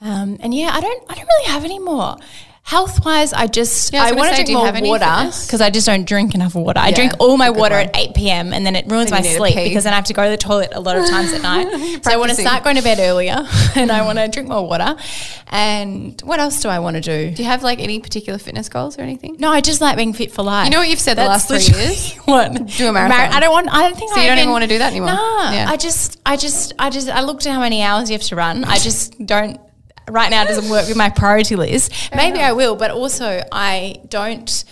Um, 0.00 0.38
and 0.40 0.54
yeah, 0.54 0.70
I 0.72 0.80
don't, 0.80 1.10
I 1.10 1.14
don't 1.14 1.26
really 1.26 1.48
have 1.48 1.64
any 1.64 1.78
more. 1.78 2.16
Health 2.70 3.04
wise, 3.04 3.32
I 3.32 3.48
just, 3.48 3.92
Yeah, 3.92 4.04
I 4.04 4.10
I 4.10 4.12
want 4.12 4.30
to 4.36 4.44
do 4.44 4.52
drink 4.52 4.84
more 4.84 4.90
water 5.00 5.26
because 5.44 5.60
I 5.60 5.70
just 5.70 5.88
don't 5.88 6.04
drink 6.06 6.36
enough 6.36 6.54
water. 6.54 6.78
I 6.78 6.90
Yeah, 6.90 6.94
drink 6.94 7.12
all 7.18 7.36
my 7.36 7.46
it's 7.46 7.50
a 7.50 7.54
good 7.54 7.60
water 7.62 7.74
one. 7.74 7.86
at 7.86 7.96
8 7.96 8.14
p.m. 8.14 8.52
and 8.52 8.64
then 8.64 8.76
it 8.76 8.86
ruins 8.86 9.10
Then 9.10 9.22
my 9.24 9.28
to 9.28 9.34
sleep 9.34 9.56
because 9.56 9.82
then 9.82 9.92
I 9.92 9.96
have 9.96 10.04
to 10.04 10.12
go 10.12 10.22
to 10.22 10.30
the 10.30 10.36
toilet 10.36 10.70
a 10.72 10.78
lot 10.78 10.96
of 10.96 11.04
times 11.08 11.32
at 11.32 11.42
night. 11.42 11.66
so 12.04 12.12
I 12.12 12.16
want 12.16 12.30
to 12.30 12.36
start 12.36 12.62
going 12.62 12.76
to 12.76 12.82
bed 12.82 13.00
earlier 13.00 13.44
and 13.74 13.90
I 13.90 14.02
want 14.04 14.20
to 14.20 14.28
drink 14.28 14.48
more 14.48 14.64
water. 14.64 14.94
And 15.48 16.20
what 16.22 16.38
else 16.38 16.60
do 16.62 16.68
I 16.68 16.78
want 16.78 16.94
to 16.94 17.00
do? 17.00 17.34
Do 17.34 17.42
you 17.42 17.48
have 17.48 17.64
like 17.64 17.80
any 17.80 17.98
particular 17.98 18.38
fitness 18.38 18.68
goals 18.68 18.96
or 18.98 19.02
anything? 19.02 19.34
No, 19.40 19.50
I 19.50 19.60
just 19.60 19.80
like 19.80 19.96
being 19.96 20.12
fit 20.12 20.30
for 20.30 20.44
life. 20.44 20.66
You 20.66 20.70
know 20.70 20.78
what 20.78 20.88
you've 20.88 21.00
said 21.00 21.14
the 21.14 21.24
last 21.24 21.48
three 21.48 21.58
years? 21.58 22.14
What? 22.30 22.52
Do 22.66 22.88
a 22.88 22.92
marathon. 22.92 23.32
I 23.32 23.40
don't 23.40 23.50
want. 23.50 23.68
I 23.68 23.82
don't 23.82 23.96
think. 23.98 24.12
So 24.12 24.20
I 24.20 24.22
you 24.22 24.28
don't 24.28 24.38
even 24.38 24.50
wanna 24.50 24.68
do 24.68 24.78
that 24.78 24.92
anymore? 24.92 25.08
No, 25.10 25.50
Yeah. 25.50 25.66
I 25.68 25.76
just, 25.76 26.20
I 26.24 26.36
just, 26.36 26.72
I 26.78 26.88
just, 26.90 27.08
I 27.08 27.22
looked 27.22 27.44
at 27.46 27.52
how 27.52 27.58
many 27.60 27.82
hours 27.82 28.10
you 28.10 28.14
have 28.14 28.22
to 28.28 28.36
run. 28.36 28.62
I 28.62 28.78
just 28.78 29.26
don't. 29.26 29.58
Right 30.10 30.30
now, 30.30 30.42
it 30.42 30.48
doesn't 30.48 30.70
work 30.70 30.86
with 30.88 30.96
my 30.96 31.10
priority 31.10 31.56
list. 31.56 31.92
Maybe 32.14 32.40
I 32.40 32.52
will, 32.52 32.76
but 32.76 32.90
also 32.90 33.42
I 33.52 34.00
don't. 34.08 34.64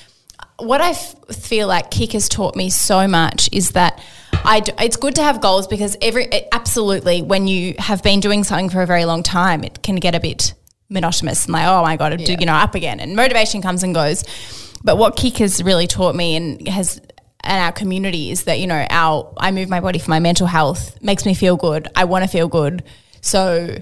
What 0.59 0.81
I 0.81 0.91
f- 0.91 1.15
feel 1.37 1.69
like 1.69 1.91
KIC 1.91 2.13
has 2.13 2.29
taught 2.29 2.57
me 2.57 2.69
so 2.71 3.07
much 3.07 3.49
is 3.53 3.71
that 3.73 4.01
I 4.45 4.61
d- 4.61 4.73
it's 4.81 4.97
good 4.97 5.15
to 5.17 5.23
have 5.23 5.41
goals 5.41 5.69
because 5.69 5.97
every 6.03 6.25
it- 6.27 6.49
absolutely 6.53 7.23
when 7.23 7.47
you 7.47 7.75
have 7.79 8.03
been 8.03 8.19
doing 8.21 8.43
something 8.43 8.69
for 8.69 8.83
a 8.83 8.87
very 8.87 9.05
long 9.05 9.23
time, 9.23 9.63
it 9.63 9.83
can 9.83 9.97
get 9.97 10.15
a 10.17 10.21
bit 10.21 10.55
monotonous 10.91 11.45
and 11.45 11.53
like 11.53 11.67
oh 11.67 11.83
my 11.83 11.97
god, 11.97 12.21
Yeah. 12.21 12.37
you 12.41 12.47
know 12.47 12.55
up 12.55 12.75
again, 12.75 12.99
and 12.99 13.15
motivation 13.15 13.63
comes 13.63 13.83
and 13.85 13.95
goes. 13.95 14.25
But 14.83 14.97
what 14.99 15.17
KIC 15.17 15.39
has 15.39 15.63
really 15.63 15.87
taught 15.87 16.15
me 16.17 16.35
and 16.37 16.67
has 16.69 17.01
and 17.45 17.63
our 17.63 17.71
community 17.73 18.33
is 18.33 18.45
that 18.45 18.59
you 18.59 18.67
know 18.67 18.85
our 18.91 19.33
I 19.37 19.53
move 19.53 19.69
my 19.69 19.79
body 19.81 20.01
for 20.01 20.11
my 20.11 20.19
mental 20.19 20.49
health 20.49 21.01
makes 21.01 21.25
me 21.25 21.35
feel 21.35 21.57
good. 21.57 21.87
I 21.95 22.05
want 22.05 22.25
to 22.25 22.29
feel 22.29 22.49
good, 22.49 22.83
so 23.21 23.77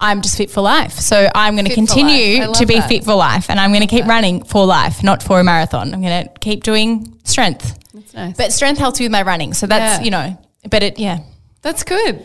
I'm 0.00 0.22
just 0.22 0.36
fit 0.36 0.50
for 0.50 0.60
life. 0.62 0.92
So 0.92 1.28
I'm 1.34 1.54
going 1.54 1.66
to 1.66 1.70
Fit 1.70 1.76
for 1.76 1.80
life. 1.82 1.90
I 1.90 1.94
continue 1.94 2.54
to 2.54 2.66
be 2.66 2.74
that. 2.78 2.88
fit 2.88 3.04
for 3.04 3.14
life, 3.14 3.50
and 3.50 3.60
I'm 3.60 3.70
going 3.70 3.82
to 3.82 3.86
keep 3.86 4.06
running 4.06 4.42
for 4.44 4.64
life, 4.64 5.02
not 5.02 5.22
for 5.22 5.38
a 5.40 5.44
marathon. 5.44 5.92
I'm 5.92 6.00
going 6.00 6.24
to 6.24 6.30
keep 6.40 6.62
doing 6.64 7.18
strength, 7.24 7.78
That's 7.92 8.14
nice. 8.14 8.36
but 8.36 8.52
strength 8.52 8.78
helps 8.78 8.98
me 8.98 9.04
with 9.06 9.12
my 9.12 9.22
running. 9.22 9.52
So 9.54 9.66
that's 9.66 10.00
Yeah. 10.00 10.04
you 10.04 10.10
know, 10.10 10.42
but 10.70 10.82
it 10.82 10.98
yeah. 10.98 11.18
That's 11.62 11.82
good. 11.84 12.24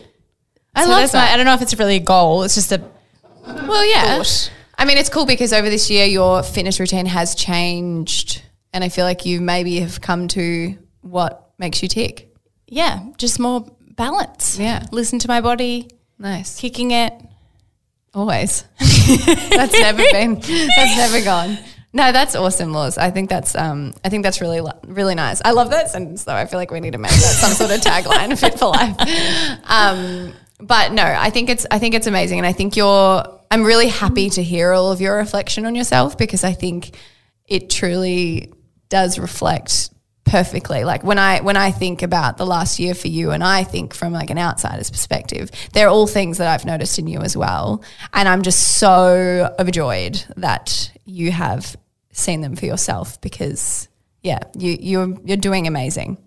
I 0.74 0.84
So 0.84 0.90
love 0.90 1.00
that's 1.00 1.12
that. 1.12 1.28
My, 1.28 1.34
I 1.34 1.36
don't 1.36 1.44
know 1.46 1.54
if 1.54 1.62
it's 1.62 1.78
really 1.78 1.96
a 1.96 2.00
goal. 2.00 2.42
It's 2.44 2.54
just 2.54 2.72
a 2.72 2.82
Well, 3.46 3.84
yeah. 3.84 4.16
thought. 4.16 4.50
I 4.78 4.84
mean, 4.84 4.98
it's 4.98 5.08
cool 5.08 5.26
because 5.26 5.52
over 5.52 5.68
this 5.70 5.90
year, 5.90 6.04
your 6.06 6.42
fitness 6.42 6.80
routine 6.80 7.06
has 7.06 7.34
changed. 7.34 8.42
And 8.72 8.84
I 8.84 8.88
feel 8.90 9.04
like 9.06 9.24
you 9.24 9.40
maybe 9.40 9.80
have 9.80 10.00
come 10.02 10.28
to 10.28 10.76
what 11.02 11.50
makes 11.58 11.82
you 11.82 11.88
tick. 11.88 12.34
yeah, 12.66 13.00
just 13.16 13.38
more 13.38 13.64
balance. 13.96 14.58
Yeah. 14.58 14.84
listen 14.92 15.18
to 15.20 15.28
my 15.28 15.40
body, 15.40 15.88
Nice. 16.18 16.58
kicking 16.60 16.90
it. 16.90 17.12
Always. 18.16 18.64
that's 18.78 19.78
never 19.78 20.02
been, 20.10 20.36
that's 20.40 20.96
never 20.96 21.22
gone. 21.22 21.58
No, 21.92 22.12
that's 22.12 22.34
awesome, 22.34 22.72
Laws. 22.72 22.96
I 22.96 23.10
think 23.10 23.28
that's 23.28 23.54
um, 23.54 23.92
I 24.04 24.08
think 24.08 24.22
that's 24.22 24.40
really 24.40 24.60
really 24.86 25.14
nice. 25.14 25.42
I 25.44 25.50
love 25.50 25.70
that 25.70 25.90
sentence 25.90 26.24
though. 26.24 26.34
I 26.34 26.46
feel 26.46 26.58
like 26.58 26.70
we 26.70 26.80
need 26.80 26.92
to 26.92 26.98
make 26.98 27.10
that 27.10 27.18
some 27.18 27.52
sort 27.52 27.70
of 27.70 27.80
tagline, 27.80 28.38
fit 28.38 28.58
for 28.58 28.66
life. 28.66 28.96
Um, 29.64 30.32
but 30.58 30.92
no, 30.92 31.04
I 31.04 31.28
think 31.28 31.50
it's 31.50 31.66
I 31.70 31.78
think 31.78 31.94
it's 31.94 32.06
amazing, 32.06 32.38
and 32.38 32.46
I 32.46 32.52
think 32.52 32.74
you're. 32.74 33.22
I'm 33.50 33.62
really 33.62 33.88
happy 33.88 34.30
to 34.30 34.42
hear 34.42 34.72
all 34.72 34.90
of 34.90 35.00
your 35.00 35.16
reflection 35.16 35.66
on 35.66 35.74
yourself 35.74 36.18
because 36.18 36.42
I 36.42 36.52
think 36.52 36.96
it 37.46 37.70
truly 37.70 38.52
does 38.88 39.18
reflect 39.18 39.90
perfectly. 40.26 40.84
Like 40.84 41.02
when 41.04 41.18
I 41.18 41.40
when 41.40 41.56
I 41.56 41.70
think 41.70 42.02
about 42.02 42.36
the 42.36 42.44
last 42.46 42.78
year 42.78 42.94
for 42.94 43.08
you, 43.08 43.30
and 43.30 43.42
I 43.42 43.64
think 43.64 43.94
from 43.94 44.12
like 44.12 44.30
an 44.30 44.38
outsider's 44.38 44.90
perspective, 44.90 45.50
they're 45.72 45.88
all 45.88 46.06
things 46.06 46.38
that 46.38 46.48
I've 46.48 46.64
noticed 46.66 46.98
in 46.98 47.06
you 47.06 47.20
as 47.20 47.36
well, 47.36 47.82
and 48.12 48.28
I'm 48.28 48.42
just 48.42 48.78
so 48.78 49.54
overjoyed 49.58 50.22
that 50.36 50.92
you 51.04 51.30
have 51.32 51.76
seen 52.12 52.40
them 52.40 52.56
for 52.56 52.66
yourself 52.66 53.20
because 53.20 53.88
yeah, 54.22 54.40
you 54.58 54.76
you're 54.80 55.14
you're 55.24 55.36
doing 55.36 55.66
amazing. 55.66 56.18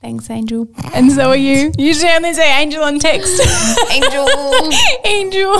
Thanks, 0.00 0.28
Angel. 0.30 0.66
And 0.94 1.12
so 1.12 1.28
are 1.28 1.36
you. 1.36 1.72
Usually 1.78 2.10
I 2.10 2.16
only 2.16 2.34
say 2.34 2.60
Angel 2.60 2.82
on 2.82 2.98
text. 2.98 3.40
Angel. 3.92 4.26
Angel. 5.04 5.52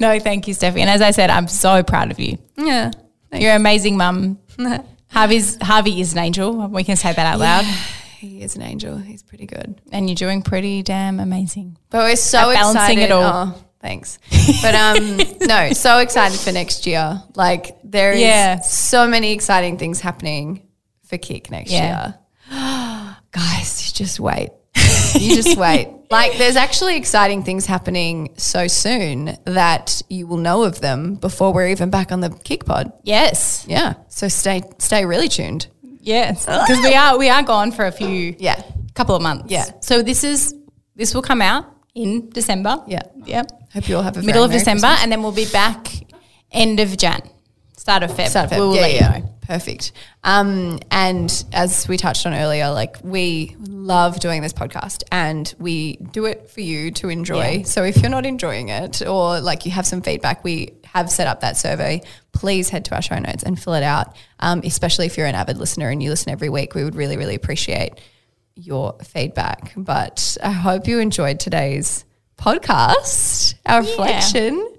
no, 0.00 0.18
thank 0.18 0.48
you, 0.48 0.54
Steffi. 0.54 0.78
And 0.78 0.88
as 0.88 1.02
I 1.02 1.10
said, 1.10 1.28
I'm 1.28 1.46
so 1.46 1.82
proud 1.82 2.10
of 2.10 2.18
you. 2.18 2.38
yeah. 2.56 2.90
You're 3.30 3.50
an 3.50 3.56
amazing 3.60 3.98
mum. 3.98 4.38
Harvey's 5.10 5.56
Harvey 5.62 6.00
is 6.00 6.12
an 6.12 6.18
angel. 6.18 6.68
We 6.68 6.84
can 6.84 6.96
say 6.96 7.12
that 7.12 7.18
out 7.26 7.38
loud. 7.40 7.64
He 8.18 8.42
is 8.42 8.56
an 8.56 8.62
angel. 8.62 8.96
He's 8.98 9.22
pretty 9.22 9.46
good. 9.46 9.80
And 9.92 10.08
you're 10.08 10.16
doing 10.16 10.42
pretty 10.42 10.82
damn 10.82 11.20
amazing. 11.20 11.78
But 11.90 11.98
we're 12.04 12.16
so 12.16 12.50
At 12.50 12.54
balancing 12.54 12.98
excited. 12.98 13.02
it 13.04 13.12
all. 13.12 13.54
Oh, 13.56 13.64
thanks. 13.80 14.18
But 14.60 14.74
um, 14.74 15.16
no, 15.46 15.72
so 15.72 15.98
excited 15.98 16.38
for 16.38 16.52
next 16.52 16.86
year. 16.86 17.22
Like 17.36 17.78
there 17.84 18.12
is 18.12 18.20
Yeah. 18.20 18.58
so 18.60 19.06
many 19.08 19.32
exciting 19.32 19.78
things 19.78 20.00
happening 20.00 20.66
for 21.04 21.16
KIC 21.16 21.50
next 21.50 21.70
Yeah. 21.70 22.12
year. 22.50 23.16
Guys, 23.30 23.86
you 23.86 23.94
just 24.04 24.20
wait. 24.20 24.50
You 25.18 25.34
just 25.34 25.56
wait. 25.56 25.88
Like 26.10 26.38
there's 26.38 26.56
actually 26.56 26.96
exciting 26.96 27.42
things 27.42 27.66
happening 27.66 28.30
so 28.36 28.66
soon 28.66 29.36
that 29.44 30.00
you 30.08 30.26
will 30.26 30.38
know 30.38 30.62
of 30.64 30.80
them 30.80 31.16
before 31.16 31.52
we're 31.52 31.68
even 31.68 31.90
back 31.90 32.12
on 32.12 32.20
the 32.20 32.30
KIC 32.30 32.64
pod. 32.64 32.92
Yes. 33.02 33.64
Yeah. 33.68 33.94
So 34.08 34.28
stay 34.28 34.62
stay 34.78 35.04
really 35.04 35.28
tuned. 35.28 35.66
Yes. 36.00 36.46
Because 36.46 36.80
we 36.82 36.94
are 36.94 37.18
we 37.18 37.28
are 37.28 37.42
gone 37.42 37.72
for 37.72 37.84
a 37.86 37.92
few 37.92 38.34
Yeah. 38.38 38.62
couple 38.94 39.14
of 39.14 39.22
months. 39.22 39.50
Yeah. 39.50 39.66
So 39.80 40.02
this 40.02 40.24
is 40.24 40.54
this 40.96 41.14
will 41.14 41.22
come 41.22 41.42
out 41.42 41.66
in 41.94 42.30
December. 42.30 42.82
Yeah. 42.86 43.02
Yep. 43.26 43.50
Hope 43.74 43.88
you 43.88 43.96
all 43.96 44.02
have 44.02 44.16
a 44.16 44.22
Middle 44.22 44.44
of 44.44 44.50
December, 44.50 44.86
Christmas. 44.86 45.02
and 45.02 45.12
then 45.12 45.22
we'll 45.22 45.32
be 45.32 45.46
back 45.52 45.88
end 46.50 46.80
of 46.80 46.96
Jan, 46.96 47.20
start 47.76 48.02
of 48.02 48.10
Feb. 48.12 48.28
Start 48.28 48.46
of 48.46 48.52
Feb. 48.52 48.60
We 48.60 48.66
will 48.66 48.74
yeah, 48.76 48.80
let 48.80 48.94
yeah. 48.94 49.16
you 49.16 49.22
know. 49.22 49.34
Perfect. 49.48 49.92
Um, 50.24 50.78
and 50.90 51.44
as 51.54 51.88
we 51.88 51.96
touched 51.96 52.26
on 52.26 52.34
earlier, 52.34 52.68
like 52.70 52.98
we 53.02 53.56
love 53.58 54.20
doing 54.20 54.42
this 54.42 54.52
podcast 54.52 55.04
and 55.10 55.52
we 55.58 55.96
do 55.96 56.26
it 56.26 56.50
for 56.50 56.60
you 56.60 56.90
to 56.92 57.08
enjoy. 57.08 57.48
Yeah. 57.48 57.62
So 57.62 57.82
if 57.82 57.96
you're 57.96 58.10
not 58.10 58.26
enjoying 58.26 58.68
it 58.68 59.00
or 59.00 59.40
like 59.40 59.64
you 59.64 59.70
have 59.72 59.86
some 59.86 60.02
feedback, 60.02 60.44
we 60.44 60.74
have 60.84 61.10
set 61.10 61.26
up 61.26 61.40
that 61.40 61.56
survey. 61.56 62.02
Please 62.32 62.68
head 62.68 62.84
to 62.86 62.94
our 62.94 63.00
show 63.00 63.18
notes 63.18 63.42
and 63.42 63.58
fill 63.58 63.72
it 63.72 63.82
out. 63.82 64.14
Um, 64.38 64.60
especially 64.64 65.06
if 65.06 65.16
you're 65.16 65.26
an 65.26 65.34
avid 65.34 65.56
listener 65.56 65.88
and 65.88 66.02
you 66.02 66.10
listen 66.10 66.30
every 66.30 66.50
week, 66.50 66.74
we 66.74 66.84
would 66.84 66.94
really, 66.94 67.16
really 67.16 67.34
appreciate 67.34 68.02
your 68.54 68.98
feedback. 69.02 69.72
But 69.78 70.36
I 70.42 70.50
hope 70.50 70.86
you 70.86 70.98
enjoyed 70.98 71.40
today's 71.40 72.04
podcast, 72.36 73.54
our 73.64 73.82
Yeah. 73.82 73.88
reflection. 73.88 74.74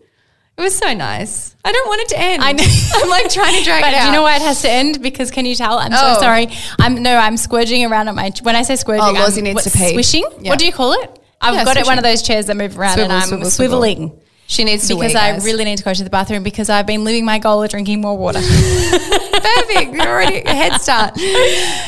It 0.60 0.62
was 0.62 0.76
so 0.76 0.94
nice. 0.94 1.56
I 1.64 1.72
don't 1.72 1.88
want 1.88 2.02
it 2.02 2.10
to 2.10 2.20
end. 2.20 2.44
I 2.44 2.52
know. 2.52 2.64
I'm 2.96 3.10
like 3.10 3.30
trying 3.30 3.56
to 3.58 3.64
drag 3.64 3.82
But 3.82 3.94
it 3.94 3.96
out. 3.96 4.02
do 4.02 4.08
you 4.08 4.12
know 4.12 4.24
why 4.24 4.36
it 4.36 4.42
has 4.42 4.62
to 4.64 4.70
end? 4.70 5.02
Because 5.02 5.32
can 5.32 5.46
you 5.46 5.56
tell? 5.56 5.80
I'm 5.80 5.94
Oh. 5.94 6.16
so 6.16 6.20
sorry. 6.20 6.50
I'm 6.80 7.02
no, 7.02 7.16
I'm 7.16 7.36
squirging 7.36 7.90
around 7.90 8.10
at 8.10 8.16
my. 8.16 8.32
When 8.44 8.58
I 8.58 8.64
say 8.64 8.74
squirging, 8.74 9.08
Oh, 9.10 9.14
Lozzie 9.14 9.40
I'm, 9.40 9.46
needs 9.46 9.56
what, 9.56 9.64
to 9.64 9.72
pee. 9.72 9.94
Swishing. 9.94 10.26
Yeah. 10.42 10.50
What 10.50 10.60
do 10.60 10.66
you 10.66 10.74
call 10.74 10.94
it? 11.02 11.18
I've 11.40 11.54
Yeah, 11.56 11.64
got 11.64 11.78
it 11.78 11.86
one 11.86 11.98
of 11.98 12.04
those 12.04 12.22
chairs 12.22 12.48
that 12.48 12.58
move 12.58 12.78
around, 12.78 12.96
Swivel, 12.96 13.12
and 13.14 13.24
I'm 13.24 13.30
swivel, 13.30 13.50
swivel. 13.50 14.22
She 14.50 14.64
needs 14.64 14.88
to 14.88 14.96
Because 14.96 15.14
I 15.14 15.38
really 15.38 15.64
need 15.64 15.78
to 15.78 15.84
go 15.84 15.94
to 15.94 16.04
the 16.04 16.10
bathroom 16.10 16.42
because 16.42 16.72
I've 16.72 16.88
been 16.88 17.04
living 17.04 17.24
my 17.24 17.38
goal 17.38 17.62
of 17.62 17.70
drinking 17.70 18.02
more 18.02 18.18
water. 18.18 18.40
perfect. 19.40 19.94
You're 19.94 20.08
already 20.08 20.40
a 20.42 20.50
head 20.54 20.82
start. 20.82 21.14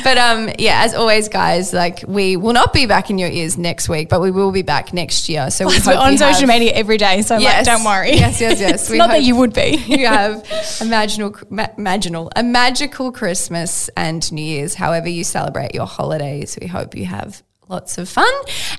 But 0.03 0.19
um, 0.19 0.47
yeah, 0.59 0.83
as 0.85 0.93
always, 0.93 1.27
guys, 1.27 1.73
like 1.73 2.03
we 2.07 2.37
will 2.37 2.53
not 2.53 2.71
be 2.71 2.85
back 2.85 3.09
in 3.09 3.17
your 3.17 3.29
ears 3.29 3.57
next 3.57 3.89
week, 3.89 4.09
but 4.09 4.21
we 4.21 4.29
will 4.29 4.51
be 4.51 4.61
back 4.61 4.93
next 4.93 5.27
year. 5.27 5.49
So 5.49 5.65
we 5.65 5.79
We're 5.85 5.95
on 5.95 6.19
social 6.19 6.41
have- 6.41 6.49
media 6.49 6.71
every 6.73 6.97
day, 6.97 7.23
so 7.23 7.37
Yes. 7.37 7.65
like, 7.65 7.75
don't 7.77 7.83
worry. 7.83 8.11
Yes, 8.11 8.39
yes, 8.39 8.59
yes. 8.59 8.71
It's 8.89 8.97
not 8.97 9.09
that 9.09 9.23
you 9.23 9.35
would 9.37 9.53
be. 9.53 9.77
you 9.87 10.05
have 10.05 10.45
a 10.81 10.85
magical, 10.85 11.33
ma- 11.49 11.67
magical, 11.77 12.31
a 12.35 12.43
magical 12.43 13.11
Christmas 13.11 13.89
and 13.97 14.31
New 14.31 14.45
Year's. 14.45 14.75
However 14.75 15.09
you 15.09 15.23
celebrate 15.23 15.73
your 15.73 15.87
holidays, 15.87 16.59
we 16.61 16.67
hope 16.67 16.95
you 16.95 17.05
have 17.05 17.41
lots 17.71 17.97
of 17.97 18.07
fun. 18.09 18.31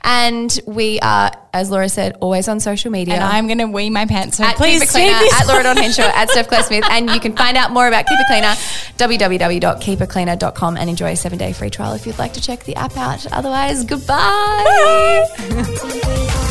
And 0.02 0.60
we 0.66 1.00
are, 1.00 1.32
as 1.52 1.70
Laura 1.70 1.88
said, 1.88 2.16
always 2.20 2.46
on 2.48 2.60
social 2.60 2.90
media. 2.90 3.14
And 3.14 3.24
I'm 3.24 3.46
going 3.46 3.58
to 3.58 3.66
wee 3.66 3.90
my 3.90 4.06
pants. 4.06 4.36
So 4.36 4.44
at 4.44 4.56
please 4.56 4.80
Keep 4.80 4.88
It 4.88 4.92
Cleaner, 4.92 5.16
at 5.34 5.46
Laura 5.48 5.62
Dawn 5.64 5.76
Henshaw, 5.76 6.02
at 6.02 6.30
Steph 6.30 6.48
Claire 6.48 6.62
Smith. 6.62 6.84
And 6.90 7.10
you 7.10 7.18
can 7.18 7.34
find 7.34 7.56
out 7.56 7.72
more 7.72 7.88
about 7.88 8.06
Keep 8.06 8.20
It 8.20 8.26
Cleaner, 8.28 8.54
www.keepitcleaner.com 8.98 10.76
and 10.76 10.90
enjoy 10.90 11.12
a 11.12 11.16
seven 11.16 11.38
day 11.38 11.52
free 11.52 11.70
trial 11.70 11.94
if 11.94 12.06
you'd 12.06 12.18
like 12.18 12.34
to 12.34 12.40
check 12.40 12.64
the 12.64 12.76
app 12.76 12.96
out. 12.96 13.26
Otherwise, 13.32 13.84
goodbye. 13.84 15.28